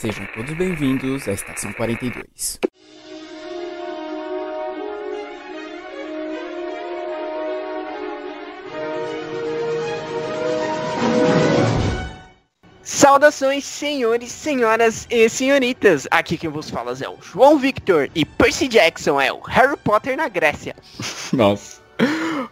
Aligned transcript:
Sejam 0.00 0.26
todos 0.34 0.54
bem-vindos 0.54 1.28
à 1.28 1.32
Estação 1.32 1.74
42. 1.74 2.58
Saudações, 12.82 13.66
senhores, 13.66 14.32
senhoras 14.32 15.06
e 15.10 15.28
senhoritas. 15.28 16.08
Aqui 16.10 16.38
quem 16.38 16.48
vos 16.48 16.70
fala 16.70 16.92
é 16.92 17.06
o 17.06 17.18
João 17.20 17.58
Victor 17.58 18.08
e 18.14 18.24
Percy 18.24 18.68
Jackson 18.68 19.20
é 19.20 19.30
o 19.30 19.40
Harry 19.40 19.76
Potter 19.76 20.16
na 20.16 20.30
Grécia. 20.30 20.74
Nossa. 21.30 21.82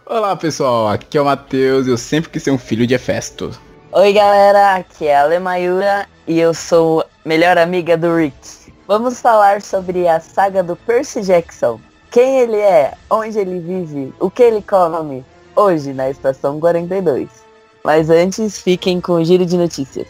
Olá, 0.05 0.35
pessoal. 0.35 0.89
Aqui 0.89 1.17
é 1.17 1.21
o 1.21 1.25
Matheus 1.25 1.87
e 1.87 1.89
eu 1.89 1.97
sempre 1.97 2.29
quis 2.29 2.43
ser 2.43 2.51
um 2.51 2.59
filho 2.59 2.85
de 2.85 2.93
Hefesto. 2.93 3.59
Oi, 3.91 4.13
galera. 4.13 4.75
Aqui 4.75 5.07
é 5.07 5.17
a 5.17 5.25
Lemayura 5.25 6.07
e 6.29 6.39
eu 6.39 6.53
sou 6.53 7.03
melhor 7.25 7.57
amiga 7.57 7.97
do 7.97 8.15
Rick. 8.15 8.71
Vamos 8.87 9.19
falar 9.19 9.63
sobre 9.63 10.07
a 10.07 10.19
saga 10.19 10.61
do 10.61 10.75
Percy 10.75 11.23
Jackson. 11.23 11.81
Quem 12.11 12.41
ele 12.41 12.57
é, 12.57 12.93
onde 13.09 13.39
ele 13.39 13.59
vive, 13.59 14.13
o 14.19 14.29
que 14.29 14.43
ele 14.43 14.61
come, 14.61 15.25
hoje 15.55 15.91
na 15.91 16.07
Estação 16.07 16.59
42. 16.59 17.27
Mas 17.83 18.11
antes, 18.11 18.59
fiquem 18.61 19.01
com 19.01 19.13
o 19.13 19.25
giro 19.25 19.43
de 19.43 19.57
notícias. 19.57 20.07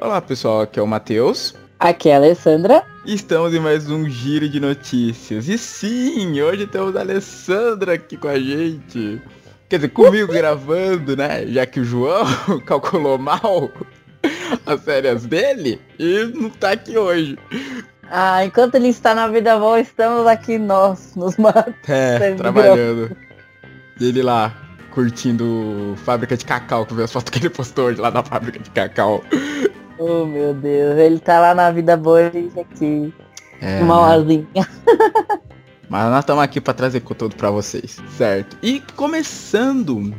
Olá, 0.00 0.22
pessoal. 0.22 0.62
Aqui 0.62 0.80
é 0.80 0.82
o 0.82 0.86
Matheus. 0.86 1.54
Aqui 1.78 2.08
é 2.08 2.14
a 2.14 2.16
Alessandra. 2.16 2.82
Estamos 3.04 3.52
em 3.52 3.60
mais 3.60 3.90
um 3.90 4.08
giro 4.08 4.48
de 4.48 4.58
notícias. 4.58 5.46
E 5.46 5.58
sim, 5.58 6.40
hoje 6.40 6.66
temos 6.66 6.96
a 6.96 7.00
Alessandra 7.00 7.94
aqui 7.94 8.16
com 8.16 8.28
a 8.28 8.38
gente. 8.38 9.20
Quer 9.68 9.76
dizer, 9.76 9.88
comigo 9.90 10.32
gravando, 10.32 11.14
né? 11.14 11.46
Já 11.46 11.66
que 11.66 11.80
o 11.80 11.84
João 11.84 12.24
calculou 12.64 13.18
mal 13.18 13.70
as 14.64 14.82
férias 14.82 15.26
dele 15.26 15.78
e 15.98 16.24
não 16.34 16.48
tá 16.48 16.70
aqui 16.70 16.96
hoje. 16.96 17.38
Ah, 18.10 18.42
enquanto 18.42 18.76
ele 18.76 18.88
está 18.88 19.14
na 19.14 19.28
vida 19.28 19.58
boa, 19.58 19.78
estamos 19.78 20.26
aqui 20.26 20.56
nós, 20.58 21.14
nos 21.14 21.36
matando. 21.38 21.74
É, 21.88 22.34
trabalhando. 22.36 23.14
E 24.00 24.08
ele 24.08 24.22
lá, 24.22 24.54
curtindo 24.92 25.94
fábrica 26.04 26.38
de 26.38 26.44
cacau, 26.46 26.86
que 26.86 26.94
viu 26.94 27.04
as 27.04 27.12
fotos 27.12 27.28
que 27.30 27.38
ele 27.38 27.50
postou 27.50 27.86
hoje 27.86 28.00
lá 28.00 28.08
da 28.08 28.22
fábrica 28.22 28.58
de 28.58 28.70
cacau. 28.70 29.22
Oh 29.98 30.24
meu 30.26 30.52
Deus, 30.54 30.98
ele 30.98 31.18
tá 31.18 31.40
lá 31.40 31.54
na 31.54 31.70
vida 31.70 31.96
boa 31.96 32.22
e 32.22 32.32
gente 32.32 32.60
aqui. 32.60 33.14
É, 33.60 33.80
Malzinha. 33.80 34.46
Mas 35.88 36.10
nós 36.10 36.20
estamos 36.20 36.42
aqui 36.42 36.60
para 36.60 36.74
trazer 36.74 37.00
conteúdo 37.00 37.36
para 37.36 37.50
vocês, 37.50 37.98
certo? 38.16 38.58
E 38.62 38.82
começando 38.96 40.12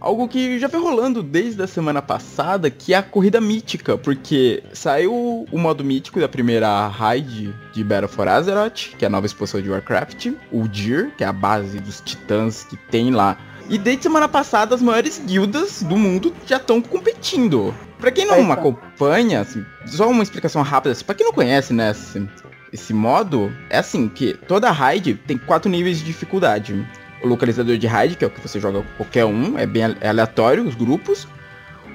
algo 0.00 0.28
que 0.28 0.58
já 0.58 0.68
vem 0.68 0.80
rolando 0.80 1.22
desde 1.22 1.62
a 1.62 1.66
semana 1.66 2.00
passada, 2.00 2.70
que 2.70 2.94
é 2.94 2.96
a 2.96 3.02
corrida 3.02 3.40
mítica, 3.40 3.98
porque 3.98 4.62
saiu 4.72 5.46
o 5.50 5.58
modo 5.58 5.84
mítico 5.84 6.20
da 6.20 6.28
primeira 6.28 6.86
raid 6.86 7.52
de 7.72 7.84
Battle 7.84 8.08
for 8.08 8.28
Azeroth, 8.28 8.96
que 8.96 9.04
é 9.04 9.08
a 9.08 9.10
nova 9.10 9.26
expansão 9.26 9.60
de 9.60 9.68
Warcraft, 9.68 10.32
o 10.52 10.68
Dir, 10.68 11.12
que 11.16 11.24
é 11.24 11.26
a 11.26 11.32
base 11.32 11.80
dos 11.80 12.00
titãs 12.00 12.64
que 12.64 12.76
tem 12.76 13.10
lá. 13.10 13.36
E 13.68 13.76
desde 13.76 14.04
semana 14.04 14.26
passada 14.26 14.74
as 14.74 14.80
maiores 14.80 15.20
guildas 15.24 15.82
do 15.82 15.96
mundo 15.96 16.34
já 16.46 16.56
estão 16.56 16.80
competindo. 16.80 17.74
Pra 17.98 18.10
quem 18.10 18.24
não 18.24 18.36
Eita. 18.36 18.52
acompanha, 18.52 19.40
assim, 19.40 19.64
só 19.86 20.08
uma 20.08 20.22
explicação 20.22 20.62
rápida, 20.62 20.92
assim, 20.92 21.04
pra 21.04 21.14
quem 21.14 21.26
não 21.26 21.32
conhece, 21.32 21.74
né, 21.74 21.90
esse, 21.90 22.28
esse 22.72 22.94
modo, 22.94 23.52
é 23.68 23.78
assim, 23.78 24.08
que 24.08 24.34
toda 24.46 24.70
raid 24.70 25.14
tem 25.26 25.36
quatro 25.36 25.70
níveis 25.70 25.98
de 25.98 26.04
dificuldade. 26.04 26.86
O 27.22 27.26
localizador 27.26 27.76
de 27.76 27.86
raid, 27.86 28.16
que 28.16 28.24
é 28.24 28.28
o 28.28 28.30
que 28.30 28.40
você 28.40 28.60
joga 28.60 28.84
qualquer 28.96 29.24
um, 29.24 29.58
é 29.58 29.66
bem 29.66 29.96
é 30.00 30.08
aleatório 30.08 30.66
os 30.66 30.76
grupos. 30.76 31.26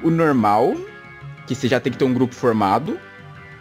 O 0.03 0.11
normal, 0.11 0.75
que 1.47 1.55
você 1.55 1.67
já 1.67 1.79
tem 1.79 1.91
que 1.91 1.97
ter 1.97 2.05
um 2.05 2.13
grupo 2.13 2.35
formado. 2.35 2.99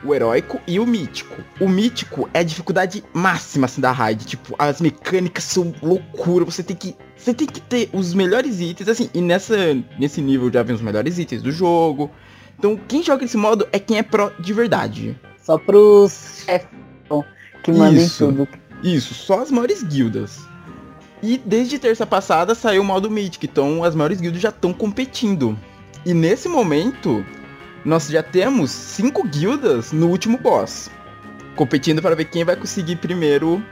O 0.05 0.15
heróico 0.15 0.61
e 0.67 0.81
o 0.81 0.87
mítico. 0.87 1.43
O 1.61 1.69
mítico 1.69 2.29
é 2.35 2.41
a 2.41 2.43
dificuldade 2.43 3.05
máxima 3.13 3.67
assim, 3.67 3.81
da 3.81 3.93
raid. 3.93 4.25
Tipo, 4.25 4.55
as 4.59 4.81
mecânicas 4.81 5.45
são 5.45 5.73
loucura. 5.83 6.45
Você 6.45 6.63
tem 6.63 6.77
que. 6.77 6.97
Você 7.17 7.33
tem 7.33 7.47
que 7.47 7.61
ter 7.61 7.89
os 7.93 8.13
melhores 8.15 8.61
itens, 8.61 8.89
assim, 8.89 9.09
e 9.15 9.21
nessa, 9.21 9.57
nesse 9.97 10.21
nível 10.21 10.51
já 10.53 10.63
vem 10.65 10.75
os 10.75 10.83
melhores 10.83 11.19
itens 11.19 11.41
do 11.41 11.53
jogo. 11.53 12.11
Então, 12.59 12.77
quem 12.89 13.03
joga 13.03 13.25
esse 13.25 13.37
modo 13.37 13.67
é 13.71 13.79
quem 13.79 13.99
é 13.99 14.03
pró 14.03 14.31
de 14.41 14.53
verdade. 14.53 15.17
Só 15.41 15.57
pros 15.57 16.43
chefes 16.45 16.69
que 17.63 17.73
mandem 17.73 18.05
Isso. 18.05 18.27
tudo. 18.27 18.49
Isso, 18.83 19.15
só 19.15 19.41
as 19.41 19.51
maiores 19.51 19.83
guildas. 19.83 20.41
E 21.23 21.39
desde 21.39 21.79
terça 21.79 22.05
passada 22.05 22.55
saiu 22.55 22.83
o 22.83 22.85
modo 22.85 23.11
Mythic, 23.11 23.47
então 23.47 23.85
as 23.85 23.95
maiores 23.95 24.21
guildas 24.21 24.43
já 24.43 24.49
estão 24.49 24.73
competindo. 24.73 25.57
E 26.05 26.13
nesse 26.13 26.49
momento, 26.49 27.25
nós 27.85 28.09
já 28.09 28.23
temos 28.23 28.71
cinco 28.71 29.27
guildas 29.27 29.93
no 29.93 30.09
último 30.09 30.39
boss. 30.39 30.91
Competindo 31.57 32.01
para 32.01 32.15
ver 32.15 32.27
quem 32.27 32.45
vai 32.45 32.57
conseguir 32.57 32.97
primeiro 32.97 33.63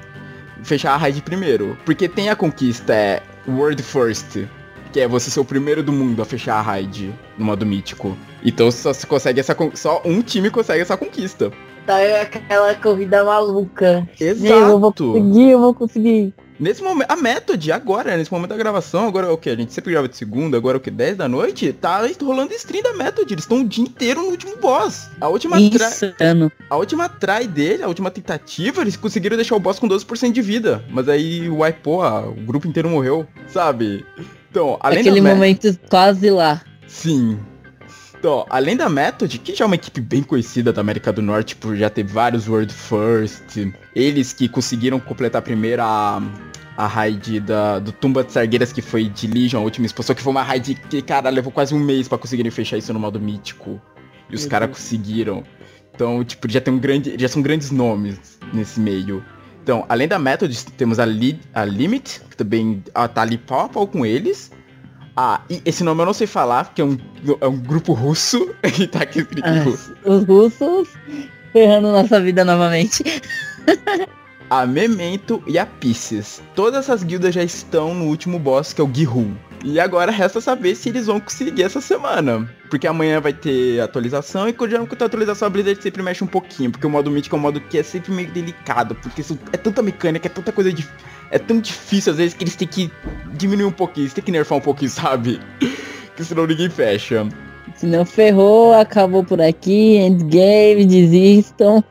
fechar 0.62 0.94
a 0.94 0.96
raid 0.96 1.22
primeiro. 1.22 1.76
Porque 1.84 2.08
tem 2.08 2.28
a 2.28 2.36
conquista, 2.36 2.94
é 2.94 3.22
World 3.48 3.82
First. 3.82 4.46
Que 4.92 5.00
é 5.00 5.08
você 5.08 5.30
ser 5.30 5.40
o 5.40 5.44
primeiro 5.44 5.82
do 5.82 5.92
mundo 5.92 6.20
a 6.20 6.24
fechar 6.24 6.56
a 6.56 6.62
raid 6.62 7.14
no 7.38 7.44
modo 7.44 7.64
mítico. 7.64 8.18
Então 8.44 8.70
só 8.70 8.92
se 8.92 9.06
consegue 9.06 9.38
essa 9.38 9.56
só 9.74 10.02
um 10.04 10.20
time 10.20 10.50
consegue 10.50 10.82
essa 10.82 10.96
conquista. 10.96 11.52
Tá 11.90 11.98
é 11.98 12.20
aquela 12.20 12.72
corrida 12.76 13.24
maluca. 13.24 14.08
Exato. 14.20 14.52
Eu 14.52 14.78
vou 14.78 14.92
conseguir, 14.92 15.50
eu 15.50 15.58
vou 15.58 15.74
conseguir. 15.74 16.32
Nesse 16.56 16.84
momento, 16.84 17.10
a 17.10 17.16
Method 17.16 17.72
agora, 17.72 18.16
nesse 18.16 18.30
momento 18.30 18.50
da 18.50 18.56
gravação, 18.56 19.08
agora 19.08 19.26
é 19.26 19.30
o 19.30 19.36
que? 19.36 19.50
A 19.50 19.56
gente 19.56 19.72
sempre 19.72 19.90
grava 19.90 20.08
de 20.08 20.16
segunda, 20.16 20.56
agora 20.56 20.76
é 20.76 20.78
o 20.78 20.80
que? 20.80 20.88
10 20.88 21.16
da 21.16 21.28
noite? 21.28 21.72
Tá 21.72 22.08
rolando 22.22 22.54
stream 22.54 22.84
da 22.84 22.92
Method, 22.92 23.34
eles 23.34 23.42
estão 23.42 23.62
o 23.62 23.64
dia 23.68 23.82
inteiro 23.82 24.22
no 24.22 24.28
último 24.28 24.56
boss. 24.58 25.10
A 25.20 25.26
última. 25.26 25.58
Insano. 25.58 26.52
a 26.70 26.76
última 26.76 27.08
try 27.08 27.48
dele, 27.48 27.82
a 27.82 27.88
última 27.88 28.08
tentativa, 28.08 28.82
eles 28.82 28.96
conseguiram 28.96 29.34
deixar 29.34 29.56
o 29.56 29.60
boss 29.60 29.80
com 29.80 29.88
12% 29.88 30.30
de 30.30 30.42
vida. 30.42 30.84
Mas 30.90 31.08
aí 31.08 31.50
o 31.50 31.64
ah, 31.64 32.28
o 32.28 32.40
grupo 32.46 32.68
inteiro 32.68 32.88
morreu, 32.88 33.26
sabe? 33.48 34.06
Então, 34.48 34.78
além 34.78 35.00
Aquele 35.00 35.20
momento 35.20 35.76
quase 35.88 36.30
lá. 36.30 36.62
Sim. 36.86 37.36
Então, 38.20 38.44
além 38.50 38.76
da 38.76 38.86
Method, 38.86 39.38
que 39.38 39.54
já 39.54 39.64
é 39.64 39.66
uma 39.66 39.76
equipe 39.76 39.98
bem 39.98 40.22
conhecida 40.22 40.74
da 40.74 40.82
América 40.82 41.10
do 41.10 41.22
Norte 41.22 41.56
por 41.56 41.74
já 41.74 41.88
ter 41.88 42.04
vários 42.04 42.46
World 42.46 42.70
First, 42.70 43.56
eles 43.96 44.34
que 44.34 44.46
conseguiram 44.46 45.00
completar 45.00 45.40
primeiro 45.40 45.80
a, 45.80 46.22
a 46.76 46.86
raid 46.86 47.40
da, 47.40 47.78
do 47.78 47.92
Tumba 47.92 48.22
de 48.22 48.30
Sargueiras, 48.30 48.74
que 48.74 48.82
foi 48.82 49.08
de 49.08 49.26
Legion, 49.26 49.60
a 49.60 49.64
última 49.64 49.86
expansão, 49.86 50.14
que 50.14 50.20
foi 50.22 50.30
uma 50.32 50.42
raid 50.42 50.74
que, 50.90 51.00
cara, 51.00 51.30
levou 51.30 51.50
quase 51.50 51.74
um 51.74 51.78
mês 51.78 52.08
pra 52.08 52.18
conseguirem 52.18 52.50
fechar 52.50 52.76
isso 52.76 52.92
no 52.92 53.00
modo 53.00 53.18
mítico. 53.18 53.80
E 54.28 54.34
os 54.34 54.44
caras 54.44 54.68
conseguiram. 54.68 55.42
Então, 55.94 56.22
tipo, 56.22 56.46
já 56.48 56.60
tem 56.60 56.74
um 56.74 56.78
grande. 56.78 57.16
Já 57.18 57.26
são 57.26 57.40
grandes 57.40 57.70
nomes 57.70 58.38
nesse 58.52 58.78
meio. 58.78 59.24
Então, 59.62 59.86
além 59.88 60.06
da 60.06 60.18
Method, 60.18 60.66
temos 60.76 60.98
a, 60.98 61.06
Li- 61.06 61.40
a 61.54 61.64
Limit, 61.64 62.20
que 62.28 62.36
também 62.36 62.84
ah, 62.94 63.08
tá 63.08 63.22
ali 63.22 63.38
pau 63.38 63.60
a 63.60 63.68
pau 63.68 63.86
com 63.86 64.04
eles. 64.04 64.52
Ah, 65.16 65.40
esse 65.64 65.82
nome 65.84 66.00
eu 66.02 66.06
não 66.06 66.12
sei 66.14 66.26
falar, 66.26 66.64
porque 66.66 66.80
é 66.80 66.84
um, 66.84 66.96
é 67.40 67.46
um 67.46 67.56
grupo 67.58 67.92
russo 67.92 68.54
e 68.78 68.86
tá 68.86 69.00
aqui 69.02 69.20
escrito 69.20 69.44
Ah, 69.46 69.62
russo. 69.62 69.94
os 70.04 70.24
russos 70.24 70.88
ferrando 71.52 71.90
nossa 71.92 72.20
vida 72.20 72.44
novamente. 72.44 73.02
A 74.48 74.66
Memento 74.66 75.40
e 75.46 75.56
a 75.60 75.64
Pisces. 75.64 76.42
Todas 76.56 76.80
essas 76.80 77.04
guildas 77.04 77.32
já 77.32 77.42
estão 77.42 77.94
no 77.94 78.06
último 78.06 78.36
boss, 78.36 78.72
que 78.72 78.80
é 78.80 78.84
o 78.84 78.90
Gihu. 78.92 79.30
E 79.62 79.78
agora 79.78 80.10
resta 80.10 80.40
saber 80.40 80.74
se 80.74 80.88
eles 80.88 81.06
vão 81.06 81.20
conseguir 81.20 81.62
essa 81.62 81.80
semana. 81.80 82.50
Porque 82.68 82.88
amanhã 82.88 83.20
vai 83.20 83.32
ter 83.32 83.78
atualização 83.80 84.48
e 84.48 84.52
quando 84.52 84.70
tem 84.96 85.06
atualização 85.06 85.46
a 85.46 85.50
Blizzard 85.50 85.80
sempre 85.80 86.02
mexe 86.02 86.24
um 86.24 86.26
pouquinho. 86.26 86.72
Porque 86.72 86.84
o 86.84 86.90
modo 86.90 87.12
Mythic 87.12 87.32
é 87.32 87.38
um 87.38 87.40
modo 87.40 87.60
que 87.60 87.78
é 87.78 87.82
sempre 87.84 88.10
meio 88.10 88.28
delicado. 88.32 88.96
Porque 88.96 89.20
isso 89.20 89.38
é 89.52 89.56
tanta 89.56 89.82
mecânica, 89.82 90.26
é 90.26 90.30
tanta 90.30 90.50
coisa 90.50 90.72
dif- 90.72 90.90
É 91.30 91.38
tão 91.38 91.60
difícil 91.60 92.10
às 92.10 92.16
vezes 92.18 92.34
que 92.34 92.42
eles 92.42 92.56
têm 92.56 92.66
que 92.66 92.90
diminuir 93.40 93.66
um 93.66 93.72
pouquinho, 93.72 94.04
eles 94.04 94.14
têm 94.14 94.24
que 94.24 94.30
nerfar 94.30 94.58
um 94.58 94.60
pouquinho, 94.62 94.90
sabe? 94.90 95.40
Que 96.16 96.24
senão 96.24 96.46
ninguém 96.46 96.68
fecha. 96.68 97.26
Se 97.74 97.86
não 97.86 98.04
ferrou, 98.04 98.74
acabou 98.74 99.24
por 99.24 99.40
aqui. 99.40 99.96
Endgame, 99.96 100.84
desistam. 100.84 101.82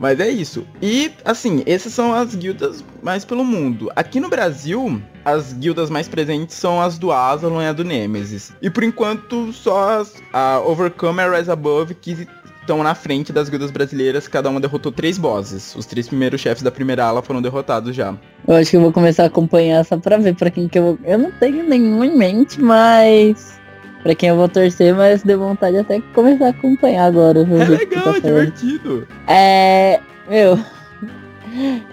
Mas 0.00 0.18
é 0.18 0.28
isso. 0.28 0.66
E, 0.80 1.12
assim, 1.24 1.62
essas 1.66 1.92
são 1.92 2.12
as 2.12 2.34
guildas 2.34 2.82
mais 3.02 3.24
pelo 3.24 3.44
mundo. 3.44 3.92
Aqui 3.94 4.18
no 4.18 4.30
Brasil, 4.30 5.00
as 5.24 5.52
guildas 5.52 5.90
mais 5.90 6.08
presentes 6.08 6.56
são 6.56 6.80
as 6.80 6.98
do 6.98 7.12
Asylum 7.12 7.60
e 7.60 7.66
a 7.66 7.72
do 7.72 7.84
Nemesis. 7.84 8.52
E 8.62 8.70
por 8.70 8.82
enquanto, 8.82 9.52
só 9.52 10.00
as, 10.00 10.14
a 10.32 10.58
Overcome 10.60 11.20
e 11.20 11.22
a 11.22 11.36
Rise 11.36 11.50
Above 11.50 11.94
que 11.94 12.26
estão 12.70 12.82
na 12.84 12.94
frente 12.94 13.32
das 13.32 13.48
guildas 13.48 13.72
brasileiras. 13.72 14.28
Cada 14.28 14.48
uma 14.48 14.60
derrotou 14.60 14.92
três 14.92 15.18
bosses. 15.18 15.74
Os 15.74 15.86
três 15.86 16.06
primeiros 16.06 16.40
chefes 16.40 16.62
da 16.62 16.70
primeira 16.70 17.04
ala 17.04 17.20
foram 17.20 17.42
derrotados 17.42 17.96
já. 17.96 18.14
Eu 18.46 18.54
acho 18.54 18.70
que 18.70 18.76
eu 18.76 18.80
vou 18.80 18.92
começar 18.92 19.24
a 19.24 19.26
acompanhar 19.26 19.84
só 19.84 19.96
pra 19.96 20.16
ver 20.16 20.36
pra 20.36 20.50
quem 20.50 20.68
que 20.68 20.78
eu 20.78 20.82
vou. 20.82 20.98
Eu 21.04 21.18
não 21.18 21.32
tenho 21.32 21.68
nenhum 21.68 22.04
em 22.04 22.16
mente, 22.16 22.60
mas. 22.60 23.58
Pra 24.04 24.14
quem 24.14 24.28
eu 24.28 24.36
vou 24.36 24.48
torcer, 24.48 24.94
mas 24.94 25.22
deu 25.24 25.38
vontade 25.38 25.76
até 25.76 26.00
começar 26.14 26.46
a 26.46 26.50
acompanhar 26.50 27.06
agora. 27.06 27.40
É 27.40 27.64
legal, 27.64 28.04
tá 28.04 28.16
é 28.16 28.20
divertido. 28.20 29.08
É. 29.26 30.00
Meu. 30.28 30.58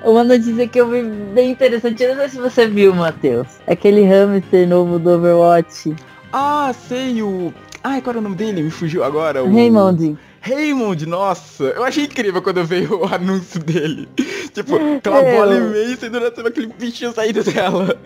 Uma 0.05 0.23
notícia 0.23 0.67
que 0.67 0.79
eu 0.79 0.91
vi 0.91 1.01
bem 1.33 1.51
interessante, 1.51 2.03
eu 2.03 2.09
não 2.09 2.21
sei 2.21 2.29
se 2.29 2.37
você 2.37 2.67
viu, 2.67 2.93
Matheus. 2.93 3.47
Aquele 3.65 4.03
hamster 4.03 4.67
novo 4.67 4.99
do 4.99 5.09
Overwatch. 5.09 5.95
Ah, 6.31 6.71
sei, 6.87 7.23
o... 7.23 7.51
Ai, 7.83 7.99
qual 8.01 8.11
era 8.11 8.19
o 8.19 8.21
nome 8.21 8.35
dele? 8.35 8.61
Me 8.61 8.69
fugiu 8.69 9.03
agora. 9.03 9.43
O... 9.43 9.51
Raymond. 9.51 10.15
Raymond, 10.41 11.05
nossa, 11.05 11.65
eu 11.65 11.83
achei 11.83 12.05
incrível 12.05 12.41
quando 12.41 12.63
veio 12.63 13.01
o 13.01 13.05
anúncio 13.05 13.59
dele. 13.59 14.07
Tipo, 14.53 14.75
aquela 14.97 15.19
é, 15.19 15.35
bola 15.35 15.55
imensa 15.55 16.05
e 16.05 16.09
durante 16.09 16.39
aquele 16.39 16.67
bichinho 16.67 17.13
saindo 17.13 17.43
dela. 17.43 17.97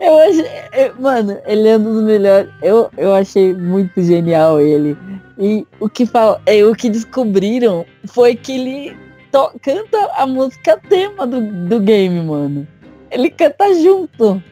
Eu 0.00 0.18
achei. 0.18 0.46
Eu, 0.72 0.94
mano, 1.00 1.38
ele 1.46 1.68
é 1.68 1.76
um 1.76 1.82
dos 1.82 2.02
melhores. 2.02 2.48
Eu, 2.62 2.90
eu 2.96 3.14
achei 3.14 3.52
muito 3.54 4.00
genial 4.02 4.60
ele. 4.60 4.96
E 5.38 5.66
o 5.80 5.88
que 5.88 6.06
fala, 6.06 6.40
é, 6.46 6.64
o 6.64 6.74
que 6.74 6.88
descobriram 6.88 7.84
foi 8.06 8.34
que 8.34 8.52
ele 8.52 8.96
to, 9.30 9.50
canta 9.62 10.10
a 10.16 10.26
música 10.26 10.80
tema 10.88 11.26
do, 11.26 11.40
do 11.40 11.80
game, 11.80 12.20
mano. 12.22 12.66
Ele 13.10 13.30
canta 13.30 13.74
junto. 13.74 14.42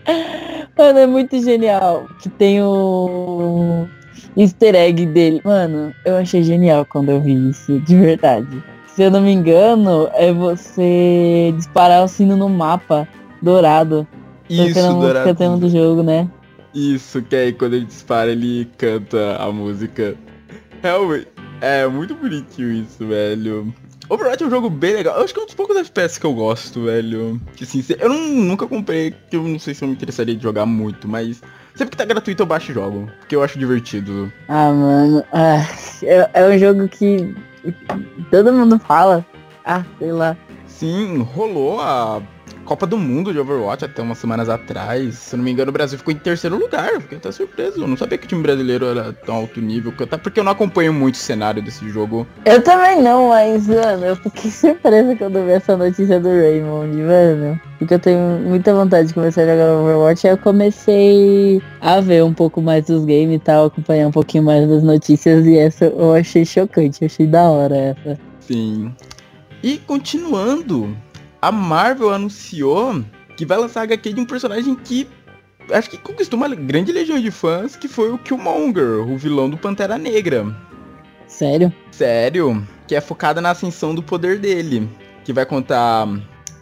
Mano, 0.77 0.99
é 0.99 1.07
muito 1.07 1.43
genial. 1.43 2.07
Que 2.21 2.29
tem 2.29 2.63
o 2.63 3.87
easter 4.37 4.75
egg 4.75 5.07
dele. 5.07 5.41
Mano, 5.45 5.95
eu 6.05 6.17
achei 6.17 6.43
genial 6.43 6.85
quando 6.85 7.11
eu 7.11 7.21
vi 7.21 7.51
isso, 7.51 7.81
de 7.81 7.97
verdade. 7.97 8.63
Se 8.87 9.03
eu 9.03 9.11
não 9.11 9.21
me 9.21 9.33
engano, 9.33 10.09
é 10.15 10.33
você 10.33 11.53
disparar 11.57 12.05
o 12.05 12.09
sino 12.09 12.37
no 12.37 12.49
mapa 12.49 13.07
dourado. 13.43 14.07
Isso, 14.49 14.79
a 14.79 14.91
música 14.93 15.35
tema 15.35 15.57
do 15.57 15.69
jogo, 15.69 16.03
né? 16.03 16.29
Isso, 16.75 17.23
que 17.23 17.35
aí 17.35 17.53
quando 17.53 17.75
ele 17.75 17.87
dispara, 17.87 18.31
ele 18.31 18.69
canta 18.79 19.37
a 19.37 19.51
música. 19.51 20.15
Realmente, 20.83 21.29
é 21.61 21.87
muito 21.87 22.15
bonitinho 22.15 22.73
isso, 22.73 23.07
velho. 23.07 23.73
Overwatch 24.09 24.43
é 24.43 24.47
um 24.47 24.51
jogo 24.51 24.71
bem 24.71 24.95
legal. 24.95 25.17
Eu 25.17 25.25
acho 25.25 25.35
que 25.35 25.41
é 25.41 25.43
um 25.43 25.47
dos 25.47 25.55
poucos 25.55 25.77
FPS 25.77 26.19
que 26.19 26.27
eu 26.27 26.33
gosto, 26.33 26.85
velho. 26.85 27.41
Que 27.57 27.65
assim, 27.65 27.85
eu 27.99 28.09
não, 28.09 28.29
nunca 28.29 28.67
comprei, 28.67 29.13
que 29.29 29.37
eu 29.37 29.43
não 29.43 29.59
sei 29.59 29.75
se 29.75 29.83
eu 29.83 29.89
me 29.89 29.95
interessaria 29.95 30.37
de 30.37 30.43
jogar 30.43 30.65
muito, 30.65 31.09
mas 31.09 31.43
sempre 31.77 31.91
que 31.91 31.97
tá 31.97 32.05
gratuito 32.05 32.43
eu 32.43 32.47
baixo 32.47 32.71
e 32.71 32.75
jogo. 32.75 33.11
Porque 33.21 33.37
eu 33.37 33.43
acho 33.43 33.59
divertido. 33.59 34.33
Ah, 34.49 34.73
mano. 34.73 35.25
Ah, 35.33 35.65
é, 36.03 36.31
é 36.33 36.49
um 36.49 36.59
jogo 36.59 36.89
que 36.89 37.35
todo 38.31 38.53
mundo 38.53 38.79
fala. 38.79 39.25
Ah, 39.65 39.85
sei 39.99 40.13
lá. 40.13 40.37
Sim, 40.67 41.23
rolou 41.23 41.81
a 41.81 42.21
Copa 42.67 42.87
do 42.87 42.99
Mundo 42.99 43.33
de 43.33 43.39
Overwatch 43.39 43.85
até 43.85 44.03
umas 44.03 44.19
semanas 44.19 44.49
atrás. 44.49 45.15
Se 45.15 45.37
não 45.37 45.45
me 45.45 45.53
engano, 45.53 45.71
o 45.71 45.73
Brasil 45.73 45.97
ficou 45.97 46.13
em 46.13 46.17
terceiro 46.19 46.59
lugar. 46.59 47.01
Fiquei 47.01 47.17
até 47.17 47.31
surpreso. 47.31 47.81
Eu 47.81 47.87
não 47.87 47.97
sabia 47.97 48.19
que 48.19 48.27
o 48.27 48.29
time 48.29 48.43
brasileiro 48.43 48.87
era 48.87 49.13
tão 49.13 49.37
alto 49.37 49.61
nível. 49.61 49.95
Até 49.99 50.17
porque 50.17 50.41
eu 50.41 50.45
não 50.45 50.53
acompanho 50.53 50.93
muito 50.93 51.15
o 51.15 51.19
cenário 51.19 51.63
desse 51.63 51.89
jogo. 51.89 52.27
Eu 52.45 52.61
também 52.63 53.01
não, 53.01 53.29
mas, 53.29 53.69
mano, 53.69 54.05
eu 54.05 54.17
fiquei 54.17 54.51
surpresa 54.53 55.15
quando 55.17 55.45
vi 55.45 55.53
essa 55.53 55.77
notícia 55.77 56.19
do 56.19 56.29
Raymond, 56.29 56.97
mano. 56.97 57.61
Porque 57.79 57.95
eu 57.95 57.99
tenho 58.01 58.41
muita 58.41 58.75
vontade 58.75 59.09
de 59.09 59.15
começar 59.15 59.43
a 59.43 59.47
jogar 59.47 59.73
Overwatch. 59.73 60.27
Aí 60.27 60.33
eu 60.33 60.39
comecei 60.39 61.63
a 61.81 62.01
ver 62.01 62.25
um 62.25 62.35
pouco 62.35 62.61
mais 62.61 62.85
dos 62.87 63.05
games 63.05 63.37
e 63.37 63.39
tal, 63.39 63.67
acompanhar 63.67 64.09
um 64.09 64.13
pouquinho 64.13 64.43
mais 64.43 64.69
das 64.69 64.83
notícias. 64.83 65.47
E 65.47 65.57
essa 65.57 65.85
eu 65.85 66.13
achei 66.15 66.45
chocante, 66.45 67.03
eu 67.03 67.07
achei 67.07 67.27
da 67.29 67.49
hora 67.49 67.77
essa. 67.77 68.19
Sim. 68.41 68.93
E 69.63 69.79
continuando, 69.79 70.97
a 71.47 71.53
Marvel 71.53 72.11
anunciou 72.11 73.05
que 73.37 73.47
vai 73.47 73.57
lançar 73.57 73.83
HQ 73.83 74.15
de 74.15 74.21
um 74.21 74.25
personagem 74.25 74.75
que 74.75 75.09
acho 75.71 75.89
que 75.89 75.97
conquistou 75.97 76.37
uma 76.37 76.49
grande 76.49 76.91
legião 76.91 77.21
de 77.21 77.31
fãs, 77.31 77.77
que 77.77 77.87
foi 77.87 78.11
o 78.11 78.19
Killmonger, 78.19 79.09
o 79.09 79.17
vilão 79.17 79.49
do 79.49 79.57
Pantera 79.57 79.97
Negra. 79.97 80.45
Sério? 81.29 81.73
Sério, 81.93 82.67
que 82.89 82.97
é 82.97 83.01
focada 83.01 83.41
na 83.41 83.51
ascensão 83.51 83.95
do 83.95 84.03
poder 84.03 84.41
dele, 84.41 84.89
que 85.25 85.33
vai 85.33 85.47
contar 85.47 86.09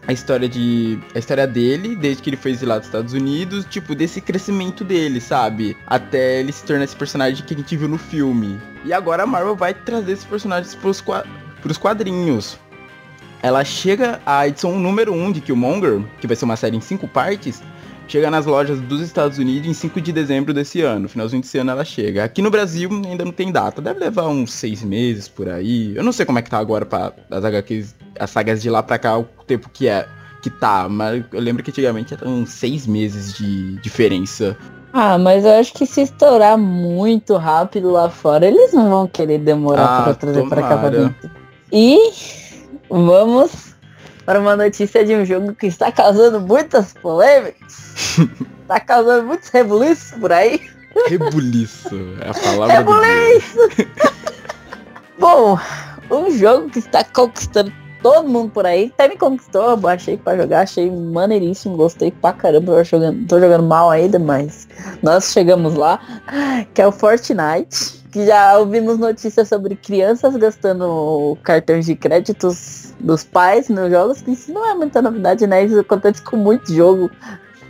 a 0.07 0.13
história 0.13 0.47
de 0.47 0.99
a 1.15 1.19
história 1.19 1.47
dele 1.47 1.97
desde 1.97 2.23
que 2.23 2.29
ele 2.29 2.37
foi 2.37 2.51
exilado 2.51 2.81
dos 2.81 2.89
Estados 2.89 3.15
Unidos, 3.15 3.65
tipo 3.71 3.95
desse 3.95 4.21
crescimento 4.21 4.85
dele, 4.85 5.19
sabe? 5.19 5.75
Até 5.87 6.41
ele 6.41 6.53
se 6.53 6.63
tornar 6.63 6.85
esse 6.85 6.97
personagem 6.97 7.43
que 7.43 7.55
a 7.55 7.57
gente 7.57 7.75
viu 7.75 7.89
no 7.89 7.97
filme. 7.97 8.61
E 8.85 8.93
agora 8.93 9.23
a 9.23 9.27
Marvel 9.27 9.57
vai 9.57 9.73
trazer 9.73 10.13
esses 10.13 10.27
personagens 10.27 10.75
pros, 10.75 11.03
pros 11.63 11.79
quadrinhos 11.79 12.59
ela 13.44 13.62
chega, 13.62 14.23
a 14.25 14.49
edição 14.49 14.79
número 14.79 15.12
1 15.12 15.23
um 15.23 15.31
de 15.31 15.43
Killmonger, 15.43 16.02
que 16.19 16.26
vai 16.26 16.35
ser 16.35 16.46
uma 16.46 16.56
série 16.56 16.79
em 16.79 16.81
cinco 16.81 17.06
partes, 17.06 17.62
chega 18.08 18.31
nas 18.31 18.46
lojas 18.46 18.81
dos 18.81 19.02
Estados 19.02 19.37
Unidos 19.37 19.69
em 19.69 19.75
5 19.75 20.00
de 20.00 20.12
dezembro 20.12 20.55
desse 20.55 20.81
ano. 20.81 21.11
Finalzinho 21.11 21.43
desse 21.43 21.58
ano 21.58 21.70
ela 21.70 21.85
chega. 21.85 22.25
Aqui 22.25 22.41
no 22.41 22.50
Brasil 22.50 22.88
ainda 22.91 23.23
não 23.23 23.32
tem 23.32 23.52
data. 23.52 23.82
Deve 23.82 24.00
levar 24.00 24.29
uns 24.29 24.50
seis 24.50 24.82
meses 24.82 25.29
por 25.29 25.46
aí. 25.46 25.94
Eu 25.94 26.02
não 26.02 26.11
sei 26.11 26.25
como 26.25 26.38
é 26.38 26.43
que 26.43 26.49
tá 26.49 26.56
agora 26.56 26.87
para 26.87 27.12
as 27.31 27.44
HQs, 27.44 27.94
as 28.19 28.31
sagas 28.31 28.62
de 28.62 28.70
lá 28.70 28.82
pra 28.82 28.99
cá, 28.99 29.19
o 29.19 29.25
tempo 29.47 29.69
que 29.69 29.88
é 29.88 30.08
que 30.40 30.49
tá. 30.49 30.88
Mas 30.88 31.23
eu 31.31 31.40
lembro 31.40 31.62
que 31.62 31.70
antigamente 31.70 32.14
eram 32.14 32.37
uns 32.37 32.49
seis 32.49 32.87
meses 32.87 33.35
de 33.35 33.75
diferença. 33.82 34.56
Ah, 34.90 35.19
mas 35.19 35.44
eu 35.44 35.52
acho 35.52 35.75
que 35.75 35.85
se 35.85 36.00
estourar 36.00 36.56
muito 36.56 37.37
rápido 37.37 37.90
lá 37.90 38.08
fora, 38.08 38.47
eles 38.47 38.73
não 38.73 38.88
vão 38.88 39.06
querer 39.06 39.38
demorar 39.38 39.85
ah, 39.85 40.02
pra 40.05 40.14
trazer 40.14 40.49
pra 40.49 40.62
cá 40.62 40.79
pra 40.79 40.88
dentro. 40.88 41.31
E 41.70 41.99
Vamos 42.94 43.75
para 44.25 44.38
uma 44.38 44.56
notícia 44.56 45.05
de 45.05 45.17
um 45.17 45.25
jogo 45.25 45.52
que 45.52 45.67
está 45.67 45.91
causando 45.91 46.41
muitas 46.41 46.93
polêmicas. 46.93 48.19
está 48.62 48.79
causando 48.87 49.26
muitos 49.26 49.49
rebuliços 49.49 50.17
por 50.17 50.32
aí. 50.32 50.61
Rebuliço, 51.08 51.88
é 52.20 52.31
a 52.31 52.35
palavra 52.35 52.75
Rebuliço! 52.76 53.58
Bom, 55.19 55.58
um 56.08 56.31
jogo 56.31 56.70
que 56.70 56.79
está 56.79 57.02
conquistando 57.02 57.73
todo 58.00 58.29
mundo 58.29 58.52
por 58.52 58.64
aí. 58.64 58.93
Até 58.94 59.08
me 59.08 59.17
conquistou, 59.17 59.76
baixei 59.76 60.17
pra 60.17 60.37
jogar, 60.37 60.61
achei 60.61 60.88
maneiríssimo, 60.88 61.76
gostei 61.76 62.12
pra 62.12 62.32
caramba. 62.32 62.76
Tô 62.76 62.85
jogando, 62.85 63.26
tô 63.26 63.40
jogando 63.40 63.64
mal 63.64 63.90
ainda, 63.90 64.20
mas 64.20 64.69
nós 65.02 65.32
chegamos 65.32 65.75
lá. 65.75 65.99
Que 66.73 66.81
é 66.81 66.87
o 66.87 66.93
Fortnite 66.93 68.04
que 68.14 68.25
já 68.25 68.56
ouvimos 68.56 68.96
notícias 68.96 69.49
sobre 69.49 69.75
crianças 69.75 70.37
gastando 70.37 71.37
cartões 71.43 71.84
de 71.84 71.96
créditos 71.96 72.94
dos 73.00 73.25
pais 73.25 73.69
nos 73.69 73.90
jogos, 73.90 74.22
que 74.22 74.31
isso 74.31 74.52
não 74.52 74.64
é 74.64 74.72
muita 74.72 75.02
novidade, 75.02 75.44
né? 75.49 75.64
Isso 75.64 75.81
acontece 75.81 76.22
com 76.22 76.37
muito 76.37 76.72
jogo. 76.72 77.11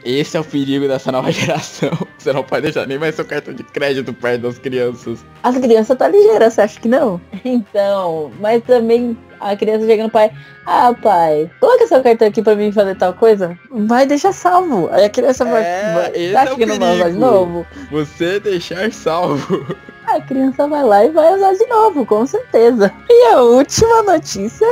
Esse 0.05 0.37
é 0.37 0.41
o 0.41 0.45
perigo 0.45 0.87
dessa 0.87 1.11
nova 1.11 1.33
geração. 1.33 1.93
Você 2.19 2.31
não 2.31 2.45
pode 2.45 2.61
deixar 2.61 2.87
nem 2.87 2.99
mais 2.99 3.15
seu 3.15 3.25
cartão 3.25 3.55
de 3.55 3.65
crédito 3.65 4.13
perto 4.13 4.43
das 4.43 4.59
crianças. 4.59 5.25
As 5.43 5.57
crianças 5.57 5.97
tá 5.97 6.09
ligeiras, 6.09 6.53
você 6.53 6.61
acha 6.61 6.79
que 6.79 6.89
não? 6.89 7.19
Então, 7.43 8.31
mas 8.39 8.63
também 8.65 9.17
a 9.41 9.57
criança 9.57 9.87
chega 9.87 10.03
no 10.03 10.11
pai, 10.11 10.31
ah 10.67 10.95
pai, 11.03 11.51
coloca 11.59 11.87
seu 11.87 12.03
cartão 12.03 12.29
aqui 12.29 12.43
pra 12.43 12.55
mim 12.55 12.71
fazer 12.71 12.97
tal 12.97 13.15
coisa. 13.15 13.59
Vai 13.71 14.05
deixar 14.05 14.35
salvo. 14.35 14.91
Aí 14.93 15.07
a 15.07 15.09
criança 15.09 15.47
vai. 15.47 15.63
É, 15.63 15.93
vai 15.95 16.11
esse 16.15 16.37
acha 16.37 16.53
é 16.53 16.57
que 16.57 16.67
não 16.67 16.79
vai 16.79 17.13
de 17.13 17.19
novo? 17.19 17.67
Você 17.91 18.39
deixar 18.39 18.93
salvo. 18.93 19.75
A 20.15 20.21
criança 20.21 20.69
vai 20.69 20.85
lá 20.85 21.05
e 21.05 21.11
vai 21.11 21.35
usar 21.35 21.55
de 21.55 21.67
novo, 21.67 22.07
com 22.07 22.25
certeza. 22.25 22.93
E 23.11 23.33
a 23.33 23.43
última 23.43 24.01
notícia 24.03 24.65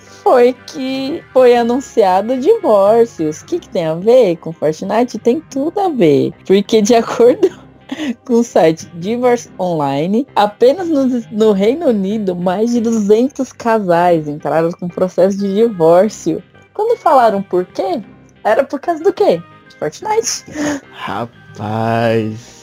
foi 0.00 0.52
que 0.66 1.22
foi 1.32 1.56
anunciado 1.56 2.36
divórcios. 2.36 3.40
O 3.40 3.46
que, 3.46 3.60
que 3.60 3.68
tem 3.68 3.86
a 3.86 3.94
ver 3.94 4.36
com 4.38 4.52
Fortnite? 4.52 5.16
Tem 5.20 5.40
tudo 5.48 5.78
a 5.78 5.88
ver. 5.90 6.32
Porque 6.44 6.82
de 6.82 6.94
acordo 6.96 7.48
com 8.24 8.34
o 8.34 8.42
site 8.42 8.90
Divorce 8.94 9.48
Online, 9.60 10.26
apenas 10.34 10.88
no, 10.88 11.06
no, 11.30 11.52
Reino 11.52 11.86
Unido, 11.86 12.34
mais 12.34 12.72
de 12.72 12.80
200 12.80 13.52
casais 13.52 14.26
entraram 14.26 14.72
com 14.72 14.88
processo 14.88 15.38
de 15.38 15.54
divórcio. 15.54 16.42
Quando 16.74 16.98
falaram 16.98 17.44
por 17.44 17.64
quê, 17.64 18.02
era 18.42 18.64
por 18.64 18.80
causa 18.80 19.04
do 19.04 19.12
quê? 19.12 19.40
Fortnite. 19.78 20.44
Rapaz. 20.92 22.59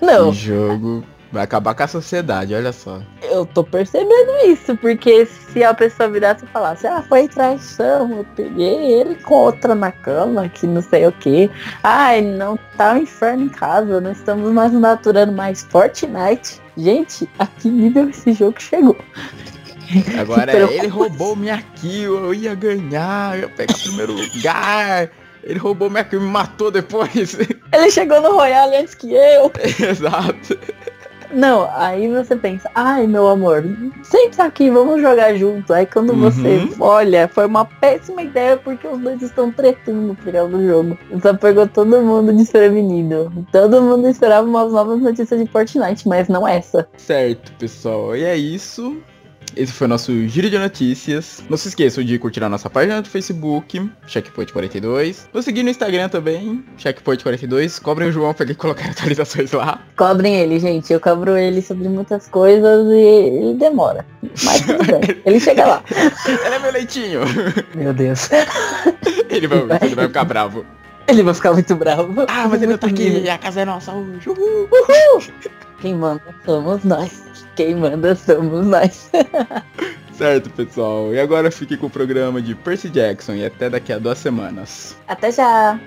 Não. 0.00 0.30
Que 0.30 0.38
jogo 0.38 1.04
Vai 1.34 1.42
acabar 1.42 1.74
com 1.74 1.82
a 1.82 1.88
sociedade, 1.88 2.54
olha 2.54 2.72
só. 2.72 3.02
Eu 3.20 3.44
tô 3.44 3.64
percebendo 3.64 4.46
isso, 4.46 4.76
porque 4.76 5.26
se 5.26 5.64
a 5.64 5.74
pessoa 5.74 6.08
virasse 6.08 6.44
e 6.44 6.48
falasse, 6.48 6.86
ah, 6.86 7.02
foi 7.08 7.26
traição, 7.26 8.18
eu 8.18 8.26
peguei 8.36 8.92
ele 8.92 9.16
com 9.16 9.34
outra 9.34 9.74
na 9.74 9.90
cama, 9.90 10.48
que 10.48 10.64
não 10.64 10.80
sei 10.80 11.08
o 11.08 11.10
que. 11.10 11.50
Ai, 11.82 12.20
não 12.20 12.56
tá 12.76 12.92
um 12.92 12.98
inferno 12.98 13.46
em 13.46 13.48
casa, 13.48 14.00
não 14.00 14.12
estamos 14.12 14.48
mais 14.52 14.72
naturando 14.72 15.32
mais 15.32 15.62
Fortnite. 15.62 16.62
Gente, 16.76 17.28
a 17.36 17.48
que 17.48 17.68
nível 17.68 18.10
esse 18.10 18.32
jogo 18.32 18.54
chegou? 18.60 18.96
Agora 20.16 20.52
ele 20.72 20.86
roubou 20.86 21.34
minha 21.34 21.60
kill, 21.74 22.26
eu 22.26 22.32
ia 22.32 22.54
ganhar, 22.54 23.34
eu 23.34 23.40
ia 23.40 23.48
pegar 23.48 23.74
primeiro 23.74 24.12
lugar. 24.12 25.10
Ele 25.44 25.58
roubou 25.58 25.90
minha 25.90 26.06
e 26.10 26.16
me 26.16 26.26
matou 26.26 26.70
depois. 26.70 27.38
Ele 27.72 27.90
chegou 27.90 28.20
no 28.20 28.32
Royale 28.32 28.76
antes 28.76 28.94
que 28.94 29.12
eu. 29.12 29.52
Exato. 29.88 30.58
Não, 31.34 31.68
aí 31.74 32.08
você 32.08 32.36
pensa, 32.36 32.70
ai 32.76 33.08
meu 33.08 33.26
amor, 33.26 33.64
senta 34.04 34.44
aqui, 34.44 34.70
vamos 34.70 35.02
jogar 35.02 35.34
junto. 35.34 35.72
Aí 35.72 35.84
quando 35.84 36.10
uhum. 36.10 36.20
você 36.20 36.68
olha, 36.78 37.26
foi 37.26 37.46
uma 37.46 37.64
péssima 37.64 38.22
ideia 38.22 38.56
porque 38.56 38.86
os 38.86 38.98
dois 39.00 39.20
estão 39.20 39.50
tretando 39.50 40.14
por 40.14 40.32
causa 40.32 40.56
do 40.56 40.64
jogo. 40.64 40.96
Então 41.10 41.36
pegou 41.36 41.66
todo 41.66 42.00
mundo 42.00 42.32
desprevenido. 42.32 43.32
Todo 43.50 43.82
mundo 43.82 44.08
esperava 44.08 44.46
umas 44.46 44.72
novas 44.72 45.00
notícias 45.00 45.40
de 45.40 45.46
Fortnite, 45.46 46.08
mas 46.08 46.28
não 46.28 46.46
essa. 46.46 46.88
Certo, 46.96 47.52
pessoal. 47.58 48.16
E 48.16 48.22
é 48.22 48.36
isso. 48.36 48.96
Esse 49.56 49.72
foi 49.72 49.86
o 49.86 49.88
nosso 49.88 50.26
giro 50.28 50.50
de 50.50 50.58
notícias. 50.58 51.42
Não 51.48 51.56
se 51.56 51.68
esqueçam 51.68 52.04
de 52.04 52.18
curtir 52.18 52.42
a 52.42 52.48
nossa 52.48 52.68
página 52.68 53.00
do 53.00 53.08
Facebook, 53.08 53.90
Checkpoint42. 54.06 55.26
Nos 55.32 55.44
seguir 55.44 55.62
no 55.62 55.70
Instagram 55.70 56.08
também, 56.08 56.64
Checkpoint42. 56.78 57.80
Cobrem 57.80 58.08
o 58.08 58.12
João 58.12 58.34
pra 58.34 58.44
ele 58.44 58.54
colocar 58.54 58.90
atualizações 58.90 59.52
lá. 59.52 59.80
Cobrem 59.96 60.36
ele, 60.36 60.58
gente. 60.58 60.92
Eu 60.92 61.00
cobro 61.00 61.36
ele 61.36 61.62
sobre 61.62 61.88
muitas 61.88 62.28
coisas 62.28 62.86
e 62.88 62.98
ele 62.98 63.54
demora. 63.58 64.04
Mas 64.42 64.60
tudo 64.62 64.84
bem. 64.84 65.16
Ele 65.24 65.38
chega 65.38 65.66
lá. 65.66 65.84
ele 66.26 66.54
é 66.54 66.58
meu 66.58 66.72
leitinho. 66.72 67.20
Meu 67.74 67.92
Deus. 67.92 68.28
Ele 69.28 69.46
vai, 69.46 69.78
ele 69.82 69.94
vai 69.94 70.06
ficar 70.06 70.24
bravo. 70.24 70.64
Ele 71.06 71.22
vai 71.22 71.34
ficar 71.34 71.52
muito 71.52 71.74
bravo. 71.74 72.24
Ah, 72.28 72.48
mas 72.48 72.62
ele 72.62 72.72
não 72.72 72.78
tá 72.78 72.86
aqui 72.86 73.28
a 73.28 73.38
casa 73.38 73.60
é 73.60 73.64
nossa 73.64 73.92
hoje. 73.92 74.28
Uhul. 74.28 74.68
Uhul. 74.70 75.22
Quem 75.84 75.96
manda 75.96 76.34
somos 76.46 76.82
nós. 76.82 77.46
Quem 77.56 77.74
manda 77.74 78.14
somos 78.14 78.66
nós. 78.66 79.10
certo, 80.16 80.48
pessoal. 80.48 81.12
E 81.12 81.20
agora 81.20 81.50
fique 81.50 81.76
com 81.76 81.88
o 81.88 81.90
programa 81.90 82.40
de 82.40 82.54
Percy 82.54 82.88
Jackson 82.88 83.34
e 83.34 83.44
até 83.44 83.68
daqui 83.68 83.92
a 83.92 83.98
duas 83.98 84.16
semanas. 84.16 84.96
Até 85.06 85.30
já. 85.30 85.78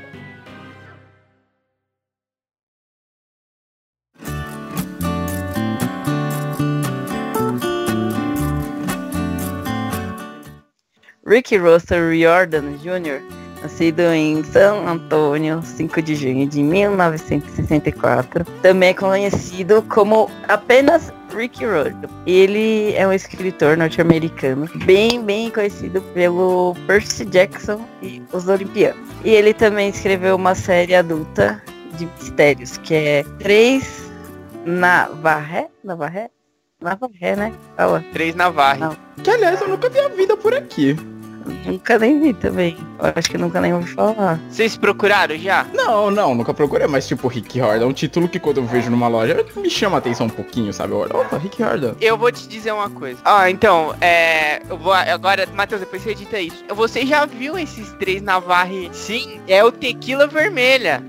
Ricky 11.26 11.58
Russell 11.58 12.12
Riordan 12.12 12.78
Jr., 12.84 13.47
nascido 13.62 14.02
em 14.02 14.44
São 14.44 14.88
Antônio, 14.88 15.62
5 15.64 16.02
de 16.02 16.16
junho 16.16 16.48
de 16.48 16.62
1964, 16.62 18.46
também 18.62 18.90
é 18.90 18.94
conhecido 18.94 19.82
como 19.84 20.30
apenas 20.48 21.12
Ricky 21.36 21.66
Riordan. 21.66 22.08
Ele 22.26 22.94
é 22.96 23.08
um 23.08 23.14
escritor 23.14 23.78
norte-americano, 23.78 24.68
bem, 24.86 25.22
bem 25.24 25.50
conhecido 25.50 26.02
pelo 26.14 26.76
Percy 26.88 27.26
Jackson 27.26 27.86
e 28.02 28.22
os 28.32 28.48
Olimpianos. 28.48 29.08
E 29.24 29.30
ele 29.30 29.54
também 29.54 29.90
escreveu 29.90 30.36
uma 30.36 30.56
série 30.56 30.96
adulta 30.96 31.62
de 31.98 32.06
mistérios, 32.06 32.78
que 32.78 32.94
é 32.94 33.24
Três 33.40 34.12
Navarré? 34.66 35.70
Navarré? 35.84 36.30
Navarré, 36.80 37.36
né? 37.36 37.54
Fala. 37.76 38.04
Três 38.14 38.36
Navarre. 38.36 38.80
Não. 38.80 38.96
Que 39.24 39.32
aliás 39.32 39.60
eu 39.62 39.68
nunca 39.68 39.90
vi 39.90 40.00
a 40.00 40.10
vida 40.10 40.38
por 40.38 40.54
aqui. 40.54 40.96
Nunca 41.66 41.98
nem 42.00 42.20
vi 42.22 42.34
também. 42.34 42.78
Eu 43.00 43.12
acho 43.16 43.30
que 43.30 43.38
nunca 43.38 43.62
nem 43.62 43.74
ouvi 43.74 43.90
falar. 43.94 44.40
Vocês 44.50 44.76
procuraram 44.78 45.38
já? 45.38 45.66
Não, 45.74 46.10
não, 46.12 46.34
nunca 46.36 46.54
procurei, 46.54 46.88
mas 46.88 47.08
tipo, 47.08 47.28
Rick 47.28 47.60
Horda 47.62 47.84
é 47.84 47.88
um 47.88 47.94
título 47.94 48.28
que 48.28 48.40
quando 48.40 48.58
eu 48.58 48.66
vejo 48.66 48.90
numa 48.90 49.08
loja 49.08 49.46
me 49.56 49.70
chama 49.70 49.96
a 49.96 50.00
atenção 50.00 50.28
um 50.28 50.30
pouquinho, 50.30 50.72
sabe? 50.74 50.94
Eu 50.94 50.98
olho, 51.00 51.16
opa, 51.18 51.38
Rick 51.38 51.62
Horda. 51.62 51.96
Eu 52.02 52.18
vou 52.18 52.32
te 52.32 52.48
dizer 52.48 52.72
uma 52.72 52.90
coisa. 52.90 53.20
Ah, 53.26 53.50
então, 53.50 53.94
é. 54.02 54.62
Eu 54.70 54.78
vou. 54.78 54.94
Agora, 54.94 55.48
Matheus, 55.54 55.82
depois 55.82 56.02
você 56.02 56.12
edita 56.12 56.40
isso. 56.40 56.64
Você 56.76 57.06
já 57.06 57.26
viu 57.26 57.58
esses 57.58 57.92
três 57.94 58.22
Navarre? 58.22 58.90
Sim, 58.94 59.40
é 59.48 59.64
o 59.64 59.72
tequila 59.72 60.28
vermelha. 60.28 61.04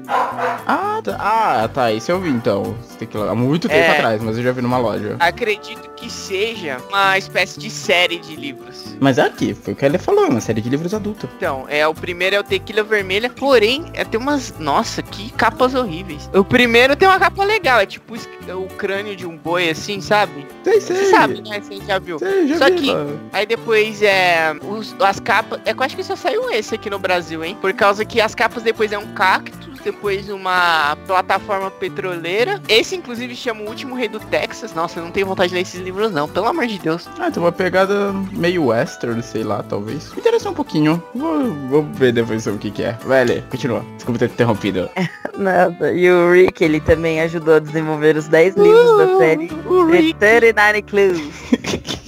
Ah, 0.66 1.00
tá. 1.02 1.16
Ah, 1.18 1.68
tá. 1.72 1.92
Isso 1.92 2.10
eu 2.10 2.20
vi 2.20 2.30
então. 2.30 2.74
Tequila, 2.98 3.30
há 3.30 3.34
muito 3.34 3.68
tempo 3.68 3.80
É. 3.80 3.90
atrás, 3.92 4.22
mas 4.22 4.36
eu 4.36 4.42
já 4.44 4.52
vi 4.52 4.60
numa 4.62 4.78
loja. 4.78 5.16
Acredito 5.20 5.88
que 5.96 6.10
seja 6.10 6.78
uma 6.88 7.16
espécie 7.18 7.58
de 7.58 7.70
série 7.70 8.18
de 8.18 8.36
livros. 8.36 8.96
Mas 9.00 9.18
é 9.18 9.22
aqui, 9.22 9.54
foi 9.54 9.72
o 9.72 9.76
que 9.76 9.84
ele 9.84 9.98
falou, 9.98 10.27
uma 10.28 10.40
série 10.40 10.60
de 10.60 10.68
livros 10.68 10.94
adultos. 10.94 11.28
Então, 11.36 11.64
é 11.68 11.86
o 11.86 11.94
primeiro 11.94 12.36
é 12.36 12.40
o 12.40 12.44
Tequila 12.44 12.82
Vermelha, 12.82 13.30
porém, 13.30 13.84
é, 13.94 14.04
tem 14.04 14.18
umas. 14.20 14.54
Nossa, 14.58 15.02
que 15.02 15.30
capas 15.32 15.74
horríveis. 15.74 16.30
O 16.34 16.44
primeiro 16.44 16.94
tem 16.96 17.08
uma 17.08 17.18
capa 17.18 17.44
legal, 17.44 17.80
é 17.80 17.86
tipo 17.86 18.14
o 18.14 18.66
crânio 18.76 19.14
de 19.14 19.26
um 19.26 19.36
boi 19.36 19.68
assim, 19.70 20.00
sabe? 20.00 20.46
Sei, 20.64 20.80
sei. 20.80 20.96
Você 20.96 21.04
sabe, 21.10 21.42
né? 21.42 21.60
Você 21.60 21.76
já 21.84 21.98
viu. 21.98 22.18
Sei, 22.18 22.46
já 22.48 22.58
Só 22.58 22.66
vi, 22.66 22.74
que- 22.74 22.92
mano. 22.92 23.20
Aí 23.32 23.46
depois 23.46 24.02
é. 24.02 24.54
Os, 24.62 24.94
as 25.00 25.20
capas. 25.20 25.60
É 25.64 25.72
que 25.74 25.80
eu 25.80 25.84
acho 25.84 25.96
que 25.96 26.04
só 26.04 26.16
saiu 26.16 26.50
esse 26.50 26.74
aqui 26.74 26.88
no 26.90 26.98
Brasil, 26.98 27.44
hein? 27.44 27.56
Por 27.60 27.72
causa 27.72 28.04
que 28.04 28.20
as 28.20 28.34
capas 28.34 28.62
depois 28.62 28.92
é 28.92 28.98
um 28.98 29.06
cactus, 29.14 29.67
depois 29.82 30.28
uma 30.28 30.96
plataforma 31.06 31.70
petroleira. 31.70 32.60
Esse, 32.68 32.96
inclusive, 32.96 33.34
chama 33.34 33.62
o 33.62 33.68
último 33.68 33.94
rei 33.94 34.08
do 34.08 34.20
Texas. 34.20 34.74
Nossa, 34.74 34.98
eu 34.98 35.04
não 35.04 35.10
tenho 35.10 35.26
vontade 35.26 35.50
de 35.50 35.54
ler 35.54 35.62
esses 35.62 35.80
livros, 35.80 36.12
não. 36.12 36.28
Pelo 36.28 36.46
amor 36.46 36.66
de 36.66 36.78
Deus. 36.78 37.08
Ah, 37.18 37.30
tem 37.30 37.42
uma 37.42 37.52
pegada 37.52 38.12
meio 38.32 38.66
western, 38.66 39.22
sei 39.22 39.42
lá, 39.42 39.62
talvez. 39.62 40.12
Me 40.12 40.20
interessou 40.20 40.52
um 40.52 40.54
pouquinho. 40.54 41.02
Vou, 41.14 41.52
vou 41.68 41.82
ver 41.82 42.12
depois 42.12 42.42
sobre 42.42 42.58
o 42.58 42.60
que 42.60 42.70
que 42.70 42.82
é. 42.82 42.92
Vai, 43.04 43.42
continua. 43.50 43.84
Desculpa 43.96 44.18
ter 44.18 44.30
interrompido. 44.30 44.88
Nada. 45.36 45.92
E 45.92 46.10
o 46.10 46.32
Rick, 46.32 46.64
ele 46.64 46.80
também 46.80 47.20
ajudou 47.20 47.54
a 47.54 47.58
desenvolver 47.58 48.16
os 48.16 48.28
10 48.28 48.56
livros 48.56 48.98
da 48.98 49.18
série 49.18 49.50
O 49.66 49.84
Rick. 49.86 50.14
The 50.14 50.40
39 50.40 50.82
Clues. 50.82 51.98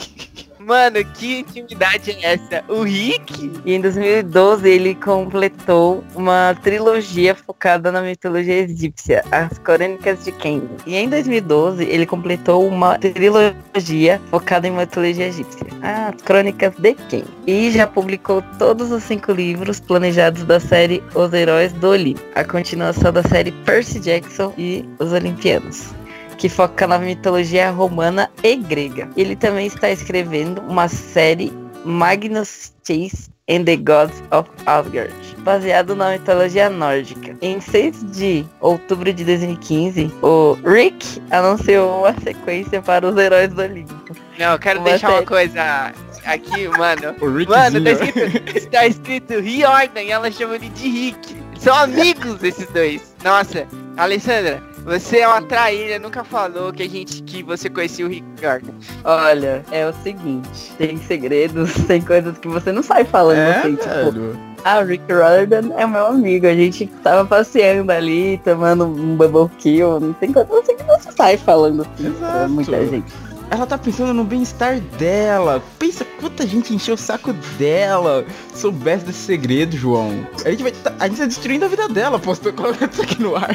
Mano, 0.60 1.02
que 1.14 1.38
intimidade 1.38 2.10
é 2.10 2.34
essa? 2.34 2.62
O 2.68 2.82
Rick? 2.82 3.50
E 3.64 3.72
em 3.72 3.80
2012 3.80 4.68
ele 4.68 4.94
completou 4.94 6.04
uma 6.14 6.54
trilogia 6.62 7.34
focada 7.34 7.90
na 7.90 8.02
mitologia 8.02 8.58
egípcia, 8.58 9.24
As 9.32 9.56
Crônicas 9.58 10.22
de 10.22 10.32
Kend. 10.32 10.68
E 10.86 10.96
em 10.96 11.08
2012 11.08 11.82
ele 11.84 12.04
completou 12.04 12.68
uma 12.68 12.98
trilogia 12.98 14.20
focada 14.30 14.68
em 14.68 14.70
mitologia 14.70 15.28
egípcia, 15.28 15.66
As 15.80 16.20
Crônicas 16.20 16.74
de 16.76 16.94
Kend. 17.08 17.24
E 17.46 17.70
já 17.70 17.86
publicou 17.86 18.42
todos 18.58 18.92
os 18.92 19.02
cinco 19.02 19.32
livros 19.32 19.80
planejados 19.80 20.44
da 20.44 20.60
série 20.60 21.02
Os 21.14 21.32
Heróis 21.32 21.72
do 21.72 21.88
Olimpo, 21.88 22.20
a 22.34 22.44
continuação 22.44 23.10
da 23.10 23.22
série 23.22 23.50
Percy 23.64 23.98
Jackson 23.98 24.52
e 24.58 24.86
os 24.98 25.10
Olimpianos 25.10 25.98
que 26.40 26.48
foca 26.48 26.86
na 26.86 26.98
mitologia 26.98 27.70
romana 27.70 28.30
e 28.42 28.56
grega. 28.56 29.08
Ele 29.14 29.36
também 29.36 29.66
está 29.66 29.90
escrevendo 29.90 30.62
uma 30.62 30.88
série 30.88 31.52
Magnus 31.84 32.72
Chase 32.82 33.28
and 33.50 33.64
the 33.64 33.76
Gods 33.76 34.22
of 34.30 34.48
Asgard, 34.64 35.12
baseado 35.40 35.94
na 35.94 36.12
mitologia 36.12 36.70
nórdica. 36.70 37.36
Em 37.42 37.60
6 37.60 38.12
de 38.12 38.46
outubro 38.60 39.12
de 39.12 39.22
2015, 39.22 40.10
o 40.22 40.56
Rick 40.64 41.20
anunciou 41.30 42.00
uma 42.00 42.14
sequência 42.20 42.80
para 42.80 43.06
os 43.06 43.16
heróis 43.18 43.52
do 43.52 43.60
Olimpo. 43.60 44.16
Não, 44.38 44.52
eu 44.52 44.58
quero 44.58 44.80
Uma 44.80 44.88
deixar 44.88 45.08
uma 45.08 45.16
série. 45.16 45.26
coisa 45.26 45.92
aqui, 46.24 46.68
mano. 46.68 47.16
O 47.20 47.36
Rickzinho. 47.36 47.58
Mano, 47.58 47.84
tá 47.84 47.90
escrito, 47.90 48.70
tá 48.70 48.86
escrito 48.86 49.40
Riordan 49.40 50.02
e 50.02 50.10
ela 50.10 50.30
chama 50.32 50.54
ele 50.54 50.70
de 50.70 50.88
Rick. 50.88 51.36
São 51.58 51.74
amigos 51.76 52.42
esses 52.42 52.66
dois. 52.68 53.14
Nossa, 53.22 53.66
Alessandra, 53.98 54.62
você 54.84 55.18
é 55.18 55.28
uma 55.28 55.42
traíra, 55.42 55.98
nunca 55.98 56.24
falou 56.24 56.72
que 56.72 56.82
a 56.82 56.88
gente 56.88 57.22
que 57.22 57.42
você 57.42 57.68
conhecia 57.68 58.06
o 58.06 58.08
Rick 58.08 58.24
Riordan. 58.40 58.72
Olha, 59.04 59.64
é 59.70 59.86
o 59.86 59.92
seguinte, 60.02 60.72
tem 60.78 60.96
segredos, 60.98 61.72
tem 61.86 62.00
coisas 62.00 62.36
que 62.38 62.48
você 62.48 62.72
não 62.72 62.82
sai 62.82 63.04
falando 63.04 63.38
É, 63.38 63.58
assim, 63.58 63.76
tipo, 63.76 63.88
velho. 63.88 64.38
Ah, 64.64 64.80
o 64.80 64.84
Rick 64.84 65.04
Riordan 65.06 65.72
é 65.76 65.86
meu 65.86 66.06
amigo. 66.06 66.46
A 66.46 66.54
gente 66.54 66.86
tava 67.02 67.24
passeando 67.26 67.90
ali, 67.90 68.38
tomando 68.44 68.84
um 68.84 69.16
bubble 69.16 69.48
kill. 69.58 69.98
Não 69.98 70.12
tem 70.12 70.32
coisa 70.32 70.52
assim 70.60 70.76
que 70.76 70.82
você 70.84 71.10
sai 71.12 71.36
falando 71.38 71.80
assim 71.80 72.12
pra 72.12 72.28
Exato. 72.28 72.48
muita 72.50 72.86
gente. 72.86 73.12
Ela 73.50 73.66
tá 73.66 73.76
pensando 73.76 74.14
no 74.14 74.24
bem-estar 74.24 74.78
dela. 74.80 75.62
Pensa 75.78 76.06
quanta 76.20 76.46
gente 76.46 76.72
encheu 76.72 76.94
o 76.94 76.98
saco 76.98 77.32
dela. 77.58 78.24
Soubesse 78.54 79.04
desse 79.04 79.18
segredo, 79.18 79.76
João. 79.76 80.26
A 80.44 80.50
gente 80.50 80.62
vai 80.62 80.70
tá, 80.70 80.94
a 81.00 81.08
gente 81.08 81.18
tá 81.18 81.26
destruindo 81.26 81.64
a 81.64 81.68
vida 81.68 81.88
dela, 81.88 82.18
tá 82.18 82.52
colocando 82.52 82.92
isso 82.92 83.02
aqui 83.02 83.20
no 83.20 83.34
ar. 83.34 83.54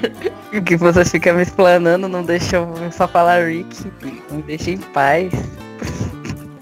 Que 0.66 0.76
você 0.76 1.06
fica 1.06 1.34
me 1.34 1.44
explanando, 1.44 2.10
não 2.10 2.24
deixa 2.24 2.58
eu 2.58 2.92
só 2.92 3.08
falar 3.08 3.48
Rick. 3.48 3.90
Me 4.30 4.42
deixa 4.42 4.72
em 4.72 4.78
paz. 4.78 5.32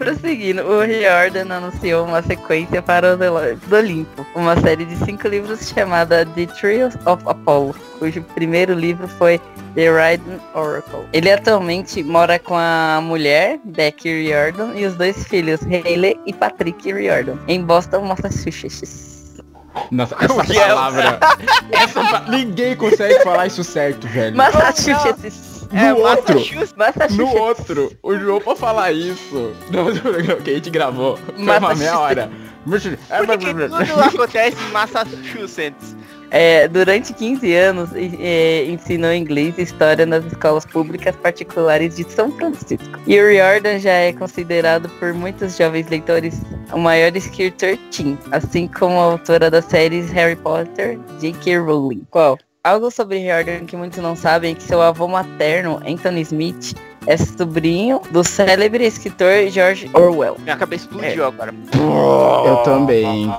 Prosseguindo, 0.03 0.63
o 0.63 0.81
Riordan 0.81 1.49
anunciou 1.49 2.05
uma 2.05 2.21
sequência 2.21 2.81
para 2.81 3.15
os 3.15 3.21
Heróis 3.21 3.57
do 3.61 3.75
Olimpo, 3.77 4.25
uma 4.35 4.59
série 4.59 4.83
de 4.83 4.97
cinco 4.97 5.29
livros 5.29 5.69
chamada 5.69 6.25
The 6.25 6.45
Trials 6.47 6.95
of 7.05 7.23
Apollo, 7.25 7.73
cujo 7.99 8.21
primeiro 8.35 8.73
livro 8.73 9.07
foi 9.07 9.39
The 9.75 9.89
Raiden 9.89 10.41
Oracle. 10.53 11.07
Ele 11.13 11.31
atualmente 11.31 12.03
mora 12.03 12.37
com 12.37 12.53
a 12.57 12.99
mulher, 13.01 13.61
Becky 13.63 14.09
Riordan, 14.09 14.73
e 14.75 14.85
os 14.85 14.93
dois 14.95 15.25
filhos, 15.25 15.61
Hayley 15.61 16.19
e 16.25 16.33
Patrick 16.33 16.91
Riordan, 16.91 17.37
em 17.47 17.63
Boston, 17.63 18.01
Massachusetts. 18.01 19.41
Nossa, 19.89 20.15
Como 20.15 20.41
essa 20.41 20.53
que 20.53 20.59
é? 20.59 20.67
palavra. 20.67 21.19
essa 21.71 22.19
Ninguém 22.29 22.75
consegue 22.75 23.23
falar 23.23 23.47
isso 23.47 23.63
certo, 23.63 24.05
velho. 24.09 24.35
Massachusetts! 24.35 25.52
No 25.73 25.79
É, 25.79 25.93
outro. 25.93 26.35
Massachusetts. 26.35 26.73
Massachusetts! 26.77 27.17
No 27.17 27.27
outro, 27.41 27.91
o 28.03 28.15
João 28.15 28.39
pra 28.39 28.55
falar 28.55 28.91
isso. 28.91 29.53
No 29.71 29.99
programa 29.99 30.35
que 30.41 30.51
a 30.51 30.53
gente 30.53 30.69
gravou. 30.69 31.17
Foi 31.17 31.35
uma 31.57 31.75
meia 31.75 31.99
hora. 31.99 32.29
Por 32.63 32.79
que 32.79 32.89
que 33.37 33.53
tudo 33.87 34.01
acontece 34.01 34.57
em 34.63 34.71
Massachusetts? 34.71 35.95
É, 36.35 36.67
durante 36.67 37.13
15 37.13 37.53
anos 37.55 37.89
é, 37.93 38.65
ensinou 38.65 39.13
inglês 39.13 39.53
e 39.57 39.61
história 39.63 40.03
nas 40.03 40.25
escolas 40.25 40.65
públicas 40.65 41.15
particulares 41.17 41.95
de 41.95 42.09
São 42.11 42.31
Francisco. 42.31 42.99
E 43.05 43.19
o 43.19 43.27
Riordan 43.27 43.77
já 43.79 43.91
é 43.91 44.13
considerado 44.13 44.89
por 44.99 45.13
muitos 45.13 45.55
jovens 45.55 45.87
leitores 45.89 46.41
o 46.71 46.79
maior 46.79 47.15
escritor 47.15 47.77
teen, 47.91 48.17
assim 48.31 48.67
como 48.67 48.99
a 48.99 49.03
autora 49.03 49.51
das 49.51 49.65
séries 49.65 50.09
Harry 50.11 50.35
Potter, 50.35 50.97
J.K. 51.19 51.57
Rowling. 51.59 52.03
Qual? 52.09 52.39
Algo 52.65 52.89
sobre 52.89 53.17
Riordan 53.17 53.65
que 53.65 53.75
muitos 53.75 53.99
não 53.99 54.15
sabem 54.15 54.53
é 54.53 54.55
que 54.55 54.63
seu 54.63 54.81
avô 54.81 55.05
materno, 55.05 55.81
Anthony 55.85 56.21
Smith, 56.21 56.73
é 57.07 57.17
sobrinho 57.17 58.01
do 58.11 58.23
célebre 58.23 58.85
escritor 58.85 59.47
George 59.49 59.89
Orwell. 59.93 60.37
Minha 60.39 60.55
cabeça 60.55 60.85
explodiu 60.85 61.25
agora. 61.25 61.53
Eu 61.73 62.57
também, 62.63 63.31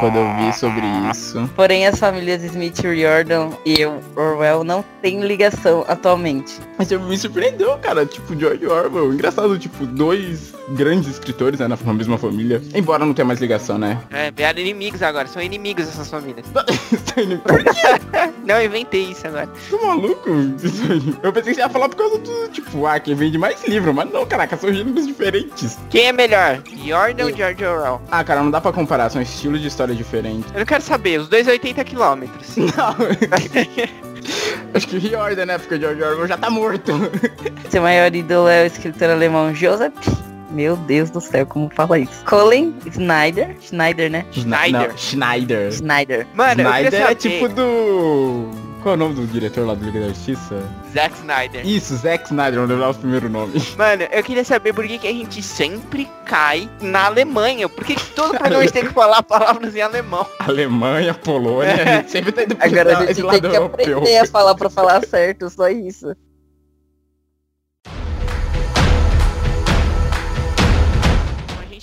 quando 0.00 0.16
eu 0.16 0.36
vi 0.36 0.52
sobre 0.52 0.82
isso. 1.10 1.48
Porém, 1.54 1.86
as 1.86 1.98
famílias 1.98 2.42
Smith 2.44 2.78
Riordan 2.80 3.50
e 3.64 3.84
Orwell 4.16 4.64
não 4.64 4.84
têm 5.02 5.20
ligação 5.20 5.84
atualmente. 5.88 6.58
Mas 6.76 6.90
me 6.90 7.18
surpreendeu, 7.18 7.76
cara. 7.78 8.06
Tipo, 8.06 8.38
George 8.38 8.66
Orwell. 8.66 9.12
Engraçado, 9.12 9.58
tipo, 9.58 9.86
dois 9.86 10.54
grandes 10.70 11.08
escritores, 11.08 11.60
né, 11.60 11.68
na 11.68 11.94
mesma 11.94 12.18
família. 12.18 12.62
Embora 12.74 13.04
não 13.04 13.14
tenha 13.14 13.24
mais 13.24 13.40
ligação, 13.40 13.78
né? 13.78 13.98
É, 14.10 14.30
vieram 14.30 14.60
inimigos 14.60 15.02
agora, 15.02 15.26
são 15.26 15.40
inimigos 15.40 15.88
essas 15.88 16.10
famílias. 16.10 16.46
não, 18.44 18.56
eu 18.56 18.66
inventei 18.66 19.10
isso 19.10 19.26
agora. 19.26 19.48
Tô 19.70 19.78
maluco? 19.86 20.28
Eu 21.22 21.32
pensei 21.32 21.52
que 21.52 21.54
você 21.54 21.60
ia 21.60 21.68
falar 21.68 21.88
por 21.88 21.96
causa 21.96 22.18
do, 22.18 22.48
tipo, 22.48 22.86
ah, 22.86 23.00
quem 23.08 23.14
vende 23.14 23.38
mais 23.38 23.66
livro, 23.66 23.94
mas 23.94 24.10
não, 24.12 24.26
caraca, 24.26 24.56
são 24.56 24.72
gêneros 24.72 25.06
diferentes. 25.06 25.78
Quem 25.88 26.08
é 26.08 26.12
melhor? 26.12 26.62
Jordan 26.84 27.24
ou 27.24 27.34
George 27.34 27.64
Orwell? 27.64 28.02
Ah, 28.10 28.22
cara, 28.22 28.42
não 28.42 28.50
dá 28.50 28.60
pra 28.60 28.70
comparar, 28.70 29.08
são 29.08 29.22
estilos 29.22 29.62
de 29.62 29.68
história 29.68 29.94
diferentes. 29.94 30.52
Eu 30.52 30.58
não 30.58 30.66
quero 30.66 30.82
saber, 30.82 31.18
os 31.18 31.28
dois 31.28 31.48
80 31.48 31.82
quilômetros. 31.84 32.48
Não. 32.56 32.68
Acho 34.74 34.86
que 34.86 34.98
Riordan, 34.98 35.46
né? 35.46 35.56
Porque 35.56 35.76
o 35.76 35.80
George 35.80 36.02
Orwell 36.02 36.26
já 36.26 36.36
tá 36.36 36.50
morto. 36.50 36.92
Seu 37.70 37.80
maior 37.80 38.14
ídolo 38.14 38.46
é 38.46 38.64
o 38.64 38.66
escritor 38.66 39.08
alemão 39.08 39.54
Joseph 39.54 39.94
meu 40.50 40.76
Deus 40.76 41.10
do 41.10 41.20
céu, 41.20 41.44
como 41.44 41.68
fala 41.68 41.98
isso? 41.98 42.24
Colin 42.24 42.74
Schneider? 42.90 43.54
Schneider, 43.60 44.10
né? 44.10 44.24
Schneider. 44.32 44.88
Não, 44.88 44.96
Schneider. 44.96 45.72
Schneider. 45.72 46.26
Mano, 46.34 46.62
Schneider 46.62 47.02
é 47.02 47.14
tipo 47.14 47.48
do... 47.48 48.67
Qual 48.88 48.94
é 48.94 48.96
o 48.96 49.00
nome 49.00 49.16
do 49.16 49.26
diretor 49.26 49.66
lá 49.66 49.74
do 49.74 49.84
Liga 49.84 50.00
da 50.00 50.08
Justiça? 50.08 50.62
Zack 50.94 51.14
Snyder. 51.18 51.66
Isso, 51.66 51.94
Zack 51.94 52.24
Snyder, 52.24 52.60
vou 52.60 52.68
lembrar 52.68 52.88
o 52.88 52.94
primeiro 52.94 53.28
nome. 53.28 53.60
Mano, 53.76 54.04
eu 54.10 54.22
queria 54.22 54.42
saber 54.42 54.72
por 54.72 54.88
que, 54.88 54.96
que 54.96 55.06
a 55.06 55.12
gente 55.12 55.42
sempre 55.42 56.08
cai 56.24 56.70
na 56.80 57.04
Alemanha. 57.04 57.68
Por 57.68 57.84
que, 57.84 57.96
que 57.96 58.06
todo 58.12 58.38
programa 58.38 58.66
tem 58.70 58.86
que 58.86 58.94
falar 58.94 59.22
palavras 59.22 59.76
em 59.76 59.82
alemão? 59.82 60.26
Alemanha, 60.40 61.12
Polônia, 61.12 61.74
a 61.74 61.96
gente 61.98 62.10
sempre 62.10 62.32
tá 62.32 62.44
indo 62.44 62.56
pro 62.56 62.66
Agora 62.66 62.96
a 62.96 63.06
gente 63.12 63.20
lado 63.20 63.40
tem 63.42 63.50
que 63.50 63.56
europeu. 63.58 63.98
aprender 63.98 64.16
a 64.16 64.26
falar 64.26 64.54
pra 64.54 64.70
falar 64.70 65.04
certo, 65.04 65.50
só 65.50 65.68
isso. 65.68 66.16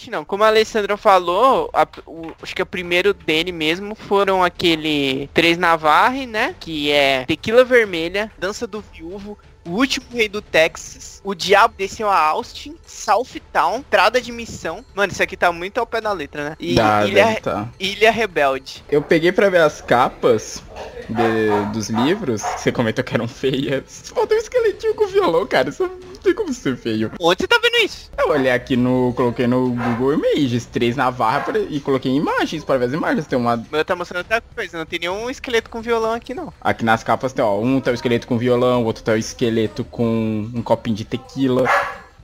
Não. 0.10 0.24
Como 0.26 0.44
a 0.44 0.48
Alessandra 0.48 0.98
falou, 0.98 1.70
a- 1.74 1.88
o- 2.06 2.32
acho 2.42 2.56
que 2.56 2.62
o 2.62 2.66
primeiro 2.66 3.14
dele 3.14 3.52
mesmo 3.52 3.96
foram 3.96 4.44
aquele 4.44 5.30
Três 5.34 5.58
Navarre, 5.58 6.26
né? 6.26 6.56
Que 6.60 6.92
é 6.92 7.26
Tequila 7.26 7.64
Vermelha, 7.64 8.32
Dança 8.38 8.66
do 8.68 8.82
Viúvo, 8.94 9.38
O 9.68 9.72
Último 9.72 10.06
Rei 10.14 10.30
do 10.30 10.44
Texas, 10.44 11.20
O 11.24 11.34
Diabo 11.34 11.74
Desceu 11.76 12.08
a 12.08 12.16
Austin, 12.20 12.76
Southtown, 12.86 13.82
Trada 13.90 14.22
de 14.22 14.32
Missão. 14.32 14.86
Mano, 14.94 15.12
isso 15.12 15.24
aqui 15.24 15.36
tá 15.36 15.52
muito 15.52 15.80
ao 15.80 15.88
pé 15.88 16.00
da 16.00 16.12
letra, 16.12 16.52
né? 16.52 16.56
E 16.60 16.76
Dá, 16.76 17.04
Ilha, 17.08 17.42
tá. 17.42 17.68
Ilha 17.80 18.12
Rebelde. 18.12 18.84
Eu 18.92 19.02
peguei 19.02 19.32
pra 19.32 19.50
ver 19.50 19.62
as 19.62 19.82
capas 19.82 20.62
de- 21.10 21.72
dos 21.74 21.90
livros, 21.90 22.42
você 22.44 22.72
comentou 22.72 23.04
que 23.04 23.16
eram 23.16 23.28
feias. 23.28 24.12
Faltou 24.14 24.38
um 24.38 24.40
esqueletinho 24.40 24.94
com 24.94 25.08
violão, 25.08 25.48
cara. 25.48 25.70
Isso 25.70 25.90
tem 26.26 26.34
como 26.34 26.54
ser 26.54 26.76
feio. 26.78 27.12
Onde 27.20 27.42
você 27.42 27.48
tá 27.48 27.60
vendo 27.62 27.86
isso? 27.86 28.12
Eu 28.18 28.30
olhei 28.30 28.52
aqui 28.52 28.76
no. 28.76 29.14
Coloquei 29.16 29.48
no 29.48 29.70
Google 29.70 30.14
Images, 30.14 30.66
três 30.66 30.96
navarra 30.96 31.42
pra- 31.42 31.60
e 31.60 31.80
coloquei 31.80 32.12
imagens 32.14 32.64
para 32.64 32.78
ver 32.80 32.86
as 32.86 32.94
imagens. 32.94 33.28
Tem 33.28 33.38
uma. 33.40 33.64
Meu 33.72 33.86
tá 33.86 33.96
mostrando 33.96 34.24
outra 34.24 34.42
coisa, 34.54 34.78
não 34.78 34.86
tem 34.86 35.00
nenhum 35.00 35.30
esqueleto 35.30 35.70
com 35.70 35.82
violão 35.82 36.12
aqui 36.14 36.34
não. 36.34 36.52
Aqui 36.60 36.84
nas 36.84 37.04
capas 37.04 37.32
tem, 37.34 37.44
ó, 37.46 37.60
um 37.60 37.80
tá 37.80 37.92
o 37.92 37.94
esqueleto 37.94 38.28
com 38.28 38.38
violão, 38.38 38.84
o 38.84 38.86
outro 38.86 39.04
tá 39.04 39.14
o 39.14 39.18
esqueleto 39.18 39.84
com 39.86 40.50
um 40.54 40.62
copinho 40.62 40.96
de 40.96 41.06
tequila. 41.06 41.64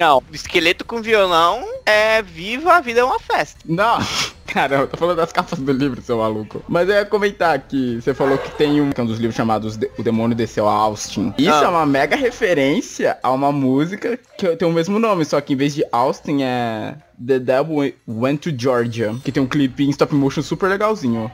Não, 0.01 0.23
esqueleto 0.33 0.83
com 0.83 0.99
violão 0.99 1.63
é 1.85 2.23
viva, 2.23 2.73
a 2.73 2.81
vida 2.81 3.01
é 3.01 3.03
uma 3.03 3.19
festa. 3.19 3.59
Não, 3.63 3.99
cara, 4.47 4.77
eu 4.77 4.87
tô 4.87 4.97
falando 4.97 5.17
das 5.17 5.31
capas 5.31 5.59
do 5.59 5.71
livro, 5.71 6.01
seu 6.01 6.17
maluco. 6.17 6.63
Mas 6.67 6.89
eu 6.89 6.95
ia 6.95 7.05
comentar 7.05 7.59
que 7.59 8.01
você 8.01 8.11
falou 8.11 8.35
que 8.39 8.49
tem 8.49 8.81
um, 8.81 8.89
que 8.89 8.99
é 8.99 9.03
um 9.03 9.05
dos 9.05 9.19
livros 9.19 9.35
chamados 9.35 9.77
De- 9.77 9.91
O 9.99 10.01
Demônio 10.01 10.35
Desceu 10.35 10.67
a 10.67 10.73
Austin. 10.73 11.31
Isso 11.37 11.51
Ah. 11.53 11.65
é 11.65 11.67
uma 11.67 11.85
mega 11.85 12.15
referência 12.15 13.19
a 13.21 13.29
uma 13.31 13.51
música 13.51 14.17
que 14.39 14.55
tem 14.55 14.67
o 14.67 14.71
mesmo 14.71 14.97
nome, 14.97 15.23
só 15.23 15.39
que 15.39 15.53
em 15.53 15.55
vez 15.55 15.75
de 15.75 15.83
Austin 15.91 16.41
é 16.41 16.95
The 17.23 17.37
Devil 17.37 17.93
Went 18.07 18.39
to 18.39 18.49
Georgia, 18.57 19.15
que 19.23 19.31
tem 19.31 19.43
um 19.43 19.47
clipe 19.47 19.83
em 19.83 19.91
stop 19.91 20.15
motion 20.15 20.41
super 20.41 20.67
legalzinho. 20.67 21.31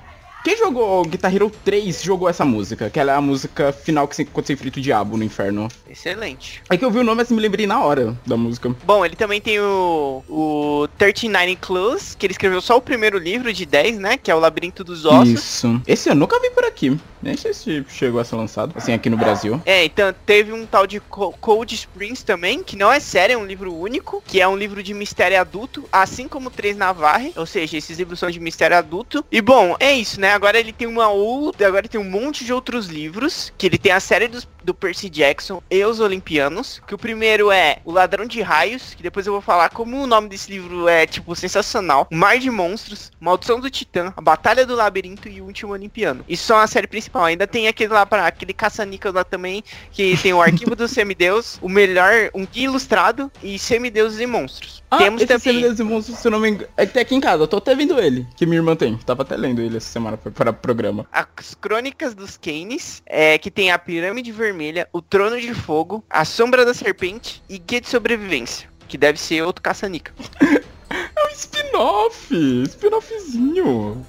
Quem 0.48 0.56
jogou 0.56 1.04
Guitar 1.04 1.36
Hero 1.36 1.52
3 1.66 2.02
jogou 2.02 2.30
essa 2.30 2.46
música, 2.46 2.90
que 2.90 2.98
ela 2.98 3.12
é 3.12 3.16
a 3.16 3.20
música 3.20 3.74
final 3.74 4.08
que 4.08 4.16
você, 4.16 4.24
quando 4.24 4.46
você 4.48 4.54
enfrenta 4.54 4.80
o 4.80 4.82
diabo 4.82 5.18
no 5.18 5.24
inferno. 5.26 5.68
Excelente. 5.90 6.62
É 6.70 6.78
que 6.78 6.86
eu 6.86 6.90
vi 6.90 7.00
o 7.00 7.04
nome 7.04 7.22
assim 7.22 7.36
me 7.36 7.42
lembrei 7.42 7.68
na 7.68 7.84
hora 7.84 8.18
da 8.26 8.38
música. 8.38 8.74
Bom, 8.86 9.06
ele 9.06 9.18
também 9.18 9.42
tem 9.42 9.60
o, 9.60 10.24
o 10.30 10.88
39 10.98 11.58
Clues, 11.58 12.16
que 12.16 12.26
ele 12.26 12.32
escreveu 12.32 12.62
só 12.62 12.78
o 12.78 12.82
primeiro 12.82 13.18
livro 13.18 13.52
de 13.52 13.66
10, 13.66 14.00
né? 14.00 14.18
Que 14.18 14.32
é 14.32 14.36
o 14.36 14.40
Labirinto 14.40 14.86
dos 14.86 15.04
Ossos. 15.04 15.28
Isso. 15.34 15.82
Esse 15.86 16.08
eu 16.10 16.16
nunca 16.16 16.40
vi 16.40 16.50
por 16.52 16.64
aqui. 16.64 16.98
Nem 17.22 17.36
sei 17.36 17.52
se 17.54 17.84
chegou 17.90 18.22
a 18.22 18.24
ser 18.24 18.36
lançado, 18.36 18.74
assim, 18.78 18.94
aqui 18.94 19.10
no 19.10 19.18
Brasil. 19.18 19.60
É, 19.66 19.84
então 19.84 20.14
teve 20.26 20.54
um 20.54 20.66
tal 20.68 20.86
de 20.88 21.00
Co- 21.00 21.34
Cold 21.42 21.74
Springs 21.74 22.22
também, 22.24 22.64
que 22.64 22.76
não 22.78 22.92
é 22.94 23.00
série, 23.00 23.34
é 23.34 23.38
um 23.38 23.46
livro 23.46 23.74
único, 23.76 24.24
que 24.26 24.40
é 24.40 24.48
um 24.48 24.56
livro 24.56 24.82
de 24.84 24.94
mistério 24.94 25.42
adulto, 25.42 25.84
assim 25.92 26.28
como 26.28 26.52
Três 26.52 26.78
Navarre, 26.78 27.34
ou 27.36 27.46
seja, 27.48 27.76
esses 27.76 27.98
livros 27.98 28.20
são 28.20 28.30
de 28.30 28.40
mistério 28.40 28.78
adulto. 28.78 29.26
E 29.32 29.42
bom, 29.42 29.76
é 29.80 29.94
isso, 29.94 30.22
né? 30.22 30.37
Agora 30.38 30.60
ele 30.60 30.72
tem 30.72 30.88
uma 30.88 31.10
outra, 31.10 31.68
agora 31.68 31.88
tem 31.88 32.00
um 32.00 32.08
monte 32.08 32.46
de 32.46 32.54
outros 32.54 32.86
livros, 32.86 33.52
que 33.58 33.66
ele 33.66 33.80
tem 33.80 33.92
a 33.92 34.00
série 34.00 34.28
dos, 34.28 34.48
do 34.64 34.72
Percy 34.72 35.10
Jackson 35.10 35.64
e 35.68 35.84
os 35.84 36.00
Olimpianos, 36.00 36.80
que 36.86 36.94
o 36.94 36.98
primeiro 36.98 37.52
é 37.52 37.80
O 37.84 37.92
Ladrão 37.92 38.24
de 38.28 38.40
Raios, 38.40 38.94
que 38.94 39.02
depois 39.02 39.26
eu 39.26 39.34
vou 39.34 39.42
falar 39.42 39.70
como 39.72 40.00
o 40.00 40.06
nome 40.06 40.30
desse 40.30 40.52
livro 40.52 40.88
é, 40.88 41.08
tipo, 41.08 41.36
sensacional. 41.36 42.08
Mar 42.12 42.38
de 42.38 42.52
Monstros, 42.52 43.12
Maldição 43.20 43.60
do 43.60 43.68
Titã, 43.68 44.14
A 44.16 44.22
Batalha 44.22 44.64
do 44.64 44.76
Labirinto 44.76 45.28
e 45.28 45.42
o 45.42 45.46
Último 45.46 45.74
Olimpiano. 45.74 46.24
Isso 46.30 46.46
são 46.46 46.58
a 46.58 46.68
série 46.68 46.86
principal. 46.86 47.26
Ainda 47.26 47.48
tem 47.48 47.68
aquele 47.68 47.92
lá 47.92 48.06
para 48.06 48.28
aquele 48.28 48.54
caça-níquel 48.54 49.14
lá 49.14 49.24
também, 49.24 49.64
que 49.92 50.16
tem 50.18 50.36
o 50.36 50.42
Arquivo 50.42 50.76
dos 50.76 50.92
Semideus, 50.92 51.58
o 51.64 51.68
melhor, 51.68 52.30
um 52.36 52.46
guia 52.46 52.66
ilustrado 52.66 53.32
e 53.42 53.58
Semideuses 53.58 54.20
e 54.20 54.28
Monstros. 54.28 54.84
Ah, 54.90 54.98
Temos 54.98 55.22
esse 55.22 55.28
também. 55.28 55.66
E 55.66 55.84
Monstros, 55.84 56.20
se 56.20 56.30
não 56.30 56.40
me 56.40 56.50
engano... 56.50 56.70
É 56.78 56.86
que 56.86 56.94
tem 56.94 57.02
aqui 57.02 57.16
em 57.16 57.20
casa, 57.20 57.44
eu 57.44 57.48
tô 57.48 57.58
até 57.58 57.76
vendo 57.76 58.00
ele, 58.00 58.26
que 58.36 58.46
minha 58.46 58.60
irmã 58.60 58.76
tem. 58.76 58.98
Tava 58.98 59.24
até 59.24 59.36
lendo 59.36 59.62
ele 59.62 59.78
essa 59.78 59.90
semana 59.90 60.16
para, 60.18 60.32
para 60.32 60.54
programa. 60.54 61.06
As 61.12 61.54
Crônicas 61.56 62.16
dos 62.16 62.38
Canes, 62.38 63.02
é, 63.06 63.38
que 63.38 63.52
tem 63.52 63.72
a 63.72 63.78
Pirâmide 63.78 64.32
Vermelha, 64.32 64.88
o 64.94 65.02
Trono 65.02 65.40
de 65.40 65.54
Fogo, 65.54 66.04
a 66.10 66.24
Sombra 66.24 66.64
da 66.64 66.74
Serpente 66.74 67.44
e 67.50 67.58
Guia 67.58 67.82
de 67.82 67.90
Sobrevivência, 67.90 68.70
que 68.88 68.98
deve 68.98 69.20
ser 69.20 69.44
outro 69.44 69.62
caça-níquel. 69.62 70.14
É 70.90 71.28
um 71.28 71.30
spin-off! 71.32 72.64
Spin-offzinho! 72.64 74.06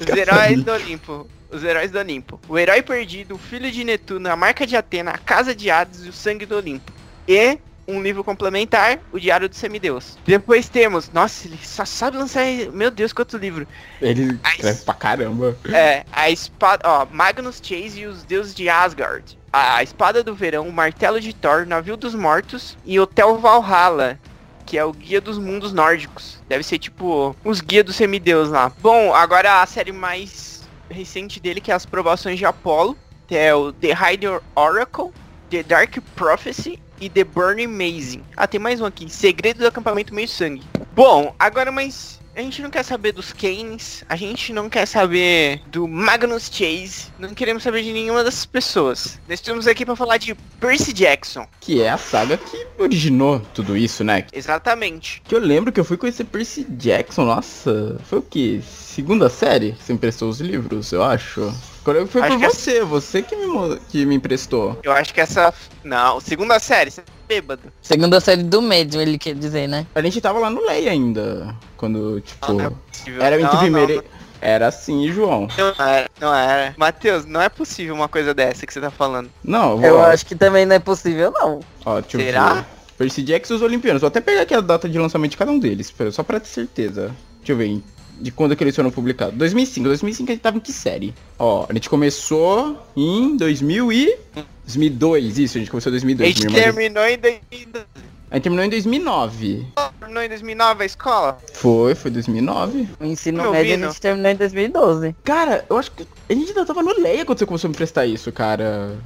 Os 0.00 0.08
Heróis 0.08 0.62
do 0.62 0.72
Olimpo. 0.72 1.26
Os 1.50 1.62
Heróis 1.62 1.90
do 1.90 1.98
Olimpo. 1.98 2.40
O 2.48 2.58
Herói 2.58 2.80
Perdido, 2.80 3.34
o 3.34 3.38
Filho 3.38 3.70
de 3.70 3.84
Netuno, 3.84 4.30
a 4.30 4.36
Marca 4.36 4.66
de 4.66 4.74
Atena, 4.74 5.10
a 5.10 5.18
Casa 5.18 5.54
de 5.54 5.70
Hades 5.70 6.06
e 6.06 6.08
o 6.08 6.12
Sangue 6.12 6.46
do 6.46 6.56
Olimpo. 6.56 6.90
E 7.28 7.58
um 7.86 8.02
livro 8.02 8.22
complementar, 8.22 8.98
o 9.12 9.18
Diário 9.18 9.48
do 9.48 9.54
Semideus. 9.54 10.18
Depois 10.24 10.68
temos... 10.68 11.10
Nossa, 11.12 11.46
ele 11.46 11.58
só 11.62 11.84
sabe 11.84 12.16
lançar... 12.16 12.44
Meu 12.72 12.90
Deus, 12.90 13.12
quanto 13.12 13.36
livro. 13.36 13.66
Ele 14.00 14.38
Ai, 14.42 14.52
escreve 14.54 14.84
pra 14.84 14.94
caramba. 14.94 15.56
É, 15.72 16.04
a 16.12 16.30
espada... 16.30 16.82
Ó, 16.88 17.06
Magnus 17.10 17.60
Chase 17.62 18.00
e 18.00 18.06
os 18.06 18.22
Deuses 18.24 18.54
de 18.54 18.68
Asgard. 18.68 19.38
A 19.52 19.82
Espada 19.82 20.22
do 20.22 20.34
Verão, 20.34 20.66
o 20.66 20.72
Martelo 20.72 21.20
de 21.20 21.34
Thor, 21.34 21.66
Navio 21.66 21.96
dos 21.96 22.14
Mortos 22.14 22.76
e 22.86 22.98
Hotel 22.98 23.36
Valhalla. 23.38 24.18
Que 24.64 24.78
é 24.78 24.84
o 24.84 24.92
Guia 24.92 25.20
dos 25.20 25.36
Mundos 25.36 25.74
Nórdicos. 25.74 26.40
Deve 26.48 26.62
ser 26.62 26.78
tipo 26.78 27.36
os 27.44 27.60
guias 27.60 27.84
dos 27.84 27.96
semideus 27.96 28.48
lá. 28.48 28.72
Bom, 28.80 29.14
agora 29.14 29.60
a 29.60 29.66
série 29.66 29.92
mais 29.92 30.66
recente 30.88 31.38
dele, 31.38 31.60
que 31.60 31.70
é 31.70 31.74
as 31.74 31.84
provações 31.84 32.38
de 32.38 32.46
Apolo. 32.46 32.96
Que 33.26 33.36
é 33.36 33.54
o 33.54 33.72
The 33.72 33.88
Hide 33.88 34.26
Oracle, 34.54 35.10
The 35.50 35.62
Dark 35.62 35.98
Prophecy 36.16 36.80
e 37.02 37.10
The 37.10 37.24
Burning 37.24 37.64
Amazing. 37.64 38.22
Ah, 38.36 38.46
tem 38.46 38.60
mais 38.60 38.80
um 38.80 38.84
aqui. 38.84 39.10
Segredo 39.10 39.58
do 39.58 39.66
Acampamento 39.66 40.14
Meio 40.14 40.28
Sangue. 40.28 40.62
Bom, 40.94 41.34
agora 41.36 41.72
mas... 41.72 42.22
A 42.34 42.40
gente 42.40 42.62
não 42.62 42.70
quer 42.70 42.82
saber 42.82 43.12
dos 43.12 43.30
Kanes, 43.30 44.04
a 44.08 44.16
gente 44.16 44.54
não 44.54 44.70
quer 44.70 44.86
saber 44.86 45.60
do 45.66 45.86
Magnus 45.86 46.50
Chase, 46.50 47.12
não 47.18 47.34
queremos 47.34 47.62
saber 47.62 47.82
de 47.82 47.92
nenhuma 47.92 48.24
dessas 48.24 48.46
pessoas. 48.46 49.20
Nós 49.28 49.38
estamos 49.38 49.66
aqui 49.66 49.84
pra 49.84 49.94
falar 49.94 50.16
de 50.16 50.34
Percy 50.58 50.94
Jackson. 50.94 51.46
Que 51.60 51.82
é 51.82 51.90
a 51.90 51.98
saga 51.98 52.38
que 52.38 52.66
originou 52.78 53.40
tudo 53.52 53.76
isso, 53.76 54.02
né? 54.02 54.24
Exatamente. 54.32 55.20
Que 55.26 55.34
eu 55.34 55.40
lembro 55.40 55.70
que 55.70 55.78
eu 55.78 55.84
fui 55.84 55.98
conhecer 55.98 56.24
Percy 56.24 56.64
Jackson, 56.70 57.26
nossa, 57.26 58.00
foi 58.04 58.20
o 58.20 58.22
que? 58.22 58.62
Segunda 58.62 59.28
série? 59.28 59.76
Você 59.78 59.92
emprestou 59.92 60.30
os 60.30 60.40
livros, 60.40 60.90
eu 60.90 61.02
acho. 61.02 61.52
Eu 61.86 62.06
fui 62.06 62.20
Acho 62.22 62.30
por 62.32 62.38
que 62.38 62.44
é- 62.44 62.48
você, 62.48 62.84
você 62.84 63.22
que 63.22 63.34
me, 63.36 63.76
que 63.88 64.06
me 64.06 64.14
emprestou. 64.14 64.78
Eu 64.82 64.92
acho 64.92 65.12
que 65.12 65.20
essa. 65.20 65.52
Não, 65.82 66.20
segunda 66.20 66.58
série, 66.58 66.90
você 66.90 67.00
é 67.00 67.04
bêbado. 67.26 67.62
Segunda 67.82 68.20
série 68.20 68.42
do 68.42 68.62
médium, 68.62 69.00
ele 69.00 69.18
quer 69.18 69.34
dizer, 69.34 69.66
né? 69.68 69.86
A 69.94 70.00
gente 70.02 70.20
tava 70.20 70.38
lá 70.38 70.48
no 70.50 70.64
Leia 70.64 70.90
ainda. 70.92 71.54
Quando, 71.76 72.20
tipo. 72.20 72.52
Não 72.52 72.64
é 72.66 72.70
possível. 72.70 73.22
era 73.22 73.34
entre 73.40 73.52
Não, 73.54 73.58
primeiro. 73.60 73.96
não, 73.96 74.02
Era 74.40 74.66
assim, 74.68 75.10
João. 75.12 75.48
Não, 75.56 75.74
não 75.78 75.86
era, 75.86 76.10
não 76.20 76.34
era. 76.34 76.74
Matheus, 76.76 77.24
não 77.24 77.40
é 77.40 77.48
possível 77.48 77.94
uma 77.94 78.08
coisa 78.08 78.32
dessa 78.34 78.66
que 78.66 78.72
você 78.72 78.80
tá 78.80 78.90
falando. 78.90 79.30
Não, 79.42 79.72
eu 79.72 79.78
vou. 79.78 79.88
Eu 79.88 80.00
acho 80.02 80.24
que 80.26 80.34
também 80.34 80.64
não 80.66 80.76
é 80.76 80.78
possível, 80.80 81.32
não. 81.32 81.60
Ó, 81.84 82.00
Será? 82.08 82.54
ver. 82.54 82.64
Percy 82.98 83.22
Jackson 83.22 83.54
e 83.54 83.56
os 83.56 83.62
Olimpianos. 83.62 84.00
Vou 84.02 84.08
até 84.08 84.20
pegar 84.20 84.42
aqui 84.42 84.54
a 84.54 84.60
data 84.60 84.88
de 84.88 84.98
lançamento 84.98 85.32
de 85.32 85.36
cada 85.36 85.50
um 85.50 85.58
deles, 85.58 85.92
só 86.12 86.22
pra 86.22 86.38
ter 86.38 86.48
certeza. 86.48 87.10
Deixa 87.38 87.52
eu 87.52 87.56
ver, 87.56 87.80
de 88.22 88.30
quando 88.30 88.54
que 88.54 88.62
eles 88.62 88.74
foram 88.76 88.90
publicados. 88.90 89.36
2005. 89.36 89.84
2005 89.88 90.30
a 90.30 90.34
gente 90.34 90.42
tava 90.42 90.56
em 90.56 90.60
que 90.60 90.72
série? 90.72 91.12
Ó, 91.38 91.66
a 91.68 91.72
gente 91.72 91.90
começou 91.90 92.78
em 92.96 93.36
2000 93.36 93.92
e... 93.92 94.16
2002, 94.64 95.38
isso, 95.38 95.58
a 95.58 95.60
gente 95.60 95.70
começou 95.70 95.90
em 95.90 95.94
2002. 95.94 96.30
A 96.30 96.32
gente 96.32 96.54
terminou 96.54 97.04
em 97.04 97.18
2002. 97.18 97.84
A 98.30 98.36
gente 98.36 98.44
terminou 98.44 98.64
em 98.64 98.70
2009. 98.70 99.66
Terminou 99.98 100.22
em 100.22 100.28
2009 100.28 100.82
a 100.82 100.86
escola? 100.86 101.38
Foi, 101.52 101.94
foi 101.94 102.10
2009. 102.10 102.88
O 102.98 103.04
ensino 103.04 103.50
médio 103.50 103.74
a 103.74 103.88
gente 103.88 104.00
terminou 104.00 104.30
em 104.30 104.36
2012. 104.36 105.16
Cara, 105.24 105.66
eu 105.68 105.76
acho 105.76 105.90
que 105.90 106.06
a 106.30 106.32
gente 106.32 106.48
ainda 106.48 106.64
tava 106.64 106.82
no 106.82 106.98
Leia 106.98 107.26
quando 107.26 107.38
você 107.38 107.44
começou 107.44 107.68
a 107.68 107.70
me 107.70 107.76
prestar 107.76 108.06
isso, 108.06 108.32
cara. 108.32 108.96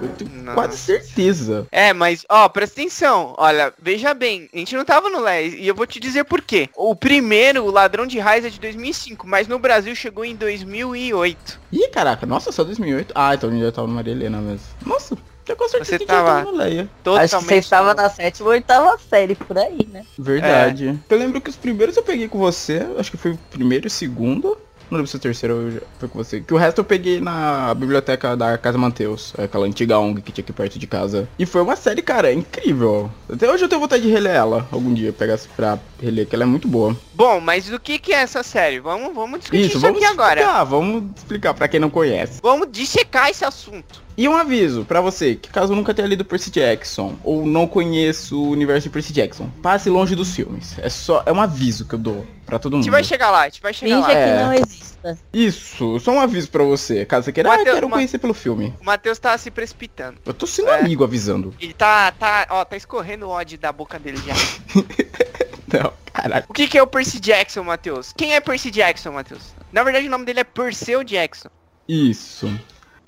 Eu 0.00 0.08
tenho 0.08 0.54
quase 0.54 0.76
certeza. 0.76 1.66
É, 1.70 1.92
mas, 1.92 2.24
ó, 2.28 2.48
presta 2.48 2.80
atenção. 2.80 3.34
Olha, 3.36 3.72
veja 3.80 4.14
bem, 4.14 4.48
a 4.52 4.58
gente 4.58 4.76
não 4.76 4.84
tava 4.84 5.08
no 5.10 5.20
LES 5.20 5.54
e 5.54 5.66
eu 5.66 5.74
vou 5.74 5.86
te 5.86 5.98
dizer 5.98 6.24
por 6.24 6.40
quê. 6.40 6.68
O 6.74 6.94
primeiro, 6.94 7.64
o 7.64 7.70
Ladrão 7.70 8.06
de 8.06 8.18
Raiz, 8.18 8.44
é 8.44 8.50
de 8.50 8.60
2005, 8.60 9.26
mas 9.26 9.48
no 9.48 9.58
Brasil 9.58 9.94
chegou 9.94 10.24
em 10.24 10.36
2008. 10.36 11.60
Ih, 11.72 11.88
caraca, 11.88 12.26
nossa, 12.26 12.52
só 12.52 12.64
2008. 12.64 13.12
Ah, 13.14 13.34
então 13.34 13.48
a 13.48 13.52
gente 13.52 13.62
já 13.62 13.72
tava 13.72 13.88
no 13.88 13.94
Maria 13.94 14.12
Helena 14.12 14.38
mesmo. 14.38 14.66
Nossa, 14.84 15.16
já 15.48 15.56
com 15.56 15.68
certeza 15.68 15.98
você 15.98 16.04
tava, 16.04 16.42
no 16.42 16.50
Leia. 16.50 16.88
Acho 17.18 17.38
que 17.38 17.44
você 17.44 17.54
estava 17.54 17.94
na 17.94 18.10
sétima 18.10 18.48
ou 18.48 18.54
oitava 18.54 18.98
série, 18.98 19.34
por 19.34 19.56
aí, 19.56 19.88
né? 19.90 20.04
Verdade. 20.18 20.88
É. 20.88 21.14
Eu 21.14 21.18
lembro 21.18 21.40
que 21.40 21.48
os 21.48 21.56
primeiros 21.56 21.96
eu 21.96 22.02
peguei 22.02 22.28
com 22.28 22.38
você, 22.38 22.86
acho 22.98 23.10
que 23.10 23.16
foi 23.16 23.32
o 23.32 23.38
primeiro 23.50 23.86
e 23.86 23.88
o 23.88 23.90
segundo. 23.90 24.58
Não 24.90 24.96
lembro 24.96 25.06
se 25.06 25.16
o 25.16 25.20
terceiro 25.20 25.82
foi 25.98 26.08
com 26.08 26.18
você. 26.18 26.40
Que 26.40 26.54
o 26.54 26.56
resto 26.56 26.78
eu 26.78 26.84
peguei 26.84 27.20
na 27.20 27.74
biblioteca 27.74 28.36
da 28.36 28.56
Casa 28.56 28.78
Manteus. 28.78 29.34
Aquela 29.38 29.66
antiga 29.66 29.98
ONG 29.98 30.22
que 30.22 30.32
tinha 30.32 30.42
aqui 30.42 30.52
perto 30.52 30.78
de 30.78 30.86
casa. 30.86 31.28
E 31.38 31.44
foi 31.44 31.60
uma 31.62 31.76
série, 31.76 32.02
cara, 32.02 32.32
incrível. 32.32 33.10
Até 33.30 33.50
hoje 33.50 33.64
eu 33.64 33.68
tenho 33.68 33.80
vontade 33.80 34.02
de 34.02 34.10
reler 34.10 34.34
ela. 34.34 34.66
Algum 34.70 34.92
dia, 34.94 35.12
pegar 35.12 35.38
pra 35.56 35.78
reler, 36.00 36.26
que 36.26 36.34
ela 36.34 36.44
é 36.44 36.46
muito 36.46 36.66
boa. 36.66 36.96
Bom, 37.14 37.40
mas 37.40 37.66
do 37.66 37.78
que 37.78 37.98
que 37.98 38.12
é 38.12 38.20
essa 38.20 38.42
série? 38.42 38.80
Vamos, 38.80 39.14
vamos 39.14 39.40
discutir 39.40 39.60
isso, 39.60 39.70
isso 39.70 39.80
vamos 39.80 39.98
aqui 39.98 40.06
explicar, 40.06 40.34
agora. 40.34 40.64
Vamos 40.64 41.04
explicar 41.16 41.54
pra 41.54 41.68
quem 41.68 41.80
não 41.80 41.90
conhece. 41.90 42.40
Vamos 42.42 42.68
dissecar 42.70 43.28
esse 43.28 43.44
assunto. 43.44 44.07
E 44.18 44.28
um 44.28 44.36
aviso 44.36 44.84
para 44.84 45.00
você, 45.00 45.36
que 45.36 45.48
caso 45.48 45.76
nunca 45.76 45.94
tenha 45.94 46.08
lido 46.08 46.24
Percy 46.24 46.50
Jackson 46.50 47.16
ou 47.22 47.46
não 47.46 47.68
conheça 47.68 48.34
o 48.34 48.50
universo 48.50 48.88
de 48.88 48.90
Percy 48.90 49.12
Jackson, 49.12 49.48
passe 49.62 49.88
longe 49.88 50.16
dos 50.16 50.34
filmes. 50.34 50.76
É 50.80 50.88
só 50.88 51.22
é 51.24 51.30
um 51.30 51.40
aviso 51.40 51.86
que 51.86 51.94
eu 51.94 52.00
dou 52.00 52.26
para 52.44 52.58
todo 52.58 52.72
mundo. 52.72 52.80
A 52.80 52.82
gente 52.82 52.90
vai 52.90 53.04
chegar 53.04 53.30
lá, 53.30 53.42
a 53.42 53.48
gente 53.48 53.62
vai 53.62 53.72
chegar 53.72 53.94
Finge 53.94 54.08
lá. 54.08 54.14
que 54.14 54.20
é. 54.20 54.42
não 54.42 54.52
exista. 54.54 55.18
Isso, 55.32 56.00
só 56.00 56.10
um 56.10 56.20
aviso 56.20 56.50
para 56.50 56.64
você, 56.64 57.06
caso 57.06 57.26
você 57.26 57.32
queira, 57.32 57.48
Mateus, 57.48 57.68
ah, 57.68 57.74
quero 57.74 57.88
conhecer 57.88 58.18
pelo 58.18 58.34
filme. 58.34 58.74
O 58.80 58.84
Matheus 58.84 59.20
tá 59.20 59.38
se 59.38 59.52
precipitando. 59.52 60.18
Eu 60.26 60.34
tô 60.34 60.48
sendo 60.48 60.70
é. 60.70 60.80
amigo 60.80 61.04
avisando. 61.04 61.54
Ele 61.60 61.72
tá, 61.72 62.10
tá, 62.10 62.48
ó, 62.50 62.64
tá 62.64 62.76
escorrendo 62.76 63.26
o 63.26 63.28
ódio 63.28 63.56
da 63.56 63.70
boca 63.70 64.00
dele 64.00 64.18
já. 64.26 64.34
não, 65.80 65.92
caralho. 66.12 66.44
O 66.48 66.52
que 66.52 66.66
que 66.66 66.76
é 66.76 66.82
o 66.82 66.88
Percy 66.88 67.20
Jackson, 67.20 67.62
Matheus? 67.62 68.12
Quem 68.16 68.34
é 68.34 68.40
Percy 68.40 68.72
Jackson, 68.72 69.12
Matheus? 69.12 69.54
Na 69.72 69.84
verdade 69.84 70.08
o 70.08 70.10
nome 70.10 70.24
dele 70.24 70.40
é 70.40 70.44
Perseu 70.44 71.04
Jackson. 71.04 71.50
Isso. 71.88 72.50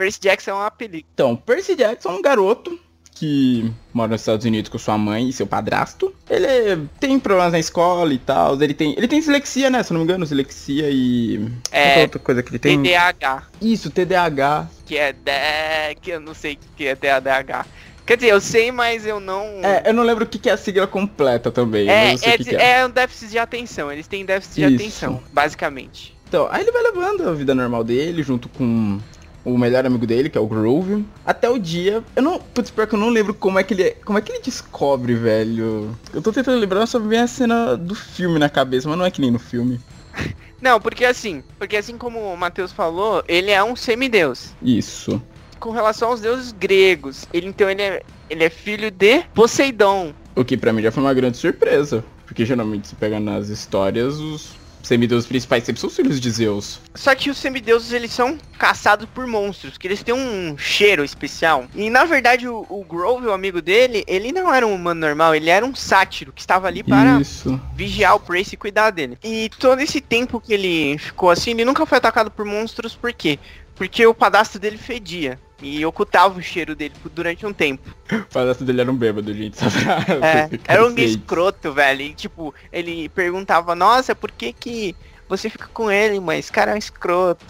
Percy 0.00 0.18
Jackson 0.18 0.52
é 0.52 0.54
uma 0.54 0.70
película. 0.70 1.10
Então, 1.12 1.36
Percy 1.36 1.76
Jackson 1.76 2.08
é 2.08 2.12
um 2.12 2.22
garoto 2.22 2.80
que 3.14 3.70
mora 3.92 4.12
nos 4.12 4.22
Estados 4.22 4.46
Unidos 4.46 4.70
com 4.70 4.78
sua 4.78 4.96
mãe 4.96 5.28
e 5.28 5.32
seu 5.34 5.46
padrasto. 5.46 6.14
Ele 6.30 6.88
tem 6.98 7.20
problemas 7.20 7.52
na 7.52 7.58
escola 7.58 8.14
e 8.14 8.16
tal. 8.16 8.54
Ele 8.62 8.72
tem, 8.72 8.94
ele 8.96 9.06
tem 9.06 9.20
dislexia, 9.20 9.68
né? 9.68 9.82
Se 9.82 9.92
não 9.92 10.00
me 10.00 10.04
engano, 10.04 10.24
dislexia 10.24 10.88
e. 10.90 11.52
É. 11.70 12.00
outra 12.00 12.18
coisa 12.18 12.42
que 12.42 12.48
ele 12.48 12.58
tem? 12.58 12.82
TDAH. 12.82 13.42
Isso, 13.60 13.90
TDAH. 13.90 14.70
Que 14.86 14.96
é 14.96 15.12
de... 15.12 16.00
que 16.00 16.12
eu 16.12 16.20
não 16.20 16.32
sei 16.32 16.54
o 16.54 16.58
que 16.74 16.86
é 16.86 16.94
TDAH. 16.94 17.66
Quer 18.06 18.16
dizer, 18.16 18.30
eu 18.30 18.40
sei, 18.40 18.72
mas 18.72 19.04
eu 19.04 19.20
não. 19.20 19.44
É, 19.62 19.82
eu 19.84 19.92
não 19.92 20.02
lembro 20.02 20.24
o 20.24 20.26
que 20.26 20.48
é 20.48 20.52
a 20.52 20.56
sigla 20.56 20.86
completa 20.86 21.52
também. 21.52 21.90
É, 21.90 22.14
é, 22.14 22.38
que 22.38 22.56
é. 22.56 22.78
é 22.78 22.86
um 22.86 22.90
déficit 22.90 23.32
de 23.32 23.38
atenção. 23.38 23.92
Eles 23.92 24.06
têm 24.06 24.24
déficit 24.24 24.62
Isso. 24.62 24.70
de 24.70 24.76
atenção, 24.76 25.22
basicamente. 25.30 26.16
Então, 26.26 26.48
aí 26.50 26.62
ele 26.62 26.72
vai 26.72 26.82
levando 26.84 27.28
a 27.28 27.34
vida 27.34 27.54
normal 27.54 27.84
dele, 27.84 28.22
junto 28.22 28.48
com 28.48 28.98
o 29.44 29.56
melhor 29.56 29.86
amigo 29.86 30.06
dele, 30.06 30.28
que 30.28 30.38
é 30.38 30.40
o 30.40 30.46
Grove, 30.46 31.04
até 31.24 31.48
o 31.48 31.58
dia. 31.58 32.02
Eu 32.14 32.22
não. 32.22 32.38
Putz, 32.38 32.70
pior 32.70 32.86
que 32.86 32.94
eu 32.94 32.98
não 32.98 33.08
lembro 33.08 33.34
como 33.34 33.58
é 33.58 33.62
que 33.62 33.74
ele. 33.74 33.90
Como 34.04 34.18
é 34.18 34.22
que 34.22 34.32
ele 34.32 34.42
descobre, 34.42 35.14
velho. 35.14 35.96
Eu 36.12 36.22
tô 36.22 36.32
tentando 36.32 36.58
lembrar, 36.58 36.86
só 36.86 36.98
vem 36.98 37.20
a 37.20 37.26
cena 37.26 37.76
do 37.76 37.94
filme 37.94 38.38
na 38.38 38.48
cabeça, 38.48 38.88
mas 38.88 38.98
não 38.98 39.04
é 39.04 39.10
que 39.10 39.20
nem 39.20 39.30
no 39.30 39.38
filme. 39.38 39.80
Não, 40.60 40.78
porque 40.78 41.06
assim, 41.06 41.42
porque 41.58 41.74
assim 41.74 41.96
como 41.96 42.18
o 42.18 42.36
Matheus 42.36 42.70
falou, 42.70 43.24
ele 43.26 43.50
é 43.50 43.64
um 43.64 43.74
semideus. 43.74 44.50
Isso. 44.62 45.22
Com 45.58 45.70
relação 45.70 46.10
aos 46.10 46.20
deuses 46.20 46.52
gregos, 46.52 47.26
ele 47.32 47.46
então 47.46 47.70
ele 47.70 47.80
é, 47.80 48.02
ele 48.28 48.44
é 48.44 48.50
filho 48.50 48.90
de 48.90 49.22
Poseidon. 49.34 50.12
O 50.36 50.44
que 50.44 50.58
para 50.58 50.70
mim 50.70 50.82
já 50.82 50.92
foi 50.92 51.02
uma 51.02 51.14
grande 51.14 51.38
surpresa, 51.38 52.04
porque 52.26 52.44
geralmente 52.44 52.88
se 52.88 52.94
pega 52.94 53.18
nas 53.18 53.48
histórias 53.48 54.18
os 54.18 54.54
semideuses 54.82 55.26
principais 55.26 55.64
sempre 55.64 55.80
são 55.80 55.88
os 55.88 55.96
filhos 55.96 56.20
de 56.20 56.30
Zeus. 56.30 56.80
Só 56.94 57.14
que 57.14 57.30
os 57.30 57.38
semideuses 57.38 57.92
eles 57.92 58.12
são 58.12 58.38
caçados 58.58 59.08
por 59.14 59.26
monstros, 59.26 59.78
que 59.78 59.86
eles 59.86 60.02
têm 60.02 60.14
um 60.14 60.56
cheiro 60.58 61.04
especial. 61.04 61.66
E 61.74 61.88
na 61.90 62.04
verdade 62.04 62.48
o, 62.48 62.66
o 62.68 62.84
Grove, 62.84 63.26
o 63.26 63.32
amigo 63.32 63.62
dele, 63.62 64.04
ele 64.06 64.32
não 64.32 64.52
era 64.52 64.66
um 64.66 64.74
humano 64.74 65.00
normal, 65.00 65.34
ele 65.34 65.50
era 65.50 65.64
um 65.64 65.74
sátiro 65.74 66.32
que 66.32 66.40
estava 66.40 66.66
ali 66.66 66.82
para 66.82 67.20
Isso. 67.20 67.60
vigiar 67.74 68.14
o 68.14 68.20
Prace 68.20 68.54
e 68.54 68.58
cuidar 68.58 68.90
dele. 68.90 69.18
E 69.22 69.50
todo 69.58 69.80
esse 69.80 70.00
tempo 70.00 70.40
que 70.40 70.52
ele 70.52 70.98
ficou 70.98 71.30
assim, 71.30 71.52
ele 71.52 71.64
nunca 71.64 71.86
foi 71.86 71.98
atacado 71.98 72.30
por 72.30 72.44
monstros, 72.44 72.94
por 72.94 73.12
quê? 73.12 73.38
Porque 73.74 74.06
o 74.06 74.14
padastro 74.14 74.60
dele 74.60 74.76
fedia. 74.76 75.38
E 75.62 75.84
ocultava 75.84 76.38
o 76.38 76.42
cheiro 76.42 76.74
dele 76.74 76.94
durante 77.14 77.44
um 77.44 77.52
tempo. 77.52 77.94
O 78.10 78.22
padastro 78.32 78.64
dele 78.64 78.80
era 78.80 78.90
um 78.90 78.96
bêbado, 78.96 79.32
gente. 79.34 79.58
Só 79.58 79.66
pra 79.68 80.26
é, 80.26 80.50
era 80.66 80.86
um 80.86 80.94
escroto, 80.96 81.72
velho. 81.72 82.02
E, 82.02 82.14
tipo, 82.14 82.54
ele 82.72 83.08
perguntava, 83.10 83.74
nossa, 83.74 84.14
por 84.14 84.30
que 84.30 84.52
que 84.52 84.96
você 85.28 85.50
fica 85.50 85.68
com 85.72 85.90
ele, 85.90 86.18
mas 86.18 86.40
esse 86.40 86.52
cara 86.52 86.72
é 86.72 86.74
um 86.74 86.78
escroto 86.78 87.44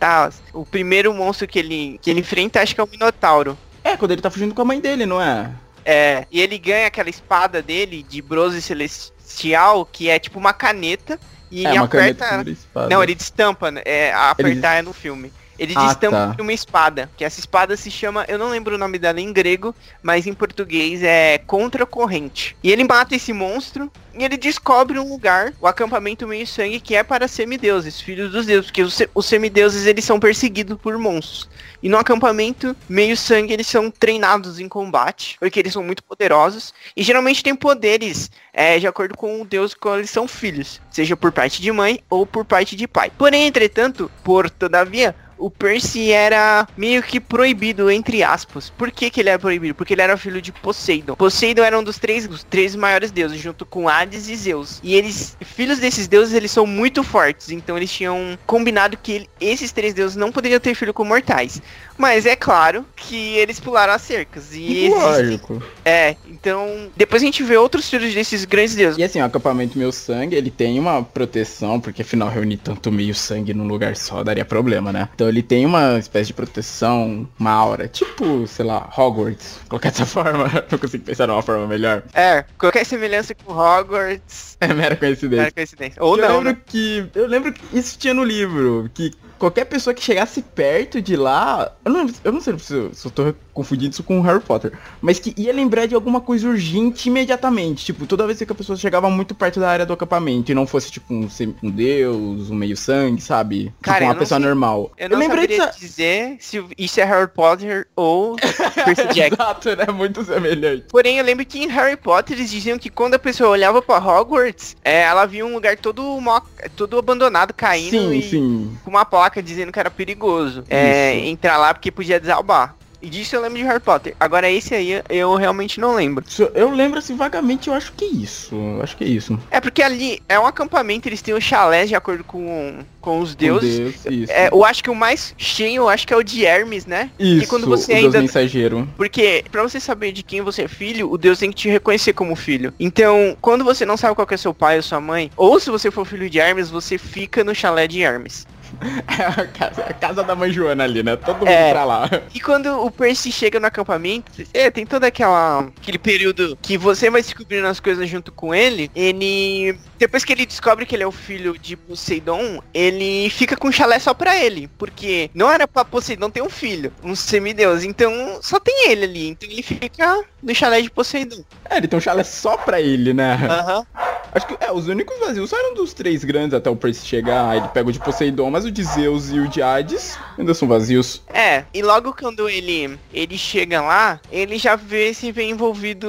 tal. 0.00 0.30
O 0.54 0.64
primeiro 0.64 1.12
monstro 1.12 1.46
que 1.46 1.58
ele, 1.58 2.00
que 2.02 2.10
ele 2.10 2.20
enfrenta, 2.20 2.62
acho 2.62 2.74
que 2.74 2.80
é 2.80 2.84
o 2.84 2.88
Minotauro. 2.88 3.56
É, 3.84 3.96
quando 3.96 4.12
ele 4.12 4.22
tá 4.22 4.30
fugindo 4.30 4.54
com 4.54 4.62
a 4.62 4.64
mãe 4.64 4.80
dele, 4.80 5.04
não 5.04 5.20
é? 5.20 5.52
É, 5.84 6.26
e 6.30 6.40
ele 6.40 6.58
ganha 6.58 6.86
aquela 6.86 7.10
espada 7.10 7.62
dele 7.62 8.02
de 8.02 8.20
bronze 8.20 8.60
celestial, 8.60 9.84
que 9.84 10.08
é 10.08 10.18
tipo 10.18 10.38
uma 10.38 10.52
caneta. 10.52 11.20
E 11.50 11.66
é, 11.66 11.70
ele 11.70 11.78
aperta. 11.78 12.44
Não, 12.88 13.02
ele 13.02 13.14
destampa, 13.14 13.70
né? 13.70 13.82
É, 13.84 14.12
apertar 14.12 14.72
ele... 14.72 14.80
é 14.80 14.82
no 14.82 14.92
filme. 14.92 15.32
Ele 15.60 15.74
ah, 15.76 15.94
tá. 15.94 16.34
uma 16.40 16.54
espada, 16.54 17.10
que 17.18 17.22
essa 17.22 17.38
espada 17.38 17.76
se 17.76 17.90
chama, 17.90 18.24
eu 18.26 18.38
não 18.38 18.48
lembro 18.48 18.76
o 18.76 18.78
nome 18.78 18.98
dela 18.98 19.20
em 19.20 19.30
grego, 19.30 19.74
mas 20.02 20.26
em 20.26 20.32
português 20.32 21.02
é 21.02 21.36
contra-corrente. 21.36 22.56
E 22.62 22.72
ele 22.72 22.82
mata 22.82 23.14
esse 23.14 23.30
monstro 23.30 23.92
e 24.14 24.24
ele 24.24 24.38
descobre 24.38 24.98
um 24.98 25.06
lugar, 25.06 25.52
o 25.60 25.66
acampamento 25.66 26.26
meio 26.26 26.46
sangue, 26.46 26.80
que 26.80 26.96
é 26.96 27.02
para 27.02 27.28
semideuses, 27.28 28.00
filhos 28.00 28.32
dos 28.32 28.46
deuses, 28.46 28.70
porque 28.70 28.82
os, 28.82 28.98
os 29.14 29.26
semideuses 29.26 29.84
eles 29.84 30.04
são 30.04 30.18
perseguidos 30.18 30.78
por 30.78 30.96
monstros. 30.96 31.46
E 31.82 31.90
no 31.90 31.98
acampamento 31.98 32.74
meio 32.88 33.14
sangue 33.14 33.52
eles 33.52 33.66
são 33.66 33.90
treinados 33.90 34.58
em 34.58 34.68
combate, 34.68 35.36
porque 35.38 35.60
eles 35.60 35.74
são 35.74 35.82
muito 35.82 36.02
poderosos 36.02 36.72
e 36.96 37.02
geralmente 37.02 37.42
têm 37.42 37.54
poderes 37.54 38.30
é, 38.52 38.78
de 38.78 38.86
acordo 38.86 39.14
com 39.14 39.42
o 39.42 39.44
deus 39.44 39.74
qual 39.74 39.98
eles 39.98 40.10
são 40.10 40.26
filhos, 40.26 40.80
seja 40.90 41.16
por 41.16 41.30
parte 41.32 41.62
de 41.62 41.70
mãe 41.70 42.02
ou 42.08 42.26
por 42.26 42.44
parte 42.44 42.74
de 42.74 42.88
pai. 42.88 43.12
Porém, 43.16 43.46
entretanto, 43.46 44.10
por 44.24 44.50
todavia, 44.50 45.14
o 45.40 45.50
Percy 45.50 46.12
era 46.12 46.68
meio 46.76 47.02
que 47.02 47.18
proibido, 47.18 47.90
entre 47.90 48.22
aspas. 48.22 48.70
Por 48.70 48.90
que, 48.90 49.10
que 49.10 49.20
ele 49.20 49.30
era 49.30 49.38
proibido? 49.38 49.74
Porque 49.74 49.94
ele 49.94 50.02
era 50.02 50.16
filho 50.16 50.40
de 50.40 50.52
Poseidon. 50.52 51.14
Poseidon 51.16 51.64
era 51.64 51.78
um 51.78 51.82
dos 51.82 51.98
três, 51.98 52.26
os 52.26 52.44
três 52.44 52.76
maiores 52.76 53.10
deuses, 53.10 53.40
junto 53.40 53.64
com 53.64 53.88
Hades 53.88 54.28
e 54.28 54.36
Zeus. 54.36 54.80
E 54.82 54.94
eles, 54.94 55.36
filhos 55.40 55.78
desses 55.78 56.06
deuses, 56.06 56.34
eles 56.34 56.50
são 56.50 56.66
muito 56.66 57.02
fortes. 57.02 57.50
Então 57.50 57.76
eles 57.76 57.90
tinham 57.90 58.38
combinado 58.46 58.96
que 58.96 59.12
ele, 59.12 59.30
esses 59.40 59.72
três 59.72 59.94
deuses 59.94 60.16
não 60.16 60.30
poderiam 60.30 60.60
ter 60.60 60.74
filho 60.74 60.92
com 60.92 61.04
mortais. 61.04 61.62
Mas 61.96 62.26
é 62.26 62.36
claro 62.36 62.84
que 62.96 63.36
eles 63.36 63.60
pularam 63.60 63.92
as 63.92 64.02
cercas. 64.02 64.54
E 64.54 64.88
Lógico. 64.88 65.54
Existe... 65.54 65.70
É, 65.84 66.16
então. 66.28 66.88
Depois 66.96 67.22
a 67.22 67.24
gente 67.26 67.42
vê 67.42 67.56
outros 67.56 67.88
filhos 67.88 68.14
desses 68.14 68.44
grandes 68.44 68.74
deuses. 68.74 68.98
E 68.98 69.04
assim, 69.04 69.20
o 69.20 69.24
acampamento 69.24 69.78
Meu 69.78 69.92
Sangue, 69.92 70.34
ele 70.34 70.50
tem 70.50 70.78
uma 70.78 71.02
proteção, 71.02 71.80
porque 71.80 72.02
afinal 72.02 72.28
reunir 72.28 72.58
tanto 72.58 72.90
meio 72.90 73.14
sangue 73.14 73.52
num 73.52 73.66
lugar 73.66 73.96
só 73.96 74.22
daria 74.22 74.44
problema, 74.44 74.92
né? 74.92 75.08
Então 75.14 75.29
ele 75.30 75.42
tem 75.42 75.64
uma 75.64 75.98
espécie 75.98 76.28
de 76.28 76.34
proteção, 76.34 77.28
uma 77.38 77.50
aura, 77.50 77.88
tipo, 77.88 78.46
sei 78.46 78.64
lá, 78.64 78.88
Hogwarts. 78.96 79.60
Colocar 79.68 79.90
dessa 79.90 80.04
forma, 80.06 80.50
não 80.70 80.78
consigo 80.78 81.04
pensar 81.04 81.26
numa 81.26 81.42
forma 81.42 81.66
melhor. 81.66 82.02
É, 82.12 82.44
qualquer 82.58 82.84
semelhança 82.84 83.34
com 83.34 83.52
Hogwarts. 83.52 84.56
É 84.60 84.74
mera 84.74 84.96
coincidência. 84.96 85.42
Mera 85.42 85.52
coincidência. 85.52 86.02
Ou 86.02 86.16
eu 86.16 86.28
não. 86.28 86.36
Lembro 86.38 86.52
né? 86.52 86.58
que, 86.66 87.08
eu 87.14 87.26
lembro 87.26 87.52
que 87.52 87.62
isso 87.72 87.98
tinha 87.98 88.12
no 88.12 88.24
livro, 88.24 88.90
que 88.92 89.12
qualquer 89.40 89.64
pessoa 89.64 89.92
que 89.92 90.02
chegasse 90.02 90.40
perto 90.42 91.00
de 91.02 91.16
lá. 91.16 91.72
Eu 91.84 91.90
não, 91.92 92.06
eu 92.22 92.30
não 92.32 92.40
sei 92.40 92.56
se 92.58 92.74
eu, 92.74 92.94
se 92.94 93.06
eu 93.06 93.10
tô 93.10 93.34
confundindo 93.52 93.92
isso 93.92 94.02
com 94.04 94.20
Harry 94.20 94.40
Potter. 94.40 94.72
Mas 95.00 95.18
que 95.18 95.34
ia 95.36 95.52
lembrar 95.52 95.86
de 95.86 95.94
alguma 95.94 96.20
coisa 96.20 96.48
urgente 96.48 97.08
imediatamente. 97.08 97.84
Tipo, 97.84 98.06
toda 98.06 98.26
vez 98.26 98.38
que 98.38 98.52
a 98.52 98.54
pessoa 98.54 98.76
chegava 98.76 99.10
muito 99.10 99.34
perto 99.34 99.58
da 99.58 99.68
área 99.70 99.84
do 99.86 99.92
acampamento 99.92 100.52
e 100.52 100.54
não 100.54 100.66
fosse, 100.66 100.90
tipo, 100.92 101.12
um, 101.12 101.28
um 101.62 101.70
deus, 101.70 102.50
um 102.50 102.54
meio 102.54 102.76
sangue, 102.76 103.20
sabe? 103.20 103.72
Cara, 103.82 103.96
tipo, 103.98 104.06
uma 104.08 104.14
eu 104.14 104.18
pessoa 104.18 104.38
sei- 104.40 104.46
normal. 104.48 104.92
Eu 104.96 105.08
não 105.08 105.18
lembrei 105.18 105.42
saberia 105.56 105.72
dizer 105.78 106.36
se 106.38 106.62
isso 106.78 107.00
é 107.00 107.04
Harry 107.04 107.28
Potter 107.28 107.88
ou 107.96 108.36
Percy 108.84 109.08
Jackson. 109.14 109.34
Exato, 109.42 109.76
né? 109.76 109.86
Muito 109.92 110.22
semelhante. 110.24 110.84
Porém, 110.88 111.18
eu 111.18 111.24
lembro 111.24 111.44
que 111.46 111.58
em 111.58 111.66
Harry 111.68 111.96
Potter 111.96 112.36
eles 112.36 112.50
diziam 112.50 112.78
que 112.78 112.90
quando 112.90 113.14
a 113.14 113.18
pessoa 113.18 113.48
olhava 113.50 113.80
pra 113.80 113.98
Hogwarts, 113.98 114.76
é, 114.84 115.00
ela 115.02 115.24
via 115.26 115.44
um 115.46 115.54
lugar 115.54 115.76
todo, 115.78 116.02
mo- 116.20 116.42
todo 116.76 116.98
abandonado, 116.98 117.52
caindo 117.54 117.90
Sim, 117.90 118.12
e 118.18 118.22
sim. 118.22 118.76
com 118.84 118.90
uma 118.90 119.04
placa 119.04 119.29
dizendo 119.40 119.70
que 119.70 119.78
era 119.78 119.90
perigoso 119.90 120.64
é, 120.68 121.16
entrar 121.26 121.56
lá 121.58 121.72
porque 121.72 121.90
podia 121.90 122.18
desalbar. 122.18 122.74
E 123.02 123.08
disso 123.08 123.34
eu 123.34 123.40
lembro 123.40 123.56
de 123.56 123.64
Harry 123.64 123.80
Potter. 123.80 124.14
Agora 124.20 124.50
esse 124.50 124.74
aí 124.74 125.00
eu 125.08 125.34
realmente 125.34 125.80
não 125.80 125.94
lembro. 125.94 126.22
Eu 126.54 126.70
lembro 126.70 126.98
assim 126.98 127.16
vagamente, 127.16 127.68
eu 127.68 127.72
acho 127.74 127.92
que 127.94 128.04
é 128.04 128.08
isso. 128.08 128.54
Eu 128.54 128.82
acho 128.82 128.94
que 128.94 129.02
é 129.02 129.06
isso. 129.06 129.40
É 129.50 129.58
porque 129.58 129.82
ali 129.82 130.20
é 130.28 130.38
um 130.38 130.44
acampamento, 130.44 131.08
eles 131.08 131.22
têm 131.22 131.32
os 131.32 131.42
chalés 131.42 131.88
de 131.88 131.94
acordo 131.94 132.22
com, 132.22 132.80
com 133.00 133.20
os 133.20 133.30
Com 133.30 133.38
deuses. 133.38 133.78
Deus, 133.78 133.94
isso. 134.04 134.30
É, 134.30 134.50
eu 134.52 134.62
acho 134.66 134.84
que 134.84 134.90
o 134.90 134.94
mais 134.94 135.34
cheio, 135.38 135.76
eu 135.76 135.88
acho 135.88 136.06
que 136.06 136.12
é 136.12 136.16
o 136.18 136.22
de 136.22 136.44
Hermes, 136.44 136.84
né? 136.84 137.10
isso, 137.18 137.44
e 137.44 137.46
quando 137.46 137.66
você 137.66 137.90
o 137.90 137.96
ainda- 137.96 138.10
Deus 138.10 138.24
mensageiro. 138.24 138.86
Porque 138.98 139.46
pra 139.50 139.62
você 139.62 139.80
saber 139.80 140.12
de 140.12 140.22
quem 140.22 140.42
você 140.42 140.64
é 140.64 140.68
filho, 140.68 141.10
o 141.10 141.16
Deus 141.16 141.38
tem 141.38 141.48
que 141.48 141.56
te 141.56 141.70
reconhecer 141.70 142.12
como 142.12 142.36
filho. 142.36 142.74
Então, 142.78 143.34
quando 143.40 143.64
você 143.64 143.86
não 143.86 143.96
sabe 143.96 144.14
qual 144.14 144.26
que 144.26 144.34
é 144.34 144.36
seu 144.36 144.52
pai 144.52 144.76
ou 144.76 144.82
sua 144.82 145.00
mãe, 145.00 145.30
ou 145.38 145.58
se 145.58 145.70
você 145.70 145.90
for 145.90 146.04
filho 146.04 146.28
de 146.28 146.38
Hermes, 146.38 146.68
você 146.68 146.98
fica 146.98 147.42
no 147.42 147.54
chalé 147.54 147.86
de 147.88 148.02
Hermes. 148.02 148.46
É 149.20 149.24
a 149.42 149.46
casa, 149.46 149.82
a 149.82 149.92
casa 149.92 150.22
da 150.22 150.34
mãe 150.34 150.50
Joana 150.52 150.84
ali, 150.84 151.02
né? 151.02 151.16
Todo 151.16 151.38
mundo 151.38 151.48
É. 151.48 151.70
pra 151.72 151.84
lá. 151.84 152.08
E 152.34 152.40
quando 152.40 152.66
o 152.84 152.90
Percy 152.90 153.30
chega 153.30 153.60
no 153.60 153.66
acampamento, 153.66 154.30
é, 154.54 154.70
tem 154.70 154.86
todo 154.86 155.04
aquela, 155.04 155.68
aquele 155.80 155.98
período 155.98 156.56
que 156.62 156.78
você 156.78 157.10
vai 157.10 157.20
descobrindo 157.22 157.66
as 157.66 157.80
coisas 157.80 158.08
junto 158.08 158.32
com 158.32 158.54
ele, 158.54 158.90
ele... 158.94 159.76
Depois 159.98 160.24
que 160.24 160.32
ele 160.32 160.46
descobre 160.46 160.86
que 160.86 160.96
ele 160.96 161.02
é 161.02 161.06
o 161.06 161.12
filho 161.12 161.58
de 161.58 161.76
Poseidon, 161.76 162.62
ele 162.72 163.28
fica 163.30 163.54
com 163.56 163.68
um 163.68 163.72
chalé 163.72 163.98
só 163.98 164.14
pra 164.14 164.34
ele. 164.42 164.68
Porque 164.78 165.30
não 165.34 165.50
era 165.50 165.68
pra 165.68 165.84
Poseidon 165.84 166.30
ter 166.30 166.42
um 166.42 166.48
filho, 166.48 166.90
um 167.04 167.14
semideus. 167.14 167.84
Então, 167.84 168.38
só 168.40 168.58
tem 168.58 168.88
ele 168.90 169.04
ali. 169.04 169.28
Então 169.28 169.48
ele 169.50 169.62
fica 169.62 170.24
no 170.42 170.54
chalé 170.54 170.80
de 170.80 170.90
Poseidon. 170.90 171.44
É, 171.68 171.76
ele 171.76 171.86
tem 171.86 171.98
um 171.98 172.00
chalé 172.00 172.24
só 172.24 172.56
pra 172.56 172.80
ele, 172.80 173.12
né? 173.12 173.34
Aham. 173.50 173.86
Acho 174.32 174.46
que 174.46 174.56
é, 174.60 174.72
os 174.72 174.88
únicos 174.88 175.18
vazios 175.18 175.50
só 175.50 175.58
eram 175.58 175.74
dos 175.74 175.92
três 175.92 176.24
grandes 176.24 176.54
até 176.54 176.70
o 176.70 176.76
Percy 176.76 177.06
chegar. 177.06 177.56
Ele 177.56 177.68
pega 177.68 177.88
o 177.88 177.92
de 177.92 177.98
Poseidon, 177.98 178.50
mas 178.50 178.64
o 178.64 178.70
de 178.70 178.82
Zeus 178.82 179.30
e 179.30 179.38
o 179.38 179.48
de 179.48 179.62
Hades 179.62 180.18
ainda 180.38 180.54
são 180.54 180.68
vazios. 180.68 181.22
É, 181.32 181.64
e 181.72 181.82
logo 181.82 182.14
quando 182.14 182.48
ele 182.48 182.98
ele 183.12 183.36
chega 183.36 183.80
lá, 183.80 184.20
ele 184.30 184.58
já 184.58 184.76
vê 184.76 185.12
se 185.12 185.32
vê 185.32 185.44
envolvido 185.44 186.08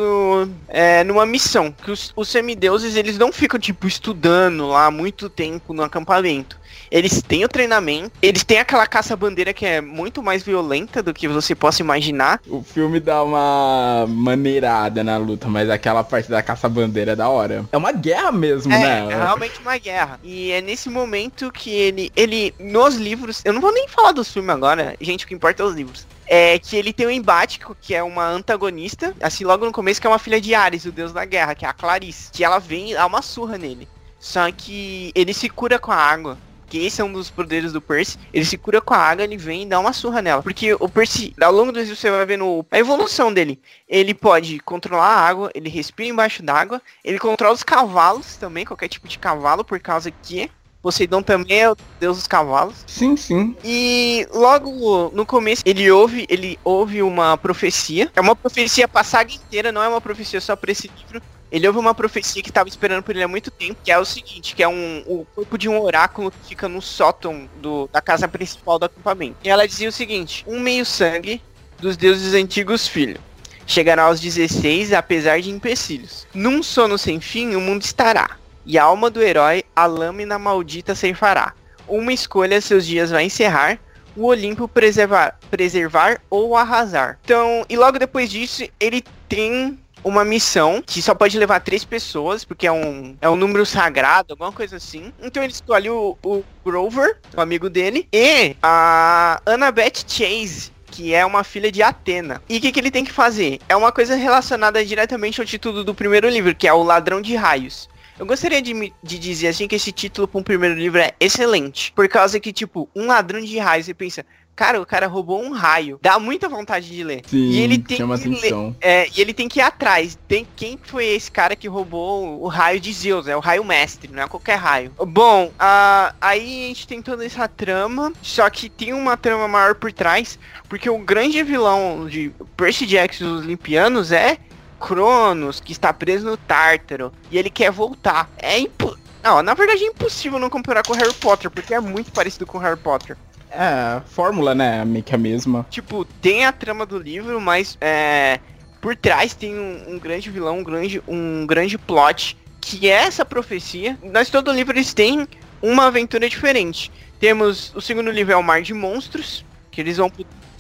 é, 0.68 1.04
numa 1.04 1.26
missão. 1.26 1.72
Que 1.72 1.92
os, 1.92 2.12
os 2.16 2.28
semideuses, 2.28 2.96
eles 2.96 3.18
não 3.18 3.32
ficam, 3.32 3.60
tipo, 3.60 3.88
estudando 3.88 4.68
lá 4.68 4.92
muito 4.92 5.30
tempo 5.30 5.74
no 5.74 5.84
acampamento. 5.84 6.62
Eles 6.90 7.22
têm 7.22 7.46
o 7.46 7.50
treinamento, 7.50 8.12
eles 8.22 8.44
têm 8.44 8.60
aquela 8.60 8.86
caça-bandeira 8.86 9.54
que 9.54 9.66
é 9.66 9.80
muito 9.80 10.22
mais 10.22 10.44
violenta 10.44 11.02
do 11.02 11.14
que 11.14 11.28
você 11.28 11.56
possa 11.56 11.82
imaginar. 11.82 12.42
O 12.48 12.62
filme 12.62 13.00
dá 13.00 13.24
uma 13.24 14.06
maneirada 14.10 15.04
na 15.04 15.18
luta, 15.18 15.48
mas 15.48 15.70
aquela 15.70 16.04
parte 16.04 16.30
da 16.30 16.44
caça-bandeira 16.44 17.14
é 17.14 17.16
da 17.16 17.30
hora. 17.30 17.66
É 17.72 17.78
uma 17.78 17.94
guerra 17.94 18.11
mesmo, 18.32 18.74
É, 18.74 18.78
né? 18.80 19.14
é 19.14 19.16
realmente 19.16 19.60
uma 19.60 19.78
guerra. 19.78 20.20
E 20.24 20.52
é 20.52 20.62
nesse 20.62 20.90
momento 20.90 21.52
que 21.52 21.70
ele, 21.70 22.12
ele, 22.16 22.54
nos 22.60 22.96
livros, 22.96 23.42
eu 23.46 23.54
não 23.54 23.62
vou 23.62 23.74
nem 23.74 23.88
falar 23.88 24.12
dos 24.12 24.32
filmes 24.32 24.50
agora, 24.54 24.96
gente, 25.00 25.26
o 25.26 25.28
que 25.28 25.34
importa 25.36 25.62
é 25.62 25.66
os 25.66 25.76
livros. 25.76 26.08
É 26.26 26.58
que 26.60 26.76
ele 26.76 26.94
tem 26.94 27.06
um 27.08 27.12
embate, 27.12 27.60
que 27.82 27.94
é 27.94 28.02
uma 28.02 28.26
antagonista, 28.26 29.14
assim, 29.22 29.44
logo 29.44 29.66
no 29.66 29.72
começo, 29.72 30.00
que 30.00 30.08
é 30.08 30.10
uma 30.10 30.20
filha 30.20 30.40
de 30.40 30.56
Ares, 30.56 30.86
o 30.86 30.92
deus 30.92 31.12
da 31.12 31.26
guerra, 31.26 31.54
que 31.54 31.66
é 31.66 31.68
a 31.68 31.74
Clarice. 31.74 32.32
Que 32.32 32.44
ela 32.44 32.58
vem 32.58 32.92
e 32.92 32.94
dá 32.94 33.06
uma 33.06 33.22
surra 33.22 33.58
nele. 33.58 33.88
Só 34.20 34.52
que 34.52 35.12
ele 35.14 35.34
se 35.34 35.50
cura 35.50 35.78
com 35.78 35.92
a 35.92 35.96
água. 35.96 36.38
Que 36.72 36.86
esse 36.86 37.02
é 37.02 37.04
um 37.04 37.12
dos 37.12 37.30
poderes 37.30 37.74
do 37.74 37.82
Percy. 37.82 38.18
Ele 38.34 38.46
se 38.46 38.58
cura 38.58 38.80
com 38.80 38.94
a 38.94 38.98
água, 38.98 39.26
ele 39.26 39.36
vem 39.36 39.64
e 39.64 39.66
dá 39.66 39.78
uma 39.78 39.92
surra 39.92 40.22
nela. 40.22 40.42
Porque 40.42 40.74
o 40.74 40.88
Percy, 40.88 41.36
ao 41.42 41.52
longo 41.52 41.70
do 41.70 41.80
livro, 41.82 41.98
você 41.98 42.10
vai 42.10 42.26
vendo 42.26 42.66
a 42.72 42.80
evolução 42.80 43.34
dele. 43.34 43.60
Ele 43.90 44.14
pode 44.14 44.58
controlar 44.62 45.06
a 45.06 45.20
água, 45.20 45.52
ele 45.54 45.68
respira 45.68 46.08
embaixo 46.08 46.42
d'água, 46.42 46.82
ele 47.04 47.20
controla 47.20 47.54
os 47.54 47.62
cavalos 47.62 48.38
também, 48.38 48.64
qualquer 48.64 48.88
tipo 48.88 49.06
de 49.06 49.20
cavalo, 49.20 49.66
por 49.66 49.82
causa 49.82 50.10
que 50.10 50.50
Poseidon 50.82 51.22
também 51.22 51.60
é 51.60 51.70
o 51.70 51.76
deus 52.00 52.16
dos 52.16 52.28
cavalos. 52.28 52.86
Sim, 52.88 53.18
sim. 53.18 53.54
E 53.66 54.26
logo 54.34 55.12
no 55.14 55.26
começo 55.26 55.62
ele 55.66 55.92
ouve, 55.92 56.26
ele 56.30 56.58
ouve 56.64 57.04
uma 57.04 57.38
profecia. 57.38 58.10
É 58.16 58.22
uma 58.22 58.36
profecia 58.36 58.88
pra 58.88 59.04
saga 59.04 59.34
inteira, 59.34 59.74
não 59.74 59.84
é 59.84 59.90
uma 59.90 60.00
profecia 60.00 60.40
só 60.40 60.56
pra 60.56 60.72
esse 60.72 60.90
livro. 60.98 61.22
Ele 61.52 61.68
ouve 61.68 61.80
uma 61.80 61.94
profecia 61.94 62.42
que 62.42 62.50
estava 62.50 62.70
esperando 62.70 63.04
por 63.04 63.14
ele 63.14 63.24
há 63.24 63.28
muito 63.28 63.52
tempo, 63.52 63.82
que 63.84 63.92
é 63.92 64.00
o 64.00 64.06
seguinte, 64.06 64.56
que 64.56 64.64
é 64.64 64.68
um, 64.68 65.04
o 65.06 65.26
corpo 65.36 65.58
de 65.58 65.68
um 65.68 65.82
oráculo 65.82 66.32
que 66.32 66.50
fica 66.50 66.70
no 66.70 66.82
sótão 66.82 67.50
do, 67.62 67.90
da 67.92 68.02
casa 68.02 68.28
principal 68.28 68.80
do 68.80 68.86
acampamento. 68.86 69.36
E 69.44 69.50
ela 69.50 69.68
dizia 69.68 69.90
o 69.90 69.92
seguinte, 69.92 70.46
um 70.48 70.60
meio 70.60 70.86
sangue 70.86 71.42
dos 71.78 71.98
deuses 71.98 72.34
antigos 72.34 72.88
filho. 72.88 73.20
Chegará 73.68 74.04
aos 74.04 74.20
16, 74.20 74.94
apesar 74.94 75.42
de 75.42 75.50
empecilhos. 75.50 76.26
Num 76.34 76.64
sono 76.64 76.98
sem 76.98 77.20
fim, 77.20 77.56
o 77.56 77.62
mundo 77.62 77.82
estará. 77.82 78.38
E 78.66 78.78
a 78.78 78.84
alma 78.84 79.10
do 79.10 79.22
herói, 79.22 79.64
a 79.76 79.86
lâmina 79.86 80.40
maldita 80.40 80.96
ceifará. 80.96 81.54
Uma 81.88 82.14
escolha 82.14 82.62
seus 82.62 82.86
dias 82.86 83.12
vai 83.12 83.26
encerrar. 83.26 83.80
O 84.16 84.26
Olimpo 84.26 84.68
preservar, 84.68 85.40
preservar 85.50 86.22
ou 86.30 86.56
arrasar. 86.56 87.18
Então, 87.24 87.66
e 87.70 87.78
logo 87.78 87.98
depois 87.98 88.30
disso, 88.30 88.64
ele 88.80 89.04
tem 89.28 89.80
uma 90.04 90.24
missão 90.26 90.82
que 90.86 91.02
só 91.02 91.14
pode 91.14 91.38
levar 91.38 91.60
três 91.60 91.84
pessoas, 91.84 92.44
porque 92.44 92.68
é 92.68 92.72
um, 92.72 93.16
é 93.22 93.30
um 93.30 93.36
número 93.36 93.66
sagrado, 93.66 94.34
alguma 94.34 94.52
coisa 94.52 94.78
assim. 94.78 95.14
Então 95.22 95.44
ele 95.44 95.54
escolhe 95.54 95.90
o, 95.90 96.18
o 96.24 96.44
Grover, 96.66 97.18
o 97.36 97.42
amigo 97.42 97.70
dele, 97.70 98.08
e 98.12 98.56
a 98.62 99.42
Annabeth 99.46 100.04
Chase, 100.08 100.72
que 100.88 101.14
é 101.14 101.26
uma 101.26 101.44
filha 101.44 101.72
de 101.72 101.82
Atena. 101.82 102.42
E 102.50 102.58
o 102.58 102.62
que, 102.62 102.72
que 102.72 102.80
ele 102.80 102.92
tem 102.92 103.06
que 103.06 103.12
fazer? 103.12 103.60
É 103.70 103.76
uma 103.76 103.92
coisa 103.92 104.16
relacionada 104.16 104.84
diretamente 104.86 105.40
ao 105.40 105.46
título 105.46 105.84
do 105.84 105.96
primeiro 105.96 106.30
livro, 106.30 106.54
que 106.54 106.68
é 106.68 106.74
o 106.74 106.84
Ladrão 106.84 107.22
de 107.22 107.36
Raios. 107.36 107.90
Eu 108.22 108.26
gostaria 108.28 108.62
de, 108.62 108.94
de 109.02 109.18
dizer 109.18 109.48
assim 109.48 109.68
que 109.68 109.74
esse 109.74 109.92
título 109.92 110.28
para 110.28 110.40
um 110.40 110.44
primeiro 110.44 110.76
livro 110.76 111.00
é 111.00 111.12
excelente. 111.20 111.92
Por 111.96 112.08
causa 112.08 112.40
que, 112.40 112.54
tipo, 112.54 112.88
um 112.96 113.08
ladrão 113.08 113.42
de 113.42 113.58
raios, 113.58 113.88
você 113.88 113.96
pensa, 113.96 114.24
cara, 114.56 114.80
o 114.80 114.86
cara 114.86 115.08
roubou 115.08 115.42
um 115.44 115.52
raio. 115.52 115.98
Dá 116.00 116.20
muita 116.20 116.48
vontade 116.48 116.88
de 116.88 117.04
ler. 117.04 117.24
Sim, 117.26 117.50
e 117.50 117.60
ele 117.60 117.80
tem 117.80 117.98
chama 117.98 118.20
que 118.20 118.30
ler- 118.30 118.38
atenção. 118.38 118.76
é, 118.80 119.08
e 119.10 119.20
ele 119.20 119.34
tem 119.34 119.48
que 119.50 119.58
ir 119.58 119.64
atrás. 119.64 120.20
Tem 120.28 120.46
quem 120.56 120.78
foi 120.84 121.08
esse 121.08 121.32
cara 121.32 121.56
que 121.56 121.68
roubou 121.68 122.40
o 122.44 122.48
raio 122.48 122.80
de 122.80 122.94
Zeus, 122.94 123.28
é 123.28 123.36
o 123.36 123.40
raio 123.40 123.66
mestre, 123.66 124.12
não 124.14 124.22
é 124.22 124.28
qualquer 124.28 124.58
raio. 124.58 124.92
Bom, 125.00 125.52
ah, 125.58 126.14
aí 126.22 126.66
a 126.66 126.68
gente 126.68 126.88
tem 126.88 127.02
toda 127.02 127.26
essa 127.26 127.48
trama, 127.48 128.14
só 128.22 128.48
que 128.52 128.70
tem 128.70 128.94
uma 128.94 129.18
trama 129.18 129.48
maior 129.48 129.74
por 129.74 129.92
trás, 129.92 130.38
porque 130.70 130.88
o 130.88 131.00
grande 131.00 131.42
vilão 131.42 132.06
de 132.08 132.32
Percy 132.56 132.86
Jackson 132.86 133.24
e 133.24 133.28
os 133.30 133.42
Olimpianos 133.46 134.12
é 134.12 134.38
Cronos, 134.82 135.60
que 135.60 135.72
está 135.72 135.94
preso 135.94 136.26
no 136.26 136.36
Tártaro, 136.36 137.14
e 137.30 137.38
ele 137.38 137.50
quer 137.50 137.72
voltar. 137.72 138.30
É 138.38 138.60
impo... 138.60 138.98
Não, 139.24 139.44
na 139.44 139.54
verdade 139.54 139.84
é 139.84 139.88
impossível 139.88 140.40
não 140.40 140.50
comparar 140.50 140.82
com 140.84 140.94
Harry 140.94 141.14
Potter, 141.14 141.52
porque 141.52 141.74
é 141.74 141.80
muito 141.80 142.12
parecido 142.12 142.48
com 142.48 142.58
Harry 142.58 142.80
Potter. 142.80 143.16
É, 143.52 144.02
fórmula, 144.08 144.56
né? 144.56 144.84
Meio 144.84 145.04
que 145.04 145.14
a 145.14 145.18
mesma. 145.18 145.66
Tipo, 145.70 146.06
tem 146.06 146.46
a 146.46 146.52
trama 146.52 146.86
do 146.86 146.98
livro, 146.98 147.40
mas 147.40 147.78
é, 147.80 148.40
por 148.80 148.96
trás 148.96 149.36
tem 149.36 149.54
um, 149.54 149.94
um 149.96 150.00
grande 150.00 150.32
vilão, 150.32 150.60
um 150.60 150.64
grande, 150.64 151.04
um 151.08 151.46
grande 151.46 151.78
plot, 151.78 152.38
que 152.60 152.90
é 152.90 153.04
essa 153.04 153.24
profecia. 153.24 153.98
Mas 154.12 154.30
todo 154.30 154.52
livro 154.52 154.76
eles 154.76 154.94
têm 154.94 155.28
uma 155.62 155.86
aventura 155.86 156.28
diferente. 156.28 156.92
Temos 157.20 157.72
o 157.76 157.82
segundo 157.82 158.10
livro 158.10 158.34
é 158.34 158.38
o 158.38 158.44
Mar 158.44 158.62
de 158.62 158.74
Monstros, 158.74 159.46
que 159.70 159.80
eles 159.80 159.98
vão 159.98 160.12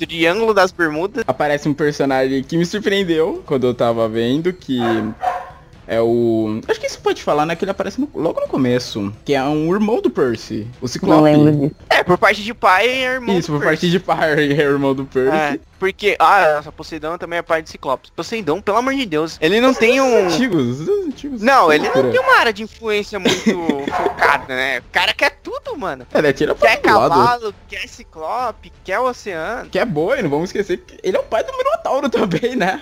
Triângulo 0.05 0.53
das 0.53 0.71
Bermudas. 0.71 1.23
Aparece 1.27 1.69
um 1.69 1.73
personagem 1.73 2.43
que 2.43 2.57
me 2.57 2.65
surpreendeu 2.65 3.43
quando 3.45 3.67
eu 3.67 3.73
tava 3.73 4.07
vendo, 4.09 4.51
que 4.51 4.79
é 5.87 5.99
o... 6.01 6.61
Acho 6.67 6.79
que 6.79 6.87
isso 6.87 6.99
pode 7.01 7.21
falar, 7.23 7.45
né? 7.45 7.55
Que 7.55 7.63
ele 7.63 7.71
aparece 7.71 7.99
no- 7.99 8.09
logo 8.13 8.39
no 8.39 8.47
começo. 8.47 9.13
Que 9.25 9.33
é 9.33 9.43
um 9.43 9.73
irmão 9.73 10.01
do 10.01 10.09
Percy. 10.09 10.67
O 10.81 10.87
Ciclope. 10.87 11.15
Não 11.15 11.23
lembro 11.23 11.51
disso. 11.69 11.75
É, 11.89 12.03
por 12.03 12.17
parte 12.17 12.43
de 12.43 12.53
pai 12.53 12.87
é 12.87 13.13
irmão 13.13 13.37
Isso, 13.37 13.51
do 13.51 13.57
por 13.57 13.65
Percy. 13.65 13.81
parte 13.81 13.89
de 13.91 13.99
pai, 13.99 14.33
é 14.51 14.61
irmão 14.61 14.93
do 14.95 15.05
Percy. 15.05 15.35
É, 15.35 15.59
porque, 15.79 16.15
ah, 16.19 16.57
essa 16.59 16.71
Poseidon 16.71 17.17
também 17.17 17.39
é 17.39 17.41
pai 17.41 17.61
de 17.61 17.69
Ciclopes. 17.69 18.11
Poseidon, 18.15 18.61
pelo 18.61 18.77
amor 18.77 18.93
de 18.93 19.05
Deus, 19.05 19.37
ele 19.41 19.59
não 19.59 19.73
tem 19.73 19.99
um... 19.99 20.27
antigos, 20.27 20.79
os 20.81 21.05
antigos. 21.07 21.41
Não, 21.41 21.71
ele 21.73 21.89
não 21.89 22.11
tem 22.11 22.19
uma 22.19 22.37
área 22.39 22.53
de 22.53 22.61
influência 22.63 23.19
muito 23.19 23.41
focada, 23.91 24.45
né? 24.55 24.79
O 24.79 24.83
cara 24.91 25.13
quer 25.13 25.31
tudo, 25.43 25.75
mano. 25.77 26.05
Ele 26.13 26.27
atira 26.27 26.53
pra 26.53 26.69
Quer 26.69 26.81
todo 26.81 26.93
lado. 26.99 27.09
cavalo, 27.09 27.55
quer 27.67 27.87
ciclope, 27.87 28.71
quer 28.83 28.99
oceano. 28.99 29.69
Que 29.69 29.79
é 29.79 29.85
boi, 29.85 30.21
não 30.21 30.29
vamos 30.29 30.49
esquecer 30.49 30.77
que 30.77 30.97
ele 31.03 31.17
é 31.17 31.19
o 31.19 31.23
pai 31.23 31.43
do 31.43 31.51
Minotauro 31.57 32.09
também, 32.09 32.55
né? 32.55 32.79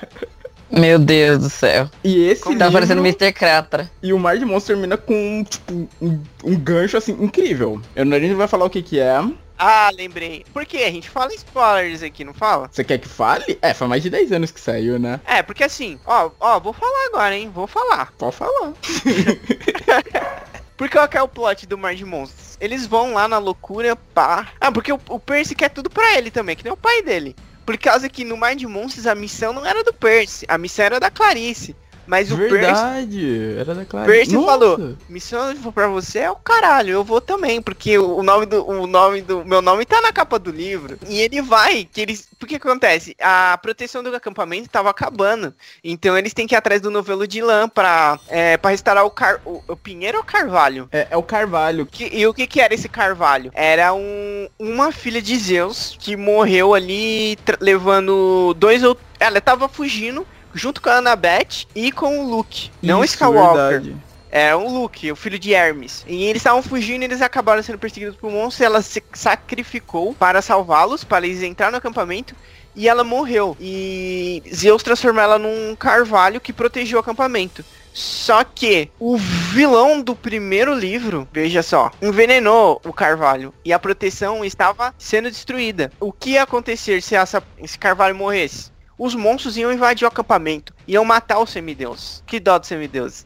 Meu 0.72 1.00
Deus 1.00 1.40
do 1.40 1.50
céu. 1.50 1.90
E 2.04 2.28
esse 2.28 2.44
Tá 2.44 2.50
livro, 2.52 2.72
parecendo 2.72 3.02
Mr. 3.02 3.34
Cratra. 3.34 3.90
E 4.02 4.14
o 4.14 4.20
Mar 4.20 4.38
de 4.38 4.46
Monstros 4.46 4.66
termina 4.78 4.98
com, 4.98 5.44
tipo, 5.44 5.90
um, 6.02 6.22
um 6.44 6.56
gancho, 6.60 6.98
assim, 6.98 7.12
incrível. 7.14 7.82
Eu, 7.96 8.04
a 8.04 8.20
gente 8.20 8.30
não 8.32 8.38
vai 8.38 8.48
falar 8.48 8.66
o 8.66 8.70
que 8.70 8.82
que 8.82 9.00
é, 9.00 9.20
Ah, 9.58 9.90
lembrei. 9.94 10.46
Por 10.54 10.66
quê? 10.66 10.78
A 10.80 10.92
gente 10.92 11.10
fala 11.10 11.34
spoilers 11.34 12.04
aqui, 12.04 12.24
não 12.24 12.34
fala? 12.34 12.70
Você 12.72 12.84
quer 12.84 12.98
que 12.98 13.08
fale? 13.08 13.58
É, 13.62 13.74
faz 13.74 13.90
mais 13.90 14.04
de 14.04 14.10
10 14.10 14.32
anos 14.32 14.52
que 14.52 14.60
saiu, 14.60 15.00
né? 15.00 15.20
É, 15.26 15.42
porque 15.42 15.64
assim, 15.64 16.00
ó, 16.06 16.30
ó, 16.40 16.60
vou 16.60 16.74
falar 16.74 17.08
agora, 17.08 17.36
hein? 17.36 17.52
Vou 17.54 17.68
falar. 17.68 18.14
Pode 18.18 18.36
falar. 18.36 18.74
Porque 20.80 20.96
qual 20.98 21.10
que 21.10 21.18
é 21.18 21.22
o 21.22 21.28
plot 21.28 21.68
do 21.68 21.78
Mar 21.78 21.94
de 21.94 22.06
Monstros? 22.06 22.58
Eles 22.58 22.88
vão 22.88 23.14
lá 23.14 23.28
na 23.28 23.38
loucura, 23.38 23.98
pá. 23.98 24.48
Ah, 24.62 24.72
porque 24.72 24.94
o, 24.94 25.00
o 25.10 25.20
Percy 25.20 25.54
quer 25.54 25.68
tudo 25.68 25.90
pra 25.90 26.18
ele 26.18 26.32
também, 26.32 26.56
que 26.56 26.64
nem 26.64 26.72
o 26.72 26.78
pai 26.78 27.02
dele. 27.02 27.36
Por 27.70 27.78
causa 27.78 28.10
que 28.10 28.26
no 28.26 28.36
Mar 28.36 28.56
de 28.56 28.66
Monstros 28.66 29.06
a 29.06 29.14
missão 29.14 29.54
não 29.54 29.64
era 29.64 29.84
do 29.84 29.94
Percy, 29.94 30.44
a 30.50 30.58
missão 30.58 30.86
era 30.86 31.00
da 31.00 31.12
Clarice. 31.12 31.76
Mas 32.10 32.32
o 32.32 32.38
Percy, 32.38 32.56
Verdade, 32.56 33.56
era 33.60 33.76
da 33.76 33.86
Clara. 33.86 34.08
Percy 34.08 34.34
Nossa. 34.34 34.48
falou, 34.48 34.96
missão 35.08 35.56
pra 35.72 35.88
você 35.88 36.20
é 36.20 36.32
o 36.32 36.36
caralho, 36.36 36.90
eu 36.90 37.04
vou 37.04 37.22
também, 37.22 37.62
porque 37.62 38.00
o 38.00 38.24
nome 38.24 38.48
do 38.48 38.68
o 38.68 38.88
nome 38.88 39.22
do 39.22 39.46
meu 39.46 39.62
nome 39.62 39.86
tá 39.86 40.02
na 40.02 40.12
capa 40.12 40.40
do 40.40 40.50
livro. 40.50 40.98
E 41.08 41.22
ele 41.22 41.40
vai, 41.40 41.86
que 41.86 42.02
eles, 42.02 42.28
porque 42.40 42.56
acontece? 42.56 43.16
A 43.22 43.56
proteção 43.62 44.02
do 44.02 44.16
acampamento 44.16 44.68
tava 44.70 44.90
acabando. 44.90 45.54
Então 45.84 46.18
eles 46.18 46.34
têm 46.34 46.48
que 46.48 46.56
ir 46.56 46.58
atrás 46.58 46.82
do 46.82 46.90
novelo 46.90 47.28
de 47.28 47.44
lã 47.44 47.70
pra, 47.70 48.20
é, 48.28 48.58
pra 48.58 48.72
restaurar 48.72 49.06
o, 49.06 49.12
car, 49.12 49.40
o, 49.46 49.64
o 49.68 49.76
Pinheiro 49.76 50.18
ou 50.18 50.24
Carvalho? 50.24 50.90
É, 50.92 51.10
é 51.12 51.18
o 51.18 51.22
Carvalho. 51.22 51.86
Que- 51.86 52.10
e 52.12 52.26
o 52.26 52.34
que 52.34 52.48
que 52.48 52.60
era 52.60 52.74
esse 52.74 52.90
Carvalho? 52.90 53.52
Era 53.54 53.94
um, 53.94 54.48
uma 54.58 54.92
filha 54.92 55.22
de 55.22 55.38
Zeus 55.38 55.96
que 56.00 56.16
morreu 56.18 56.74
ali 56.74 57.38
levando 57.62 58.56
dois 58.58 58.84
ou 58.84 58.98
ela 59.20 59.40
tava 59.40 59.68
fugindo 59.70 60.26
junto 60.54 60.82
com 60.82 60.90
a 60.90 60.96
Annabeth 60.98 61.66
e 61.76 61.92
com 61.92 62.20
o 62.20 62.30
Luke, 62.30 62.72
não 62.82 63.02
o 63.02 63.04
Isso, 63.04 63.14
Skywalker. 63.16 63.70
verdade. 63.82 63.96
É 64.32 64.56
o 64.56 64.70
Luke, 64.70 65.12
o 65.12 65.16
filho 65.16 65.40
de 65.40 65.54
Hermes. 65.56 66.06
E 66.08 66.26
eles 66.26 66.40
estavam 66.42 66.62
fugindo 66.62 67.02
e 67.02 67.06
eles 67.06 67.20
acabaram 67.20 67.64
sendo 67.64 67.80
perseguidos 67.80 68.16
por 68.16 68.30
monstros. 68.32 68.60
E 68.60 68.64
ela 68.64 68.82
se 68.84 69.04
sacrificou 69.12 70.14
para 70.14 70.40
salvá-los, 70.40 71.04
para 71.04 71.26
eles 71.26 71.42
entrar 71.42 71.72
no 71.72 71.78
acampamento. 71.78 72.36
E 72.76 72.88
ela 72.88 73.04
morreu. 73.04 73.58
E 73.60 74.44
Zeus 74.54 74.84
transformou 74.84 75.24
ela 75.24 75.40
num 75.40 75.76
carvalho 75.76 76.40
que 76.40 76.54
protegeu 76.54 76.98
o 76.98 77.02
acampamento. 77.02 77.66
Só 77.92 78.44
que 78.44 78.92
o 79.00 79.18
vilão 79.18 80.00
do 80.00 80.16
primeiro 80.16 80.76
livro, 80.76 81.28
veja 81.34 81.64
só, 81.64 81.92
envenenou 82.00 82.80
o 82.86 82.94
carvalho 82.94 83.52
e 83.66 83.74
a 83.74 83.80
proteção 83.80 84.46
estava 84.46 84.94
sendo 84.98 85.30
destruída. 85.32 85.92
O 86.00 86.14
que 86.14 86.32
ia 86.32 86.44
acontecer 86.44 87.02
se 87.02 87.16
essa- 87.16 87.42
esse 87.58 87.80
carvalho 87.80 88.16
morresse? 88.16 88.70
Os 89.00 89.16
monstros 89.16 89.56
iam 89.56 89.72
invadir 89.72 90.04
o 90.04 90.10
acampamento, 90.10 90.74
iam 90.86 91.06
matar 91.06 91.40
o 91.40 91.48
semideus. 91.48 92.22
Que 92.28 92.38
dó 92.38 92.60
do 92.60 92.68
semideus. 92.68 93.26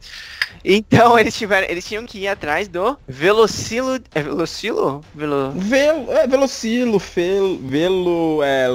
Então 0.63 1.17
eles 1.17 1.35
tiveram, 1.35 1.67
eles 1.67 1.83
tinham 1.83 2.05
que 2.05 2.19
ir 2.19 2.27
atrás 2.27 2.67
do 2.67 2.95
Velocilo, 3.07 3.99
é 4.13 4.21
Velocilo? 4.21 5.03
Velo... 5.15 5.51
Velo, 5.55 6.11
é, 6.11 6.27
Velocilo, 6.27 6.99
Fel, 6.99 7.57
Velo, 7.57 8.43
é, 8.43 8.69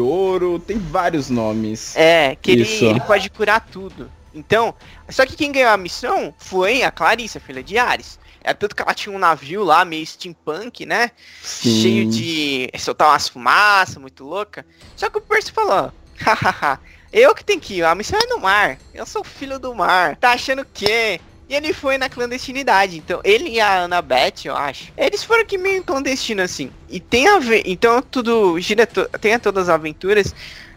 Ouro, 0.00 0.58
tem 0.58 0.78
vários 0.78 1.30
nomes. 1.30 1.94
É, 1.94 2.34
que 2.34 2.50
ele, 2.50 2.62
ele 2.64 3.00
pode 3.00 3.30
curar 3.30 3.60
tudo. 3.60 4.10
Então, 4.34 4.74
só 5.08 5.24
que 5.24 5.36
quem 5.36 5.52
ganhou 5.52 5.70
a 5.70 5.76
missão 5.76 6.34
foi 6.38 6.82
a 6.82 6.90
Clarice, 6.90 7.38
a 7.38 7.40
filha 7.40 7.62
de 7.62 7.78
Ares. 7.78 8.18
É 8.42 8.52
tanto 8.52 8.74
que 8.74 8.82
ela 8.82 8.94
tinha 8.94 9.14
um 9.14 9.18
navio 9.18 9.62
lá, 9.62 9.84
meio 9.84 10.04
steampunk, 10.04 10.84
né? 10.84 11.12
Sim. 11.40 11.82
Cheio 11.82 12.10
de 12.10 12.68
soltar 12.76 13.10
umas 13.10 13.28
fumaças, 13.28 13.98
muito 13.98 14.24
louca. 14.24 14.66
Só 14.96 15.08
que 15.08 15.18
o 15.18 15.20
Percy 15.20 15.52
falou, 15.52 15.92
eu 17.12 17.34
que 17.34 17.44
tenho 17.44 17.60
que 17.60 17.74
ir, 17.74 17.84
a 17.84 17.94
missão 17.94 18.18
é 18.18 18.26
no 18.26 18.40
mar. 18.40 18.78
Eu 18.94 19.06
sou 19.06 19.24
filho 19.24 19.58
do 19.58 19.74
mar. 19.74 20.16
Tá 20.16 20.32
achando 20.32 20.62
o 20.62 20.66
quê? 20.66 21.20
E 21.48 21.54
ele 21.54 21.74
foi 21.74 21.98
na 21.98 22.08
clandestinidade. 22.08 22.96
Então, 22.96 23.20
ele 23.22 23.50
e 23.50 23.60
a 23.60 23.82
Annabeth, 23.82 24.46
eu 24.46 24.56
acho. 24.56 24.90
Eles 24.96 25.22
foram 25.22 25.44
que 25.44 25.58
meio 25.58 25.82
clandestino, 25.84 26.40
assim. 26.40 26.70
E 26.88 26.98
tem 26.98 27.28
a 27.28 27.38
ver. 27.38 27.62
Então, 27.66 28.00
tudo. 28.00 28.58
Gira 28.58 28.86
to, 28.86 29.06
tem 29.20 29.38
todas 29.38 29.64
as 29.64 29.74
aventuras. 29.74 30.34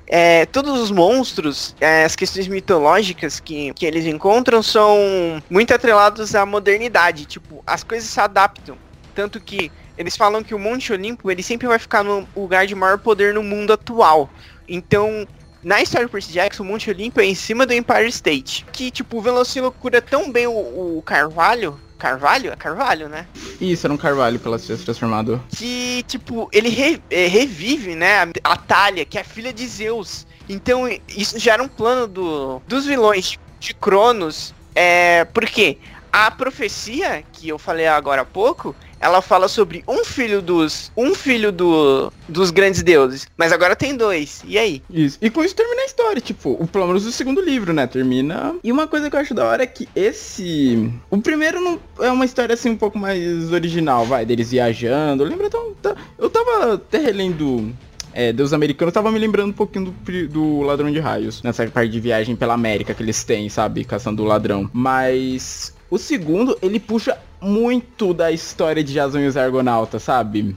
É, 0.08 0.46
todos 0.46 0.78
os 0.80 0.92
monstros, 0.92 1.76
é, 1.80 2.04
as 2.04 2.16
questões 2.16 2.48
mitológicas 2.48 3.40
que, 3.40 3.74
que 3.74 3.86
eles 3.86 4.06
encontram 4.06 4.62
são 4.62 5.42
muito 5.50 5.74
atrelados 5.74 6.36
à 6.36 6.46
modernidade. 6.46 7.26
Tipo, 7.26 7.64
as 7.66 7.82
coisas 7.82 8.10
se 8.10 8.20
adaptam. 8.20 8.78
Tanto 9.16 9.40
que 9.40 9.72
eles 9.98 10.18
falam 10.18 10.44
que 10.44 10.54
o 10.54 10.60
Monte 10.60 10.92
Olimpo 10.92 11.32
ele 11.32 11.42
sempre 11.42 11.68
vai 11.68 11.80
ficar 11.80 12.04
no 12.04 12.28
lugar 12.36 12.68
de 12.68 12.76
maior 12.76 12.98
poder 12.98 13.34
no 13.34 13.42
mundo 13.42 13.72
atual. 13.72 14.30
Então, 14.68 15.28
na 15.64 15.82
história 15.82 16.08
do 16.08 16.12
Percy 16.12 16.32
Jackson, 16.32 16.64
o 16.64 16.66
Monte 16.66 16.90
Olimpo 16.90 17.20
é 17.22 17.26
em 17.26 17.36
cima 17.36 17.66
do 17.66 17.74
Empire 17.74 18.08
State. 18.10 18.66
Que, 18.72 18.92
tipo, 18.92 19.18
o 19.18 19.22
Velocilo 19.22 19.72
cura 19.72 20.02
tão 20.02 20.32
bem 20.32 20.48
o, 20.48 20.52
o 20.98 21.02
Carvalho. 21.06 21.80
Carvalho? 21.98 22.52
É 22.52 22.56
Carvalho, 22.56 23.08
né? 23.10 23.26
Isso, 23.60 23.88
era 23.88 23.94
um 23.94 23.98
Carvalho 23.98 24.38
pela 24.40 24.60
ser 24.60 24.78
transformado. 24.78 25.42
que, 25.56 26.04
tipo, 26.08 26.50
ele 26.52 26.70
re- 26.70 27.02
é, 27.10 27.26
revive, 27.28 27.96
né, 27.96 28.24
a- 28.24 28.28
a 28.44 28.58
Thalia, 28.58 29.06
que 29.06 29.18
é 29.18 29.22
a 29.22 29.24
filha 29.24 29.54
de 29.54 29.66
Zeus. 29.66 30.28
Então, 30.48 30.88
isso 31.10 31.40
já 31.40 31.54
era 31.54 31.64
um 31.64 31.68
plano 31.68 32.06
do, 32.08 32.62
dos 32.68 32.86
vilões 32.86 33.40
de 33.60 33.74
Cronos. 33.74 34.54
É, 34.76 35.24
por 35.26 35.46
quê? 35.46 35.78
A 36.12 36.30
profecia, 36.30 37.24
que 37.32 37.48
eu 37.50 37.58
falei 37.58 37.88
agora 37.88 38.22
há 38.22 38.26
pouco, 38.26 38.76
ela 39.00 39.22
fala 39.22 39.48
sobre 39.48 39.84
um 39.88 40.04
filho 40.04 40.42
dos. 40.42 40.92
Um 40.96 41.14
filho 41.14 41.52
do, 41.52 42.12
dos 42.28 42.50
grandes 42.52 42.82
deuses. 42.84 43.28
Mas 43.38 43.52
agora 43.52 43.76
tem 43.76 43.96
dois. 43.96 44.42
E 44.48 44.58
aí? 44.58 44.82
Isso. 44.90 45.18
E 45.22 45.30
com 45.30 45.44
isso 45.44 45.56
termina 45.56 45.82
a 45.82 45.86
história, 45.86 46.22
tipo, 46.22 46.52
o 46.60 46.68
pelo 46.68 46.88
menos 46.88 47.06
o 47.06 47.12
segundo 47.12 47.42
livro, 47.42 47.74
né? 47.74 47.86
Termina. 47.88 48.56
E 48.64 48.72
uma 48.72 48.88
coisa 48.88 49.10
que 49.10 49.16
eu 49.16 49.20
acho 49.20 49.34
da 49.34 49.46
hora 49.46 49.64
é 49.64 49.68
que 49.68 49.88
esse. 49.96 50.92
O 51.10 51.22
primeiro 51.22 51.60
não 51.62 51.80
é 52.00 52.10
uma 52.12 52.26
história 52.26 52.54
assim 52.54 52.70
um 52.72 52.78
pouco 52.78 52.98
mais 52.98 53.52
original, 53.52 54.06
vai, 54.06 54.26
deles 54.26 54.52
viajando. 54.52 55.24
Eu 55.24 55.30
lembro 55.30 55.50
tão. 55.50 55.74
tão- 55.82 55.96
Eu 56.18 56.30
tava 56.30 56.74
até 56.74 56.98
relendo. 56.98 57.74
É, 58.18 58.32
Deus 58.32 58.54
Americano, 58.54 58.94
tava 58.94 59.12
me 59.12 59.20
lembrando 59.20 59.50
um 59.50 59.54
pouquinho 59.54 59.94
do, 60.06 60.28
do 60.30 60.62
Ladrão 60.62 60.90
de 60.90 61.00
Raios. 61.00 61.44
Nessa 61.44 61.68
parte 61.68 61.92
de 61.92 62.00
viagem 62.00 62.34
pela 62.34 62.54
América 62.54 62.94
que 62.94 63.04
eles 63.04 63.24
têm, 63.26 63.50
sabe? 63.50 63.84
Caçando 63.84 64.24
o 64.24 64.26
ladrão. 64.26 64.70
Mas. 64.74 65.74
O 65.92 65.98
segundo, 65.98 66.58
ele 66.62 66.80
puxa 66.80 67.18
muito 67.46 68.14
da 68.14 68.32
história 68.32 68.84
de 68.84 68.94
Jason 68.94 69.20
e 69.20 69.28
os 69.28 69.38
Argonautas, 69.38 70.04
sabe? 70.04 70.56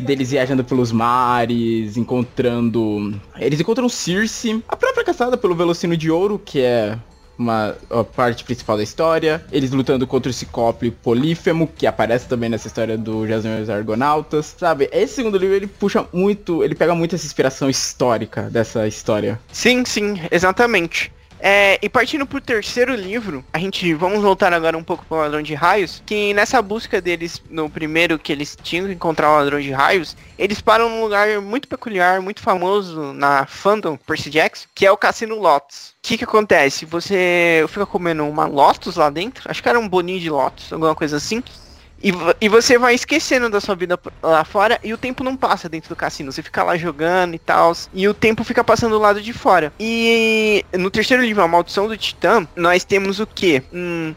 deles 0.00 0.30
viajando 0.30 0.64
pelos 0.64 0.90
mares, 0.90 1.96
encontrando. 1.96 3.14
Eles 3.38 3.60
encontram 3.60 3.88
Circe, 3.88 4.62
a 4.66 4.76
própria 4.76 5.04
caçada 5.04 5.36
pelo 5.36 5.54
Velocino 5.54 5.96
de 5.96 6.10
Ouro, 6.10 6.40
que 6.42 6.60
é 6.60 6.98
uma 7.38 7.76
parte 8.16 8.42
principal 8.44 8.76
da 8.76 8.82
história. 8.82 9.44
Eles 9.52 9.70
lutando 9.70 10.06
contra 10.06 10.30
o 10.30 10.32
Ciclope 10.34 10.90
Polífemo, 10.90 11.68
que 11.68 11.86
aparece 11.86 12.26
também 12.26 12.48
nessa 12.48 12.66
história 12.66 12.98
do 12.98 13.26
Jason 13.26 13.58
e 13.58 13.62
os 13.62 13.70
Argonautas. 13.70 14.56
Sabe, 14.58 14.88
esse 14.90 15.14
segundo 15.16 15.38
livro 15.38 15.54
ele 15.54 15.66
puxa 15.66 16.04
muito, 16.12 16.64
ele 16.64 16.74
pega 16.74 16.94
muito 16.94 17.14
essa 17.14 17.26
inspiração 17.26 17.70
histórica 17.70 18.42
dessa 18.50 18.88
história. 18.88 19.38
Sim, 19.52 19.84
sim, 19.84 20.20
exatamente. 20.30 21.12
É, 21.40 21.78
e 21.80 21.88
partindo 21.88 22.26
pro 22.26 22.40
terceiro 22.40 22.94
livro, 22.94 23.44
a 23.52 23.58
gente 23.58 23.94
vamos 23.94 24.22
voltar 24.22 24.52
agora 24.52 24.76
um 24.76 24.82
pouco 24.82 25.04
pro 25.04 25.18
Ladrão 25.18 25.42
de 25.42 25.54
Raios, 25.54 26.02
que 26.04 26.34
nessa 26.34 26.60
busca 26.60 27.00
deles, 27.00 27.42
no 27.48 27.70
primeiro 27.70 28.18
que 28.18 28.32
eles 28.32 28.56
tinham 28.62 28.86
que 28.86 28.92
encontrar 28.92 29.30
o 29.30 29.36
Ladrão 29.36 29.60
de 29.60 29.70
Raios, 29.70 30.16
eles 30.38 30.60
param 30.60 30.88
num 30.88 31.02
lugar 31.02 31.40
muito 31.40 31.68
peculiar, 31.68 32.20
muito 32.20 32.40
famoso 32.40 33.12
na 33.12 33.46
fandom 33.46 33.96
Percy 33.96 34.30
Jackson, 34.30 34.66
que 34.74 34.86
é 34.86 34.90
o 34.90 34.96
Cassino 34.96 35.36
Lotus. 35.36 35.90
O 35.90 35.92
que 36.02 36.18
que 36.18 36.24
acontece? 36.24 36.84
Você 36.86 37.64
fica 37.68 37.86
comendo 37.86 38.24
uma 38.24 38.46
Lotus 38.46 38.96
lá 38.96 39.10
dentro, 39.10 39.48
acho 39.50 39.62
que 39.62 39.68
era 39.68 39.78
um 39.78 39.88
boninho 39.88 40.20
de 40.20 40.30
Lotus, 40.30 40.72
alguma 40.72 40.94
coisa 40.94 41.18
assim, 41.18 41.42
e, 42.02 42.12
e 42.40 42.48
você 42.48 42.78
vai 42.78 42.94
esquecendo 42.94 43.50
da 43.50 43.60
sua 43.60 43.74
vida 43.74 43.98
lá 44.22 44.44
fora 44.44 44.78
e 44.84 44.92
o 44.92 44.98
tempo 44.98 45.24
não 45.24 45.36
passa 45.36 45.68
dentro 45.68 45.88
do 45.88 45.96
cassino. 45.96 46.30
Você 46.30 46.42
fica 46.42 46.62
lá 46.62 46.76
jogando 46.76 47.34
e 47.34 47.38
tal. 47.38 47.72
E 47.92 48.06
o 48.06 48.14
tempo 48.14 48.44
fica 48.44 48.62
passando 48.62 48.92
do 48.92 48.98
lado 48.98 49.20
de 49.20 49.32
fora. 49.32 49.72
E 49.78 50.64
no 50.72 50.90
terceiro 50.90 51.22
livro, 51.22 51.42
A 51.42 51.48
Maldição 51.48 51.88
do 51.88 51.96
Titã, 51.96 52.46
nós 52.54 52.84
temos 52.84 53.18
o 53.18 53.26
quê? 53.26 53.62
Hum, 53.72 54.14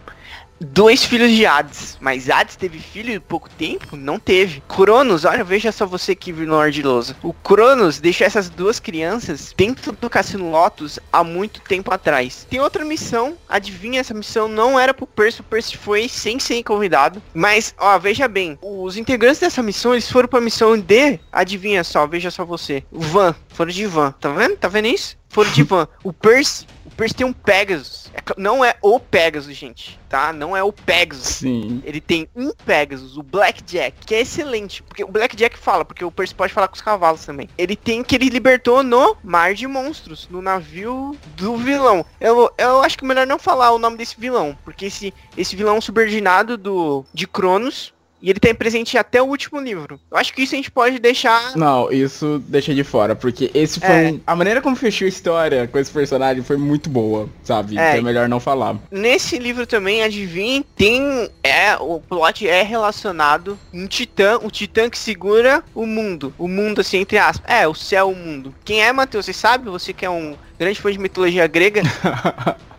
dois 0.62 1.04
filhos 1.04 1.32
de 1.32 1.46
Hades. 1.46 1.98
Mas 2.00 2.30
Hades 2.30 2.56
teve 2.56 2.80
filho 2.80 3.14
em 3.14 3.20
pouco 3.20 3.50
tempo? 3.50 3.96
Não 3.96 4.20
teve. 4.20 4.62
Cronos, 4.68 5.26
olha, 5.26 5.44
veja 5.44 5.72
só 5.72 5.86
você 5.86 6.16
que 6.16 6.32
vilão 6.32 6.60
ardiloso. 6.60 7.16
O 7.24 7.34
Cronos 7.34 8.00
deixou 8.00 8.26
essas 8.26 8.50
duas 8.50 8.80
crianças 8.80 9.54
dentro 9.58 9.92
do 9.92 10.10
Cassino 10.10 10.52
Lotus 10.52 11.00
há 11.12 11.24
muito 11.24 11.62
tempo 11.62 11.94
atrás. 11.94 12.46
Tem 12.50 12.60
outra 12.60 12.86
missão, 12.86 13.38
adivinha, 13.48 14.00
essa 14.00 14.14
missão 14.14 14.48
não 14.48 14.80
era 14.80 14.94
pro 14.94 15.08
Percy, 15.08 15.42
o 15.42 15.44
Percy 15.44 15.78
foi 15.78 16.08
sem 16.08 16.40
ser 16.40 16.64
convidado. 16.64 17.22
Mas, 17.34 17.74
ó, 17.78 17.98
veja 17.98 18.28
bem, 18.28 18.58
os 18.62 18.98
integrantes 18.98 19.40
dessa 19.40 19.64
missão, 19.64 19.94
eles 19.94 20.10
foram 20.10 20.28
pra 20.28 20.42
missão 20.42 20.78
de, 20.78 21.20
adivinha 21.32 21.84
só, 21.84 22.06
veja 22.06 22.32
só 22.32 22.46
você, 22.46 22.84
o 22.92 23.00
Van, 23.00 23.36
foram 23.50 23.72
de 23.72 23.86
Van, 23.86 24.12
tá 24.12 24.30
vendo? 24.30 24.58
Tá 24.58 24.68
vendo 24.68 24.88
isso? 24.88 25.18
Foram 25.30 25.52
de 25.52 25.64
Van. 25.64 25.88
O 26.04 26.12
Percy, 26.12 26.66
o 26.92 26.96
Percy 26.96 27.16
tem 27.16 27.26
um 27.26 27.34
Pegasus. 27.34 28.12
É 28.14 28.22
Não 28.38 28.64
é 28.64 28.76
o 28.82 29.00
Pegasus, 29.00 29.56
gente, 29.56 30.00
tá? 30.10 30.34
Não 30.34 30.56
é 30.56 30.64
o 30.64 30.72
Pegasus. 30.72 31.38
Sim. 31.38 31.82
Ele 31.86 32.02
tem 32.02 32.28
um 32.36 32.52
Pegasus, 32.66 33.18
o 33.18 33.24
Blackjack, 33.24 34.06
que 34.06 34.16
é 34.16 34.22
excelente. 34.22 34.84
Porque 34.84 35.04
o 35.04 35.08
Blackjack 35.08 35.58
fala, 35.58 35.86
porque 35.86 36.04
o 36.04 36.12
Percy 36.12 36.36
pode 36.36 36.54
falar 36.54 36.68
com 36.68 36.76
os 36.76 36.82
cavalos 36.82 37.26
também. 37.26 37.50
Ele 37.58 37.76
tem 37.76 38.04
que 38.04 38.16
ele 38.16 38.30
libertou 38.30 38.84
no 38.84 39.16
Mar 39.24 39.54
de 39.54 39.68
Monstros, 39.68 40.28
no 40.30 40.42
navio 40.42 41.16
do 41.36 41.58
vilão. 41.58 42.06
Eu, 42.20 42.52
eu 42.58 42.84
acho 42.84 42.98
que 42.98 43.06
é 43.06 43.08
melhor 43.08 43.28
não 43.28 43.40
falar 43.40 43.72
o 43.72 43.80
nome 43.80 43.98
desse 43.98 44.20
vilão, 44.20 44.58
porque 44.64 44.86
esse, 44.86 45.14
esse 45.38 45.56
vilão 45.56 45.80
subordinado 45.80 46.58
do, 46.58 47.06
de 47.14 47.28
Cronos, 47.28 47.94
E 48.22 48.30
ele 48.30 48.40
tem 48.40 48.54
presente 48.54 48.98
até 48.98 49.22
o 49.22 49.26
último 49.26 49.60
livro. 49.60 50.00
Eu 50.12 50.18
acho 50.18 50.34
que 50.34 50.44
isso 50.44 50.54
a 50.54 50.58
gente 50.58 50.70
pode 50.70 51.00
deixar. 51.00 51.56
Não, 51.56 51.92
isso 51.92 52.42
deixa 52.48 52.74
de 52.74 52.84
fora, 52.84 53.16
porque 53.16 53.50
esse 53.54 53.80
foi. 53.80 53.90
É. 53.90 54.12
um- 54.12 54.20
A 54.28 54.36
maneira 54.36 54.62
como 54.62 54.76
fechou 54.76 55.06
a 55.06 55.10
história 55.10 55.68
com 55.68 55.80
esse 55.80 55.92
personagem 55.92 56.44
foi 56.44 56.58
muito 56.58 56.90
boa, 56.90 57.28
sabe? 57.44 57.78
É. 57.78 57.90
Então 57.90 58.00
é 58.00 58.02
melhor 58.04 58.30
não 58.30 58.40
falar. 58.40 58.76
Nesse 58.92 59.40
livro 59.40 59.66
também, 59.66 60.04
adivinha, 60.04 60.64
tem. 60.76 61.30
É, 61.44 61.76
o 61.78 62.00
plot 62.00 62.48
é 62.48 62.62
relacionado 62.62 63.58
um 63.74 63.88
titã, 63.88 64.38
um 64.44 64.50
titã 64.50 64.90
que 64.90 64.98
segura 65.00 65.64
o 65.74 65.86
mundo. 65.86 66.34
O 66.38 66.48
mundo, 66.48 66.82
assim, 66.82 66.98
entre 66.98 67.18
aspas. 67.18 67.50
É, 67.50 67.68
o 67.68 67.74
céu, 67.74 68.10
o 68.12 68.16
mundo. 68.16 68.54
Quem 68.64 68.84
é, 68.84 68.94
Matheus? 68.94 69.26
Você 69.26 69.34
sabe? 69.34 69.70
Você 69.70 69.94
que 69.94 70.06
é 70.06 70.10
um 70.10 70.36
grande 70.60 70.80
fã 70.80 70.92
de 70.92 71.00
mitologia 71.00 71.48
grega. 71.48 71.82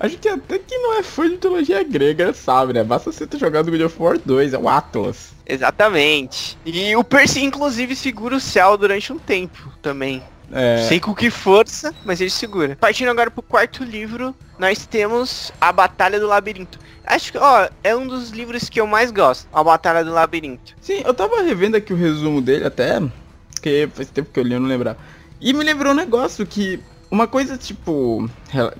Acho 0.00 0.16
que 0.16 0.28
até 0.28 0.58
que 0.58 0.76
não 0.78 0.98
é 0.98 1.02
fã 1.02 1.24
de 1.24 1.34
mitologia 1.34 1.82
grega, 1.84 2.32
sabe, 2.32 2.72
né? 2.72 2.82
Basta 2.82 3.12
você 3.12 3.26
ter 3.26 3.38
jogado 3.38 3.70
God 3.70 3.82
of 3.82 4.02
War 4.02 4.18
2, 4.18 4.54
é 4.54 4.58
o 4.58 4.66
Atlas. 4.66 5.32
Exatamente. 5.46 6.56
E 6.64 6.96
o 6.96 7.04
Percy, 7.04 7.44
inclusive, 7.44 7.94
segura 7.94 8.34
o 8.34 8.40
céu 8.40 8.78
durante 8.78 9.12
um 9.12 9.18
tempo 9.18 9.70
também. 9.82 10.22
É, 10.52 10.86
Sei 10.88 10.98
com 10.98 11.14
que 11.14 11.30
força, 11.30 11.94
mas 12.04 12.20
ele 12.20 12.30
segura. 12.30 12.76
Partindo 12.80 13.10
agora 13.10 13.30
pro 13.30 13.42
quarto 13.42 13.84
livro, 13.84 14.34
nós 14.58 14.86
temos 14.86 15.52
A 15.60 15.70
Batalha 15.70 16.18
do 16.18 16.26
Labirinto. 16.26 16.78
Acho 17.04 17.32
que, 17.32 17.38
ó, 17.38 17.68
é 17.84 17.94
um 17.94 18.06
dos 18.06 18.30
livros 18.30 18.68
que 18.68 18.80
eu 18.80 18.86
mais 18.86 19.10
gosto. 19.10 19.46
A 19.52 19.62
Batalha 19.62 20.04
do 20.04 20.12
Labirinto. 20.12 20.74
Sim, 20.80 21.02
eu 21.04 21.14
tava 21.14 21.42
revendo 21.42 21.76
aqui 21.76 21.92
o 21.92 21.96
resumo 21.96 22.40
dele 22.40 22.64
até, 22.64 23.00
porque 23.52 23.88
faz 23.94 24.08
tempo 24.10 24.30
que 24.32 24.40
eu 24.40 24.44
li, 24.44 24.54
eu 24.54 24.60
não 24.60 24.68
lembrar. 24.68 24.96
E 25.40 25.52
me 25.52 25.62
lembrou 25.62 25.92
um 25.92 25.96
negócio 25.96 26.44
que, 26.46 26.80
uma 27.10 27.26
coisa 27.26 27.56
tipo, 27.56 28.28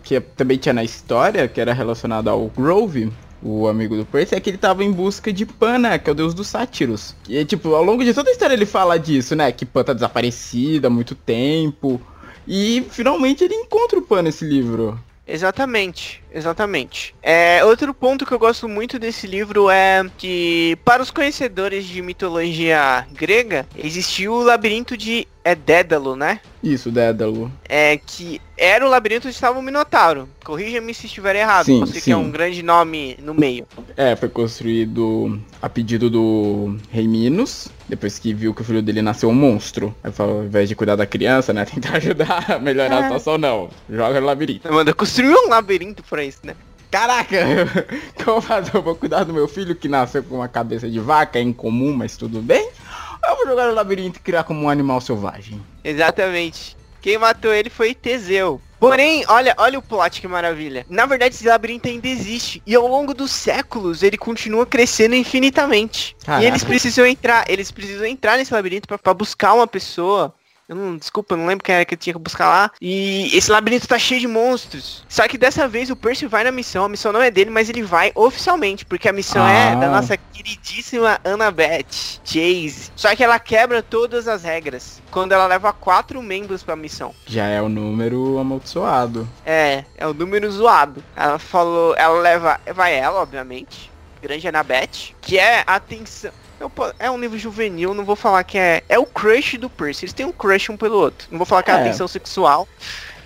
que 0.03 0.21
também 0.21 0.57
tinha 0.57 0.73
na 0.73 0.85
história, 0.85 1.49
que 1.49 1.61
era 1.61 1.73
relacionada 1.73 2.31
ao 2.31 2.47
Grove, 2.49 3.13
o 3.43 3.67
amigo 3.67 3.97
do 3.97 4.05
Percy, 4.05 4.35
é 4.35 4.41
que 4.41 4.51
ele 4.51 4.59
tava 4.59 4.85
em 4.85 4.93
busca 4.93 5.33
de 5.33 5.47
Pan, 5.47 5.79
né, 5.79 5.99
que 5.99 6.09
é 6.09 6.13
o 6.13 6.15
deus 6.15 6.35
dos 6.35 6.47
sátiros. 6.47 7.17
E, 7.29 7.45
tipo, 7.45 7.75
ao 7.75 7.83
longo 7.83 8.05
de 8.05 8.15
toda 8.15 8.31
a 8.31 8.33
história 8.33 8.55
ele 8.55 8.67
fala 8.67 8.99
disso, 8.99 9.35
né, 9.35 9.51
que 9.51 9.65
Pan 9.65 9.83
tá 9.83 9.93
desaparecida 9.93 10.89
há 10.89 10.91
muito 10.91 11.15
tempo. 11.15 12.01
E 12.47 12.85
finalmente 12.91 13.45
ele 13.45 13.55
encontra 13.55 13.99
o 13.99 14.03
Pan 14.03 14.23
nesse 14.23 14.45
livro. 14.45 14.99
Exatamente, 15.27 16.23
exatamente. 16.33 17.15
É, 17.23 17.65
outro 17.65 17.93
ponto 17.95 18.27
que 18.27 18.33
eu 18.33 18.39
gosto 18.39 18.69
muito 18.69 18.99
desse 18.99 19.27
livro 19.27 19.71
é 19.71 20.05
que, 20.19 20.77
para 20.85 21.03
os 21.03 21.11
conhecedores 21.11 21.85
de 21.85 22.03
mitologia 22.03 23.07
grega, 23.13 23.67
existiu 23.77 24.33
o 24.35 24.43
labirinto 24.43 24.97
de 24.97 25.27
é 25.45 25.55
Dédalo, 25.55 26.17
né? 26.17 26.41
Isso, 26.63 26.91
Dédalo. 26.91 27.51
É 27.67 27.97
que 27.97 28.41
era 28.59 28.85
o 28.85 28.91
labirinto 28.91 29.27
onde 29.27 29.35
estava 29.35 29.59
o 29.59 29.63
Minotauro. 29.63 30.29
Corrija-me 30.45 30.93
se 30.93 31.07
estiver 31.07 31.35
errado. 31.37 31.65
Sim, 31.65 31.81
você 31.81 31.95
que 31.95 32.13
é 32.13 32.15
sim. 32.15 32.15
um 32.15 32.31
grande 32.31 32.63
nome 32.63 33.17
no 33.23 33.33
meio. 33.33 33.67
É, 33.97 34.15
foi 34.17 34.29
construído 34.29 35.41
a 35.63 35.69
pedido 35.69 36.11
do 36.11 36.77
rei 36.91 37.09
Minos, 37.09 37.69
depois 37.89 38.19
que 38.19 38.35
viu 38.35 38.53
que 38.53 38.61
o 38.61 38.65
filho 38.65 38.83
dele 38.83 39.01
nasceu 39.01 39.31
um 39.31 39.35
monstro. 39.35 39.95
Aí 40.05 40.13
falou, 40.13 40.41
ao 40.41 40.45
invés 40.45 40.69
de 40.69 40.75
cuidar 40.75 40.97
da 40.97 41.07
criança, 41.07 41.55
né, 41.55 41.65
tentar 41.73 41.97
ajudar 41.97 42.45
a 42.51 42.59
melhorar 42.59 42.97
a 42.97 43.01
É. 43.01 43.03
situação, 43.05 43.39
não. 43.39 43.71
Joga 43.89 44.21
no 44.21 44.27
labirinto. 44.27 44.71
Manda 44.71 44.93
construir 44.93 45.35
um 45.35 45.49
labirinto 45.49 46.03
pra 46.21 46.25
isso, 46.25 46.41
né? 46.45 46.55
Caraca, 46.91 47.37
como 48.25 48.41
fazer? 48.41 48.75
Eu 48.75 48.83
vou 48.83 48.95
cuidar 48.95 49.25
do 49.25 49.33
meu 49.33 49.49
filho 49.49 49.75
que 49.75 49.89
nasceu 49.89 50.23
com 50.23 50.37
uma 50.37 50.49
cabeça 50.49 50.91
de 50.91 50.99
vaca, 50.99 51.39
é 51.39 51.43
incomum, 51.43 51.93
mas 51.93 52.17
tudo 52.17 52.43
bem? 52.43 52.69
Eu 53.27 53.37
vou 53.37 53.47
jogar 53.47 53.69
no 53.69 53.75
labirinto 53.75 54.19
e 54.19 54.23
criar 54.23 54.45
como 54.45 54.63
um 54.63 54.69
animal 54.69 55.01
selvagem? 55.01 55.63
Exatamente. 55.85 56.77
Quem 57.01 57.17
matou 57.17 57.53
ele 57.53 57.71
foi 57.71 57.95
Teseu. 57.95 58.61
Porém, 58.79 59.25
olha, 59.29 59.55
olha 59.59 59.79
o 59.79 59.83
plot 59.83 60.21
que 60.21 60.29
maravilha. 60.29 60.87
Na 60.89 61.07
verdade, 61.07 61.35
esse 61.35 61.47
labirinto 61.47 61.87
ainda 61.87 62.09
existe. 62.09 62.63
E 62.67 62.75
ao 62.75 62.87
longo 62.87 63.15
dos 63.15 63.31
séculos, 63.31 64.03
ele 64.03 64.17
continua 64.17 64.67
crescendo 64.67 65.15
infinitamente. 65.15 66.17
Caraca. 66.25 66.43
E 66.43 66.47
eles 66.47 66.65
precisam 66.65 67.07
entrar, 67.07 67.45
eles 67.49 67.71
precisam 67.71 68.07
entrar 68.07 68.39
nesse 68.39 68.53
labirinto 68.53 68.89
pra 68.99 69.15
buscar 69.15 69.55
uma 69.55 69.67
pessoa. 69.67 70.35
Eu 70.71 70.77
não, 70.77 70.97
desculpa, 70.97 71.35
eu 71.35 71.39
não 71.39 71.47
lembro 71.47 71.65
quem 71.65 71.75
era 71.75 71.85
que 71.85 71.95
eu 71.95 71.99
tinha 71.99 72.15
que 72.15 72.19
buscar 72.21 72.49
lá. 72.49 72.71
E 72.81 73.29
esse 73.37 73.51
labirinto 73.51 73.89
tá 73.89 73.99
cheio 73.99 74.21
de 74.21 74.29
monstros. 74.29 75.05
Só 75.09 75.27
que 75.27 75.37
dessa 75.37 75.67
vez 75.67 75.91
o 75.91 75.97
Percy 75.97 76.27
vai 76.29 76.45
na 76.45 76.53
missão. 76.53 76.85
A 76.85 76.89
missão 76.89 77.13
não 77.13 77.21
é 77.21 77.29
dele, 77.29 77.51
mas 77.51 77.69
ele 77.69 77.83
vai 77.83 78.13
oficialmente. 78.15 78.85
Porque 78.85 79.09
a 79.09 79.13
missão 79.13 79.45
é 79.49 79.73
Ah. 79.73 79.75
da 79.75 79.91
nossa 79.91 80.17
queridíssima 80.17 81.19
Annabeth 81.25 82.21
Chase. 82.25 82.93
Só 82.95 83.17
que 83.17 83.25
ela 83.25 83.41
quebra 83.41 83.83
todas 83.83 84.29
as 84.29 84.45
regras. 84.45 85.03
Quando 85.11 85.33
ela 85.33 85.49
leva 85.49 85.73
quatro 85.73 86.23
membros 86.23 86.63
pra 86.63 86.77
missão. 86.77 87.13
Já 87.27 87.47
é 87.47 87.61
o 87.61 87.69
número 87.69 88.39
amaldiçoado. 88.39 89.29
É, 89.45 89.85
é 89.97 90.07
o 90.07 90.15
número 90.15 90.49
zoado. 90.53 91.03
Ela 91.17 91.41
falou, 91.41 91.97
ela 91.97 92.21
leva, 92.21 92.61
vai 92.73 92.95
ela, 92.95 93.21
obviamente. 93.21 93.91
Grande 94.23 94.47
Annabeth. 94.47 95.17
Que 95.21 95.37
é 95.37 95.65
a 95.67 95.75
atenção. 95.75 96.31
Eu 96.61 96.71
é 96.99 97.11
um 97.11 97.19
livro 97.19 97.39
juvenil, 97.39 97.95
não 97.95 98.05
vou 98.05 98.15
falar 98.15 98.45
que 98.45 98.59
é. 98.59 98.83
É 98.87 98.99
o 98.99 99.07
crush 99.07 99.57
do 99.57 99.71
Percy. 99.71 100.05
Eles 100.05 100.13
têm 100.13 100.27
um 100.27 100.33
crush 100.33 100.71
um 100.71 100.77
pelo 100.77 100.99
outro. 100.99 101.27
Não 101.31 101.39
vou 101.39 101.47
falar 101.47 101.63
que 101.63 101.71
é, 101.71 101.75
É. 101.75 101.81
atenção 101.81 102.07
sexual. 102.07 102.69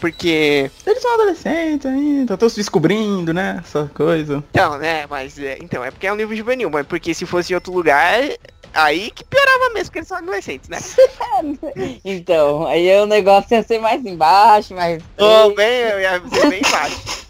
Porque. 0.00 0.70
Eles 0.86 1.02
são 1.02 1.14
adolescentes 1.14 1.86
ainda, 1.86 2.34
estão 2.34 2.48
se 2.48 2.56
descobrindo, 2.56 3.32
né, 3.34 3.60
essa 3.64 3.90
coisa. 3.94 4.44
Então, 4.50 4.78
né, 4.78 5.06
mas. 5.08 5.36
É, 5.38 5.58
então, 5.60 5.82
é 5.82 5.90
porque 5.90 6.06
é 6.06 6.12
um 6.12 6.16
livro 6.16 6.36
juvenil, 6.36 6.70
mas 6.70 6.86
porque 6.86 7.12
se 7.12 7.26
fosse 7.26 7.52
em 7.52 7.56
outro 7.56 7.72
lugar. 7.72 8.20
Aí 8.72 9.10
que 9.12 9.24
piorava 9.24 9.70
mesmo, 9.70 9.86
porque 9.86 9.98
eles 10.00 10.08
são 10.08 10.16
adolescentes, 10.18 10.68
né? 10.68 10.78
Então, 12.04 12.66
aí 12.66 13.00
o 13.00 13.06
negócio 13.06 13.54
ia 13.54 13.62
ser 13.62 13.78
mais 13.78 14.04
embaixo, 14.04 14.74
mais. 14.74 15.02
Oh, 15.16 15.50
bem, 15.54 15.80
eu 15.80 16.00
ia 16.00 16.22
ser 16.28 16.50
bem 16.50 16.62
baixo. 16.62 17.26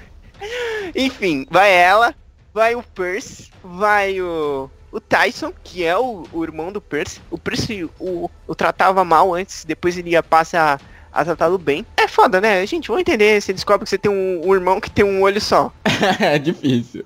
Enfim, 0.94 1.46
vai 1.50 1.72
ela, 1.72 2.14
vai 2.52 2.74
o 2.74 2.82
Percy, 2.82 3.50
vai 3.62 4.20
o, 4.20 4.68
o 4.92 5.00
Tyson, 5.00 5.52
que 5.62 5.84
é 5.84 5.96
o, 5.96 6.24
o 6.32 6.42
irmão 6.42 6.72
do 6.72 6.80
Percy. 6.80 7.20
O 7.30 7.38
Percy 7.38 7.88
o, 7.98 8.30
o 8.46 8.54
tratava 8.54 9.04
mal 9.04 9.34
antes, 9.34 9.64
depois 9.64 9.96
ele 9.96 10.10
ia 10.10 10.22
passar 10.22 10.80
a 11.12 11.24
tratá-lo 11.24 11.58
bem. 11.58 11.84
É 11.96 12.06
foda, 12.06 12.40
né? 12.40 12.64
Gente, 12.66 12.88
vamos 12.88 13.02
entender. 13.02 13.40
Você 13.40 13.52
descobre 13.52 13.84
que 13.84 13.90
você 13.90 13.98
tem 13.98 14.10
um, 14.10 14.42
um 14.44 14.54
irmão 14.54 14.80
que 14.80 14.90
tem 14.90 15.04
um 15.04 15.22
olho 15.22 15.40
só. 15.40 15.72
é 16.20 16.38
difícil. 16.38 17.04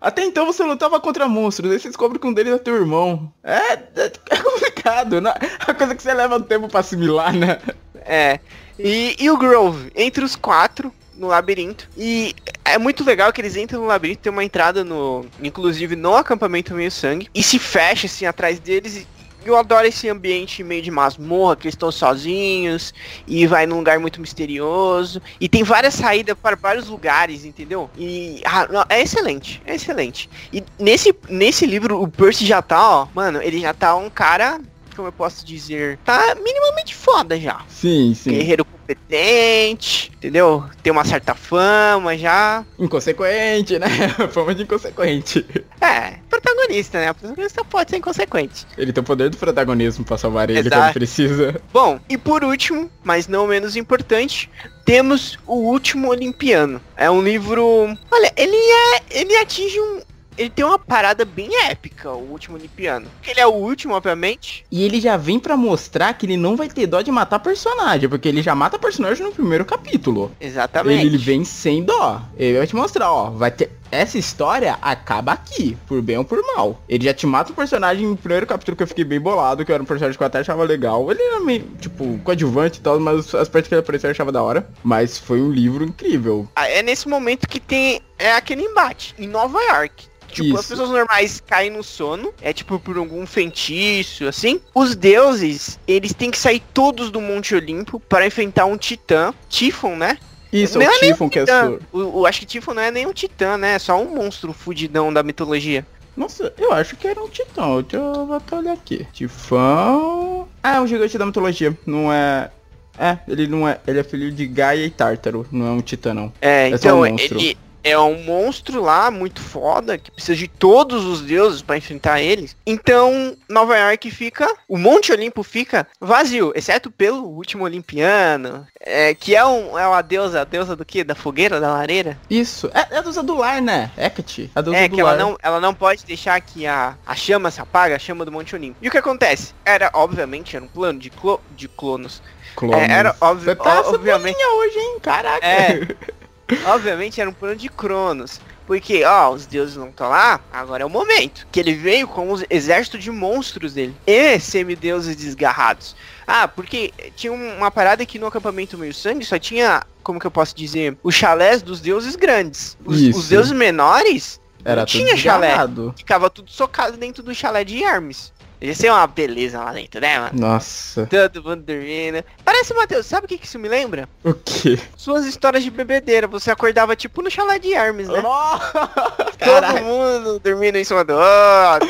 Até 0.00 0.24
então 0.24 0.46
você 0.46 0.62
lutava 0.62 1.00
contra 1.00 1.28
monstros, 1.28 1.70
aí 1.70 1.78
você 1.78 1.88
descobre 1.88 2.18
que 2.18 2.26
um 2.26 2.32
deles 2.32 2.54
é 2.54 2.58
teu 2.58 2.76
irmão. 2.76 3.32
É, 3.42 3.72
é, 3.72 4.12
é 4.30 4.36
complicado, 4.36 5.20
né? 5.20 5.32
A 5.60 5.74
coisa 5.74 5.94
que 5.94 6.02
você 6.02 6.12
leva 6.12 6.36
um 6.36 6.42
tempo 6.42 6.68
pra 6.68 6.80
assimilar, 6.80 7.34
né? 7.34 7.58
É. 7.94 8.40
E, 8.78 9.16
e 9.18 9.30
o 9.30 9.36
Grove, 9.36 9.90
entre 9.94 10.24
os 10.24 10.36
quatro 10.36 10.92
no 11.16 11.28
labirinto. 11.28 11.88
E 11.96 12.34
é 12.64 12.78
muito 12.78 13.04
legal 13.04 13.32
que 13.32 13.40
eles 13.40 13.56
entram 13.56 13.80
no 13.80 13.86
labirinto, 13.86 14.22
tem 14.22 14.32
uma 14.32 14.44
entrada 14.44 14.84
no. 14.84 15.24
Inclusive 15.42 15.96
no 15.96 16.14
acampamento 16.14 16.74
meio 16.74 16.90
sangue. 16.90 17.28
E 17.34 17.42
se 17.42 17.58
fecha 17.58 18.06
assim 18.06 18.26
atrás 18.26 18.58
deles. 18.58 18.96
E 18.96 19.06
eu 19.48 19.56
adoro 19.56 19.86
esse 19.86 20.08
ambiente 20.08 20.64
meio 20.64 20.82
de 20.82 20.90
masmorra, 20.90 21.54
que 21.54 21.66
eles 21.66 21.74
estão 21.74 21.92
sozinhos. 21.92 22.92
E 23.26 23.46
vai 23.46 23.66
num 23.66 23.76
lugar 23.76 23.98
muito 23.98 24.20
misterioso. 24.20 25.22
E 25.40 25.48
tem 25.48 25.62
várias 25.62 25.94
saídas 25.94 26.36
para 26.40 26.56
vários 26.56 26.88
lugares, 26.88 27.44
entendeu? 27.44 27.88
E 27.96 28.42
ah, 28.44 28.86
é 28.88 29.00
excelente, 29.00 29.62
é 29.64 29.74
excelente. 29.74 30.28
E 30.52 30.62
nesse, 30.78 31.14
nesse 31.28 31.64
livro 31.64 32.02
o 32.02 32.08
Percy 32.08 32.44
já 32.44 32.60
tá, 32.60 33.02
ó. 33.02 33.08
Mano, 33.14 33.40
ele 33.40 33.60
já 33.60 33.72
tá 33.72 33.94
um 33.94 34.10
cara. 34.10 34.60
Como 34.96 35.08
eu 35.08 35.12
posso 35.12 35.44
dizer? 35.44 35.98
Tá 36.04 36.34
minimamente 36.42 36.94
foda 36.94 37.38
já 37.38 37.60
Sim, 37.68 38.14
sim. 38.14 38.30
guerreiro 38.30 38.64
competente, 38.64 40.10
entendeu? 40.16 40.64
Tem 40.82 40.90
uma 40.92 41.04
certa 41.04 41.34
fama 41.34 42.16
já. 42.16 42.64
Inconsequente, 42.78 43.78
né? 43.78 43.88
Fama 44.32 44.54
de 44.54 44.62
inconsequente. 44.62 45.44
É, 45.80 46.14
protagonista, 46.30 46.98
né? 46.98 47.10
O 47.10 47.14
protagonista 47.14 47.64
pode 47.64 47.90
ser 47.90 47.96
inconsequente. 47.98 48.66
Ele 48.78 48.92
tem 48.92 49.02
o 49.02 49.04
poder 49.04 49.28
do 49.28 49.36
protagonismo 49.36 50.04
pra 50.04 50.16
salvar 50.16 50.48
ele 50.48 50.60
Exato. 50.60 50.76
quando 50.76 50.92
precisa. 50.94 51.60
Bom, 51.72 52.00
e 52.08 52.16
por 52.16 52.42
último, 52.44 52.90
mas 53.04 53.28
não 53.28 53.46
menos 53.46 53.76
importante, 53.76 54.48
temos 54.84 55.38
o 55.46 55.56
último 55.56 56.08
Olimpiano. 56.08 56.80
É 56.96 57.10
um 57.10 57.20
livro. 57.20 57.96
Olha, 58.10 58.32
ele 58.36 58.56
é. 58.56 59.02
Ele 59.10 59.36
atinge 59.36 59.80
um. 59.80 60.00
Ele 60.36 60.50
tem 60.50 60.64
uma 60.64 60.78
parada 60.78 61.24
bem 61.24 61.48
épica, 61.64 62.12
o 62.12 62.30
último. 62.30 62.58
Porque 62.58 63.30
ele 63.30 63.40
é 63.40 63.46
o 63.46 63.52
último, 63.52 63.94
obviamente. 63.94 64.64
E 64.70 64.84
ele 64.84 65.00
já 65.00 65.16
vem 65.16 65.38
pra 65.38 65.56
mostrar 65.56 66.12
que 66.14 66.26
ele 66.26 66.36
não 66.36 66.56
vai 66.56 66.68
ter 66.68 66.86
dó 66.86 67.00
de 67.00 67.10
matar 67.10 67.38
personagem, 67.38 68.08
porque 68.08 68.28
ele 68.28 68.42
já 68.42 68.54
mata 68.54 68.78
personagem 68.78 69.24
no 69.24 69.32
primeiro 69.32 69.64
capítulo. 69.64 70.30
Exatamente. 70.40 71.00
Ele, 71.00 71.08
ele 71.08 71.18
vem 71.18 71.44
sem 71.44 71.82
dó. 71.82 72.22
Ele 72.36 72.58
vai 72.58 72.66
te 72.66 72.76
mostrar, 72.76 73.10
ó, 73.10 73.30
vai 73.30 73.50
ter 73.50 73.70
essa 73.90 74.18
história 74.18 74.76
acaba 74.82 75.32
aqui, 75.32 75.76
por 75.86 76.02
bem 76.02 76.18
ou 76.18 76.24
por 76.24 76.42
mal. 76.54 76.82
Ele 76.88 77.04
já 77.04 77.14
te 77.14 77.26
mata 77.26 77.52
o 77.52 77.54
personagem 77.54 78.06
no 78.06 78.16
primeiro 78.16 78.46
capítulo 78.46 78.76
que 78.76 78.82
eu 78.82 78.86
fiquei 78.86 79.04
bem 79.04 79.20
bolado, 79.20 79.64
que 79.64 79.72
era 79.72 79.82
um 79.82 79.86
personagem 79.86 80.16
que 80.16 80.22
eu 80.22 80.26
até 80.26 80.40
achava 80.40 80.64
legal. 80.64 81.10
Ele 81.10 81.22
era 81.22 81.40
meio, 81.40 81.64
tipo, 81.80 82.18
coadjuvante 82.24 82.78
e 82.80 82.82
tal, 82.82 82.98
mas 82.98 83.34
as 83.34 83.48
partes 83.48 83.68
que 83.68 83.74
ele 83.74 83.80
apareceu 83.80 84.08
eu 84.08 84.12
achava 84.12 84.32
da 84.32 84.42
hora. 84.42 84.68
Mas 84.82 85.18
foi 85.18 85.40
um 85.40 85.50
livro 85.50 85.84
incrível. 85.84 86.48
Ah, 86.56 86.68
É 86.68 86.82
nesse 86.82 87.08
momento 87.08 87.48
que 87.48 87.60
tem 87.60 88.00
é 88.18 88.32
aquele 88.32 88.62
embate 88.62 89.14
em 89.18 89.28
Nova 89.28 89.60
York. 89.60 90.08
Tipo, 90.42 90.54
as 90.54 90.60
Isso. 90.64 90.68
pessoas 90.70 90.90
normais 90.90 91.42
caem 91.46 91.70
no 91.70 91.82
sono, 91.82 92.32
é 92.42 92.52
tipo 92.52 92.78
por 92.78 92.96
algum 92.98 93.26
feitiço, 93.26 94.26
assim. 94.26 94.60
Os 94.74 94.94
deuses, 94.94 95.78
eles 95.88 96.12
têm 96.12 96.30
que 96.30 96.38
sair 96.38 96.62
todos 96.74 97.10
do 97.10 97.20
Monte 97.20 97.54
Olimpo 97.54 97.98
para 97.98 98.26
enfrentar 98.26 98.66
um 98.66 98.76
titã, 98.76 99.32
Tifon, 99.48 99.96
né? 99.96 100.18
Isso, 100.52 100.78
Não 100.78 100.82
é 100.86 100.86
é 100.86 100.90
o 100.90 101.00
Tifon 101.00 101.28
que 101.30 101.38
é 101.40 101.46
sur. 101.46 101.80
O, 101.92 102.20
o- 102.20 102.26
acho 102.26 102.40
que 102.40 102.46
Tifon 102.46 102.74
não 102.74 102.82
é 102.82 102.90
nem 102.90 103.06
um 103.06 103.12
titã, 103.12 103.56
né? 103.58 103.74
É 103.74 103.78
só 103.78 104.00
um 104.00 104.14
monstro 104.14 104.52
fudidão 104.52 105.12
da 105.12 105.22
mitologia. 105.22 105.86
Nossa, 106.16 106.52
eu 106.56 106.72
acho 106.72 106.96
que 106.96 107.06
era 107.08 107.22
um 107.22 107.28
titã. 107.28 107.80
Deixa 107.82 107.96
eu 107.96 108.32
até 108.32 108.56
olhar 108.56 108.72
aqui. 108.72 109.06
Tifão. 109.12 110.48
Ah, 110.62 110.76
é 110.76 110.80
um 110.80 110.86
gigante 110.86 111.18
da 111.18 111.26
mitologia. 111.26 111.76
Não 111.86 112.12
é. 112.12 112.50
É, 112.98 113.18
ele 113.28 113.46
não 113.46 113.68
é. 113.68 113.78
Ele 113.86 113.98
é 113.98 114.02
filho 114.04 114.32
de 114.32 114.46
Gaia 114.46 114.84
e 114.86 114.90
Tártaro. 114.90 115.46
Não 115.52 115.66
é 115.66 115.70
um 115.70 115.80
titã, 115.82 116.14
não. 116.14 116.32
É, 116.40 116.68
É 116.68 116.72
um 116.72 116.74
então 116.76 116.98
monstro. 117.04 117.38
ele 117.38 117.56
é 117.86 117.98
um 117.98 118.22
monstro 118.24 118.82
lá 118.82 119.10
muito 119.10 119.40
foda 119.40 119.96
que 119.96 120.10
precisa 120.10 120.36
de 120.36 120.48
todos 120.48 121.04
os 121.04 121.20
deuses 121.22 121.62
pra 121.62 121.76
enfrentar 121.76 122.20
eles. 122.20 122.56
Então 122.66 123.36
Nova 123.48 123.76
York 123.78 124.10
fica, 124.10 124.52
o 124.68 124.76
Monte 124.76 125.12
Olimpo 125.12 125.42
fica 125.44 125.86
vazio, 126.00 126.52
exceto 126.56 126.90
pelo 126.90 127.22
último 127.24 127.64
Olimpiano, 127.64 128.66
é, 128.80 129.14
que 129.14 129.36
é 129.36 129.44
um 129.44 129.78
é 129.78 129.86
uma 129.86 130.02
deusa, 130.02 130.40
a 130.40 130.44
deusa 130.44 130.74
do 130.74 130.84
quê? 130.84 131.04
Da 131.04 131.14
fogueira, 131.14 131.60
da 131.60 131.72
lareira? 131.72 132.18
Isso. 132.28 132.68
É, 132.74 132.94
é 132.94 132.98
a 132.98 133.02
deusa 133.02 133.22
do 133.22 133.36
lar, 133.36 133.62
né? 133.62 133.90
Hecate. 133.96 134.50
A 134.54 134.60
deusa 134.60 134.78
É, 134.80 134.88
do 134.88 134.96
que 134.96 135.02
lar. 135.02 135.14
ela 135.14 135.22
não, 135.22 135.38
ela 135.42 135.60
não 135.60 135.72
pode 135.74 136.04
deixar 136.04 136.40
que 136.40 136.66
a, 136.66 136.96
a 137.06 137.14
chama 137.14 137.50
se 137.50 137.60
apague, 137.60 137.94
a 137.94 137.98
chama 137.98 138.24
do 138.24 138.32
Monte 138.32 138.54
Olimpo. 138.56 138.78
E 138.82 138.88
o 138.88 138.90
que 138.90 138.98
acontece? 138.98 139.54
Era, 139.64 139.90
obviamente, 139.94 140.56
era 140.56 140.64
um 140.64 140.68
plano 140.68 140.98
de, 140.98 141.10
clo, 141.10 141.40
de 141.56 141.68
clonos. 141.68 142.20
Clones. 142.56 142.88
É, 142.88 142.92
era 142.92 143.14
óbvio, 143.20 143.44
Você 143.46 143.54
tá 143.56 143.80
obviamente. 143.86 144.36
hoje, 144.36 144.78
hein? 144.78 144.96
Caraca. 145.02 145.46
É. 145.46 145.80
Obviamente 146.66 147.20
era 147.20 147.28
um 147.28 147.32
plano 147.32 147.56
de 147.56 147.68
Cronos. 147.68 148.40
Porque, 148.66 149.04
ó, 149.04 149.30
os 149.30 149.46
deuses 149.46 149.76
não 149.76 149.88
estão 149.90 150.08
lá, 150.08 150.40
agora 150.52 150.82
é 150.82 150.86
o 150.86 150.90
momento. 150.90 151.46
Que 151.52 151.60
ele 151.60 151.72
veio 151.74 152.08
com 152.08 152.32
os 152.32 152.44
exército 152.50 152.98
de 152.98 153.12
monstros 153.12 153.74
dele. 153.74 153.94
E 154.04 154.40
semideuses 154.40 155.14
desgarrados. 155.14 155.94
Ah, 156.26 156.48
porque 156.48 156.92
tinha 157.14 157.32
um- 157.32 157.56
uma 157.58 157.70
parada 157.70 158.04
que 158.04 158.18
no 158.18 158.26
acampamento 158.26 158.76
meio 158.76 158.92
sangue 158.92 159.24
só 159.24 159.38
tinha, 159.38 159.84
como 160.02 160.18
que 160.18 160.26
eu 160.26 160.30
posso 160.32 160.54
dizer, 160.56 160.96
os 161.02 161.14
chalés 161.14 161.62
dos 161.62 161.80
deuses 161.80 162.16
grandes. 162.16 162.76
Os, 162.84 163.00
os 163.14 163.28
deuses 163.28 163.52
menores 163.52 164.40
Era 164.64 164.80
não 164.80 164.86
tudo 164.86 164.98
tinha 164.98 165.16
chalé. 165.16 165.54
Ficava 165.96 166.28
tudo 166.28 166.50
socado 166.50 166.96
dentro 166.96 167.22
do 167.22 167.32
chalé 167.32 167.62
de 167.62 167.84
Hermes. 167.84 168.32
Ia 168.60 168.74
ser 168.74 168.90
uma 168.90 169.06
beleza 169.06 169.58
lá 169.62 169.72
dentro, 169.72 170.00
né, 170.00 170.18
mano? 170.18 170.38
Nossa. 170.40 171.06
Todo 171.06 171.42
mundo 171.44 171.62
dormindo. 171.62 172.24
Parece, 172.44 172.72
Matheus, 172.72 173.04
sabe 173.04 173.26
o 173.26 173.28
que, 173.28 173.36
que 173.38 173.46
isso 173.46 173.58
me 173.58 173.68
lembra? 173.68 174.08
O 174.24 174.32
quê? 174.32 174.78
Suas 174.96 175.26
histórias 175.26 175.62
de 175.62 175.70
bebedeira. 175.70 176.26
Você 176.26 176.50
acordava 176.50 176.96
tipo 176.96 177.20
no 177.20 177.30
chalé 177.30 177.58
de 177.58 177.74
Hermes, 177.74 178.08
né? 178.08 178.22
Todo 178.22 179.36
Caraca. 179.38 179.80
mundo 179.82 180.38
dormindo 180.40 180.76
em 180.76 180.84
cima 180.84 181.04
do 181.04 181.12
outro. 181.14 181.88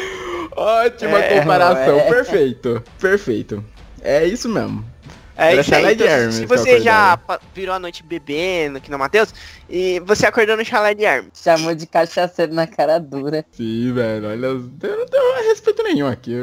Ótima 0.56 1.18
É, 1.20 1.38
comparação. 1.40 1.98
é. 1.98 2.10
Perfeito. 2.10 2.82
Perfeito. 2.98 3.64
É 4.02 4.24
isso 4.24 4.48
mesmo. 4.48 4.84
É 5.38 5.52
Era 5.52 5.60
isso 5.60 5.74
aí. 5.74 5.80
chalé 5.82 5.94
de 5.94 6.02
Então, 6.02 6.16
Hermes 6.16 6.34
se 6.36 6.46
você 6.46 6.80
já 6.80 7.18
virou 7.54 7.74
a 7.74 7.78
noite 7.78 8.02
bebendo, 8.02 8.80
que 8.80 8.90
não, 8.90 8.98
Matheus, 8.98 9.34
e 9.68 10.00
você 10.00 10.24
acordou 10.26 10.56
no 10.56 10.64
chalé 10.64 10.94
de 10.94 11.04
Hermes. 11.04 11.30
Chamou 11.34 11.74
de 11.74 11.86
cachaceiro 11.86 12.54
na 12.54 12.66
cara 12.66 12.98
dura. 12.98 13.44
Sim, 13.52 13.92
velho. 13.92 14.28
Olha, 14.30 14.46
eu 14.46 14.58
não 14.60 15.06
tenho 15.06 15.35
nenhum 15.86 16.06
aqui. 16.06 16.34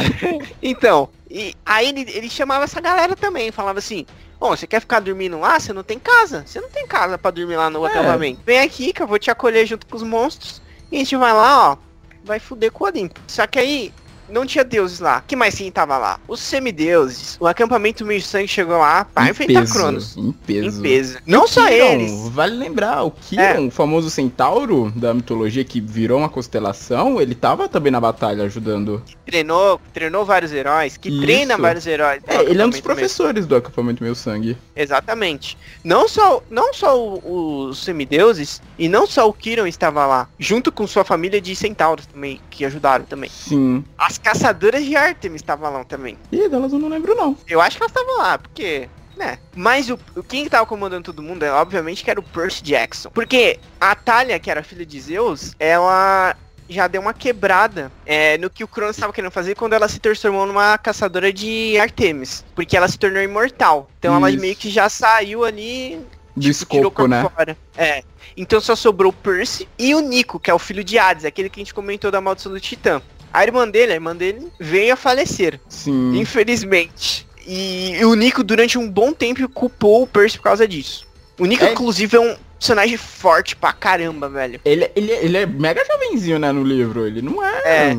Então, 0.62 1.08
e 1.30 1.54
aí 1.64 1.88
ele, 1.88 2.00
ele 2.12 2.28
chamava 2.30 2.64
essa 2.64 2.80
galera 2.80 3.14
também, 3.16 3.50
falava 3.50 3.78
assim, 3.78 4.04
Bom, 4.38 4.56
você 4.56 4.66
quer 4.66 4.80
ficar 4.80 5.00
dormindo 5.00 5.38
lá? 5.38 5.60
Você 5.60 5.70
não 5.70 5.82
tem 5.82 5.98
casa. 5.98 6.44
Você 6.46 6.62
não 6.62 6.70
tem 6.70 6.86
casa 6.86 7.18
pra 7.18 7.30
dormir 7.30 7.56
lá 7.56 7.68
no 7.68 7.84
É. 7.86 7.90
acampamento. 7.90 8.40
Vem 8.46 8.58
aqui 8.60 8.90
que 8.90 9.02
eu 9.02 9.06
vou 9.06 9.18
te 9.18 9.30
acolher 9.30 9.66
junto 9.66 9.86
com 9.86 9.94
os 9.96 10.02
monstros. 10.02 10.62
E 10.90 10.96
a 10.96 10.98
gente 11.00 11.14
vai 11.14 11.32
lá, 11.34 11.72
ó. 11.72 11.76
Vai 12.24 12.40
fuder 12.40 12.72
com 12.72 12.84
o 12.84 12.86
Olimpo. 12.86 13.20
Só 13.26 13.46
que 13.46 13.58
aí, 13.58 13.92
não 14.30 14.46
tinha 14.46 14.64
deuses 14.64 15.00
lá. 15.00 15.22
que 15.26 15.36
mais 15.36 15.54
quem 15.54 15.70
tava 15.70 15.96
lá? 15.98 16.18
Os 16.28 16.40
semideuses. 16.40 17.36
O 17.40 17.46
acampamento 17.46 18.04
meio 18.04 18.22
sangue 18.22 18.48
chegou 18.48 18.78
lá 18.78 19.04
pra 19.04 19.26
Em 19.26 19.30
enfrentar 19.30 19.60
peso, 19.60 19.72
Cronos. 19.74 20.16
Em 20.16 20.32
peso. 20.32 20.78
Em 20.78 20.82
peso. 20.82 21.18
Não 21.26 21.46
só 21.46 21.66
Kiron, 21.66 21.84
eles. 21.86 22.28
Vale 22.30 22.56
lembrar, 22.56 23.02
o 23.04 23.10
Kiron, 23.10 23.42
É. 23.42 23.60
o 23.60 23.70
famoso 23.70 24.10
centauro 24.10 24.92
da 24.96 25.12
mitologia 25.14 25.64
que 25.64 25.80
virou 25.80 26.18
uma 26.18 26.28
constelação, 26.28 27.20
ele 27.20 27.34
tava 27.34 27.68
também 27.68 27.90
na 27.92 28.00
batalha 28.00 28.44
ajudando. 28.44 29.02
Treinou, 29.26 29.80
treinou 29.92 30.24
vários 30.24 30.52
heróis. 30.52 30.96
Que 30.96 31.08
Isso. 31.08 31.20
treina 31.20 31.56
vários 31.56 31.86
heróis. 31.86 32.22
É, 32.26 32.42
ele 32.42 32.60
é 32.60 32.66
um 32.66 32.70
dos 32.70 32.80
professores 32.80 33.46
do 33.46 33.56
acampamento 33.56 34.02
Meu 34.02 34.14
Sangue. 34.14 34.56
Exatamente. 34.74 35.56
Não 35.84 36.08
só, 36.08 36.42
não 36.50 36.72
só 36.74 36.94
os 37.24 37.78
semideuses 37.84 38.60
e 38.78 38.88
não 38.88 39.06
só 39.06 39.28
o 39.28 39.32
Kiron 39.32 39.66
estava 39.66 40.06
lá, 40.06 40.28
junto 40.38 40.72
com 40.72 40.86
sua 40.86 41.04
família 41.04 41.40
de 41.40 41.54
centauros 41.54 42.06
também, 42.06 42.40
que 42.50 42.64
ajudaram 42.64 43.04
também. 43.04 43.30
Sim. 43.30 43.84
As 43.96 44.18
caçadoras 44.22 44.84
de 44.84 44.96
Artemis 44.96 45.40
estavam 45.40 45.72
lá 45.72 45.84
também. 45.84 46.16
E 46.30 46.48
delas 46.48 46.72
eu 46.72 46.78
não 46.78 46.88
lembro 46.88 47.14
não. 47.14 47.36
Eu 47.48 47.60
acho 47.60 47.76
que 47.76 47.82
elas 47.82 47.90
estavam 47.90 48.18
lá, 48.18 48.38
porque, 48.38 48.88
né? 49.16 49.38
Mas 49.54 49.90
o, 49.90 49.98
quem 50.28 50.48
tava 50.48 50.66
comandando 50.66 51.04
todo 51.04 51.22
mundo, 51.22 51.42
é, 51.42 51.52
obviamente, 51.52 52.04
que 52.04 52.10
era 52.10 52.20
o 52.20 52.22
Percy 52.22 52.62
Jackson. 52.62 53.10
Porque 53.10 53.58
a 53.80 53.94
Talia, 53.94 54.38
que 54.38 54.50
era 54.50 54.62
filha 54.62 54.86
de 54.86 55.00
Zeus, 55.00 55.54
ela 55.58 56.36
já 56.70 56.86
deu 56.86 57.00
uma 57.00 57.12
quebrada 57.12 57.90
é, 58.06 58.38
no 58.38 58.48
que 58.48 58.62
o 58.62 58.68
Cronos 58.68 58.96
estava 58.96 59.12
querendo 59.12 59.32
fazer 59.32 59.56
quando 59.56 59.72
ela 59.72 59.88
se 59.88 59.98
transformou 59.98 60.46
numa 60.46 60.78
caçadora 60.78 61.32
de 61.32 61.76
Artemis. 61.78 62.44
Porque 62.54 62.76
ela 62.76 62.88
se 62.88 62.98
tornou 62.98 63.20
imortal. 63.20 63.90
Então 63.98 64.14
ela 64.14 64.30
Isso. 64.30 64.40
meio 64.40 64.54
que 64.54 64.70
já 64.70 64.88
saiu 64.88 65.44
ali 65.44 66.00
Do 66.36 66.42
tirou 66.42 66.48
o 66.48 66.50
escopo, 66.50 66.90
corpo 66.90 67.08
né? 67.08 67.28
fora. 67.34 67.58
É. 67.76 68.04
Então 68.36 68.60
só 68.60 68.76
sobrou 68.76 69.10
o 69.10 69.14
Percy 69.14 69.68
e 69.76 69.94
o 69.94 70.00
Nico, 70.00 70.38
que 70.38 70.50
é 70.50 70.54
o 70.54 70.58
filho 70.58 70.84
de 70.84 70.98
Hades, 70.98 71.24
aquele 71.24 71.50
que 71.50 71.60
a 71.60 71.62
gente 71.62 71.74
comentou 71.74 72.10
da 72.10 72.20
maldição 72.20 72.52
do 72.52 72.60
Titã. 72.60 73.02
A 73.32 73.42
irmã 73.44 73.68
dele, 73.68 73.92
a 73.92 73.94
irmã 73.94 74.14
dele, 74.14 74.48
veio 74.58 74.92
a 74.92 74.96
falecer, 74.96 75.60
Sim. 75.68 76.18
infelizmente. 76.18 77.26
E 77.46 77.98
o 78.04 78.14
Nico, 78.14 78.42
durante 78.44 78.76
um 78.78 78.88
bom 78.88 79.12
tempo, 79.12 79.48
culpou 79.48 80.02
o 80.02 80.06
Percy 80.06 80.36
por 80.38 80.44
causa 80.44 80.66
disso. 80.68 81.06
O 81.38 81.46
Nico, 81.46 81.64
É. 81.64 81.72
inclusive, 81.72 82.16
é 82.16 82.20
um 82.20 82.36
personagem 82.58 82.96
forte 82.98 83.56
pra 83.56 83.72
caramba, 83.72 84.28
velho. 84.28 84.60
Ele, 84.64 84.90
ele, 84.94 85.12
ele 85.12 85.36
é 85.38 85.46
mega 85.46 85.82
jovenzinho, 85.84 86.38
né, 86.38 86.52
no 86.52 86.62
livro. 86.62 87.06
Ele 87.06 87.22
não 87.22 87.42
é. 87.44 87.62
É. 87.64 87.90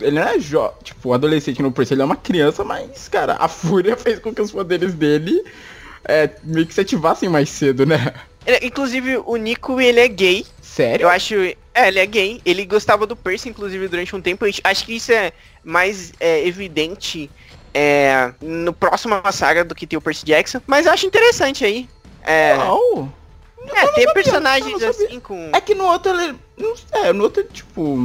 Ele 0.00 0.18
não 0.18 0.22
é 0.28 0.38
jo 0.40 0.68
tipo, 0.82 1.12
adolescente 1.12 1.62
no 1.62 1.70
Percy, 1.70 1.94
ele 1.94 2.02
é 2.02 2.04
uma 2.04 2.16
criança, 2.16 2.64
mas, 2.64 3.08
cara, 3.08 3.36
a 3.38 3.46
fúria 3.46 3.94
fez 3.96 4.18
com 4.18 4.34
que 4.34 4.42
os 4.42 4.50
poderes 4.50 4.92
dele 4.94 5.40
é, 6.04 6.28
meio 6.42 6.66
que 6.66 6.74
se 6.74 6.80
ativassem 6.80 7.28
mais 7.28 7.48
cedo, 7.50 7.86
né? 7.86 8.12
Ele- 8.44 8.66
inclusive, 8.66 9.18
o 9.24 9.36
Nico, 9.36 9.80
ele 9.80 10.00
é 10.00 10.08
gay. 10.08 10.44
Sério? 10.60 11.04
Eu 11.04 11.08
acho. 11.08 11.34
É, 11.78 11.88
ele 11.88 11.98
é 12.00 12.06
gay. 12.06 12.40
Ele 12.44 12.64
gostava 12.64 13.06
do 13.06 13.14
Percy, 13.14 13.48
inclusive, 13.48 13.86
durante 13.88 14.14
um 14.16 14.20
tempo. 14.20 14.44
Acho 14.64 14.84
que 14.84 14.96
isso 14.96 15.12
é 15.12 15.32
mais 15.62 16.12
é, 16.18 16.46
evidente 16.46 17.30
é, 17.72 18.32
no 18.40 18.72
próximo 18.72 19.14
saga 19.32 19.64
do 19.64 19.74
que 19.74 19.86
tem 19.86 19.96
o 19.98 20.02
Percy 20.02 20.24
Jackson. 20.26 20.60
Mas 20.66 20.86
eu 20.86 20.92
acho 20.92 21.06
interessante 21.06 21.64
aí. 21.64 21.88
É, 22.22 22.56
Não. 22.56 23.12
é 23.74 23.86
ter 23.92 24.08
eu 24.08 24.12
personagens 24.12 24.72
sabia. 24.80 24.88
assim 24.90 25.20
com. 25.20 25.50
É 25.52 25.60
que 25.60 25.74
no 25.74 25.84
outro 25.84 26.10
ele. 26.20 26.36
não- 26.56 26.74
É, 26.92 27.12
no 27.12 27.24
outro, 27.24 27.44
tipo. 27.44 27.96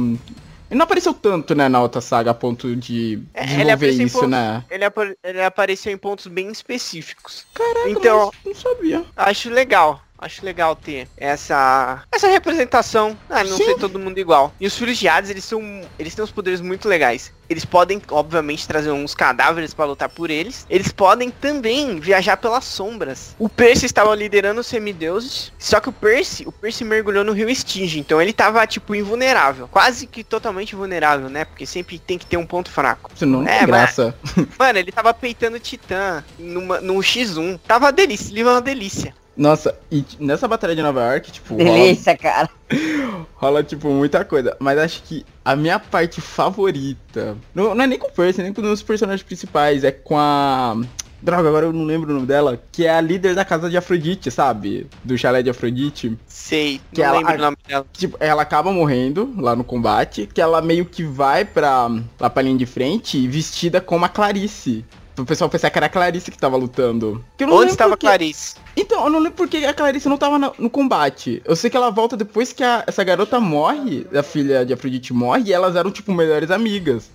Ele 0.70 0.78
não 0.78 0.84
apareceu 0.84 1.12
tanto, 1.12 1.54
né, 1.54 1.68
na 1.68 1.80
outra 1.80 2.00
saga 2.00 2.30
a 2.30 2.34
ponto 2.34 2.74
de 2.74 3.22
É, 3.34 3.42
ele 3.42 3.50
desenvolver 3.76 3.90
em 3.92 4.02
isso, 4.06 4.12
poucos- 4.14 4.30
né? 4.30 4.64
Ele, 4.70 4.84
apa- 4.84 5.14
ele 5.22 5.42
apareceu 5.42 5.92
em 5.92 5.96
pontos 5.98 6.26
bem 6.26 6.48
específicos. 6.50 7.44
Caraca, 7.52 7.90
Então- 7.90 8.32
não 8.44 8.54
sabia. 8.54 9.04
Acho 9.16 9.50
legal. 9.50 10.00
Acho 10.24 10.42
legal 10.42 10.74
ter 10.74 11.06
essa 11.18 12.02
essa 12.10 12.28
representação. 12.28 13.14
Ah, 13.28 13.44
não 13.44 13.58
Sim. 13.58 13.66
ser 13.66 13.74
todo 13.74 13.98
mundo 13.98 14.16
igual. 14.16 14.54
E 14.58 14.66
os 14.66 14.74
filhos 14.74 14.96
de 14.96 15.06
Hades, 15.06 15.28
eles 15.28 15.44
são 15.44 15.82
eles 15.98 16.14
têm 16.14 16.24
uns 16.24 16.30
poderes 16.32 16.62
muito 16.62 16.88
legais. 16.88 17.30
Eles 17.46 17.66
podem, 17.66 18.00
obviamente, 18.10 18.66
trazer 18.66 18.90
uns 18.90 19.14
cadáveres 19.14 19.74
pra 19.74 19.84
lutar 19.84 20.08
por 20.08 20.30
eles. 20.30 20.66
Eles 20.70 20.90
podem 20.90 21.30
também 21.30 22.00
viajar 22.00 22.38
pelas 22.38 22.64
sombras. 22.64 23.36
O 23.38 23.50
Percy 23.50 23.84
estava 23.84 24.14
liderando 24.14 24.62
os 24.62 24.66
semideuses, 24.66 25.52
só 25.58 25.78
que 25.78 25.90
o 25.90 25.92
Percy, 25.92 26.46
o 26.46 26.52
Percy 26.52 26.84
mergulhou 26.84 27.22
no 27.22 27.32
rio 27.32 27.54
Stinge, 27.54 28.00
então 28.00 28.20
ele 28.20 28.32
tava 28.32 28.66
tipo 28.66 28.94
invulnerável, 28.94 29.68
quase 29.68 30.06
que 30.06 30.24
totalmente 30.24 30.74
vulnerável, 30.74 31.28
né? 31.28 31.44
Porque 31.44 31.66
sempre 31.66 31.98
tem 31.98 32.16
que 32.16 32.24
ter 32.24 32.38
um 32.38 32.46
ponto 32.46 32.70
fraco. 32.70 33.10
Senão 33.14 33.42
não 33.42 33.48
É, 33.48 33.58
tem 33.58 33.66
graça. 33.66 34.14
Mano, 34.58 34.78
ele 34.78 34.90
tava 34.90 35.12
peitando 35.12 35.60
Titã 35.60 36.24
numa, 36.38 36.80
no 36.80 36.94
X1. 36.94 37.60
Tava 37.66 37.92
delícia, 37.92 38.32
ele 38.32 38.42
uma 38.42 38.62
delícia. 38.62 39.14
Nossa, 39.36 39.76
e 39.90 40.04
nessa 40.20 40.46
batalha 40.46 40.76
de 40.76 40.82
Nova 40.82 41.02
York, 41.12 41.32
tipo, 41.32 41.54
rola, 41.56 41.64
Delícia, 41.78 42.16
cara. 42.16 42.48
rola, 43.34 43.62
tipo, 43.64 43.88
muita 43.88 44.24
coisa. 44.24 44.56
Mas 44.60 44.78
acho 44.78 45.02
que 45.02 45.24
a 45.44 45.56
minha 45.56 45.78
parte 45.78 46.20
favorita. 46.20 47.36
Não, 47.54 47.74
não 47.74 47.84
é 47.84 47.86
nem 47.86 47.98
com 47.98 48.06
o 48.06 48.12
Percy, 48.12 48.42
nem 48.42 48.52
com 48.52 48.62
os 48.62 48.82
personagens 48.82 49.22
principais, 49.22 49.84
é 49.84 49.90
com 49.90 50.16
a. 50.18 50.76
Droga, 51.20 51.48
agora 51.48 51.64
eu 51.64 51.72
não 51.72 51.84
lembro 51.84 52.10
o 52.10 52.14
nome 52.14 52.26
dela. 52.26 52.62
Que 52.70 52.86
é 52.86 52.90
a 52.94 53.00
líder 53.00 53.34
da 53.34 53.46
casa 53.46 53.70
de 53.70 53.76
Afrodite, 53.78 54.30
sabe? 54.30 54.86
Do 55.02 55.16
chalé 55.16 55.42
de 55.42 55.48
Afrodite. 55.48 56.18
Sei, 56.26 56.80
Que 56.92 57.00
não 57.00 57.08
ela- 57.08 57.16
lembro 57.18 57.34
o 57.34 57.38
nome 57.38 57.56
dela. 57.66 57.86
Tipo, 57.94 58.16
ela 58.20 58.42
acaba 58.42 58.70
morrendo 58.70 59.32
lá 59.38 59.56
no 59.56 59.64
combate, 59.64 60.28
que 60.32 60.38
ela 60.40 60.60
meio 60.60 60.84
que 60.84 61.02
vai 61.02 61.44
pra, 61.46 61.88
lá 62.20 62.28
pra 62.28 62.42
linha 62.42 62.58
de 62.58 62.66
frente 62.66 63.26
vestida 63.26 63.80
como 63.80 64.04
a 64.04 64.08
Clarice. 64.10 64.84
O 65.16 65.24
pessoal 65.24 65.48
pensar 65.48 65.70
que 65.70 65.78
era 65.78 65.86
a 65.86 65.88
Clarice 65.88 66.30
que 66.30 66.36
tava 66.38 66.56
lutando. 66.56 67.24
Que 67.38 67.44
Onde 67.44 67.70
estava 67.70 67.96
quê. 67.96 68.06
Clarice? 68.06 68.56
Então, 68.76 69.04
eu 69.04 69.10
não 69.10 69.18
lembro 69.20 69.36
porque 69.36 69.58
a 69.58 69.72
Clarice 69.72 70.08
não 70.08 70.16
tava 70.16 70.38
no, 70.38 70.52
no 70.58 70.68
combate. 70.68 71.40
Eu 71.44 71.54
sei 71.54 71.70
que 71.70 71.76
ela 71.76 71.90
volta 71.90 72.16
depois 72.16 72.52
que 72.52 72.64
a- 72.64 72.82
essa 72.86 73.04
garota 73.04 73.38
morre, 73.38 74.06
a 74.12 74.22
filha 74.24 74.66
de 74.66 74.72
Afrodite 74.72 75.12
morre, 75.12 75.44
e 75.46 75.52
elas 75.52 75.76
eram, 75.76 75.90
tipo, 75.92 76.12
melhores 76.12 76.50
amigas. 76.50 77.10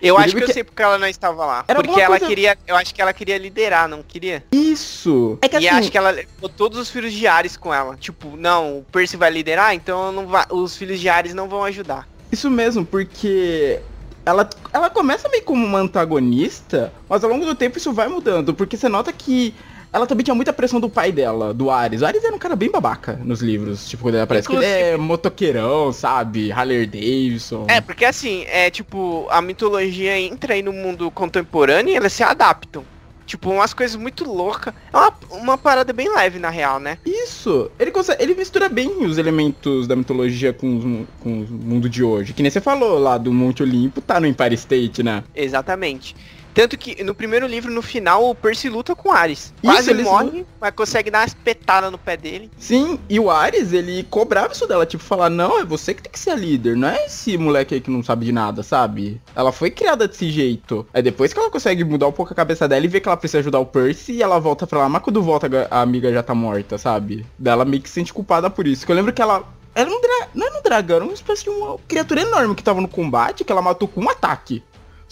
Eu 0.00 0.14
Eu 0.14 0.18
acho 0.18 0.28
digo 0.30 0.38
que 0.38 0.44
eu 0.44 0.46
que- 0.48 0.54
sei 0.54 0.64
porque 0.64 0.82
ela 0.82 0.98
não 0.98 1.06
estava 1.06 1.44
lá. 1.46 1.64
Era 1.68 1.80
porque 1.80 2.00
ela 2.00 2.08
coisa- 2.18 2.26
queria, 2.26 2.58
eu 2.66 2.74
acho 2.74 2.92
que 2.94 3.00
ela 3.00 3.12
queria 3.12 3.38
liderar, 3.38 3.86
não 3.86 4.02
queria? 4.02 4.42
Isso! 4.50 5.38
É 5.42 5.48
que 5.48 5.54
e 5.58 5.68
assim, 5.68 5.78
acho 5.78 5.90
que 5.92 5.98
ela 5.98 6.10
levou 6.10 6.48
todos 6.48 6.76
os 6.78 6.90
filhos 6.90 7.12
de 7.12 7.26
Ares 7.26 7.56
com 7.56 7.72
ela. 7.72 7.96
Tipo, 7.96 8.36
não, 8.36 8.78
o 8.78 8.82
Percy 8.90 9.16
vai 9.16 9.30
liderar, 9.30 9.74
então 9.74 10.10
não 10.10 10.26
vai, 10.26 10.44
os 10.50 10.76
filhos 10.76 10.98
de 10.98 11.08
Ares 11.08 11.34
não 11.34 11.48
vão 11.48 11.62
ajudar. 11.64 12.08
Isso 12.32 12.50
mesmo, 12.50 12.84
porque 12.84 13.78
ela, 14.24 14.48
ela 14.72 14.90
começa 14.90 15.28
meio 15.28 15.44
como 15.44 15.64
uma 15.64 15.78
antagonista, 15.78 16.92
mas 17.08 17.22
ao 17.24 17.30
longo 17.30 17.44
do 17.44 17.54
tempo 17.54 17.78
isso 17.78 17.92
vai 17.92 18.08
mudando, 18.08 18.54
porque 18.54 18.76
você 18.76 18.88
nota 18.88 19.12
que 19.12 19.54
ela 19.92 20.06
também 20.06 20.24
tinha 20.24 20.34
muita 20.34 20.54
pressão 20.54 20.80
do 20.80 20.88
pai 20.88 21.12
dela, 21.12 21.52
do 21.52 21.70
Ares. 21.70 22.00
O 22.00 22.06
Ares 22.06 22.24
era 22.24 22.34
um 22.34 22.38
cara 22.38 22.56
bem 22.56 22.70
babaca 22.70 23.20
nos 23.22 23.42
livros. 23.42 23.86
Tipo, 23.86 24.04
quando 24.04 24.14
ele 24.14 24.22
aparece 24.22 24.48
que 24.48 24.54
ele 24.54 24.64
é 24.64 24.96
motoqueirão, 24.96 25.92
sabe? 25.92 26.50
Harley 26.50 26.86
Davidson. 26.86 27.66
É, 27.68 27.78
porque 27.80 28.06
assim, 28.06 28.44
é 28.46 28.70
tipo, 28.70 29.26
a 29.28 29.42
mitologia 29.42 30.18
entra 30.18 30.54
aí 30.54 30.62
no 30.62 30.72
mundo 30.72 31.10
contemporâneo 31.10 31.92
e 31.92 31.96
elas 31.96 32.12
se 32.14 32.22
adaptam. 32.22 32.84
Tipo, 33.26 33.50
umas 33.50 33.72
coisas 33.72 33.96
muito 33.96 34.24
loucas. 34.24 34.74
É 34.92 34.96
uma, 34.96 35.14
uma 35.30 35.58
parada 35.58 35.92
bem 35.92 36.12
leve, 36.14 36.38
na 36.38 36.50
real, 36.50 36.78
né? 36.78 36.98
Isso. 37.04 37.70
Ele 37.78 37.90
consegue, 37.90 38.22
ele 38.22 38.34
mistura 38.34 38.68
bem 38.68 39.04
os 39.04 39.18
elementos 39.18 39.86
da 39.86 39.96
mitologia 39.96 40.52
com, 40.52 41.06
com 41.20 41.42
o 41.42 41.46
mundo 41.46 41.88
de 41.88 42.02
hoje. 42.02 42.32
Que 42.32 42.42
nem 42.42 42.50
você 42.50 42.60
falou 42.60 42.98
lá 42.98 43.18
do 43.18 43.32
Monte 43.32 43.62
Olimpo, 43.62 44.00
tá 44.00 44.20
no 44.20 44.26
Empire 44.26 44.54
State, 44.54 45.02
né? 45.02 45.24
Exatamente. 45.34 46.14
Tanto 46.54 46.76
que 46.76 47.02
no 47.02 47.14
primeiro 47.14 47.46
livro, 47.46 47.72
no 47.72 47.82
final, 47.82 48.28
o 48.28 48.34
Percy 48.34 48.68
luta 48.68 48.94
com 48.94 49.08
o 49.08 49.12
Ares. 49.12 49.52
Quase 49.62 49.90
ele 49.90 50.02
morre, 50.02 50.44
mas 50.60 50.74
consegue 50.74 51.10
dar 51.10 51.20
uma 51.20 51.26
espetada 51.26 51.90
no 51.90 51.98
pé 51.98 52.16
dele. 52.16 52.50
Sim, 52.58 52.98
e 53.08 53.18
o 53.18 53.30
Ares, 53.30 53.72
ele 53.72 54.04
cobrava 54.04 54.52
isso 54.52 54.66
dela, 54.66 54.84
tipo, 54.84 55.02
falar, 55.02 55.30
não, 55.30 55.58
é 55.58 55.64
você 55.64 55.94
que 55.94 56.02
tem 56.02 56.12
que 56.12 56.18
ser 56.18 56.30
a 56.30 56.34
líder, 56.34 56.76
não 56.76 56.88
é 56.88 57.06
esse 57.06 57.36
moleque 57.38 57.74
aí 57.74 57.80
que 57.80 57.90
não 57.90 58.02
sabe 58.02 58.26
de 58.26 58.32
nada, 58.32 58.62
sabe? 58.62 59.20
Ela 59.34 59.52
foi 59.52 59.70
criada 59.70 60.06
desse 60.06 60.30
jeito. 60.30 60.86
Aí 60.92 61.02
depois 61.02 61.32
que 61.32 61.38
ela 61.38 61.50
consegue 61.50 61.84
mudar 61.84 62.06
um 62.06 62.12
pouco 62.12 62.32
a 62.32 62.36
cabeça 62.36 62.68
dela 62.68 62.84
e 62.84 62.88
ver 62.88 63.00
que 63.00 63.08
ela 63.08 63.16
precisa 63.16 63.38
ajudar 63.38 63.58
o 63.58 63.66
Percy, 63.66 64.12
e 64.12 64.22
ela 64.22 64.38
volta 64.38 64.66
pra 64.66 64.80
lá, 64.80 64.88
mas 64.88 65.02
quando 65.02 65.22
volta 65.22 65.48
a 65.70 65.80
amiga 65.80 66.12
já 66.12 66.22
tá 66.22 66.34
morta, 66.34 66.76
sabe? 66.76 67.26
Dela 67.38 67.64
meio 67.64 67.82
que 67.82 67.88
se 67.88 67.94
sente 67.94 68.12
culpada 68.12 68.50
por 68.50 68.66
isso. 68.66 68.84
Que 68.84 68.92
eu 68.92 68.96
lembro 68.96 69.12
que 69.12 69.22
ela 69.22 69.44
era 69.74 69.88
um 69.88 70.00
dra... 70.00 70.28
não 70.34 70.46
era 70.46 70.58
um 70.58 70.62
dragão, 70.62 70.96
era 70.96 71.04
uma 71.04 71.14
espécie 71.14 71.44
de 71.44 71.50
uma 71.50 71.78
criatura 71.88 72.20
enorme 72.22 72.54
que 72.54 72.62
tava 72.62 72.80
no 72.80 72.88
combate, 72.88 73.44
que 73.44 73.52
ela 73.52 73.62
matou 73.62 73.88
com 73.88 74.02
um 74.02 74.10
ataque. 74.10 74.62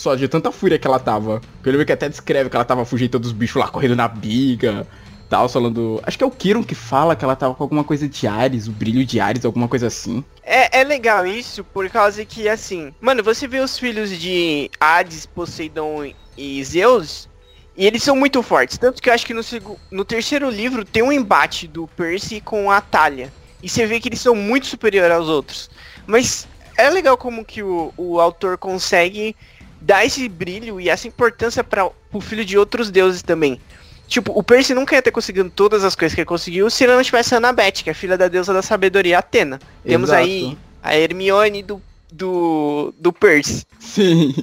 Só 0.00 0.14
de 0.14 0.26
tanta 0.28 0.50
fúria 0.50 0.78
que 0.78 0.86
ela 0.86 0.98
tava. 0.98 1.42
Eu 1.62 1.72
lembro 1.72 1.84
que 1.84 1.92
até 1.92 2.08
descreve 2.08 2.48
que 2.48 2.56
ela 2.56 2.64
tava 2.64 2.86
fugindo 2.86 3.18
dos 3.18 3.32
bichos 3.32 3.60
lá, 3.60 3.68
correndo 3.68 3.94
na 3.94 4.08
biga. 4.08 4.86
Tal, 5.28 5.46
falando. 5.46 6.00
Acho 6.04 6.16
que 6.16 6.24
é 6.24 6.26
o 6.26 6.30
Kiron 6.30 6.64
que 6.64 6.74
fala 6.74 7.14
que 7.14 7.22
ela 7.22 7.36
tava 7.36 7.54
com 7.54 7.62
alguma 7.62 7.84
coisa 7.84 8.08
de 8.08 8.26
Ares, 8.26 8.66
o 8.66 8.72
brilho 8.72 9.04
de 9.04 9.20
Ares, 9.20 9.44
alguma 9.44 9.68
coisa 9.68 9.88
assim. 9.88 10.24
É, 10.42 10.80
é 10.80 10.84
legal 10.84 11.26
isso, 11.26 11.62
por 11.62 11.86
causa 11.90 12.24
que, 12.24 12.48
assim. 12.48 12.94
Mano, 12.98 13.22
você 13.22 13.46
vê 13.46 13.60
os 13.60 13.78
filhos 13.78 14.08
de 14.18 14.70
Hades, 14.80 15.26
Poseidon 15.26 16.10
e 16.34 16.64
Zeus. 16.64 17.28
E 17.76 17.86
eles 17.86 18.02
são 18.02 18.16
muito 18.16 18.42
fortes. 18.42 18.78
Tanto 18.78 19.02
que 19.02 19.10
eu 19.10 19.12
acho 19.12 19.26
que 19.26 19.34
no, 19.34 19.42
no 19.90 20.02
terceiro 20.02 20.48
livro 20.48 20.82
tem 20.82 21.02
um 21.02 21.12
embate 21.12 21.68
do 21.68 21.86
Percy 21.88 22.40
com 22.40 22.70
a 22.70 22.80
Talia. 22.80 23.30
E 23.62 23.68
você 23.68 23.84
vê 23.84 24.00
que 24.00 24.08
eles 24.08 24.20
são 24.22 24.34
muito 24.34 24.66
superiores 24.66 25.14
aos 25.14 25.28
outros. 25.28 25.68
Mas 26.06 26.48
é 26.78 26.88
legal 26.88 27.18
como 27.18 27.44
que 27.44 27.62
o, 27.62 27.92
o 27.98 28.18
autor 28.18 28.56
consegue 28.56 29.36
dá 29.80 30.04
esse 30.04 30.28
brilho 30.28 30.80
e 30.80 30.88
essa 30.88 31.08
importância 31.08 31.64
para 31.64 31.88
o 32.12 32.20
filho 32.20 32.44
de 32.44 32.58
outros 32.58 32.90
deuses 32.90 33.22
também. 33.22 33.60
Tipo, 34.06 34.32
o 34.36 34.42
Percy 34.42 34.74
nunca 34.74 34.96
ia 34.96 35.02
ter 35.02 35.12
conseguido 35.12 35.48
todas 35.50 35.84
as 35.84 35.94
coisas 35.94 36.14
que 36.14 36.20
ele 36.20 36.26
conseguiu 36.26 36.68
se 36.68 36.82
ele 36.82 36.94
não 36.94 37.02
tivesse 37.02 37.34
a 37.34 37.38
Annabeth, 37.38 37.84
que 37.84 37.90
é 37.90 37.94
filha 37.94 38.18
da 38.18 38.26
deusa 38.26 38.52
da 38.52 38.60
sabedoria 38.60 39.18
Atena. 39.18 39.56
Exato. 39.56 39.88
Temos 39.88 40.10
aí 40.10 40.58
a 40.82 40.96
Hermione 40.96 41.62
do, 41.62 41.80
do, 42.12 42.92
do 42.98 43.12
Percy. 43.12 43.64
Sim. 43.78 44.34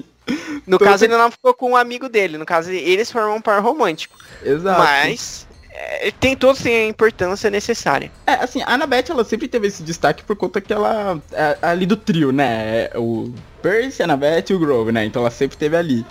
No 0.66 0.78
caso, 0.78 1.04
ele 1.04 1.16
não 1.16 1.30
ficou 1.30 1.54
com 1.54 1.72
um 1.72 1.76
amigo 1.76 2.08
dele. 2.08 2.38
No 2.38 2.46
caso, 2.46 2.70
eles 2.70 3.10
formam 3.10 3.36
um 3.36 3.40
par 3.40 3.62
romântico. 3.62 4.16
Exato. 4.42 4.78
Mas 4.78 5.46
é, 5.70 6.10
tem 6.10 6.36
todos 6.36 6.60
têm 6.60 6.76
a 6.76 6.86
importância 6.86 7.48
necessária. 7.48 8.10
É, 8.26 8.32
assim, 8.34 8.62
a 8.62 8.74
Annabeth, 8.74 9.04
ela 9.10 9.24
sempre 9.24 9.46
teve 9.46 9.68
esse 9.68 9.82
destaque 9.82 10.24
por 10.24 10.34
conta 10.34 10.60
que 10.60 10.72
ela 10.72 11.20
é 11.32 11.56
ali 11.62 11.86
do 11.86 11.96
trio, 11.96 12.32
né? 12.32 12.88
É 12.92 12.98
o 12.98 13.32
Percy, 13.62 14.02
Annabeth 14.02 14.46
e 14.50 14.54
o 14.54 14.58
Grove, 14.58 14.92
né? 14.92 15.04
Então 15.04 15.22
ela 15.22 15.30
sempre 15.30 15.56
teve 15.56 15.76
ali. 15.76 16.04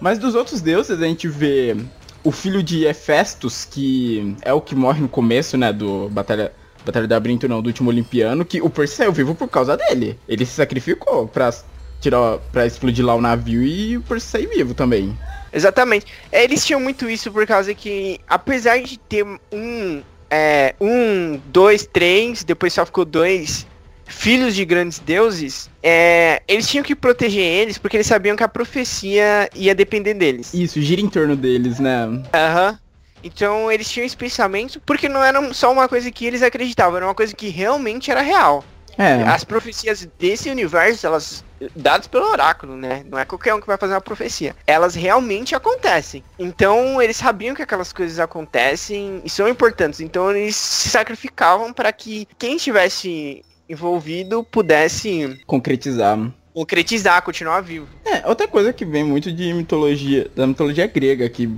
Mas 0.00 0.18
dos 0.18 0.34
outros 0.34 0.60
deuses 0.60 1.00
a 1.00 1.06
gente 1.06 1.28
vê 1.28 1.76
o 2.22 2.30
filho 2.30 2.62
de 2.62 2.84
Hefestos, 2.84 3.64
que 3.64 4.36
é 4.42 4.52
o 4.52 4.60
que 4.60 4.74
morre 4.74 5.00
no 5.00 5.08
começo, 5.08 5.56
né, 5.56 5.72
do 5.72 6.08
Batalha 6.10 6.52
Batalha 6.84 7.06
da 7.06 7.20
Brinto, 7.20 7.46
não, 7.46 7.60
do 7.60 7.66
último 7.66 7.90
Olimpiano, 7.90 8.44
que 8.44 8.60
o 8.62 8.70
Percy 8.70 8.96
saiu 8.96 9.12
vivo 9.12 9.34
por 9.34 9.48
causa 9.48 9.76
dele. 9.76 10.18
Ele 10.26 10.46
se 10.46 10.52
sacrificou 10.52 11.28
pra 11.28 11.52
tirar 12.00 12.38
para 12.50 12.66
explodir 12.66 13.04
lá 13.04 13.14
o 13.14 13.20
navio 13.20 13.62
e 13.62 13.98
o 13.98 14.02
Percy 14.02 14.26
sair 14.26 14.46
vivo 14.46 14.72
também. 14.72 15.16
Exatamente. 15.52 16.06
Eles 16.32 16.64
tinham 16.64 16.80
muito 16.80 17.10
isso 17.10 17.30
por 17.30 17.46
causa 17.46 17.74
que, 17.74 18.18
apesar 18.26 18.80
de 18.80 18.98
ter 18.98 19.26
um, 19.52 20.02
é, 20.30 20.74
um, 20.80 21.38
dois, 21.46 21.86
três, 21.86 22.44
depois 22.44 22.72
só 22.72 22.86
ficou 22.86 23.04
dois 23.04 23.66
filhos 24.10 24.54
de 24.54 24.64
grandes 24.64 24.98
deuses, 24.98 25.70
é, 25.82 26.42
eles 26.46 26.68
tinham 26.68 26.84
que 26.84 26.94
proteger 26.94 27.42
eles 27.42 27.78
porque 27.78 27.96
eles 27.96 28.06
sabiam 28.06 28.36
que 28.36 28.42
a 28.42 28.48
profecia 28.48 29.48
ia 29.54 29.74
depender 29.74 30.14
deles. 30.14 30.52
Isso, 30.52 30.80
gira 30.82 31.00
em 31.00 31.08
torno 31.08 31.36
deles, 31.36 31.78
né? 31.78 32.04
Aham. 32.34 32.70
Uhum. 32.72 32.78
Então 33.22 33.70
eles 33.70 33.88
tinham 33.88 34.06
esse 34.06 34.16
pensamento 34.16 34.80
porque 34.80 35.06
não 35.06 35.22
era 35.22 35.52
só 35.52 35.70
uma 35.70 35.86
coisa 35.86 36.10
que 36.10 36.24
eles 36.24 36.42
acreditavam, 36.42 36.96
era 36.96 37.06
uma 37.06 37.14
coisa 37.14 37.34
que 37.34 37.48
realmente 37.48 38.10
era 38.10 38.22
real. 38.22 38.64
É. 38.96 39.22
As 39.22 39.44
profecias 39.44 40.06
desse 40.18 40.50
universo, 40.50 41.06
elas 41.06 41.44
dadas 41.76 42.06
pelo 42.06 42.30
oráculo, 42.30 42.76
né? 42.76 43.04
Não 43.08 43.18
é 43.18 43.24
qualquer 43.24 43.54
um 43.54 43.60
que 43.60 43.66
vai 43.66 43.76
fazer 43.76 43.94
uma 43.94 44.00
profecia. 44.00 44.54
Elas 44.66 44.94
realmente 44.94 45.54
acontecem. 45.54 46.22
Então, 46.38 47.00
eles 47.00 47.16
sabiam 47.16 47.54
que 47.54 47.62
aquelas 47.62 47.92
coisas 47.92 48.18
acontecem 48.18 49.20
e 49.24 49.30
são 49.30 49.48
importantes. 49.48 50.00
Então, 50.00 50.30
eles 50.30 50.56
se 50.56 50.88
sacrificavam 50.88 51.72
para 51.72 51.92
que 51.92 52.26
quem 52.38 52.56
estivesse 52.56 53.42
envolvido 53.70 54.42
pudesse 54.44 55.40
concretizar. 55.46 56.18
Concretizar, 56.52 57.22
continuar 57.22 57.60
vivo. 57.60 57.86
É, 58.04 58.26
outra 58.26 58.48
coisa 58.48 58.72
que 58.72 58.84
vem 58.84 59.04
muito 59.04 59.30
de 59.30 59.52
mitologia, 59.54 60.28
da 60.34 60.46
mitologia 60.46 60.86
grega, 60.88 61.28
que 61.28 61.48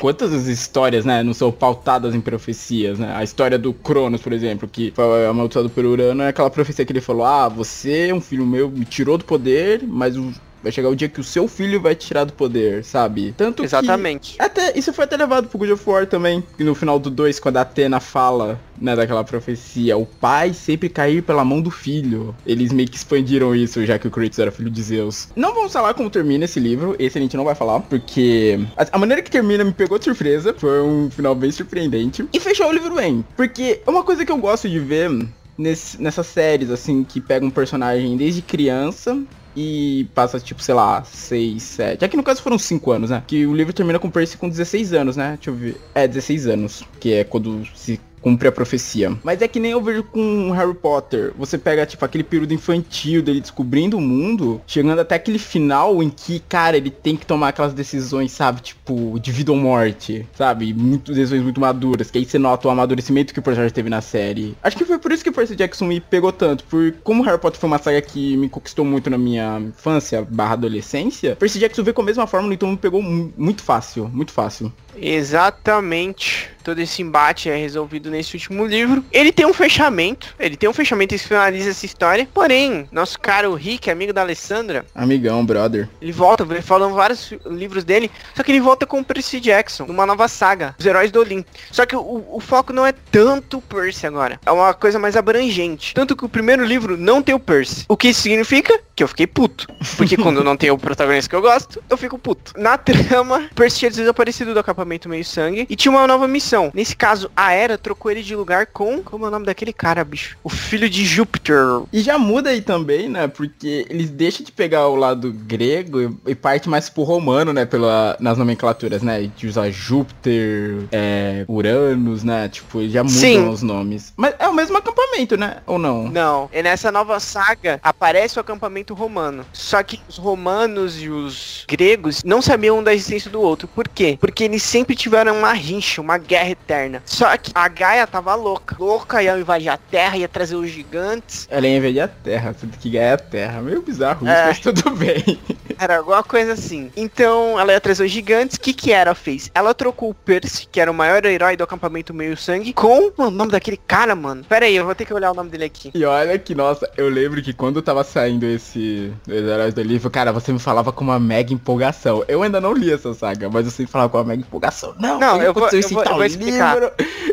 quantas 0.00 0.32
histórias, 0.46 1.04
né, 1.04 1.22
não 1.22 1.34
são 1.34 1.52
pautadas 1.52 2.14
em 2.14 2.20
profecias, 2.20 2.98
né? 2.98 3.12
A 3.14 3.22
história 3.22 3.58
do 3.58 3.72
Cronos, 3.72 4.22
por 4.22 4.32
exemplo, 4.32 4.66
que 4.66 4.92
foi 4.94 5.26
amaldiçoado 5.26 5.70
por 5.70 5.84
Urano, 5.84 6.22
é 6.22 6.28
aquela 6.28 6.50
profecia 6.50 6.84
que 6.84 6.92
ele 6.92 7.00
falou: 7.00 7.24
"Ah, 7.24 7.48
você, 7.48 8.12
um 8.12 8.20
filho 8.20 8.46
meu, 8.46 8.70
me 8.70 8.84
tirou 8.84 9.18
do 9.18 9.24
poder, 9.24 9.82
mas 9.86 10.16
o 10.16 10.32
Vai 10.62 10.72
chegar 10.72 10.88
o 10.88 10.96
dia 10.96 11.08
que 11.08 11.20
o 11.20 11.24
seu 11.24 11.46
filho 11.46 11.80
vai 11.80 11.94
te 11.94 12.06
tirar 12.06 12.24
do 12.24 12.32
poder, 12.32 12.84
sabe? 12.84 13.34
Tanto 13.36 13.64
Exatamente. 13.64 14.36
Que, 14.36 14.42
até, 14.42 14.78
isso 14.78 14.92
foi 14.92 15.04
até 15.04 15.16
levado 15.16 15.48
pro 15.48 15.58
God 15.58 15.70
of 15.70 15.88
War 15.88 16.06
também. 16.06 16.42
No 16.58 16.74
final 16.74 16.98
do 16.98 17.10
2, 17.10 17.38
quando 17.38 17.58
a 17.58 17.62
Atena 17.62 18.00
fala, 18.00 18.58
né, 18.80 18.96
daquela 18.96 19.22
profecia, 19.22 19.96
o 19.96 20.06
pai 20.06 20.52
sempre 20.52 20.88
cair 20.88 21.22
pela 21.22 21.44
mão 21.44 21.60
do 21.60 21.70
filho. 21.70 22.34
Eles 22.46 22.72
meio 22.72 22.88
que 22.88 22.96
expandiram 22.96 23.54
isso, 23.54 23.84
já 23.84 23.98
que 23.98 24.08
o 24.08 24.10
Kratos 24.10 24.38
era 24.38 24.50
filho 24.50 24.70
de 24.70 24.82
Zeus. 24.82 25.28
Não 25.36 25.54
vamos 25.54 25.72
falar 25.72 25.94
como 25.94 26.10
termina 26.10 26.44
esse 26.44 26.58
livro, 26.58 26.96
esse 26.98 27.18
a 27.18 27.20
gente 27.20 27.36
não 27.36 27.44
vai 27.44 27.54
falar, 27.54 27.80
porque 27.80 28.58
a, 28.76 28.98
maneira 28.98 29.22
que 29.22 29.30
termina 29.30 29.64
me 29.64 29.72
pegou 29.72 29.98
de 29.98 30.04
surpresa. 30.04 30.54
Foi 30.56 30.82
um 30.82 31.10
final 31.10 31.34
bem 31.34 31.50
surpreendente. 31.50 32.26
E 32.32 32.40
fechou 32.40 32.68
o 32.68 32.72
livro 32.72 32.94
bem. 32.94 33.24
Porque 33.36 33.80
é 33.86 33.90
uma 33.90 34.02
coisa 34.02 34.24
que 34.24 34.32
eu 34.32 34.38
gosto 34.38 34.68
de 34.68 34.78
ver 34.78 35.10
nesse, 35.56 36.00
nessas 36.00 36.26
séries, 36.26 36.70
assim, 36.70 37.04
que 37.04 37.20
pega 37.20 37.44
um 37.44 37.50
personagem 37.50 38.16
desde 38.16 38.40
criança 38.40 39.20
e 39.60 40.04
passa, 40.14 40.38
tipo, 40.38 40.62
sei 40.62 40.72
lá, 40.72 41.02
6, 41.02 41.60
7. 41.60 42.04
Aqui 42.04 42.16
no 42.16 42.22
caso 42.22 42.40
foram 42.40 42.56
5 42.56 42.92
anos, 42.92 43.10
né? 43.10 43.24
Que 43.26 43.44
o 43.44 43.52
livro 43.52 43.72
termina 43.72 43.98
com 43.98 44.08
Percy 44.08 44.36
com 44.36 44.48
16 44.48 44.92
anos, 44.92 45.16
né? 45.16 45.34
Deixa 45.34 45.50
eu 45.50 45.54
ver. 45.54 45.80
É, 45.96 46.06
16 46.06 46.46
anos. 46.46 46.84
Que 47.00 47.14
é 47.14 47.24
quando 47.24 47.66
se 47.74 48.00
cumpre 48.20 48.48
a 48.48 48.52
profecia. 48.52 49.16
Mas 49.22 49.42
é 49.42 49.48
que 49.48 49.60
nem 49.60 49.72
eu 49.72 49.82
vejo 49.82 50.02
com 50.02 50.50
Harry 50.52 50.74
Potter. 50.74 51.32
Você 51.38 51.58
pega, 51.58 51.86
tipo, 51.86 52.04
aquele 52.04 52.24
período 52.24 52.52
infantil 52.54 53.22
dele 53.22 53.40
descobrindo 53.40 53.96
o 53.96 54.00
mundo, 54.00 54.60
chegando 54.66 55.00
até 55.00 55.14
aquele 55.14 55.38
final 55.38 56.02
em 56.02 56.10
que, 56.10 56.40
cara, 56.40 56.76
ele 56.76 56.90
tem 56.90 57.16
que 57.16 57.26
tomar 57.26 57.48
aquelas 57.48 57.72
decisões, 57.72 58.32
sabe? 58.32 58.60
Tipo, 58.60 59.18
de 59.18 59.32
vida 59.32 59.52
ou 59.52 59.58
morte, 59.58 60.26
sabe? 60.34 60.72
Muito, 60.72 61.12
decisões 61.12 61.42
muito 61.42 61.60
maduras. 61.60 62.10
Que 62.10 62.18
aí 62.18 62.24
você 62.24 62.38
nota 62.38 62.68
o 62.68 62.70
amadurecimento 62.70 63.32
que 63.32 63.40
o 63.40 63.42
personagem 63.42 63.74
teve 63.74 63.88
na 63.88 64.00
série. 64.00 64.56
Acho 64.62 64.76
que 64.76 64.84
foi 64.84 64.98
por 64.98 65.12
isso 65.12 65.24
que 65.24 65.30
Percy 65.30 65.56
Jackson 65.56 65.86
me 65.86 66.00
pegou 66.00 66.32
tanto. 66.32 66.64
Por 66.64 66.92
como 67.02 67.22
Harry 67.22 67.38
Potter 67.38 67.60
foi 67.60 67.68
uma 67.68 67.78
saga 67.78 68.00
que 68.00 68.36
me 68.36 68.48
conquistou 68.48 68.84
muito 68.84 69.10
na 69.10 69.18
minha 69.18 69.60
infância 69.60 70.26
barra 70.28 70.54
adolescência, 70.54 71.36
Percy 71.36 71.58
Jackson 71.58 71.82
veio 71.82 71.94
com 71.94 72.02
a 72.02 72.04
mesma 72.04 72.26
forma, 72.26 72.52
então 72.52 72.70
me 72.70 72.76
pegou 72.76 73.02
muito 73.02 73.62
fácil, 73.62 74.08
muito 74.08 74.32
fácil. 74.32 74.72
Exatamente. 75.00 76.50
Todo 76.62 76.80
esse 76.80 77.00
embate 77.00 77.48
é 77.48 77.56
resolvido 77.56 78.10
nesse 78.10 78.34
último 78.34 78.66
livro. 78.66 79.02
Ele 79.10 79.32
tem 79.32 79.46
um 79.46 79.54
fechamento. 79.54 80.34
Ele 80.38 80.54
tem 80.54 80.68
um 80.68 80.72
fechamento 80.74 81.14
que 81.14 81.18
finaliza 81.18 81.70
essa 81.70 81.86
história. 81.86 82.28
Porém, 82.34 82.86
nosso 82.92 83.18
caro 83.18 83.54
Rick, 83.54 83.90
amigo 83.90 84.12
da 84.12 84.20
Alessandra. 84.20 84.84
Amigão, 84.94 85.46
brother. 85.46 85.88
Ele 86.02 86.12
volta, 86.12 86.44
falando 86.60 86.94
vários 86.94 87.32
livros 87.46 87.84
dele. 87.84 88.10
Só 88.34 88.42
que 88.42 88.52
ele 88.52 88.60
volta 88.60 88.84
com 88.84 89.00
o 89.00 89.04
Percy 89.04 89.40
Jackson, 89.40 89.86
numa 89.86 90.04
nova 90.04 90.28
saga, 90.28 90.74
Os 90.78 90.84
Heróis 90.84 91.10
do 91.10 91.20
Olimpo. 91.20 91.48
Só 91.70 91.86
que 91.86 91.96
o, 91.96 92.26
o 92.30 92.40
foco 92.40 92.72
não 92.72 92.84
é 92.84 92.92
tanto 93.10 93.58
o 93.58 93.62
Percy 93.62 94.06
agora. 94.06 94.38
É 94.44 94.50
uma 94.50 94.74
coisa 94.74 94.98
mais 94.98 95.16
abrangente. 95.16 95.94
Tanto 95.94 96.14
que 96.14 96.26
o 96.26 96.28
primeiro 96.28 96.66
livro 96.66 96.98
não 96.98 97.22
tem 97.22 97.34
o 97.34 97.40
Percy. 97.40 97.86
O 97.88 97.96
que 97.96 98.08
isso 98.08 98.20
significa? 98.20 98.78
Que 98.94 99.02
eu 99.02 99.08
fiquei 99.08 99.26
puto. 99.26 99.68
Porque 99.96 100.18
quando 100.18 100.44
não 100.44 100.56
tem 100.56 100.70
o 100.70 100.76
protagonista 100.76 101.30
que 101.30 101.36
eu 101.36 101.40
gosto, 101.40 101.82
eu 101.88 101.96
fico 101.96 102.18
puto. 102.18 102.52
Na 102.58 102.76
trama, 102.76 103.48
Percy 103.54 103.78
tinha 103.78 103.90
desaparecido 103.90 104.52
do 104.52 104.60
acampamento 104.60 104.87
meio 104.88 105.24
sangue 105.24 105.66
e 105.68 105.76
tinha 105.76 105.92
uma 105.92 106.06
nova 106.06 106.26
missão. 106.26 106.70
Nesse 106.74 106.96
caso, 106.96 107.30
a 107.36 107.52
Era 107.52 107.76
trocou 107.76 108.10
ele 108.10 108.22
de 108.22 108.34
lugar 108.34 108.66
com. 108.66 109.02
Como 109.02 109.24
é 109.24 109.28
o 109.28 109.30
nome 109.30 109.46
daquele 109.46 109.72
cara, 109.72 110.04
bicho? 110.04 110.36
O 110.42 110.48
filho 110.48 110.88
de 110.88 111.04
Júpiter. 111.04 111.58
E 111.92 112.00
já 112.00 112.18
muda 112.18 112.50
aí 112.50 112.60
também, 112.60 113.08
né? 113.08 113.28
Porque 113.28 113.86
eles 113.88 114.10
deixam 114.10 114.44
de 114.44 114.52
pegar 114.52 114.88
o 114.88 114.96
lado 114.96 115.32
grego 115.32 116.00
e, 116.00 116.30
e 116.30 116.34
parte 116.34 116.68
mais 116.68 116.88
pro 116.88 117.02
romano, 117.02 117.52
né? 117.52 117.64
Pela, 117.64 118.16
nas 118.20 118.38
nomenclaturas, 118.38 119.02
né? 119.02 119.30
De 119.36 119.46
usar 119.46 119.70
Júpiter, 119.70 120.86
é, 120.92 121.44
Uranus, 121.48 122.22
né? 122.22 122.48
Tipo, 122.48 122.86
já 122.88 123.02
mudam 123.02 123.18
Sim. 123.18 123.48
os 123.48 123.62
nomes. 123.62 124.12
Mas 124.16 124.34
é 124.38 124.48
o 124.48 124.54
mesmo 124.54 124.76
acampamento, 124.76 125.36
né? 125.36 125.58
Ou 125.66 125.78
não? 125.78 126.08
Não, 126.08 126.48
e 126.52 126.62
nessa 126.62 126.90
nova 126.90 127.20
saga 127.20 127.80
aparece 127.82 128.38
o 128.38 128.40
acampamento 128.40 128.94
romano. 128.94 129.44
Só 129.52 129.82
que 129.82 130.00
os 130.08 130.16
romanos 130.16 131.00
e 131.02 131.08
os 131.08 131.64
gregos 131.68 132.22
não 132.24 132.40
sabiam 132.40 132.82
da 132.82 132.94
existência 132.94 133.30
do 133.30 133.40
outro. 133.40 133.68
Por 133.68 133.88
quê? 133.88 134.16
Porque 134.20 134.44
eles 134.44 134.62
sempre 134.78 134.94
tiveram 134.94 135.36
uma 135.36 135.52
rincha, 135.52 136.00
uma 136.00 136.16
guerra 136.18 136.50
eterna. 136.50 137.02
Só 137.04 137.36
que 137.36 137.50
a 137.54 137.66
Gaia 137.68 138.06
tava 138.06 138.34
louca. 138.36 138.76
Louca 138.78 139.20
ia 139.22 139.36
invadir 139.36 139.68
a 139.70 139.76
Terra, 139.76 140.16
ia 140.16 140.28
trazer 140.28 140.54
os 140.54 140.70
gigantes. 140.70 141.48
Ela 141.50 141.66
ia 141.66 141.76
invadir 141.78 142.00
a 142.00 142.08
Terra, 142.08 142.54
tudo 142.58 142.76
que 142.78 142.90
ganha 142.90 143.04
é 143.06 143.12
a 143.14 143.18
Terra. 143.18 143.60
Meio 143.60 143.82
bizarro 143.82 144.24
isso, 144.24 144.32
É. 144.36 144.46
mas 144.46 144.60
tudo 144.60 144.90
bem. 144.90 145.38
Era 145.80 145.98
alguma 145.98 146.22
coisa 146.24 146.52
assim. 146.54 146.90
Então 146.96 147.58
ela 147.58 147.72
ia 147.72 147.80
trazer 147.80 148.04
os 148.04 148.10
gigantes. 148.10 148.56
O 148.56 148.60
que 148.60 148.72
que 148.72 148.92
ela 148.92 149.14
fez? 149.14 149.48
Ela 149.54 149.72
trocou 149.74 150.10
o 150.10 150.14
Percy, 150.14 150.66
que 150.70 150.80
era 150.80 150.90
o 150.90 150.94
maior 150.94 151.24
herói 151.24 151.56
do 151.56 151.62
acampamento 151.62 152.12
meio 152.12 152.36
sangue, 152.36 152.72
com 152.72 153.12
o 153.16 153.30
nome 153.30 153.52
daquele 153.52 153.76
cara, 153.76 154.16
mano. 154.16 154.42
Pera 154.42 154.66
aí, 154.66 154.74
eu 154.74 154.84
vou 154.84 154.94
ter 154.94 155.04
que 155.04 155.14
olhar 155.14 155.30
o 155.30 155.34
nome 155.34 155.50
dele 155.50 155.64
aqui. 155.64 155.92
E 155.94 156.04
olha 156.04 156.36
que, 156.36 156.52
nossa, 156.52 156.90
eu 156.96 157.08
lembro 157.08 157.40
que 157.40 157.52
quando 157.52 157.80
tava 157.80 158.02
saindo 158.02 158.44
esse 158.44 159.12
Os 159.24 159.32
Heróis 159.32 159.72
do 159.72 159.82
Livro, 159.82 160.10
cara, 160.10 160.32
você 160.32 160.52
me 160.52 160.58
falava 160.58 160.90
com 160.92 161.04
uma 161.04 161.20
mega 161.20 161.52
empolgação. 161.54 162.24
Eu 162.26 162.42
ainda 162.42 162.60
não 162.60 162.72
li 162.72 162.92
essa 162.92 163.14
saga, 163.14 163.48
mas 163.48 163.64
eu 163.64 163.70
sempre 163.70 163.92
falava 163.92 164.10
com 164.10 164.18
uma 164.18 164.24
mega 164.24 164.42
empolgação. 164.42 164.67
Não, 164.98 165.18
Não, 165.18 165.30
porque 165.32 165.46
eu 165.46 165.54
vou- 165.54 165.68
eu 165.70 165.88
vou- 165.90 166.04
eu 166.04 166.14
vou 166.14 166.24
explicar. 166.24 166.74
livro. 166.74 166.92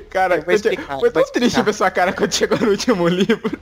Cara, 0.10 0.44
Eu 0.48 0.54
explicar, 0.56 1.00
foi 1.00 1.12
tão 1.12 1.24
triste 1.24 1.48
explicar. 1.48 1.64
ver 1.64 1.74
sua 1.74 1.92
cara 1.92 2.14
quando 2.14 2.34
chegou 2.34 2.58
no 2.60 2.70
último 2.70 3.08
livro. 3.08 3.60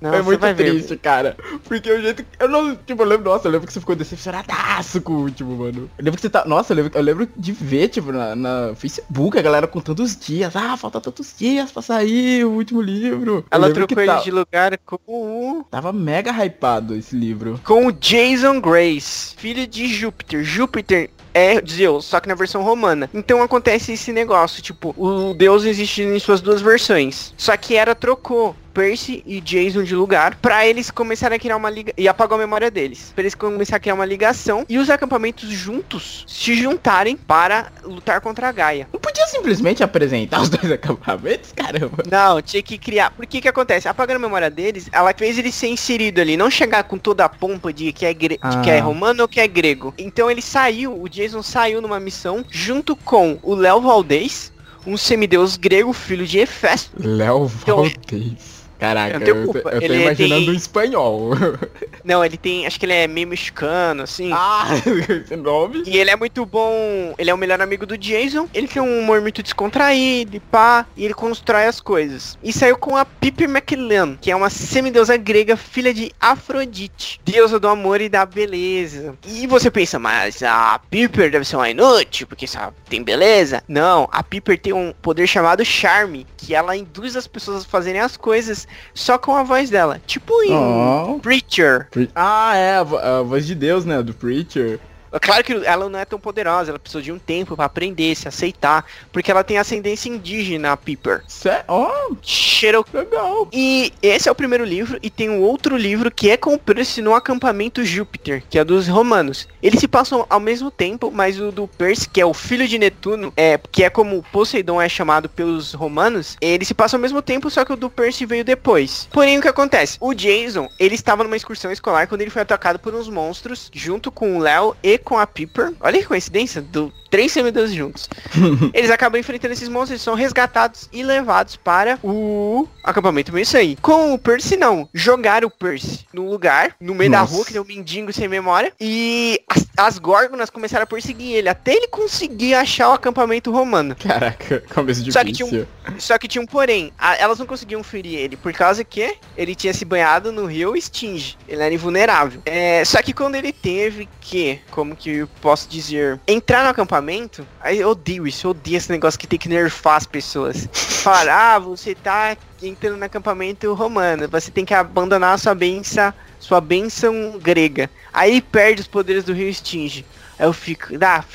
Não, 0.00 0.10
foi 0.10 0.22
muito 0.22 0.40
vai 0.40 0.52
ver. 0.54 0.70
triste, 0.72 0.96
cara. 0.98 1.36
Porque 1.64 1.90
o 1.90 2.00
jeito 2.02 2.22
que. 2.22 2.28
Eu 2.38 2.48
não. 2.48 2.76
Tipo, 2.76 3.02
eu 3.02 3.06
lembro, 3.06 3.30
nossa, 3.30 3.48
eu 3.48 3.52
lembro 3.52 3.66
que 3.66 3.72
você 3.72 3.80
ficou 3.80 3.96
decepcionadaço 3.96 5.00
com 5.00 5.14
o 5.14 5.22
último, 5.22 5.56
mano. 5.56 5.90
Eu 5.98 6.04
lembro 6.04 6.16
que 6.16 6.20
você 6.22 6.28
tá. 6.30 6.44
Nossa, 6.44 6.72
eu 6.72 6.76
lembro, 6.76 6.92
eu 6.94 7.02
lembro 7.02 7.28
de 7.34 7.50
ver, 7.52 7.88
tipo, 7.88 8.12
na, 8.12 8.36
na 8.36 8.74
Facebook, 8.76 9.38
a 9.38 9.42
galera 9.42 9.66
contando 9.66 10.00
os 10.02 10.14
dias. 10.16 10.54
Ah, 10.54 10.76
falta 10.76 11.00
tantos 11.00 11.34
dias 11.36 11.72
pra 11.72 11.80
sair 11.82 12.44
o 12.44 12.50
último 12.50 12.82
livro. 12.82 13.44
Ela 13.50 13.72
trocou 13.72 13.98
ele 13.98 14.06
tá- 14.06 14.20
de 14.20 14.30
lugar 14.30 14.78
com 14.84 14.98
o 15.06 15.64
Tava 15.70 15.92
mega 15.94 16.30
hypado 16.44 16.94
esse 16.94 17.16
livro. 17.16 17.58
com 17.64 17.86
o 17.86 17.92
Jason 17.92 18.60
Grace, 18.60 19.34
filho 19.36 19.66
de 19.66 19.88
Júpiter. 19.88 20.44
Júpiter 20.44 21.10
é 21.36 21.60
Zeus, 21.68 22.06
só 22.06 22.18
que 22.18 22.28
na 22.28 22.34
versão 22.34 22.62
romana. 22.62 23.10
Então 23.12 23.42
acontece 23.42 23.92
esse 23.92 24.10
negócio, 24.10 24.62
tipo, 24.62 24.94
o 24.96 25.34
Deus 25.34 25.64
existe 25.64 26.02
em 26.02 26.18
suas 26.18 26.40
duas 26.40 26.62
versões. 26.62 27.34
Só 27.36 27.54
que 27.58 27.76
era 27.76 27.94
trocou 27.94 28.56
Percy 28.80 29.22
e 29.24 29.40
Jason 29.40 29.84
de 29.84 29.94
lugar 29.94 30.34
pra 30.36 30.66
eles 30.66 30.90
começarem 30.90 31.36
a 31.36 31.38
criar 31.38 31.56
uma 31.56 31.70
liga 31.70 31.94
e 31.96 32.06
apagou 32.06 32.36
a 32.36 32.38
memória 32.38 32.70
deles. 32.70 33.10
Pra 33.14 33.22
eles 33.22 33.34
começarem 33.34 33.78
a 33.78 33.80
criar 33.80 33.94
uma 33.94 34.04
ligação 34.04 34.66
e 34.68 34.76
os 34.76 34.90
acampamentos 34.90 35.48
juntos 35.48 36.24
se 36.28 36.54
juntarem 36.54 37.16
para 37.16 37.72
lutar 37.82 38.20
contra 38.20 38.50
a 38.50 38.52
Gaia. 38.52 38.86
Não 38.92 39.00
podia 39.00 39.26
simplesmente 39.28 39.82
apresentar 39.82 40.42
os 40.42 40.50
dois 40.50 40.70
acampamentos, 40.70 41.52
caramba. 41.56 42.02
Não, 42.10 42.42
tinha 42.42 42.62
que 42.62 42.76
criar. 42.76 43.12
Por 43.12 43.24
que 43.24 43.40
que 43.40 43.48
acontece? 43.48 43.88
Apagando 43.88 44.16
a 44.16 44.20
memória 44.28 44.50
deles, 44.50 44.90
ela 44.92 45.14
fez 45.16 45.38
ele 45.38 45.50
ser 45.50 45.68
inserido 45.68 46.20
ali, 46.20 46.36
não 46.36 46.50
chegar 46.50 46.84
com 46.84 46.98
toda 46.98 47.24
a 47.24 47.30
pompa 47.30 47.72
de 47.72 47.94
que 47.94 48.04
é, 48.04 48.12
gre- 48.12 48.38
de 48.50 48.60
que 48.62 48.68
é 48.68 48.78
Ah. 48.78 48.82
romano 48.82 49.22
ou 49.22 49.28
que 49.28 49.40
é 49.40 49.48
grego. 49.48 49.94
Então 49.96 50.30
ele 50.30 50.42
saiu, 50.42 51.00
o 51.02 51.08
Jason 51.08 51.42
saiu 51.42 51.80
numa 51.80 51.98
missão 51.98 52.44
junto 52.50 52.94
com 52.94 53.38
o 53.42 53.54
Léo 53.54 53.80
Valdez, 53.80 54.52
um 54.86 54.98
semideus 54.98 55.56
grego, 55.56 55.94
filho 55.94 56.26
de 56.26 56.38
Hefesto. 56.40 56.90
Léo 56.98 57.50
Então- 57.62 57.76
Valdez. 57.78 58.55
Caraca, 58.78 59.18
Eu 59.24 59.36
eu, 59.36 59.44
eu 59.46 59.62
tô 59.62 59.68
Ele 59.80 60.02
imaginando 60.02 60.40
tem- 60.42 60.50
um 60.50 60.54
espanhol. 60.54 61.30
Não, 62.04 62.24
ele 62.24 62.36
tem, 62.36 62.66
acho 62.66 62.78
que 62.78 62.86
ele 62.86 62.92
é 62.92 63.06
meio 63.08 63.26
mexicano, 63.26 64.02
assim. 64.02 64.30
ah, 64.32 64.66
esse 65.24 65.34
nome? 65.36 65.82
E 65.86 65.96
ele 65.98 66.10
é 66.10 66.16
muito 66.16 66.44
bom, 66.46 67.14
ele 67.18 67.30
é 67.30 67.34
o 67.34 67.38
melhor 67.38 67.60
amigo 67.60 67.84
do 67.86 67.96
Jason, 67.98 68.48
ele 68.54 68.68
tem 68.68 68.80
um 68.80 69.00
humor 69.00 69.20
muito 69.20 69.42
descontraído 69.42 70.36
e 70.36 70.40
pá, 70.40 70.86
e 70.96 71.04
ele 71.04 71.14
constrói 71.14 71.64
as 71.66 71.80
coisas. 71.80 72.38
E 72.42 72.52
saiu 72.52 72.76
com 72.76 72.96
a 72.96 73.04
Piper 73.04 73.48
McLean, 73.48 74.16
que 74.20 74.30
é 74.30 74.36
uma 74.36 74.50
semideusa 74.50 75.16
grega, 75.16 75.56
filha 75.56 75.92
de 75.92 76.12
Afrodite, 76.20 77.20
deusa 77.24 77.58
do 77.58 77.66
amor 77.68 78.00
e 78.00 78.08
da 78.08 78.24
beleza. 78.24 79.14
E 79.26 79.46
você 79.46 79.70
pensa, 79.70 79.98
mas 79.98 80.42
a 80.42 80.78
Piper 80.90 81.30
deve 81.30 81.44
ser 81.44 81.56
uma 81.56 81.68
inútil, 81.68 82.26
porque 82.26 82.46
só 82.46 82.72
tem 82.88 83.02
beleza? 83.02 83.62
Não, 83.66 84.08
a 84.12 84.22
Piper 84.22 84.58
tem 84.58 84.72
um 84.72 84.92
poder 85.02 85.26
chamado 85.26 85.64
Charme, 85.64 86.26
que 86.36 86.54
ela 86.54 86.76
induz 86.76 87.16
as 87.16 87.26
pessoas 87.26 87.64
a 87.64 87.68
fazerem 87.68 88.00
as 88.00 88.16
coisas 88.16 88.65
só 88.94 89.18
com 89.18 89.34
a 89.34 89.42
voz 89.42 89.70
dela. 89.70 90.00
Tipo 90.06 90.42
em 90.42 90.52
Oh. 90.52 91.18
Preacher. 91.20 91.88
Pre- 91.90 92.10
Ah, 92.14 92.56
é, 92.56 92.76
a, 92.76 92.80
a 93.18 93.22
voz 93.22 93.46
de 93.46 93.54
Deus, 93.54 93.84
né? 93.84 94.02
Do 94.02 94.12
Preacher. 94.14 94.78
É 95.16 95.20
Claro 95.20 95.42
que 95.44 95.52
ela 95.52 95.88
não 95.88 95.98
é 95.98 96.04
tão 96.04 96.18
poderosa, 96.18 96.70
ela 96.70 96.78
precisou 96.78 97.02
de 97.02 97.10
um 97.12 97.18
tempo 97.18 97.56
pra 97.56 97.64
aprender, 97.66 98.14
se 98.14 98.28
aceitar, 98.28 98.84
porque 99.12 99.30
ela 99.30 99.42
tem 99.44 99.58
ascendência 99.58 100.08
indígena, 100.08 100.72
a 100.72 100.76
Piper. 100.76 101.22
Sé- 101.26 101.64
Ó, 101.68 101.90
Cherokee. 102.22 102.96
legal. 102.96 103.48
E 103.52 103.92
esse 104.02 104.28
é 104.28 104.32
o 104.32 104.34
primeiro 104.34 104.64
livro, 104.64 104.98
e 105.02 105.10
tem 105.10 105.28
um 105.30 105.40
outro 105.40 105.76
livro 105.76 106.10
que 106.10 106.30
é 106.30 106.36
com 106.36 106.54
o 106.54 106.58
Percy 106.58 107.00
no 107.02 107.14
acampamento 107.14 107.84
Júpiter, 107.84 108.42
que 108.48 108.58
é 108.58 108.64
dos 108.64 108.86
romanos. 108.88 109.48
Eles 109.62 109.80
se 109.80 109.88
passam 109.88 110.26
ao 110.28 110.40
mesmo 110.40 110.70
tempo, 110.70 111.10
mas 111.12 111.40
o 111.40 111.50
do 111.50 111.66
Percy, 111.66 112.08
que 112.08 112.20
é 112.20 112.26
o 112.26 112.34
filho 112.34 112.68
de 112.68 112.78
Netuno, 112.78 113.32
é, 113.36 113.58
que 113.70 113.82
é 113.84 113.90
como 113.90 114.22
Poseidon 114.32 114.80
é 114.80 114.88
chamado 114.88 115.28
pelos 115.28 115.72
romanos, 115.72 116.36
eles 116.40 116.68
se 116.68 116.74
passam 116.74 116.98
ao 116.98 117.02
mesmo 117.02 117.22
tempo, 117.22 117.50
só 117.50 117.64
que 117.64 117.72
o 117.72 117.76
do 117.76 117.88
Percy 117.90 118.26
veio 118.26 118.44
depois. 118.44 119.08
Porém, 119.12 119.38
o 119.38 119.42
que 119.42 119.48
acontece? 119.48 119.96
O 120.00 120.14
Jason, 120.14 120.68
ele 120.78 120.94
estava 120.94 121.22
numa 121.24 121.36
excursão 121.36 121.70
escolar 121.72 122.06
quando 122.06 122.20
ele 122.20 122.30
foi 122.30 122.42
atacado 122.42 122.78
por 122.78 122.94
uns 122.94 123.08
monstros, 123.08 123.70
junto 123.72 124.10
com 124.12 124.36
o 124.36 124.40
Léo 124.40 124.76
e 124.82 124.98
com 125.06 125.16
a 125.16 125.26
Piper. 125.26 125.72
Olha 125.80 125.98
que 126.00 126.04
coincidência, 126.06 126.60
do 126.60 126.92
três 127.08 127.30
semideuses 127.30 127.74
juntos. 127.74 128.08
Eles 128.74 128.90
acabam 128.90 129.18
enfrentando 129.18 129.54
esses 129.54 129.68
monstros, 129.68 130.02
são 130.02 130.14
resgatados 130.14 130.88
e 130.92 131.04
levados 131.04 131.54
para 131.56 131.98
o 132.02 132.66
acampamento 132.82 133.32
meio 133.32 133.46
sangue. 133.46 133.78
Com 133.80 134.12
o 134.12 134.18
Percy, 134.18 134.56
não. 134.56 134.88
Jogaram 134.92 135.46
o 135.46 135.50
Percy 135.50 136.00
num 136.12 136.28
lugar, 136.28 136.74
no 136.80 136.94
meio 136.94 137.10
da 137.10 137.20
Nossa. 137.20 137.32
rua, 137.34 137.44
que 137.44 137.52
tem 137.52 137.60
um 137.62 137.64
mendigo 137.64 138.12
sem 138.12 138.26
memória. 138.26 138.72
E 138.80 139.40
as, 139.48 139.66
as 139.76 139.98
górgonas 139.98 140.50
começaram 140.50 140.82
a 140.82 140.86
perseguir 140.86 141.32
ele, 141.36 141.48
até 141.48 141.74
ele 141.74 141.86
conseguir 141.88 142.54
achar 142.54 142.88
o 142.90 142.92
acampamento 142.92 143.52
romano. 143.52 143.94
Caraca, 143.96 144.62
começo 144.74 145.00
Só 145.12 145.22
difícil. 145.22 145.46
que 145.46 145.52
tinha 145.52 145.68
Só 146.00 146.18
que 146.18 146.26
tinha 146.28 146.42
um 146.42 146.46
porém. 146.46 146.92
A- 146.98 147.14
elas 147.16 147.38
não 147.38 147.46
conseguiam 147.46 147.84
ferir 147.84 148.18
ele, 148.18 148.36
por 148.36 148.52
causa 148.52 148.82
que 148.82 149.16
ele 149.36 149.54
tinha 149.54 149.72
se 149.72 149.84
banhado 149.84 150.32
no 150.32 150.44
rio 150.46 150.74
Stinge. 150.80 151.38
Ele 151.48 151.62
era 151.62 151.72
invulnerável. 151.72 152.42
É, 152.44 152.84
só 152.84 153.00
que 153.00 153.12
quando 153.12 153.36
ele 153.36 153.52
teve 153.52 154.08
que, 154.20 154.58
como 154.72 154.95
que 154.96 155.10
eu 155.10 155.28
posso 155.40 155.68
dizer, 155.68 156.18
entrar 156.26 156.64
no 156.64 156.70
acampamento, 156.70 157.46
aí 157.60 157.78
eu 157.78 157.90
odeio 157.90 158.26
isso, 158.26 158.46
eu 158.46 158.50
odeio 158.50 158.76
esse 158.76 158.90
negócio 158.90 159.18
que 159.18 159.26
tem 159.26 159.38
que 159.38 159.48
nerfar 159.48 159.96
as 159.96 160.06
pessoas. 160.06 160.68
Falar, 160.72 161.54
ah, 161.54 161.58
você 161.58 161.94
tá 161.94 162.36
entrando 162.62 162.96
no 162.96 163.04
acampamento 163.04 163.72
romano, 163.74 164.28
você 164.28 164.50
tem 164.50 164.64
que 164.64 164.74
abandonar 164.74 165.34
a 165.34 165.38
sua 165.38 165.54
benção, 165.54 166.12
sua 166.40 166.60
benção 166.60 167.38
grega. 167.40 167.88
Aí 168.12 168.40
perde 168.40 168.80
os 168.80 168.88
poderes 168.88 169.24
do 169.24 169.32
rio 169.32 169.52
Stinge. 169.52 170.04
Aí 170.38 170.46
eu 170.46 170.52
fico, 170.52 170.98
dá. 170.98 171.24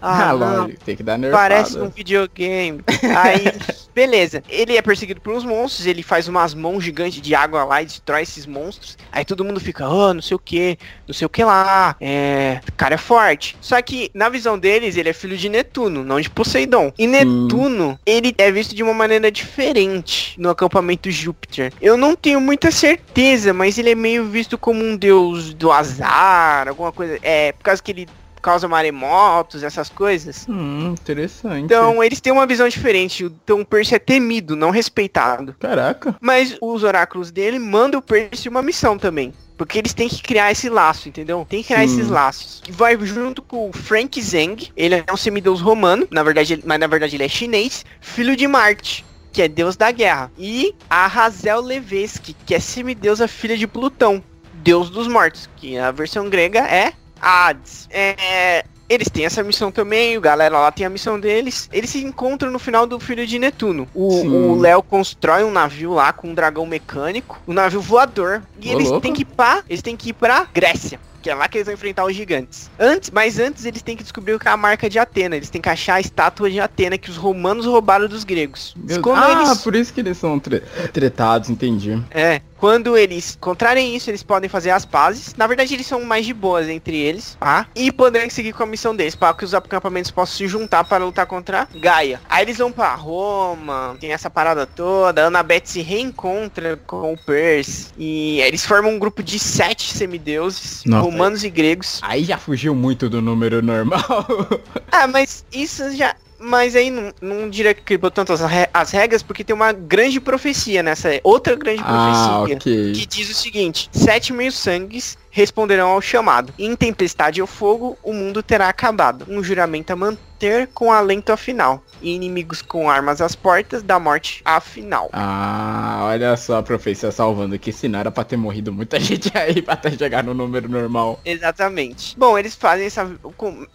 Ah, 0.00 0.30
Ah, 0.30 0.32
não, 0.32 0.62
lógico, 0.62 0.84
tem 0.84 0.96
que 0.96 1.02
dar 1.02 1.18
nerfada. 1.18 1.42
Parece 1.48 1.78
um 1.78 1.88
videogame. 1.88 2.80
Aí, 3.16 3.44
beleza. 4.00 4.42
Ele 4.48 4.76
é 4.76 4.82
perseguido 4.82 5.20
por 5.20 5.34
uns 5.34 5.44
monstros, 5.44 5.86
ele 5.86 6.02
faz 6.02 6.26
umas 6.26 6.54
mãos 6.54 6.82
gigantes 6.82 7.20
de 7.20 7.34
água 7.34 7.64
lá 7.64 7.82
e 7.82 7.86
destrói 7.86 8.22
esses 8.22 8.46
monstros. 8.46 8.96
Aí 9.12 9.26
todo 9.26 9.44
mundo 9.44 9.60
fica, 9.60 9.86
oh, 9.86 10.14
não 10.14 10.22
sei 10.22 10.34
o 10.34 10.38
que, 10.38 10.78
não 11.06 11.12
sei 11.12 11.26
o 11.26 11.28
que 11.28 11.44
lá. 11.44 11.94
É. 12.00 12.60
O 12.66 12.72
cara 12.72 12.94
é 12.94 12.98
forte. 12.98 13.56
Só 13.60 13.80
que, 13.82 14.10
na 14.14 14.30
visão 14.30 14.58
deles, 14.58 14.96
ele 14.96 15.10
é 15.10 15.12
filho 15.12 15.36
de 15.36 15.50
Netuno, 15.50 16.02
não 16.02 16.18
de 16.18 16.30
Poseidon. 16.30 16.92
E 16.98 17.06
Netuno, 17.06 17.98
ele 18.06 18.34
é 18.38 18.50
visto 18.50 18.74
de 18.74 18.82
uma 18.82 18.94
maneira 18.94 19.30
diferente 19.30 20.34
no 20.40 20.48
acampamento 20.48 21.10
Júpiter. 21.10 21.70
Eu 21.80 21.98
não 21.98 22.16
tenho 22.16 22.40
muita 22.40 22.70
certeza, 22.70 23.52
mas 23.52 23.76
ele 23.76 23.90
é 23.90 23.94
meio 23.94 24.24
visto 24.24 24.56
como 24.56 24.82
um 24.82 24.96
deus 24.96 25.52
do 25.52 25.70
azar, 25.70 26.68
alguma 26.68 26.90
coisa. 26.90 27.18
É, 27.22 27.52
por 27.52 27.64
causa 27.64 27.82
que 27.82 27.90
ele 27.92 28.08
causa 28.40 28.66
maremotos, 28.68 29.62
essas 29.62 29.88
coisas. 29.88 30.46
Hum, 30.48 30.94
interessante. 31.00 31.64
Então, 31.64 32.02
eles 32.02 32.20
têm 32.20 32.32
uma 32.32 32.46
visão 32.46 32.68
diferente. 32.68 33.24
Então, 33.24 33.60
o 33.60 33.64
Percy 33.66 33.94
é 33.94 33.98
temido, 33.98 34.56
não 34.56 34.70
respeitado. 34.70 35.54
Caraca. 35.58 36.14
Mas 36.20 36.56
os 36.60 36.82
oráculos 36.82 37.30
dele 37.30 37.58
mandam 37.58 38.00
o 38.00 38.02
Percy 38.02 38.48
uma 38.48 38.62
missão 38.62 38.98
também. 38.98 39.32
Porque 39.56 39.78
eles 39.78 39.92
têm 39.92 40.08
que 40.08 40.22
criar 40.22 40.50
esse 40.50 40.70
laço, 40.70 41.06
entendeu? 41.06 41.46
Tem 41.46 41.60
que 41.60 41.68
criar 41.68 41.86
Sim. 41.86 41.94
esses 41.94 42.08
laços. 42.08 42.60
Que 42.64 42.72
vai 42.72 42.96
junto 43.04 43.42
com 43.42 43.68
o 43.68 43.72
Frank 43.74 44.18
Zeng. 44.22 44.70
Ele 44.74 44.94
é 44.94 45.12
um 45.12 45.18
semideus 45.18 45.60
romano. 45.60 46.08
Na 46.10 46.22
verdade, 46.22 46.54
ele- 46.54 46.62
mas 46.64 46.80
na 46.80 46.86
verdade 46.86 47.14
ele 47.16 47.24
é 47.24 47.28
chinês. 47.28 47.84
Filho 48.00 48.34
de 48.34 48.46
Marte. 48.48 49.04
Que 49.32 49.42
é 49.42 49.48
deus 49.48 49.76
da 49.76 49.90
guerra. 49.90 50.32
E 50.38 50.74
a 50.88 51.04
Hazel 51.06 51.60
Levesque, 51.60 52.34
que 52.46 52.54
é 52.54 52.58
semideusa 52.58 53.28
filha 53.28 53.56
de 53.56 53.66
Plutão. 53.66 54.24
Deus 54.54 54.88
dos 54.88 55.06
mortos. 55.06 55.48
Que 55.56 55.76
a 55.78 55.90
versão 55.90 56.28
grega 56.30 56.60
é 56.60 56.94
Hades. 57.20 57.88
É, 57.90 58.64
eles 58.88 59.08
têm 59.08 59.24
essa 59.24 59.42
missão 59.42 59.70
também, 59.70 60.18
o 60.18 60.20
galera 60.20 60.58
lá 60.58 60.72
tem 60.72 60.84
a 60.84 60.90
missão 60.90 61.18
deles. 61.20 61.68
Eles 61.72 61.90
se 61.90 62.02
encontram 62.04 62.50
no 62.50 62.58
final 62.58 62.86
do 62.86 62.98
Filho 62.98 63.24
de 63.24 63.38
Netuno. 63.38 63.86
O 63.94 64.56
Léo 64.58 64.82
constrói 64.82 65.44
um 65.44 65.50
navio 65.52 65.92
lá 65.92 66.12
com 66.12 66.28
um 66.28 66.34
dragão 66.34 66.66
mecânico, 66.66 67.40
um 67.46 67.52
navio 67.52 67.80
voador. 67.80 68.42
E 68.60 68.68
Ô, 68.70 68.72
eles 68.72 68.88
louco. 68.88 69.00
têm 69.00 69.12
que 69.12 69.22
ir 69.22 69.26
pra, 69.26 69.62
eles 69.68 69.80
têm 69.80 69.96
que 69.96 70.10
ir 70.10 70.12
pra 70.14 70.46
Grécia. 70.52 70.98
Que 71.22 71.30
é 71.30 71.34
lá 71.34 71.48
que 71.48 71.58
eles 71.58 71.66
vão 71.66 71.74
enfrentar 71.74 72.04
os 72.06 72.14
gigantes. 72.14 72.70
Antes, 72.78 73.10
mas 73.10 73.38
antes 73.38 73.64
eles 73.64 73.82
têm 73.82 73.96
que 73.96 74.02
descobrir 74.02 74.34
o 74.34 74.38
que 74.38 74.48
é 74.48 74.50
a 74.50 74.56
marca 74.56 74.88
de 74.88 74.98
Atena. 74.98 75.36
Eles 75.36 75.50
têm 75.50 75.60
que 75.60 75.68
achar 75.68 75.94
a 75.94 76.00
estátua 76.00 76.50
de 76.50 76.58
Atena 76.60 76.96
que 76.98 77.10
os 77.10 77.16
romanos 77.16 77.66
roubaram 77.66 78.08
dos 78.08 78.24
gregos. 78.24 78.74
Meu- 78.76 79.02
Quando 79.02 79.22
ah, 79.22 79.32
eles 79.44 79.58
por 79.62 79.74
isso 79.76 79.92
que 79.92 80.00
eles 80.00 80.16
são 80.18 80.38
tre- 80.38 80.62
tretados, 80.92 81.50
entendi. 81.50 82.02
É, 82.10 82.40
quando 82.56 82.96
eles 82.96 83.36
encontrarem 83.36 83.94
isso, 83.96 84.10
eles 84.10 84.22
podem 84.22 84.48
fazer 84.48 84.70
as 84.70 84.84
pazes. 84.84 85.34
Na 85.36 85.46
verdade, 85.46 85.74
eles 85.74 85.86
são 85.86 86.02
mais 86.04 86.24
de 86.26 86.32
boas 86.34 86.68
entre 86.68 86.96
eles, 86.96 87.36
tá? 87.40 87.66
E 87.74 87.90
poderem 87.92 88.30
seguir 88.30 88.52
com 88.52 88.62
a 88.62 88.66
missão 88.66 88.94
deles, 88.94 89.14
para 89.14 89.32
que 89.34 89.44
os 89.44 89.54
acampamentos 89.54 90.10
possam 90.10 90.36
se 90.36 90.48
juntar 90.48 90.84
para 90.84 91.04
lutar 91.04 91.26
contra 91.26 91.68
Gaia. 91.74 92.20
Aí 92.28 92.44
eles 92.44 92.58
vão 92.58 92.70
pra 92.72 92.94
Roma, 92.94 93.96
tem 94.00 94.12
essa 94.12 94.28
parada 94.30 94.66
toda. 94.66 95.24
A 95.24 95.26
Annabeth 95.26 95.62
se 95.64 95.80
reencontra 95.82 96.76
com 96.86 97.12
o 97.12 97.16
Percy. 97.18 97.88
E 97.98 98.40
eles 98.40 98.64
formam 98.64 98.92
um 98.92 98.98
grupo 98.98 99.22
de 99.22 99.38
sete 99.38 99.92
semideuses, 99.92 100.82
Nossa. 100.84 101.09
Romanos 101.10 101.44
e 101.44 101.50
gregos. 101.50 101.98
Aí 102.02 102.24
já 102.24 102.38
fugiu 102.38 102.74
muito 102.74 103.08
do 103.08 103.20
número 103.20 103.62
normal. 103.62 104.00
Ah, 104.92 105.06
mas 105.06 105.44
isso 105.52 105.94
já. 105.96 106.14
Mas 106.38 106.74
aí 106.74 106.90
não, 106.90 107.12
não 107.20 107.48
diria 107.50 107.72
que 107.74 107.82
quebrou 107.82 108.10
tanto 108.10 108.32
as, 108.32 108.40
re- 108.40 108.68
as 108.72 108.90
regras, 108.90 109.22
porque 109.22 109.44
tem 109.44 109.54
uma 109.54 109.72
grande 109.72 110.18
profecia 110.20 110.82
nessa. 110.82 111.08
Outra 111.22 111.54
grande 111.54 111.82
ah, 111.84 112.40
profecia. 112.42 112.56
ok. 112.56 112.92
que 112.92 113.06
diz 113.06 113.30
o 113.30 113.34
seguinte: 113.34 113.88
sete 113.92 114.32
mil 114.32 114.50
sangues 114.50 115.16
responderão 115.30 115.88
ao 115.90 116.00
chamado. 116.00 116.52
Em 116.58 116.74
tempestade 116.74 117.40
ou 117.40 117.46
fogo, 117.46 117.96
o 118.02 118.12
mundo 118.12 118.42
terá 118.42 118.68
acabado. 118.68 119.26
Um 119.28 119.42
juramento 119.44 119.92
a 119.92 119.96
manter 119.96 120.29
com 120.72 120.92
alento 120.92 121.32
afinal. 121.32 121.82
E 122.02 122.14
inimigos 122.14 122.62
com 122.62 122.88
armas 122.88 123.20
às 123.20 123.34
portas 123.34 123.82
da 123.82 123.98
morte 123.98 124.40
afinal. 124.44 125.10
Ah, 125.12 126.00
olha 126.04 126.36
só 126.36 126.58
a 126.58 126.62
profecia 126.62 127.12
salvando, 127.12 127.58
que 127.58 127.72
senão 127.72 128.00
era 128.00 128.10
pra 128.10 128.24
ter 128.24 128.36
morrido 128.36 128.72
muita 128.72 128.98
gente 129.00 129.30
aí 129.36 129.60
pra 129.60 129.74
até 129.74 129.90
chegar 129.90 130.24
no 130.24 130.32
número 130.32 130.68
normal. 130.68 131.20
Exatamente. 131.24 132.18
Bom, 132.18 132.38
eles 132.38 132.54
fazem 132.54 132.86
essa, 132.86 133.10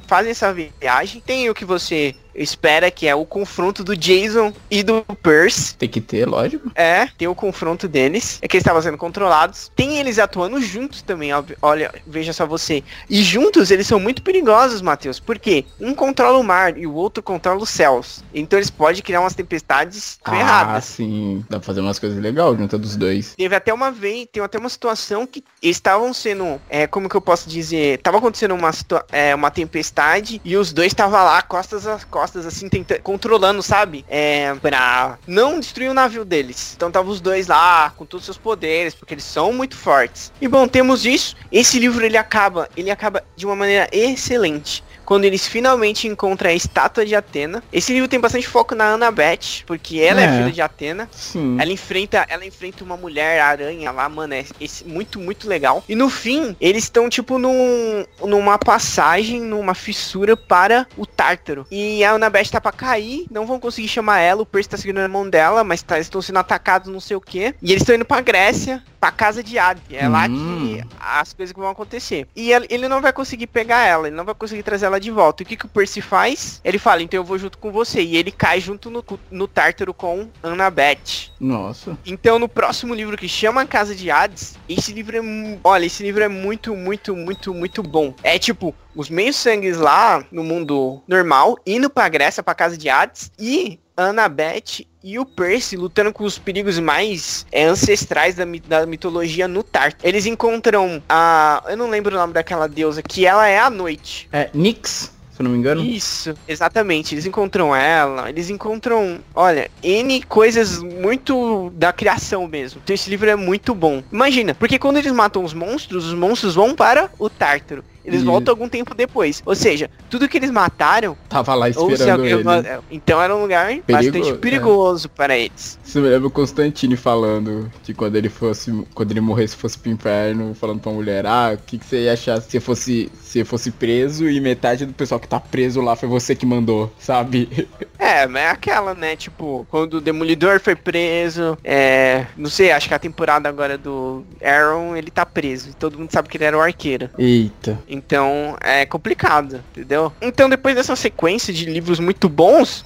fazem 0.07 0.31
essa 0.31 0.53
viagem. 0.53 1.21
Tem 1.21 1.49
o 1.49 1.53
que 1.53 1.65
você 1.65 2.15
espera, 2.35 2.91
que 2.91 3.07
é 3.07 3.15
o 3.15 3.25
confronto 3.25 3.83
do 3.83 3.95
Jason 3.95 4.53
e 4.69 4.83
do 4.83 5.03
Percy. 5.21 5.75
Tem 5.75 5.89
que 5.89 6.01
ter, 6.01 6.27
lógico. 6.27 6.71
É, 6.75 7.07
tem 7.17 7.27
o 7.27 7.35
confronto 7.35 7.87
deles. 7.87 8.39
É 8.41 8.47
que 8.47 8.57
eles 8.57 8.63
estavam 8.63 8.81
sendo 8.81 8.97
controlados. 8.97 9.71
Tem 9.75 9.97
eles 9.97 10.19
atuando 10.19 10.61
juntos 10.61 11.01
também, 11.01 11.33
óbvio. 11.33 11.57
Olha, 11.61 11.93
veja 12.05 12.33
só 12.33 12.45
você. 12.45 12.83
E 13.09 13.21
juntos 13.23 13.71
eles 13.71 13.87
são 13.87 13.99
muito 13.99 14.21
perigosos, 14.21 14.81
Matheus. 14.81 15.19
Porque 15.19 15.65
um 15.79 15.93
controla 15.93 16.37
o 16.37 16.43
mar 16.43 16.77
e 16.77 16.85
o 16.85 16.93
outro 16.93 17.23
controla 17.23 17.61
os 17.61 17.69
céus. 17.69 18.23
Então 18.33 18.59
eles 18.59 18.69
podem 18.69 19.01
criar 19.01 19.21
umas 19.21 19.33
tempestades 19.35 20.19
Ah, 20.23 20.31
ferradas. 20.31 20.83
sim. 20.85 21.45
Dá 21.49 21.57
pra 21.59 21.65
fazer 21.65 21.81
umas 21.81 21.99
coisas 21.99 22.19
legais 22.19 22.57
junto 22.57 22.77
dos 22.77 22.95
dois. 22.95 23.33
Teve 23.35 23.55
até 23.55 23.73
uma 23.73 23.91
vez, 23.91 24.27
tem 24.31 24.43
até 24.43 24.57
uma 24.57 24.69
situação 24.69 25.25
que 25.25 25.43
estavam 25.61 26.13
sendo, 26.13 26.59
é, 26.69 26.85
como 26.85 27.07
que 27.09 27.15
eu 27.15 27.21
posso 27.21 27.49
dizer, 27.49 27.99
tava 27.99 28.17
acontecendo 28.17 28.53
uma, 28.53 28.71
é, 29.11 29.33
uma 29.33 29.49
tempestade 29.49 30.41
e 30.43 30.57
os 30.57 30.73
dois 30.73 30.87
estavam 30.87 31.23
lá, 31.23 31.41
costas 31.41 31.87
a 31.87 31.97
costas, 32.09 32.24
assim, 32.45 32.69
tentando, 32.69 33.01
controlando, 33.01 33.61
sabe? 33.61 34.05
É, 34.07 34.53
pra 34.55 35.17
não 35.27 35.59
destruir 35.59 35.89
o 35.89 35.93
navio 35.93 36.23
deles. 36.23 36.73
Então 36.75 36.91
tava 36.91 37.09
os 37.09 37.19
dois 37.19 37.47
lá, 37.47 37.91
com 37.91 38.05
todos 38.05 38.23
os 38.23 38.25
seus 38.25 38.37
poderes, 38.37 38.95
porque 38.95 39.13
eles 39.13 39.23
são 39.23 39.51
muito 39.51 39.75
fortes. 39.75 40.31
E 40.39 40.47
bom, 40.47 40.67
temos 40.67 41.05
isso. 41.05 41.35
Esse 41.51 41.79
livro, 41.79 42.05
ele 42.05 42.17
acaba, 42.17 42.69
ele 42.77 42.89
acaba 42.91 43.23
de 43.35 43.45
uma 43.45 43.55
maneira 43.55 43.89
excelente. 43.91 44.83
Quando 45.05 45.25
eles 45.25 45.47
finalmente 45.47 46.07
encontram 46.07 46.49
a 46.49 46.53
estátua 46.53 47.05
de 47.05 47.15
Atena. 47.15 47.63
Esse 47.71 47.93
livro 47.93 48.07
tem 48.07 48.19
bastante 48.19 48.47
foco 48.47 48.73
na 48.75 48.93
Annabeth, 48.93 49.63
porque 49.65 49.99
ela 49.99 50.21
é, 50.21 50.25
É. 50.25 50.37
filha 50.37 50.51
de 50.51 50.61
Atena. 50.61 51.07
Sim. 51.11 51.57
Ela 51.59 51.71
enfrenta, 51.71 52.25
ela 52.27 52.45
enfrenta 52.45 52.83
uma 52.83 52.97
mulher 52.97 53.39
aranha 53.41 53.91
lá, 53.91 54.07
mano, 54.09 54.33
é 54.33 54.43
muito, 54.85 55.19
muito 55.19 55.47
legal. 55.47 55.83
E 55.87 55.95
no 55.95 56.09
fim, 56.09 56.55
eles 56.59 56.83
estão 56.85 57.09
tipo 57.09 57.37
num, 57.37 58.05
numa 58.23 58.57
passagem, 58.57 59.39
numa 59.41 59.73
fissura 59.75 60.35
para 60.35 60.87
o 60.97 61.05
Tártaro. 61.05 61.65
E 61.69 62.03
a 62.03 62.11
Annabeth 62.11 62.49
tá 62.51 62.59
pra 62.59 62.71
cair, 62.71 63.25
não 63.29 63.45
vão 63.45 63.59
conseguir 63.59 63.87
chamar 63.87 64.19
ela, 64.19 64.41
o 64.41 64.45
Percy 64.45 64.69
tá 64.69 64.77
segurando 64.77 65.05
a 65.05 65.09
mão 65.09 65.29
dela, 65.29 65.63
mas 65.63 65.81
tá, 65.81 65.95
eles 65.95 66.07
estão 66.07 66.21
sendo 66.21 66.39
atacados, 66.39 66.91
não 66.91 66.99
sei 66.99 67.15
o 67.15 67.21
que. 67.21 67.53
E 67.61 67.71
eles 67.71 67.81
estão 67.81 67.95
indo 67.95 68.05
pra 68.05 68.21
Grécia, 68.21 68.83
pra 68.99 69.11
casa 69.11 69.43
de 69.43 69.57
Hades. 69.59 69.83
É 69.91 70.07
lá 70.07 70.25
Hum. 70.27 70.81
que 70.81 70.83
as 70.99 71.33
coisas 71.33 71.55
vão 71.55 71.69
acontecer. 71.69 72.27
E 72.35 72.51
ele, 72.51 72.65
ele 72.69 72.87
não 72.87 73.01
vai 73.01 73.13
conseguir 73.13 73.47
pegar 73.47 73.85
ela, 73.85 74.07
ele 74.07 74.15
não 74.15 74.25
vai 74.25 74.33
conseguir 74.35 74.63
trazer 74.63 74.85
ela 74.87 74.94
de 74.99 75.11
volta. 75.11 75.41
E 75.41 75.45
o 75.45 75.47
que, 75.47 75.57
que 75.57 75.65
o 75.65 75.69
Percy 75.69 76.01
faz? 76.01 76.61
Ele 76.63 76.77
fala, 76.77 77.01
então 77.01 77.19
eu 77.19 77.23
vou 77.23 77.37
junto 77.37 77.57
com 77.57 77.71
você. 77.71 78.01
E 78.01 78.17
ele 78.17 78.31
cai 78.31 78.59
junto 78.59 78.89
no, 78.89 79.03
no 79.31 79.47
Tártaro 79.47 79.93
com 79.93 80.29
Annabeth. 80.41 81.31
Nossa. 81.39 81.97
Então, 82.05 82.39
no 82.39 82.47
próximo 82.47 82.93
livro 82.93 83.17
que 83.17 83.27
chama 83.27 83.65
Casa 83.65 83.95
de 83.95 84.09
Hades, 84.09 84.57
esse 84.67 84.93
livro 84.93 85.17
é. 85.17 85.21
Olha, 85.63 85.85
esse 85.85 86.03
livro 86.03 86.23
é 86.23 86.27
muito, 86.27 86.75
muito, 86.75 87.15
muito, 87.15 87.53
muito 87.53 87.83
bom. 87.83 88.13
É 88.23 88.37
tipo, 88.39 88.73
os 88.95 89.09
meios 89.09 89.35
sangues 89.35 89.77
lá 89.77 90.25
no 90.31 90.43
mundo 90.43 91.01
normal, 91.07 91.57
indo 91.65 91.89
pra 91.89 92.09
Grécia, 92.09 92.41
pra 92.41 92.55
Casa 92.55 92.77
de 92.77 92.89
Hades, 92.89 93.31
e 93.37 93.79
Annabeth 93.95 94.85
e 95.03 95.19
o 95.19 95.25
Percy 95.25 95.77
lutando 95.77 96.11
com 96.11 96.23
os 96.23 96.37
perigos 96.37 96.79
mais 96.79 97.45
é, 97.51 97.65
ancestrais 97.65 98.35
da, 98.35 98.45
da 98.67 98.85
mitologia 98.85 99.47
no 99.47 99.63
Tártaro. 99.63 100.07
Eles 100.07 100.25
encontram 100.25 101.01
a. 101.07 101.63
Eu 101.67 101.77
não 101.77 101.89
lembro 101.89 102.15
o 102.15 102.19
nome 102.19 102.33
daquela 102.33 102.67
deusa, 102.67 103.01
que 103.01 103.25
ela 103.25 103.47
é 103.47 103.59
a 103.59 103.69
noite. 103.69 104.27
É, 104.31 104.49
Nix, 104.53 105.11
se 105.31 105.41
eu 105.41 105.43
não 105.43 105.51
me 105.51 105.57
engano. 105.57 105.83
Isso, 105.83 106.33
exatamente. 106.47 107.13
Eles 107.13 107.25
encontram 107.25 107.75
ela, 107.75 108.29
eles 108.29 108.49
encontram, 108.49 109.19
olha, 109.33 109.69
N 109.83 110.23
coisas 110.23 110.81
muito 110.81 111.69
da 111.75 111.91
criação 111.91 112.47
mesmo. 112.47 112.81
Então 112.83 112.93
esse 112.93 113.09
livro 113.09 113.29
é 113.29 113.35
muito 113.35 113.75
bom. 113.75 114.01
Imagina, 114.11 114.55
porque 114.55 114.79
quando 114.79 114.97
eles 114.97 115.11
matam 115.11 115.43
os 115.43 115.53
monstros, 115.53 116.05
os 116.05 116.13
monstros 116.13 116.55
vão 116.55 116.73
para 116.73 117.11
o 117.19 117.29
Tártaro. 117.29 117.83
Eles 118.05 118.21
Isso. 118.21 118.25
voltam 118.29 118.51
algum 118.53 118.69
tempo 118.69 118.93
depois. 118.93 119.41
Ou 119.45 119.55
seja, 119.55 119.89
tudo 120.09 120.27
que 120.29 120.37
eles 120.37 120.51
mataram, 120.51 121.17
Tava 121.27 121.53
lá 121.55 121.69
esperando 121.69 122.09
alguém- 122.11 122.33
ele. 122.33 122.43
então 122.91 123.21
era 123.21 123.35
um 123.35 123.41
lugar 123.41 123.67
Perigo- 123.67 123.91
bastante 123.91 124.33
perigoso 124.39 125.09
para 125.09 125.37
eles. 125.37 125.79
Isso 125.83 125.99
me 125.99 126.07
lembra 126.07 126.27
o 126.27 126.31
Constantine 126.31 126.95
falando 126.95 127.71
de 127.83 127.93
quando 127.93 128.15
ele 128.15 128.29
fosse, 128.29 128.71
quando 128.93 129.11
ele 129.11 129.21
morresse 129.21 129.55
fosse 129.55 129.77
pro 129.77 129.91
inferno, 129.91 130.53
falando 130.55 130.79
pra 130.79 130.91
mulher, 130.91 131.25
ah, 131.25 131.51
o 131.53 131.57
que, 131.65 131.77
que 131.77 131.85
você 131.85 132.03
ia 132.03 132.13
achar 132.13 132.41
se 132.41 132.59
fosse, 132.59 133.11
se 133.21 133.43
fosse 133.43 133.71
preso 133.71 134.29
e 134.29 134.39
metade 134.39 134.85
do 134.85 134.93
pessoal 134.93 135.19
que 135.19 135.27
tá 135.27 135.39
preso 135.39 135.81
lá 135.81 135.95
foi 135.95 136.07
você 136.07 136.35
que 136.35 136.45
mandou, 136.45 136.91
sabe? 136.99 137.49
É, 137.97 138.27
mas 138.27 138.43
é 138.43 138.49
aquela, 138.49 138.93
né? 138.93 139.15
Tipo, 139.15 139.65
quando 139.71 139.95
o 139.95 140.01
Demolidor 140.01 140.59
foi 140.59 140.75
preso, 140.75 141.57
é. 141.63 142.25
Não 142.37 142.49
sei, 142.49 142.69
acho 142.71 142.89
que 142.89 142.93
a 142.93 142.99
temporada 142.99 143.47
agora 143.47 143.77
do 143.77 144.23
Aaron, 144.43 144.95
ele 144.97 145.09
tá 145.09 145.25
preso. 145.25 145.69
E 145.69 145.73
todo 145.73 145.97
mundo 145.97 146.11
sabe 146.11 146.27
que 146.27 146.35
ele 146.37 146.43
era 146.43 146.57
o 146.57 146.61
arqueiro. 146.61 147.09
Eita. 147.17 147.79
Então 147.95 148.57
é 148.61 148.85
complicado, 148.85 149.63
entendeu? 149.71 150.11
Então 150.21 150.49
depois 150.49 150.75
dessa 150.75 150.95
sequência 150.95 151.53
de 151.53 151.65
livros 151.65 151.99
muito 151.99 152.27
bons, 152.27 152.85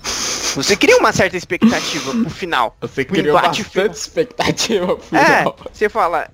você 0.55 0.75
cria 0.75 0.97
uma 0.97 1.11
certa 1.11 1.35
expectativa 1.35 2.11
pro 2.11 2.29
final. 2.29 2.75
Você 2.81 3.01
embate 3.01 3.63
bastante 3.63 3.93
expectativa 3.95 4.95
pro 4.95 5.17
É, 5.17 5.37
final. 5.39 5.55
você 5.71 5.89
fala, 5.89 6.29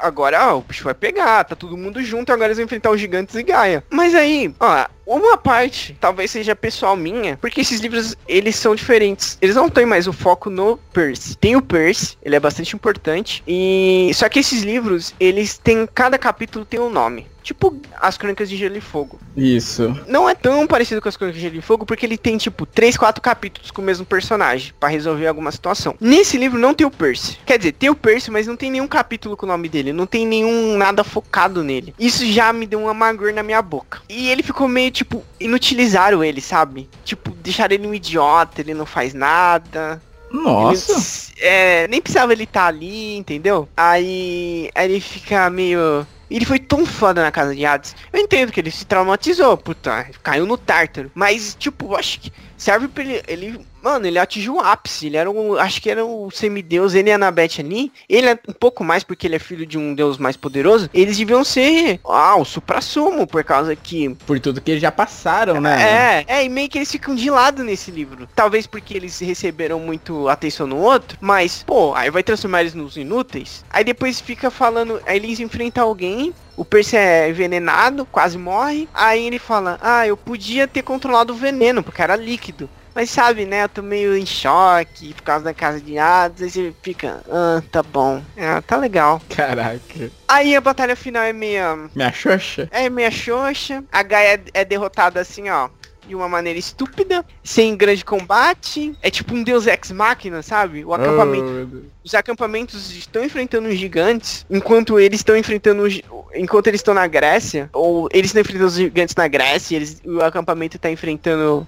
agora 0.00 0.52
ó, 0.52 0.58
o 0.58 0.60
bicho 0.62 0.84
vai 0.84 0.94
pegar, 0.94 1.44
tá 1.44 1.56
todo 1.56 1.76
mundo 1.76 2.02
junto, 2.02 2.32
agora 2.32 2.48
eles 2.48 2.58
vão 2.58 2.64
enfrentar 2.64 2.90
os 2.90 3.00
gigantes 3.00 3.34
e 3.34 3.42
Gaia. 3.42 3.82
Mas 3.90 4.14
aí, 4.14 4.54
ó, 4.60 4.86
uma 5.06 5.38
parte 5.38 5.96
talvez 6.00 6.30
seja 6.30 6.56
pessoal 6.56 6.96
minha, 6.96 7.36
porque 7.36 7.60
esses 7.60 7.80
livros, 7.80 8.16
eles 8.26 8.56
são 8.56 8.74
diferentes. 8.74 9.38
Eles 9.40 9.54
não 9.54 9.70
têm 9.70 9.86
mais 9.86 10.06
o 10.06 10.12
foco 10.12 10.50
no 10.50 10.76
Percy. 10.92 11.36
Tem 11.36 11.56
o 11.56 11.62
Percy, 11.62 12.18
ele 12.22 12.36
é 12.36 12.40
bastante 12.40 12.74
importante, 12.74 13.42
e 13.46 14.10
só 14.14 14.28
que 14.28 14.38
esses 14.38 14.62
livros, 14.62 15.14
eles 15.20 15.56
têm, 15.58 15.88
cada 15.94 16.18
capítulo 16.18 16.64
tem 16.64 16.80
um 16.80 16.90
nome. 16.90 17.26
Tipo 17.46 17.76
as 18.00 18.18
Crônicas 18.18 18.50
de 18.50 18.56
Gelo 18.56 18.76
e 18.76 18.80
Fogo. 18.80 19.20
Isso. 19.36 19.96
Não 20.08 20.28
é 20.28 20.34
tão 20.34 20.66
parecido 20.66 21.00
com 21.00 21.08
as 21.08 21.16
Crônicas 21.16 21.40
de 21.40 21.46
Gelo 21.46 21.60
e 21.60 21.62
Fogo, 21.62 21.86
porque 21.86 22.04
ele 22.04 22.18
tem, 22.18 22.36
tipo, 22.36 22.66
3, 22.66 22.96
4 22.96 23.22
capítulos 23.22 23.70
com 23.70 23.80
o 23.80 23.84
mesmo 23.84 24.04
personagem, 24.04 24.72
pra 24.80 24.88
resolver 24.88 25.28
alguma 25.28 25.52
situação. 25.52 25.94
Nesse 26.00 26.36
livro 26.36 26.58
não 26.58 26.74
tem 26.74 26.84
o 26.84 26.90
Percy. 26.90 27.38
Quer 27.46 27.58
dizer, 27.58 27.70
tem 27.70 27.88
o 27.88 27.94
Percy, 27.94 28.32
mas 28.32 28.48
não 28.48 28.56
tem 28.56 28.68
nenhum 28.68 28.88
capítulo 28.88 29.36
com 29.36 29.46
o 29.46 29.48
nome 29.48 29.68
dele. 29.68 29.92
Não 29.92 30.06
tem 30.06 30.26
nenhum 30.26 30.76
nada 30.76 31.04
focado 31.04 31.62
nele. 31.62 31.94
Isso 31.96 32.26
já 32.26 32.52
me 32.52 32.66
deu 32.66 32.80
um 32.80 32.88
amargor 32.88 33.32
na 33.32 33.44
minha 33.44 33.62
boca. 33.62 34.00
E 34.08 34.28
ele 34.28 34.42
ficou 34.42 34.66
meio, 34.66 34.90
tipo, 34.96 35.22
inutilizaram 35.38 36.24
ele, 36.24 36.40
sabe? 36.40 36.88
Tipo, 37.04 37.30
deixaram 37.42 37.74
ele 37.74 37.86
um 37.86 37.92
idiota, 37.94 38.62
ele 38.62 38.72
não 38.72 38.86
faz 38.86 39.12
nada. 39.12 40.00
Nossa. 40.30 41.30
Ele- 41.36 41.46
é, 41.46 41.88
nem 41.88 42.00
precisava 42.00 42.32
ele 42.32 42.44
estar 42.44 42.66
ali, 42.66 43.14
entendeu? 43.16 43.68
Aí, 43.76 44.70
aí 44.74 44.90
ele 44.90 45.00
fica 45.00 45.50
meio. 45.50 46.06
Ele 46.30 46.46
foi 46.46 46.58
tão 46.58 46.84
foda 46.86 47.22
na 47.22 47.30
casa 47.30 47.54
de 47.54 47.64
Hades. 47.64 47.94
Eu 48.10 48.20
entendo 48.20 48.50
que 48.50 48.58
ele 48.58 48.70
se 48.70 48.84
traumatizou, 48.86 49.56
puta, 49.58 50.08
caiu 50.22 50.46
no 50.46 50.56
tártaro. 50.56 51.10
Mas, 51.14 51.54
tipo, 51.54 51.92
eu 51.92 51.96
acho 51.96 52.18
que 52.18 52.32
serve 52.56 52.88
pra 52.88 53.04
ele. 53.04 53.22
Ele, 53.28 53.66
mano, 53.86 54.06
ele 54.06 54.18
atingiu 54.18 54.56
o 54.56 54.60
ápice. 54.60 55.06
Ele 55.06 55.16
era 55.16 55.30
um. 55.30 55.54
Acho 55.54 55.80
que 55.80 55.88
era 55.88 56.04
o 56.04 56.28
semideus, 56.30 56.94
ele 56.94 57.08
e 57.08 57.12
a 57.12 57.14
Annabeth 57.14 57.60
ali. 57.60 57.92
Ele 58.08 58.28
é 58.28 58.38
um 58.48 58.52
pouco 58.52 58.82
mais 58.82 59.04
porque 59.04 59.26
ele 59.26 59.36
é 59.36 59.38
filho 59.38 59.64
de 59.64 59.78
um 59.78 59.94
deus 59.94 60.18
mais 60.18 60.36
poderoso. 60.36 60.90
Eles 60.92 61.16
deviam 61.16 61.44
ser. 61.44 62.00
Ah, 62.04 62.36
o 62.36 62.44
supra-sumo, 62.44 63.26
por 63.26 63.44
causa 63.44 63.76
que. 63.76 64.14
Por 64.26 64.40
tudo 64.40 64.60
que 64.60 64.72
eles 64.72 64.82
já 64.82 64.90
passaram, 64.90 65.60
né? 65.60 66.24
É, 66.26 66.38
é, 66.38 66.44
e 66.44 66.48
meio 66.48 66.68
que 66.68 66.78
eles 66.78 66.90
ficam 66.90 67.14
de 67.14 67.30
lado 67.30 67.62
nesse 67.62 67.90
livro. 67.92 68.28
Talvez 68.34 68.66
porque 68.66 68.94
eles 68.94 69.18
receberam 69.20 69.78
muito 69.78 70.28
atenção 70.28 70.66
no 70.66 70.78
outro. 70.78 71.16
Mas, 71.20 71.62
pô, 71.62 71.94
aí 71.94 72.10
vai 72.10 72.24
transformar 72.24 72.62
eles 72.62 72.74
nos 72.74 72.96
inúteis. 72.96 73.64
Aí 73.70 73.84
depois 73.84 74.20
fica 74.20 74.50
falando. 74.50 75.00
Aí 75.06 75.16
eles 75.16 75.38
enfrentam 75.38 75.84
alguém 75.84 76.34
o 76.56 76.64
Percy 76.64 76.96
é 76.96 77.28
envenenado, 77.28 78.06
quase 78.06 78.38
morre. 78.38 78.88
Aí 78.94 79.26
ele 79.26 79.38
fala: 79.38 79.78
Ah, 79.82 80.06
eu 80.06 80.16
podia 80.16 80.66
ter 80.66 80.82
controlado 80.82 81.34
o 81.34 81.36
veneno, 81.36 81.82
porque 81.82 82.00
era 82.00 82.16
líquido. 82.16 82.68
Mas 82.96 83.10
sabe, 83.10 83.44
né? 83.44 83.64
Eu 83.64 83.68
tô 83.68 83.82
meio 83.82 84.16
em 84.16 84.24
choque 84.24 85.12
por 85.12 85.22
causa 85.22 85.44
da 85.44 85.52
casa 85.52 85.78
de 85.78 85.98
Hades. 85.98 86.42
Aí 86.42 86.50
você 86.50 86.74
fica, 86.82 87.22
ah, 87.28 87.62
tá 87.70 87.82
bom. 87.82 88.22
Ah, 88.38 88.62
tá 88.62 88.78
legal. 88.78 89.20
Caraca. 89.28 90.10
Aí 90.26 90.56
a 90.56 90.62
batalha 90.62 90.96
final 90.96 91.22
é 91.22 91.30
meio. 91.30 91.90
Minha 91.94 92.10
xoxa? 92.10 92.66
É 92.70 92.88
meio 92.88 93.12
xoxa. 93.12 93.84
A 93.92 94.02
Gaia 94.02 94.40
é, 94.54 94.60
é 94.62 94.64
derrotada 94.64 95.20
assim, 95.20 95.50
ó 95.50 95.68
de 96.06 96.14
uma 96.14 96.28
maneira 96.28 96.56
estúpida, 96.56 97.24
sem 97.42 97.76
grande 97.76 98.04
combate. 98.04 98.96
É 99.02 99.10
tipo 99.10 99.34
um 99.34 99.42
Deus 99.42 99.66
Ex 99.66 99.90
Machina, 99.90 100.40
sabe? 100.40 100.84
O 100.84 100.94
acampamento. 100.94 101.68
Oh, 101.72 101.86
os 102.04 102.14
acampamentos 102.14 102.92
estão 102.92 103.24
enfrentando 103.24 103.68
os 103.68 103.76
gigantes, 103.76 104.46
enquanto 104.48 105.00
eles 105.00 105.18
estão 105.18 105.36
enfrentando 105.36 105.82
os, 105.82 106.00
enquanto 106.34 106.68
eles 106.68 106.78
estão 106.78 106.94
na 106.94 107.06
Grécia, 107.06 107.68
ou 107.72 108.08
eles 108.12 108.30
estão 108.30 108.40
enfrentando 108.40 108.68
os 108.68 108.76
gigantes 108.76 109.14
na 109.16 109.26
Grécia, 109.26 109.76
eles, 109.76 110.00
o 110.04 110.20
acampamento 110.20 110.76
está 110.76 110.90
enfrentando, 110.90 111.66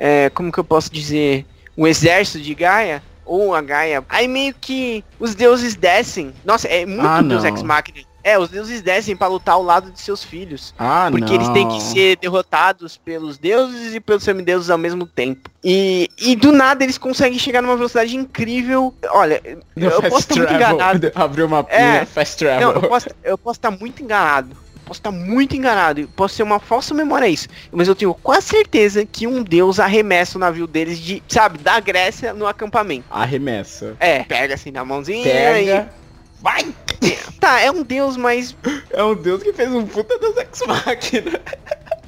é, 0.00 0.30
como 0.30 0.50
que 0.50 0.58
eu 0.58 0.64
posso 0.64 0.90
dizer, 0.90 1.44
o 1.76 1.86
exército 1.86 2.42
de 2.42 2.54
Gaia 2.54 3.02
ou 3.26 3.54
a 3.54 3.60
Gaia. 3.60 4.02
Aí 4.08 4.26
meio 4.26 4.54
que 4.58 5.04
os 5.20 5.34
deuses 5.34 5.76
descem. 5.76 6.32
Nossa, 6.42 6.66
é 6.66 6.86
muito 6.86 7.06
ah, 7.06 7.20
Deus 7.20 7.44
Ex 7.44 7.62
Machina. 7.62 8.00
É, 8.22 8.38
os 8.38 8.50
deuses 8.50 8.82
descem 8.82 9.16
para 9.16 9.28
lutar 9.28 9.54
ao 9.54 9.62
lado 9.62 9.90
de 9.90 10.00
seus 10.00 10.22
filhos. 10.22 10.74
Ah, 10.78 11.08
porque 11.10 11.26
não. 11.26 11.34
eles 11.34 11.48
têm 11.50 11.68
que 11.68 11.80
ser 11.80 12.16
derrotados 12.16 12.96
pelos 12.98 13.38
deuses 13.38 13.94
e 13.94 14.00
pelos 14.00 14.24
semideuses 14.24 14.68
ao 14.68 14.76
mesmo 14.76 15.06
tempo. 15.06 15.48
E, 15.64 16.08
e 16.18 16.36
do 16.36 16.52
nada 16.52 16.82
eles 16.84 16.98
conseguem 16.98 17.38
chegar 17.38 17.62
numa 17.62 17.76
velocidade 17.76 18.14
incrível. 18.16 18.94
Olha, 19.10 19.40
no 19.76 19.86
eu 19.86 20.02
posso 20.02 20.20
estar 20.20 20.36
muito 20.36 20.52
enganado. 20.52 21.12
Abriu 21.14 21.46
uma 21.46 21.64
é, 21.68 22.04
fast 22.04 22.36
travel. 22.36 22.68
Não, 22.68 22.82
eu 22.82 22.88
posso, 22.88 23.08
eu 23.24 23.38
posso 23.38 23.58
estar 23.58 23.70
muito 23.70 24.02
enganado. 24.02 24.56
Posso 24.90 24.98
estar 24.98 25.12
muito 25.12 25.54
enganado, 25.54 26.10
posso 26.16 26.34
ser 26.34 26.42
uma 26.42 26.58
falsa 26.58 26.92
memória 26.92 27.28
isso, 27.28 27.46
mas 27.70 27.86
eu 27.86 27.94
tenho 27.94 28.12
quase 28.12 28.48
certeza 28.48 29.06
que 29.06 29.24
um 29.24 29.40
deus 29.40 29.78
arremessa 29.78 30.36
o 30.36 30.40
navio 30.40 30.66
deles 30.66 30.98
de, 30.98 31.22
sabe, 31.28 31.58
da 31.58 31.78
Grécia 31.78 32.34
no 32.34 32.44
acampamento. 32.44 33.04
Arremessa. 33.08 33.96
É, 34.00 34.24
pega 34.24 34.54
assim 34.54 34.72
na 34.72 34.84
mãozinha 34.84 35.22
pega. 35.22 35.88
e 35.96 36.42
Vai! 36.42 36.74
Tá, 37.38 37.60
é 37.60 37.70
um 37.70 37.84
deus, 37.84 38.16
mas. 38.16 38.56
É 38.90 39.04
um 39.04 39.14
deus 39.14 39.44
que 39.44 39.52
fez 39.52 39.70
um 39.70 39.86
puta 39.86 40.18
deus 40.18 40.36
ex 40.38 40.60
machina. 40.66 41.40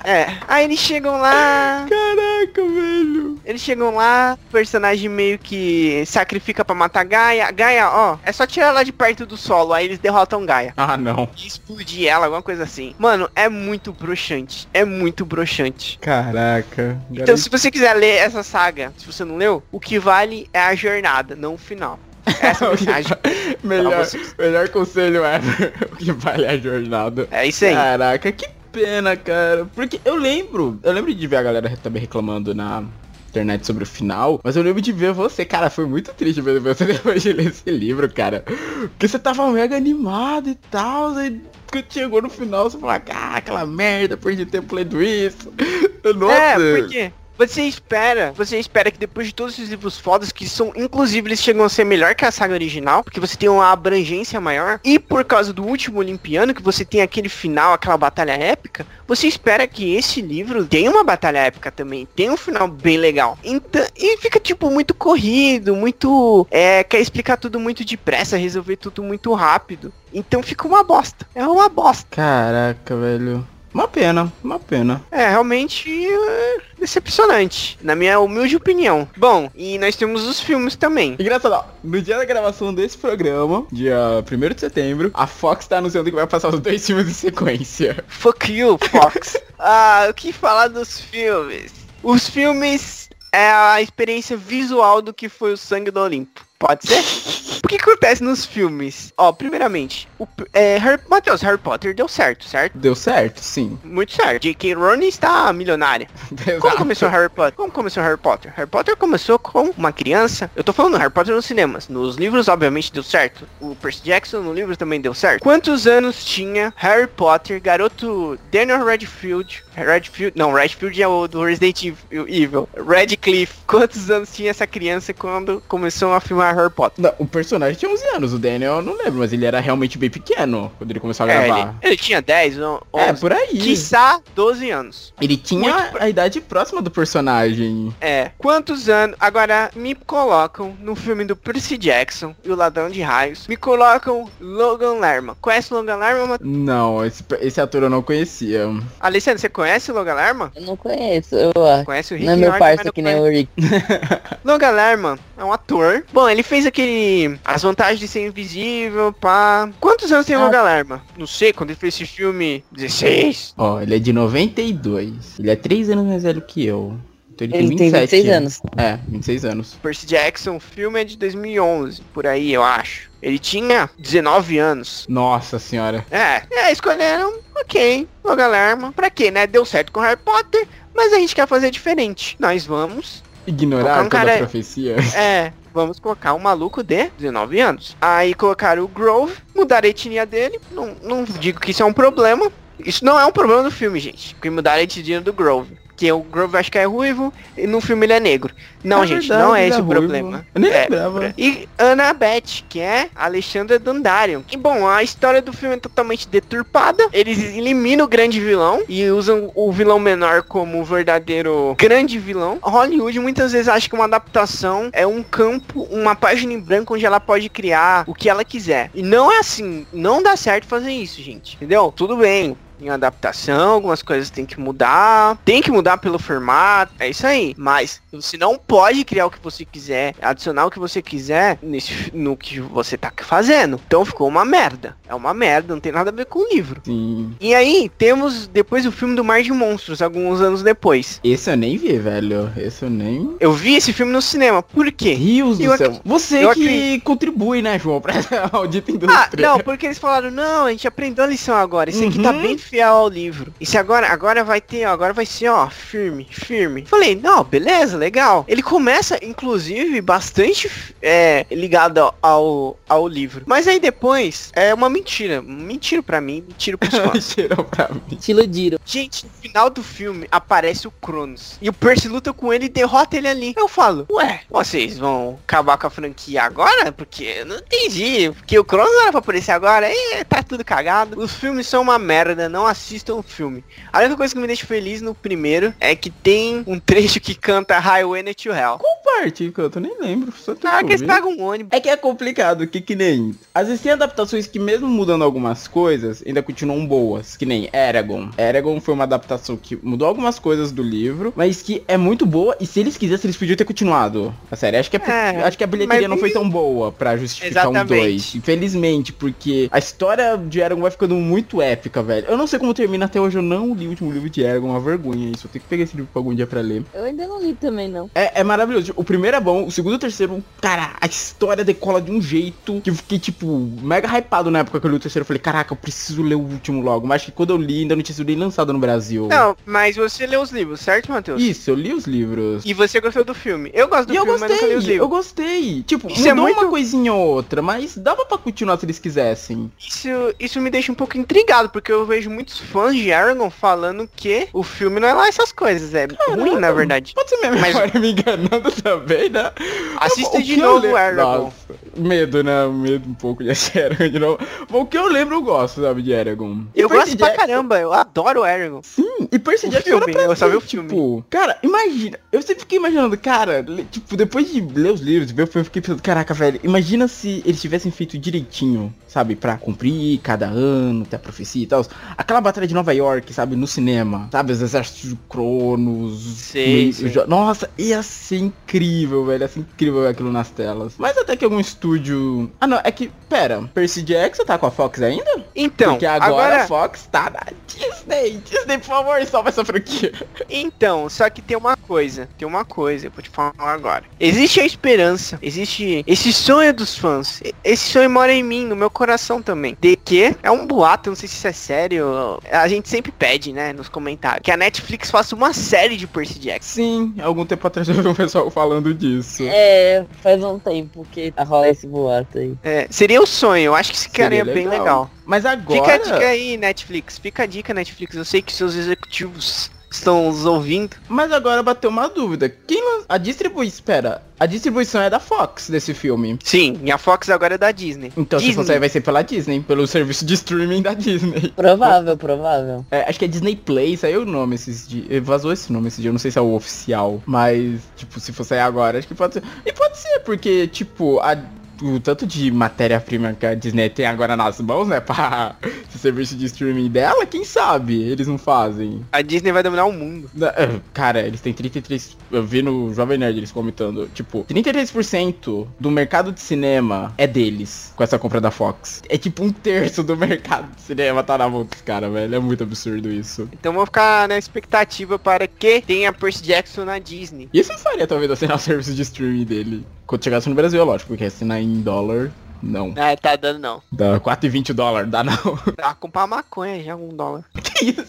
É. 0.04 0.26
Aí 0.48 0.64
eles 0.64 0.78
chegam 0.78 1.20
lá. 1.20 1.86
Caraca, 1.88 2.62
velho. 2.62 3.38
Eles 3.44 3.60
chegam 3.60 3.94
lá, 3.94 4.38
o 4.48 4.52
personagem 4.52 5.08
meio 5.08 5.38
que 5.38 6.04
sacrifica 6.06 6.64
para 6.64 6.74
matar 6.74 7.04
Gaia. 7.04 7.50
Gaia, 7.50 7.90
ó, 7.90 8.18
é 8.24 8.32
só 8.32 8.46
tirar 8.46 8.68
ela 8.68 8.84
de 8.84 8.92
perto 8.92 9.26
do 9.26 9.36
solo, 9.36 9.72
aí 9.72 9.84
eles 9.86 9.98
derrotam 9.98 10.46
Gaia. 10.46 10.72
Ah, 10.76 10.96
não. 10.96 11.28
E 11.36 11.46
explodir 11.46 12.08
ela, 12.08 12.26
alguma 12.26 12.42
coisa 12.42 12.62
assim. 12.62 12.94
Mano, 12.98 13.28
é 13.34 13.48
muito 13.48 13.92
broxante. 13.92 14.68
É 14.72 14.84
muito 14.84 15.24
broxante. 15.24 15.98
Caraca. 16.00 17.00
Então, 17.10 17.36
se 17.36 17.48
você 17.48 17.70
quiser 17.70 17.94
ler 17.94 18.16
essa 18.16 18.42
saga, 18.42 18.92
se 18.96 19.06
você 19.06 19.24
não 19.24 19.36
leu, 19.36 19.62
o 19.72 19.80
que 19.80 19.98
vale 19.98 20.48
é 20.52 20.60
a 20.60 20.74
jornada, 20.74 21.34
não 21.34 21.54
o 21.54 21.58
final. 21.58 21.98
Essa 22.40 22.70
mensagem. 22.70 23.16
melhor, 23.62 24.06
melhor 24.38 24.68
conselho 24.68 25.24
é 25.24 25.40
o 25.92 25.96
que 25.96 26.12
vale 26.12 26.46
a 26.46 26.56
jornada. 26.56 27.26
É 27.30 27.46
isso 27.46 27.64
aí. 27.64 27.74
Caraca, 27.74 28.32
que 28.32 28.48
pena, 28.72 29.16
cara. 29.16 29.66
Porque 29.74 30.00
eu 30.04 30.16
lembro, 30.16 30.80
eu 30.82 30.92
lembro 30.92 31.14
de 31.14 31.26
ver 31.26 31.36
a 31.36 31.42
galera 31.42 31.76
também 31.82 32.00
reclamando 32.00 32.54
na 32.54 32.82
internet 33.28 33.66
sobre 33.66 33.84
o 33.84 33.86
final, 33.86 34.40
mas 34.44 34.56
eu 34.56 34.62
lembro 34.62 34.82
de 34.82 34.92
ver 34.92 35.12
você, 35.12 35.44
cara, 35.44 35.70
foi 35.70 35.86
muito 35.86 36.12
triste 36.12 36.40
ver 36.40 36.60
você 36.60 36.84
depois 36.92 37.22
de 37.22 37.32
ler 37.32 37.48
esse 37.48 37.70
livro, 37.70 38.12
cara. 38.12 38.44
Porque 38.80 39.08
você 39.08 39.18
tava 39.18 39.50
mega 39.50 39.76
animado 39.76 40.48
e 40.50 40.54
tal, 40.54 41.18
e 41.20 41.40
quando 41.70 41.86
chegou 41.90 42.20
no 42.22 42.28
final, 42.28 42.68
você 42.68 42.78
falou, 42.78 42.94
ah, 42.94 43.36
aquela 43.36 43.64
merda, 43.64 44.16
perdi 44.16 44.44
tempo 44.44 44.74
lendo 44.74 45.02
isso. 45.02 45.52
Nossa. 46.14 46.34
É, 46.34 46.76
porque 46.76 47.12
você 47.46 47.62
espera, 47.62 48.32
você 48.32 48.58
espera 48.58 48.90
que 48.90 48.98
depois 48.98 49.26
de 49.26 49.34
todos 49.34 49.54
esses 49.54 49.68
livros 49.68 49.98
fodas, 49.98 50.32
que 50.32 50.48
são, 50.48 50.72
inclusive, 50.76 51.28
eles 51.28 51.42
chegam 51.42 51.64
a 51.64 51.68
ser 51.68 51.84
melhor 51.84 52.14
que 52.14 52.24
a 52.24 52.30
saga 52.30 52.54
original, 52.54 53.02
porque 53.02 53.20
você 53.20 53.36
tem 53.36 53.48
uma 53.48 53.70
abrangência 53.70 54.40
maior, 54.40 54.80
e 54.84 54.98
por 54.98 55.24
causa 55.24 55.52
do 55.52 55.64
último 55.64 55.98
Olimpiano, 55.98 56.54
que 56.54 56.62
você 56.62 56.84
tem 56.84 57.00
aquele 57.02 57.28
final, 57.28 57.72
aquela 57.72 57.96
batalha 57.96 58.32
épica, 58.32 58.86
você 59.06 59.26
espera 59.26 59.66
que 59.66 59.94
esse 59.94 60.20
livro 60.20 60.64
tenha 60.64 60.90
uma 60.90 61.04
batalha 61.04 61.38
épica 61.38 61.70
também, 61.70 62.08
tenha 62.16 62.32
um 62.32 62.36
final 62.36 62.68
bem 62.68 62.96
legal. 62.96 63.38
Então, 63.42 63.84
e 63.96 64.16
fica, 64.18 64.40
tipo, 64.40 64.70
muito 64.70 64.94
corrido, 64.94 65.74
muito. 65.74 66.46
É, 66.50 66.82
quer 66.84 67.00
explicar 67.00 67.36
tudo 67.36 67.60
muito 67.60 67.84
depressa, 67.84 68.36
resolver 68.36 68.76
tudo 68.76 69.02
muito 69.02 69.32
rápido. 69.34 69.92
Então 70.12 70.42
fica 70.42 70.66
uma 70.66 70.84
bosta. 70.84 71.26
É 71.34 71.46
uma 71.46 71.68
bosta. 71.68 72.06
Caraca, 72.10 72.96
velho. 72.96 73.46
Uma 73.72 73.88
pena, 73.88 74.32
uma 74.44 74.58
pena. 74.58 75.02
É, 75.10 75.28
realmente 75.28 75.90
é 75.90 76.58
decepcionante, 76.78 77.78
na 77.80 77.94
minha 77.94 78.20
humilde 78.20 78.56
opinião. 78.56 79.08
Bom, 79.16 79.50
e 79.54 79.78
nós 79.78 79.96
temos 79.96 80.26
os 80.26 80.40
filmes 80.40 80.76
também. 80.76 81.16
Engraçado, 81.18 81.64
no 81.82 82.02
dia 82.02 82.18
da 82.18 82.24
gravação 82.24 82.74
desse 82.74 82.98
programa, 82.98 83.66
dia 83.72 83.98
1 84.30 84.54
de 84.54 84.60
setembro, 84.60 85.10
a 85.14 85.26
Fox 85.26 85.66
tá 85.66 85.78
anunciando 85.78 86.10
que 86.10 86.16
vai 86.16 86.26
passar 86.26 86.52
os 86.52 86.60
dois 86.60 86.84
filmes 86.84 87.08
em 87.08 87.14
sequência. 87.14 88.04
Fuck 88.08 88.52
you, 88.52 88.78
Fox. 88.90 89.36
ah, 89.58 90.06
o 90.10 90.14
que 90.14 90.32
falar 90.32 90.68
dos 90.68 91.00
filmes? 91.00 91.72
Os 92.02 92.28
filmes 92.28 93.08
é 93.32 93.50
a 93.50 93.80
experiência 93.80 94.36
visual 94.36 95.00
do 95.00 95.14
que 95.14 95.28
foi 95.28 95.52
o 95.52 95.56
Sangue 95.56 95.90
do 95.90 96.00
Olimpo. 96.00 96.44
Pode 96.58 96.86
ser? 96.86 97.02
O 97.64 97.68
que 97.68 97.76
acontece 97.76 98.22
nos 98.22 98.44
filmes? 98.44 99.12
Ó, 99.16 99.32
primeiramente, 99.32 100.08
o, 100.18 100.26
é, 100.52 100.78
Harry, 100.78 101.00
Matheus, 101.08 101.40
Harry 101.42 101.58
Potter 101.58 101.94
deu 101.94 102.08
certo, 102.08 102.44
certo? 102.44 102.76
Deu 102.76 102.94
certo, 102.94 103.40
sim. 103.40 103.78
Muito 103.84 104.12
certo. 104.12 104.42
J.K. 104.42 104.74
Rowling 104.74 105.06
está 105.06 105.52
milionária. 105.52 106.08
Exato. 106.32 106.60
Como 106.60 106.76
começou 106.76 107.08
Harry 107.08 107.28
Potter? 107.28 107.54
Como 107.54 107.70
começou 107.70 108.02
Harry 108.02 108.18
Potter? 108.18 108.52
Harry 108.56 108.68
Potter 108.68 108.96
começou 108.96 109.38
com 109.38 109.70
uma 109.76 109.92
criança. 109.92 110.50
Eu 110.56 110.64
tô 110.64 110.72
falando 110.72 110.96
Harry 110.96 111.12
Potter 111.12 111.34
nos 111.34 111.46
cinemas. 111.46 111.88
Nos 111.88 112.16
livros, 112.16 112.48
obviamente, 112.48 112.92
deu 112.92 113.02
certo. 113.02 113.46
O 113.60 113.76
Percy 113.76 114.02
Jackson 114.02 114.40
no 114.40 114.52
livro 114.52 114.76
também 114.76 115.00
deu 115.00 115.14
certo. 115.14 115.42
Quantos 115.42 115.86
anos 115.86 116.24
tinha 116.24 116.74
Harry 116.76 117.06
Potter, 117.06 117.60
garoto 117.62 118.38
Daniel 118.50 118.84
Radcliffe? 118.84 119.62
Redfield, 119.74 120.32
não, 120.36 120.52
Redfield 120.52 121.02
é 121.02 121.08
o 121.08 121.26
do 121.26 121.44
Resident 121.44 121.94
Evil. 122.10 122.68
Redcliffe. 122.88 123.54
Quantos 123.66 124.10
anos 124.10 124.30
tinha 124.34 124.50
essa 124.50 124.66
criança 124.66 125.14
quando 125.14 125.62
começou 125.68 126.12
a 126.12 126.20
filmar 126.20 126.54
Harry 126.54 126.70
Potter? 126.70 127.02
Não, 127.02 127.14
o 127.18 127.26
personagem 127.52 127.78
tinha 127.78 127.90
11 127.90 128.06
anos, 128.16 128.32
o 128.32 128.38
Daniel 128.38 128.76
eu 128.76 128.82
não 128.82 128.96
lembro, 128.96 129.18
mas 129.18 129.32
ele 129.32 129.44
era 129.44 129.60
realmente 129.60 129.98
bem 129.98 130.08
pequeno 130.08 130.72
quando 130.78 130.90
ele 130.90 131.00
começou 131.00 131.26
a 131.26 131.30
é, 131.30 131.46
gravar. 131.46 131.76
Ele, 131.82 131.92
ele, 131.92 131.96
tinha 131.96 132.22
10, 132.22 132.58
11, 132.58 132.80
É, 132.94 133.12
por 133.12 133.32
aí. 133.32 133.58
Quiçá 133.58 134.20
12 134.34 134.70
anos. 134.70 135.14
Ele 135.20 135.36
tinha 135.36 135.74
Muito... 135.74 136.02
a 136.02 136.08
idade 136.08 136.40
próxima 136.40 136.80
do 136.80 136.90
personagem. 136.90 137.94
É. 138.00 138.30
Quantos 138.38 138.88
anos? 138.88 139.16
Agora, 139.20 139.70
me 139.76 139.94
colocam 139.94 140.74
no 140.80 140.94
filme 140.94 141.24
do 141.24 141.36
Percy 141.36 141.76
Jackson 141.76 142.34
e 142.42 142.50
o 142.50 142.56
Ladrão 142.56 142.88
de 142.88 143.02
Raios. 143.02 143.46
Me 143.46 143.56
colocam 143.56 144.28
Logan 144.40 144.94
Lerman. 144.94 145.36
Conhece 145.40 145.74
Logan 145.74 145.96
Lerman? 145.96 146.38
Não, 146.40 147.04
esse, 147.04 147.22
esse 147.40 147.60
ator 147.60 147.82
eu 147.82 147.90
não 147.90 148.02
conhecia. 148.02 148.66
Alessandro, 148.98 149.40
você 149.40 149.48
conhece 149.48 149.90
o 149.90 149.94
Logan 149.94 150.14
Lerman? 150.14 150.50
Eu 150.54 150.62
não 150.62 150.76
conheço. 150.76 151.34
Eu, 151.34 151.52
conhece 151.84 152.14
o 152.14 152.16
Rick 152.16 152.26
Não 152.26 152.32
é 152.32 152.36
meu 152.36 152.52
parceiro 152.58 152.92
que 152.92 153.02
nem 153.02 153.20
o 153.20 153.28
Rick. 153.28 153.50
Logan 154.44 154.70
Lerman 154.70 155.18
é 155.42 155.44
um 155.44 155.52
ator. 155.52 156.04
Bom, 156.12 156.28
ele 156.28 156.42
fez 156.42 156.64
aquele... 156.64 157.38
As 157.44 157.62
vantagens 157.62 157.98
de 157.98 158.08
ser 158.08 158.26
invisível, 158.26 159.12
pá... 159.12 159.68
Quantos 159.80 160.10
anos 160.12 160.24
tem 160.24 160.36
ah. 160.36 160.46
o 160.46 160.50
Lerman? 160.50 161.00
Não 161.18 161.26
sei, 161.26 161.52
quando 161.52 161.70
ele 161.70 161.78
fez 161.78 161.94
esse 161.94 162.06
filme... 162.06 162.64
16? 162.72 163.54
Ó, 163.58 163.74
oh, 163.74 163.80
ele 163.80 163.96
é 163.96 163.98
de 163.98 164.12
92. 164.12 165.38
Ele 165.38 165.50
é 165.50 165.56
3 165.56 165.90
anos 165.90 166.06
mais 166.06 166.22
velho 166.22 166.40
que 166.40 166.64
eu. 166.64 166.96
Então 167.34 167.46
ele, 167.46 167.56
ele 167.56 167.76
tem, 167.76 167.90
27, 167.90 168.10
tem 168.10 168.22
26 168.22 168.36
anos. 168.36 168.60
É, 168.76 168.98
26 169.08 169.44
anos. 169.44 169.74
Percy 169.82 170.06
Jackson, 170.06 170.56
o 170.56 170.60
filme 170.60 171.00
é 171.00 171.04
de 171.04 171.16
2011, 171.16 172.02
por 172.14 172.26
aí, 172.26 172.52
eu 172.52 172.62
acho. 172.62 173.10
Ele 173.20 173.38
tinha 173.38 173.90
19 173.98 174.58
anos. 174.58 175.06
Nossa 175.08 175.58
senhora. 175.58 176.04
É, 176.10 176.42
é 176.50 176.72
escolheram, 176.72 177.34
ok, 177.56 178.06
Logan 178.22 178.48
Lerman. 178.48 178.92
Pra 178.92 179.10
quê, 179.10 179.30
né? 179.30 179.46
Deu 179.46 179.64
certo 179.64 179.90
com 179.92 180.00
Harry 180.00 180.20
Potter, 180.22 180.66
mas 180.94 181.12
a 181.12 181.18
gente 181.18 181.34
quer 181.34 181.48
fazer 181.48 181.70
diferente. 181.70 182.36
Nós 182.38 182.64
vamos... 182.64 183.22
Ignorar 183.46 184.00
um 184.00 184.04
toda 184.04 184.10
cara... 184.10 184.34
a 184.34 184.38
profecia. 184.38 184.96
É, 185.14 185.52
vamos 185.72 185.98
colocar 185.98 186.34
um 186.34 186.38
maluco 186.38 186.82
de 186.82 187.10
19 187.18 187.60
anos. 187.60 187.96
Aí 188.00 188.34
colocaram 188.34 188.84
o 188.84 188.88
Grove, 188.88 189.34
mudar 189.54 189.84
a 189.84 189.88
etnia 189.88 190.24
dele. 190.24 190.60
Não, 190.70 190.94
não 191.02 191.24
digo 191.24 191.60
que 191.60 191.70
isso 191.70 191.82
é 191.82 191.86
um 191.86 191.92
problema. 191.92 192.50
Isso 192.78 193.04
não 193.04 193.18
é 193.18 193.26
um 193.26 193.32
problema 193.32 193.62
do 193.62 193.70
filme, 193.70 194.00
gente. 194.00 194.34
Que 194.40 194.50
mudaram 194.50 194.80
a 194.80 194.82
etnia 194.82 195.20
do 195.20 195.32
Grove. 195.32 195.76
Que 195.96 196.10
o 196.10 196.20
Grover 196.20 196.58
acho 196.60 196.70
que 196.72 196.78
é 196.78 196.84
ruivo, 196.84 197.32
e 197.56 197.66
no 197.66 197.80
filme 197.80 198.06
ele 198.06 198.12
é 198.14 198.20
negro. 198.20 198.54
Não, 198.82 199.04
É 199.04 199.06
gente, 199.06 199.28
verdade, 199.28 199.42
não 199.42 199.54
é 199.54 199.60
ele 199.62 199.70
esse 199.70 199.78
é 199.78 199.82
o 199.82 199.84
ruivo. 199.84 200.00
problema. 200.00 200.46
Eu 200.54 200.60
nem 200.60 200.70
É, 200.72 200.82
lembrava. 200.82 201.34
E 201.38 201.68
Annabeth, 201.78 202.64
que 202.68 202.80
é 202.80 203.08
Alexandra 203.14 203.78
Dandarion. 203.78 204.42
E 204.50 204.56
bom, 204.56 204.88
a 204.88 205.02
história 205.02 205.40
do 205.40 205.52
filme 205.52 205.76
é 205.76 205.78
totalmente 205.78 206.26
deturpada. 206.28 207.08
Eles 207.12 207.38
eliminam 207.54 208.04
o 208.06 208.08
grande 208.08 208.40
vilão 208.40 208.82
e 208.88 209.04
usam 209.10 209.52
o 209.54 209.70
vilão 209.70 209.98
menor 210.00 210.42
como 210.42 210.80
o 210.80 210.84
verdadeiro 210.84 211.76
grande 211.78 212.18
vilão. 212.18 212.58
Hollywood 212.62 213.18
muitas 213.20 213.52
vezes 213.52 213.68
acha 213.68 213.88
que 213.88 213.94
uma 213.94 214.04
adaptação 214.04 214.90
é 214.92 215.06
um 215.06 215.22
campo, 215.22 215.82
uma 215.90 216.16
página 216.16 216.52
em 216.52 216.58
branco 216.60 216.94
onde 216.94 217.06
ela 217.06 217.20
pode 217.20 217.48
criar 217.48 218.04
o 218.08 218.14
que 218.14 218.28
ela 218.28 218.44
quiser. 218.44 218.90
E 218.94 219.02
não 219.02 219.30
é 219.30 219.38
assim, 219.38 219.86
não 219.92 220.22
dá 220.22 220.36
certo 220.36 220.66
fazer 220.66 220.90
isso, 220.92 221.22
gente. 221.22 221.54
Entendeu? 221.56 221.92
Tudo 221.94 222.16
bem. 222.16 222.56
Em 222.82 222.88
adaptação, 222.90 223.70
algumas 223.74 224.02
coisas 224.02 224.28
tem 224.28 224.44
que 224.44 224.58
mudar, 224.58 225.38
tem 225.44 225.62
que 225.62 225.70
mudar 225.70 225.98
pelo 225.98 226.18
formato, 226.18 226.92
é 226.98 227.08
isso 227.10 227.24
aí. 227.26 227.54
Mas 227.56 228.00
você 228.12 228.36
não 228.36 228.58
pode 228.58 229.04
criar 229.04 229.26
o 229.26 229.30
que 229.30 229.38
você 229.42 229.64
quiser, 229.64 230.14
adicionar 230.20 230.66
o 230.66 230.70
que 230.70 230.78
você 230.80 231.00
quiser 231.00 231.58
nesse, 231.62 232.10
no 232.12 232.36
que 232.36 232.60
você 232.60 232.96
tá 232.96 233.12
fazendo. 233.22 233.80
Então 233.86 234.04
ficou 234.04 234.26
uma 234.26 234.44
merda. 234.44 234.96
É 235.08 235.14
uma 235.14 235.32
merda, 235.32 235.74
não 235.74 235.80
tem 235.80 235.92
nada 235.92 236.10
a 236.10 236.12
ver 236.12 236.26
com 236.26 236.40
o 236.40 236.48
livro. 236.54 236.80
Sim. 236.84 237.34
E 237.40 237.54
aí, 237.54 237.90
temos 237.96 238.48
depois 238.48 238.84
o 238.84 238.90
filme 238.90 239.14
do 239.14 239.22
Mar 239.22 239.42
de 239.42 239.52
Monstros, 239.52 240.02
alguns 240.02 240.40
anos 240.40 240.62
depois. 240.62 241.20
Esse 241.22 241.50
eu 241.50 241.56
nem 241.56 241.76
vi, 241.76 241.96
velho. 241.98 242.50
Esse 242.56 242.82
eu 242.82 242.90
nem. 242.90 243.36
Eu 243.38 243.52
vi 243.52 243.76
esse 243.76 243.92
filme 243.92 244.12
no 244.12 244.20
cinema. 244.22 244.62
Por 244.62 244.90
quê? 244.90 245.12
Rios 245.14 245.58
do 245.58 245.64
Eu 245.64 245.76
céu. 245.78 246.00
Você 246.04 246.44
eu 246.44 246.52
que 246.54 246.62
acredito. 246.64 247.04
contribui, 247.04 247.62
né, 247.62 247.78
João, 247.78 248.00
pra 248.00 248.14
essa 248.18 248.50
maldita 248.52 248.90
Ah, 248.90 248.94
indústria. 248.94 249.48
não, 249.48 249.60
porque 249.60 249.86
eles 249.86 249.98
falaram, 249.98 250.30
não, 250.32 250.66
a 250.66 250.70
gente 250.70 250.88
aprendeu 250.88 251.24
a 251.24 251.28
lição 251.28 251.54
agora. 251.54 251.90
Isso 251.90 252.02
aqui 252.04 252.18
tá 252.20 252.32
Uhum. 252.32 252.42
bem 252.42 252.56
fiel 252.72 252.88
ao 252.94 253.08
livro. 253.08 253.52
Isso 253.60 253.76
agora, 253.78 254.08
agora 254.08 254.42
vai 254.42 254.58
ter, 254.58 254.86
ó, 254.86 254.92
agora 254.92 255.12
vai 255.12 255.26
ser, 255.26 255.48
ó, 255.48 255.68
firme, 255.68 256.26
firme. 256.30 256.86
Falei, 256.86 257.14
não, 257.14 257.44
beleza, 257.44 257.98
legal. 257.98 258.46
Ele 258.48 258.62
começa, 258.62 259.18
inclusive, 259.22 260.00
bastante 260.00 260.70
é, 261.02 261.44
ligado 261.50 261.98
ao- 262.22 262.78
ao, 262.88 263.06
livro. 263.06 263.44
Mas 263.46 263.68
aí 263.68 263.78
depois, 263.78 264.50
é 264.54 264.72
uma 264.72 264.88
mentira. 264.88 265.42
Mentira 265.42 266.02
pra 266.02 266.18
mim, 266.18 266.42
mentira 266.48 266.78
pros 266.78 266.96
fãs. 266.96 267.32
Cheirou 267.34 267.62
pra 267.64 267.90
mim. 267.90 268.16
Te 268.16 268.30
iludiram. 268.30 268.78
Gente, 268.86 269.26
no 269.26 269.32
final 269.42 269.68
do 269.68 269.82
filme 269.82 270.26
aparece 270.32 270.88
o 270.88 270.90
Cronos. 270.90 271.58
E 271.60 271.68
o 271.68 271.72
Percy 271.74 272.08
luta 272.08 272.32
com 272.32 272.50
ele 272.54 272.64
e 272.66 272.68
derrota 272.70 273.18
ele 273.18 273.28
ali. 273.28 273.52
Eu 273.54 273.68
falo, 273.68 274.06
ué, 274.10 274.40
vocês 274.48 274.98
vão 274.98 275.38
acabar 275.46 275.76
com 275.76 275.86
a 275.88 275.90
franquia 275.90 276.42
agora? 276.42 276.90
Porque 276.90 277.24
eu 277.24 277.44
não 277.44 277.56
entendi. 277.56 278.30
Porque 278.30 278.58
o 278.58 278.64
Cronos 278.64 278.90
não 278.92 279.02
era 279.02 279.10
pra 279.10 279.18
aparecer 279.20 279.52
agora. 279.52 279.90
E 279.92 280.24
tá 280.24 280.42
tudo 280.42 280.64
cagado. 280.64 281.20
Os 281.20 281.34
filmes 281.34 281.66
são 281.66 281.82
uma 281.82 281.98
merda, 281.98 282.48
não 282.52 282.66
assistam 282.66 283.14
o 283.14 283.22
filme. 283.22 283.64
A 283.92 284.00
única 284.00 284.16
coisa 284.16 284.34
que 284.34 284.40
me 284.40 284.46
deixa 284.46 284.66
feliz 284.66 285.00
no 285.00 285.14
primeiro 285.14 285.74
é 285.80 285.96
que 285.96 286.10
tem 286.10 286.62
um 286.66 286.78
trecho 286.78 287.18
que 287.18 287.34
canta 287.34 287.78
Highway 287.78 288.22
to 288.34 288.50
Hell. 288.50 288.78
Qual 288.78 289.02
parte, 289.02 289.50
que 289.50 289.58
eu 289.58 289.70
tô 289.70 289.80
nem 289.80 289.98
lembro. 290.00 290.32
Só 290.32 290.54
tô 290.54 290.66
Ah, 290.66 290.82
que 290.82 290.92
eles 290.92 291.02
pegam 291.02 291.30
um 291.30 291.42
ônibus. 291.42 291.72
É 291.72 291.80
que 291.80 291.88
é 291.88 291.96
complicado, 291.96 292.66
que 292.66 292.80
que 292.80 292.94
nem... 292.94 293.34
Às 293.54 293.66
vezes 293.66 293.82
tem 293.82 293.92
adaptações 293.92 294.46
que 294.46 294.58
mesmo 294.58 294.86
mudando 294.88 295.24
algumas 295.24 295.66
coisas, 295.66 296.22
ainda 296.26 296.42
continuam 296.42 296.86
boas. 296.86 297.36
Que 297.36 297.46
nem 297.46 297.68
Eragon. 297.72 298.30
Eragon 298.36 298.80
foi 298.80 298.94
uma 298.94 299.04
adaptação 299.04 299.56
que 299.56 299.78
mudou 299.82 300.06
algumas 300.06 300.38
coisas 300.38 300.70
do 300.70 300.82
livro, 300.82 301.32
mas 301.34 301.62
que 301.62 301.82
é 301.88 301.96
muito 301.96 302.26
boa. 302.26 302.56
E 302.60 302.66
se 302.66 302.80
eles 302.80 302.96
quisessem, 302.96 303.28
eles 303.28 303.36
podiam 303.36 303.56
ter 303.56 303.64
continuado. 303.64 304.34
A 304.50 304.56
série, 304.56 304.76
acho 304.76 304.90
que, 304.90 304.96
é 304.96 305.00
É, 305.00 305.42
acho 305.42 305.56
que 305.56 305.64
a 305.64 305.66
bilheteria 305.66 306.08
não 306.08 306.18
foi 306.18 306.30
tão 306.30 306.48
boa 306.48 306.92
pra 306.92 307.16
justificar 307.16 307.68
um 307.68 307.70
Exatamente. 307.70 308.00
dois. 308.00 308.34
Infelizmente, 308.34 309.12
porque 309.12 309.68
a 309.70 309.78
história 309.78 310.36
de 310.36 310.60
Eragon 310.60 310.82
vai 310.82 310.90
ficando 310.90 311.14
muito 311.14 311.62
épica, 311.62 312.02
velho. 312.02 312.26
Eu 312.28 312.36
não 312.36 312.41
sei 312.46 312.58
como 312.58 312.72
termina 312.74 313.04
até 313.06 313.20
hoje, 313.20 313.38
eu 313.38 313.42
não 313.42 313.74
li 313.74 313.86
o 313.86 313.90
último 313.90 314.10
livro 314.12 314.28
de 314.30 314.42
Eragon, 314.42 314.68
é 314.68 314.70
uma 314.72 314.80
vergonha 314.80 315.30
isso. 315.30 315.46
Eu 315.46 315.50
tenho 315.50 315.62
que 315.62 315.68
pegar 315.68 315.84
esse 315.84 315.96
livro 315.96 316.10
pra 316.12 316.20
algum 316.20 316.34
dia 316.34 316.46
pra 316.46 316.60
ler. 316.60 316.84
Eu 316.94 317.04
ainda 317.04 317.26
não 317.26 317.40
li 317.42 317.54
também, 317.54 317.88
não. 317.88 318.10
É, 318.14 318.40
é 318.40 318.44
maravilhoso. 318.44 318.92
O 318.96 319.04
primeiro 319.04 319.36
é 319.36 319.40
bom, 319.40 319.66
o 319.66 319.70
segundo 319.70 319.94
e 319.94 319.96
o 319.96 319.98
terceiro, 319.98 320.42
cara, 320.60 320.94
a 321.00 321.06
história 321.06 321.64
decola 321.64 322.00
de 322.00 322.10
um 322.10 322.20
jeito 322.20 322.80
que 322.82 322.90
eu 322.90 322.94
fiquei, 322.94 323.18
tipo, 323.18 323.46
mega 323.82 324.08
hypado 324.18 324.50
na 324.50 324.60
época 324.60 324.80
que 324.80 324.86
eu 324.86 324.90
li 324.90 324.96
o 324.96 325.00
terceiro. 325.00 325.22
Eu 325.22 325.26
falei, 325.26 325.40
caraca, 325.40 325.72
eu 325.72 325.76
preciso 325.76 326.22
ler 326.22 326.34
o 326.34 326.40
último 326.40 326.82
logo. 326.82 327.06
Mas 327.06 327.22
acho 327.22 327.26
que 327.26 327.36
quando 327.36 327.50
eu 327.50 327.56
li, 327.56 327.80
ainda 327.82 327.96
não 327.96 328.02
tinha 328.02 328.14
sido 328.16 328.26
nem 328.26 328.36
lançado 328.36 328.72
no 328.72 328.78
Brasil. 328.78 329.26
Não, 329.28 329.56
mas 329.64 329.96
você 329.96 330.26
leu 330.26 330.40
os 330.42 330.50
livros, 330.50 330.80
certo, 330.80 331.10
Matheus? 331.10 331.42
Isso, 331.42 331.70
eu 331.70 331.74
li 331.74 331.92
os 331.92 332.04
livros. 332.06 332.64
E 332.64 332.74
você 332.74 333.00
gostou 333.00 333.24
do 333.24 333.34
filme? 333.34 333.70
Eu 333.74 333.88
gosto 333.88 334.08
do 334.08 334.14
E 334.14 334.16
eu 334.16 334.24
filme, 334.24 334.38
mas 334.40 334.50
nunca 334.50 334.66
li 334.66 334.68
os 334.70 334.74
gostei, 334.76 334.92
livros. 334.92 335.04
eu 335.04 335.08
gostei. 335.08 335.82
Tipo, 335.82 336.08
Isso 336.10 336.26
é 336.28 336.30
mudou 336.34 336.44
muito- 336.44 336.60
uma 336.60 336.68
coisinha 336.70 337.12
ou 337.12 337.28
outra, 337.28 337.62
mas 337.62 337.96
dava 337.96 338.24
pra 338.24 338.38
continuar 338.38 338.78
se 338.78 338.84
eles 338.86 338.98
quisessem. 338.98 339.70
Isso, 339.78 340.08
isso 340.38 340.60
me 340.60 340.70
deixa 340.70 340.90
um 340.92 340.94
pouco 340.94 341.16
intrigado, 341.18 341.68
porque 341.70 341.92
eu 341.92 342.04
vejo 342.06 342.30
muitos 342.32 342.58
fãs 342.58 342.94
de 342.96 343.12
Aragorn 343.12 343.50
falando 343.50 344.08
que 344.14 344.48
o 344.52 344.62
filme 344.62 344.98
não 345.00 345.08
é 345.08 345.12
lá 345.14 345.28
essas 345.28 345.52
coisas, 345.52 345.94
é 345.94 346.06
ruim 346.28 346.56
na 346.58 346.72
verdade. 346.72 347.12
Pode 347.14 347.30
ser 347.30 347.36
minha 347.38 347.52
Mas- 347.52 347.74
memória 347.74 348.00
me 348.00 348.12
enganando 348.12 348.72
também, 348.82 349.28
né? 349.28 349.52
Assista 349.98 350.38
O 350.38 350.42
de 350.42 350.56
novo 350.56 350.86
le- 350.86 350.94
Aragorn. 350.96 351.44
Nossa, 351.44 351.52
medo, 351.96 352.42
né? 352.42 352.66
Medo 352.68 353.08
um 353.08 353.14
pouco 353.14 353.42
de 353.44 353.50
assistir 353.52 353.78
Eragon 353.78 354.08
de 354.08 354.18
novo. 354.18 354.38
Mas 354.70 354.80
o 354.82 354.86
que 354.86 354.96
eu 354.98 355.06
lembro, 355.08 355.36
eu 355.36 355.42
gosto, 355.42 355.80
sabe, 355.82 356.02
de 356.02 356.12
Eragon. 356.12 356.62
E 356.74 356.80
Eu 356.80 356.88
Percy 356.88 357.04
gosto 357.10 357.18
pra 357.18 357.26
Jackson- 357.28 357.40
caramba, 357.46 357.78
eu 357.78 357.92
adoro 357.92 358.42
Aragorn. 358.42 358.82
Sim, 358.84 359.28
e 359.30 359.38
Percy 359.38 359.66
O 359.66 359.70
Jackson 359.70 359.90
filme, 359.98 360.12
pra 360.12 360.22
eu 360.22 360.36
só 360.36 360.48
vi 360.48 360.56
o 360.56 360.60
filme. 360.60 360.88
Tipo, 360.88 361.24
cara, 361.30 361.58
imagina. 361.62 362.18
Eu 362.30 362.40
sempre 362.42 362.60
fiquei 362.60 362.78
imaginando, 362.78 363.16
cara, 363.18 363.64
tipo, 363.90 364.16
depois 364.16 364.50
de 364.50 364.60
ler 364.60 364.92
os 364.92 365.00
livros, 365.00 365.30
ver 365.30 365.42
o 365.42 365.46
filme, 365.46 365.60
eu 365.60 365.64
fiquei 365.66 365.82
pensando, 365.82 366.02
caraca, 366.02 366.32
velho, 366.34 366.58
imagina 366.62 367.06
se 367.08 367.42
eles 367.44 367.60
tivessem 367.60 367.90
feito 367.92 368.16
direitinho, 368.18 368.92
sabe, 369.06 369.36
pra 369.36 369.56
cumprir 369.56 370.18
cada 370.22 370.46
ano, 370.46 371.04
ter 371.04 371.16
a 371.16 371.18
profecia 371.18 371.62
e 371.62 371.66
tal. 371.66 371.84
Aquela 372.22 372.40
batalha 372.40 372.68
de 372.68 372.72
Nova 372.74 372.94
York, 372.94 373.32
sabe, 373.34 373.56
no 373.56 373.66
cinema, 373.66 374.28
sabe, 374.30 374.52
os 374.52 374.62
exércitos 374.62 375.10
de 375.10 375.18
Cronos. 375.28 376.20
Sei, 376.22 376.92
jo- 376.92 377.26
Nossa, 377.26 377.68
ia 377.76 378.00
ser 378.02 378.38
incrível, 378.38 379.24
velho, 379.26 379.42
ia 379.42 379.48
ser 379.48 379.58
incrível 379.60 380.02
ver 380.02 380.08
aquilo 380.10 380.30
nas 380.30 380.48
telas. 380.48 380.94
Mas 380.98 381.18
até 381.18 381.36
que 381.36 381.44
algum 381.44 381.58
estúdio... 381.58 382.48
Ah, 382.60 382.66
não, 382.68 382.80
é 382.84 382.92
que, 382.92 383.10
pera, 383.28 383.68
Percy 383.74 384.02
Jackson 384.02 384.44
tá 384.44 384.56
com 384.56 384.66
a 384.66 384.70
Fox 384.70 385.02
ainda? 385.02 385.41
Então, 385.54 385.92
Porque 385.92 386.06
agora, 386.06 386.26
agora, 386.32 386.62
a 386.64 386.66
Fox 386.66 387.08
tá 387.10 387.30
na 387.30 387.40
Disney. 387.66 388.38
Disney, 388.44 388.78
por 388.78 388.84
favor, 388.86 389.24
salva 389.26 389.48
essa 389.50 389.64
franquia. 389.64 390.12
então, 390.48 391.08
só 391.08 391.28
que 391.30 391.40
tem 391.42 391.56
uma 391.56 391.76
coisa, 391.76 392.28
tem 392.38 392.46
uma 392.46 392.64
coisa, 392.64 393.06
eu 393.06 393.10
vou 393.10 393.22
te 393.22 393.30
falar 393.30 393.52
agora. 393.58 394.04
Existe 394.18 394.60
a 394.60 394.64
esperança, 394.66 395.38
existe 395.42 396.04
esse 396.06 396.32
sonho 396.32 396.72
dos 396.72 396.96
fãs. 396.96 397.40
E- 397.42 397.54
Esse 397.64 397.90
sonho 397.92 398.10
mora 398.10 398.32
em 398.32 398.42
mim, 398.42 398.64
no 398.66 398.76
meu 398.76 398.90
coração 398.90 399.40
também. 399.42 399.76
De 399.80 399.96
que 399.96 400.34
é 400.42 400.50
um 400.50 400.66
boato, 400.66 401.10
não 401.10 401.16
sei 401.16 401.28
se 401.28 401.36
isso 401.36 401.46
é 401.48 401.52
sério. 401.52 402.40
A 402.50 402.66
gente 402.68 402.88
sempre 402.88 403.10
pede, 403.12 403.52
né, 403.52 403.72
nos 403.72 403.88
comentários, 403.88 404.42
que 404.42 404.50
a 404.50 404.56
Netflix 404.56 405.10
faça 405.10 405.34
uma 405.34 405.52
série 405.52 405.96
de 405.96 406.06
Percy 406.06 406.38
Jackson. 406.38 406.72
Sim, 406.74 407.14
algum 407.22 407.44
tempo 407.46 407.66
atrás 407.66 407.88
eu 407.88 407.94
vi 407.94 408.06
um 408.08 408.14
pessoal 408.14 408.50
falando 408.50 408.92
disso. 408.94 409.44
É, 409.46 410.04
faz 410.22 410.42
um 410.42 410.58
tempo 410.58 411.06
que 411.10 411.32
rola 411.38 411.68
esse 411.68 411.86
boato 411.86 412.38
aí. 412.38 412.54
É, 412.62 412.86
seria 412.90 413.20
o 413.20 413.26
sonho, 413.26 413.64
eu 413.64 413.74
acho 413.74 413.92
que 413.92 413.98
ficaria 414.00 414.44
Seria 414.44 414.54
bem 414.54 414.68
legal. 414.68 415.10
Mas 415.24 415.44
agora... 415.46 415.80
Fica 415.80 415.94
a 415.94 415.98
dica 415.98 416.28
aí, 416.28 416.56
Netflix. 416.56 417.18
Fica 417.18 417.42
a 417.44 417.46
dica, 417.46 417.72
Netflix. 417.74 418.16
Eu 418.16 418.24
sei 418.24 418.42
que 418.42 418.52
seus 418.52 418.74
executivos 418.74 419.70
estão 419.90 420.26
os 420.26 420.46
ouvindo. 420.46 420.96
Mas 421.06 421.30
agora 421.30 421.62
bateu 421.62 421.90
uma 421.90 422.08
dúvida. 422.08 422.48
Quem. 422.48 422.82
A 423.08 423.18
distribuição... 423.18 423.74
Espera. 423.74 424.22
A 424.40 424.46
distribuição 424.46 425.02
é 425.02 425.10
da 425.10 425.20
Fox 425.20 425.68
desse 425.68 425.92
filme. 425.92 426.38
Sim, 426.42 426.80
e 426.82 426.90
a 426.90 426.96
Fox 426.96 427.28
agora 427.28 427.54
é 427.54 427.58
da 427.58 427.70
Disney. 427.70 428.10
Então 428.16 428.38
se 428.38 428.46
Disney. 428.46 428.54
for 428.56 428.66
sair 428.66 428.78
vai 428.80 428.88
ser 428.88 429.02
pela 429.02 429.22
Disney. 429.22 429.60
Pelo 429.60 429.86
serviço 429.86 430.24
de 430.24 430.34
streaming 430.34 430.82
da 430.82 430.94
Disney. 430.94 431.52
Provável, 431.54 432.16
provável. 432.16 432.84
É, 432.90 433.02
acho 433.02 433.18
que 433.18 433.26
é 433.26 433.28
Disney 433.28 433.54
Play, 433.54 433.96
saiu 433.96 434.22
o 434.22 434.24
nome 434.24 434.54
esses 434.54 434.88
dias. 434.88 435.22
Vazou 435.22 435.52
esse 435.52 435.70
nome 435.72 435.88
esse 435.88 436.00
dia, 436.00 436.08
eu 436.08 436.12
não 436.12 436.18
sei 436.18 436.30
se 436.30 436.38
é 436.38 436.42
o 436.42 436.54
oficial. 436.54 437.22
Mas, 437.26 437.80
tipo, 437.96 438.18
se 438.18 438.32
for 438.32 438.44
sair 438.44 438.60
agora, 438.60 438.98
acho 438.98 439.06
que 439.06 439.14
pode 439.14 439.34
ser. 439.34 439.42
E 439.64 439.72
pode 439.72 439.98
ser, 439.98 440.20
porque, 440.20 440.66
tipo, 440.68 441.20
a- 441.20 441.38
o 441.82 442.00
tanto 442.00 442.26
de 442.26 442.50
matéria-prima 442.50 443.34
que 443.38 443.46
a 443.46 443.54
Disney 443.54 443.88
tem 443.90 444.06
agora 444.06 444.36
nas 444.36 444.60
mãos, 444.60 444.88
né? 444.88 445.00
Pra 445.00 445.56
esse 445.88 445.98
serviço 445.98 446.36
de 446.36 446.46
streaming 446.46 446.88
dela, 446.88 447.26
quem 447.26 447.44
sabe 447.44 448.02
eles 448.02 448.26
não 448.26 448.38
fazem. 448.38 449.04
A 449.12 449.22
Disney 449.22 449.52
vai 449.52 449.62
dominar 449.62 449.84
o 449.84 449.92
mundo. 449.92 450.30
Eh, 450.40 450.80
Cara, 450.92 451.20
eles 451.20 451.40
têm 451.40 451.52
33. 451.52 452.16
Eu 452.30 452.42
vi 452.42 452.62
no 452.62 452.92
Jovem 452.94 453.18
Nerd 453.18 453.38
eles 453.38 453.52
comentando. 453.52 454.08
Tipo, 454.14 454.44
33% 454.44 455.66
do 455.78 455.90
mercado 455.90 456.32
de 456.32 456.40
cinema 456.40 457.12
é 457.18 457.26
deles 457.26 457.92
com 457.96 458.04
essa 458.04 458.18
compra 458.18 458.40
da 458.40 458.50
Fox. 458.50 459.02
É 459.08 459.18
tipo 459.18 459.42
um 459.42 459.50
terço 459.50 460.02
do 460.02 460.16
mercado 460.16 460.74
de 460.74 460.82
cinema 460.82 461.22
tá 461.22 461.38
na 461.38 461.48
mão 461.48 461.64
dos 461.64 461.80
caras, 461.80 462.12
velho. 462.12 462.34
É 462.34 462.38
muito 462.38 462.62
absurdo 462.62 463.08
isso. 463.10 463.48
Então 463.52 463.72
vou 463.72 463.86
ficar 463.86 464.28
na 464.28 464.38
expectativa 464.38 465.18
para 465.18 465.46
que 465.46 465.82
tenha 465.82 466.12
Percy 466.12 466.42
Jackson 466.42 466.84
na 466.84 466.98
Disney. 466.98 467.48
E 467.52 467.60
isso 467.60 467.72
eu 467.72 467.78
faria 467.78 468.06
talvez 468.06 468.30
assinar 468.30 468.56
o 468.56 468.60
serviço 468.60 468.94
de 468.94 469.02
streaming 469.02 469.44
dele. 469.44 469.86
Quando 470.06 470.24
chegasse 470.24 470.48
no 470.48 470.54
Brasil, 470.54 470.80
é 470.80 470.84
lógico, 470.84 471.08
porque 471.08 471.24
assinar 471.24 471.60
em 471.60 471.71
dólar, 471.80 472.30
não. 472.62 472.94
Ah, 472.96 473.16
tá 473.16 473.34
dando 473.36 473.58
não. 473.58 473.82
Dá 473.90 474.20
4,20 474.20 474.72
dólar, 474.72 475.06
dá 475.06 475.24
não. 475.24 475.34
Dá 475.76 475.82
pra 475.82 475.94
comprar 475.94 476.26
maconha 476.26 476.82
já 476.82 476.94
um 476.94 477.08
dólar. 477.08 477.44
que 477.62 477.86
isso? 477.86 478.04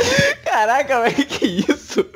Caraca, 0.44 1.02
velho, 1.02 1.26
que 1.26 1.46
isso? 1.46 2.06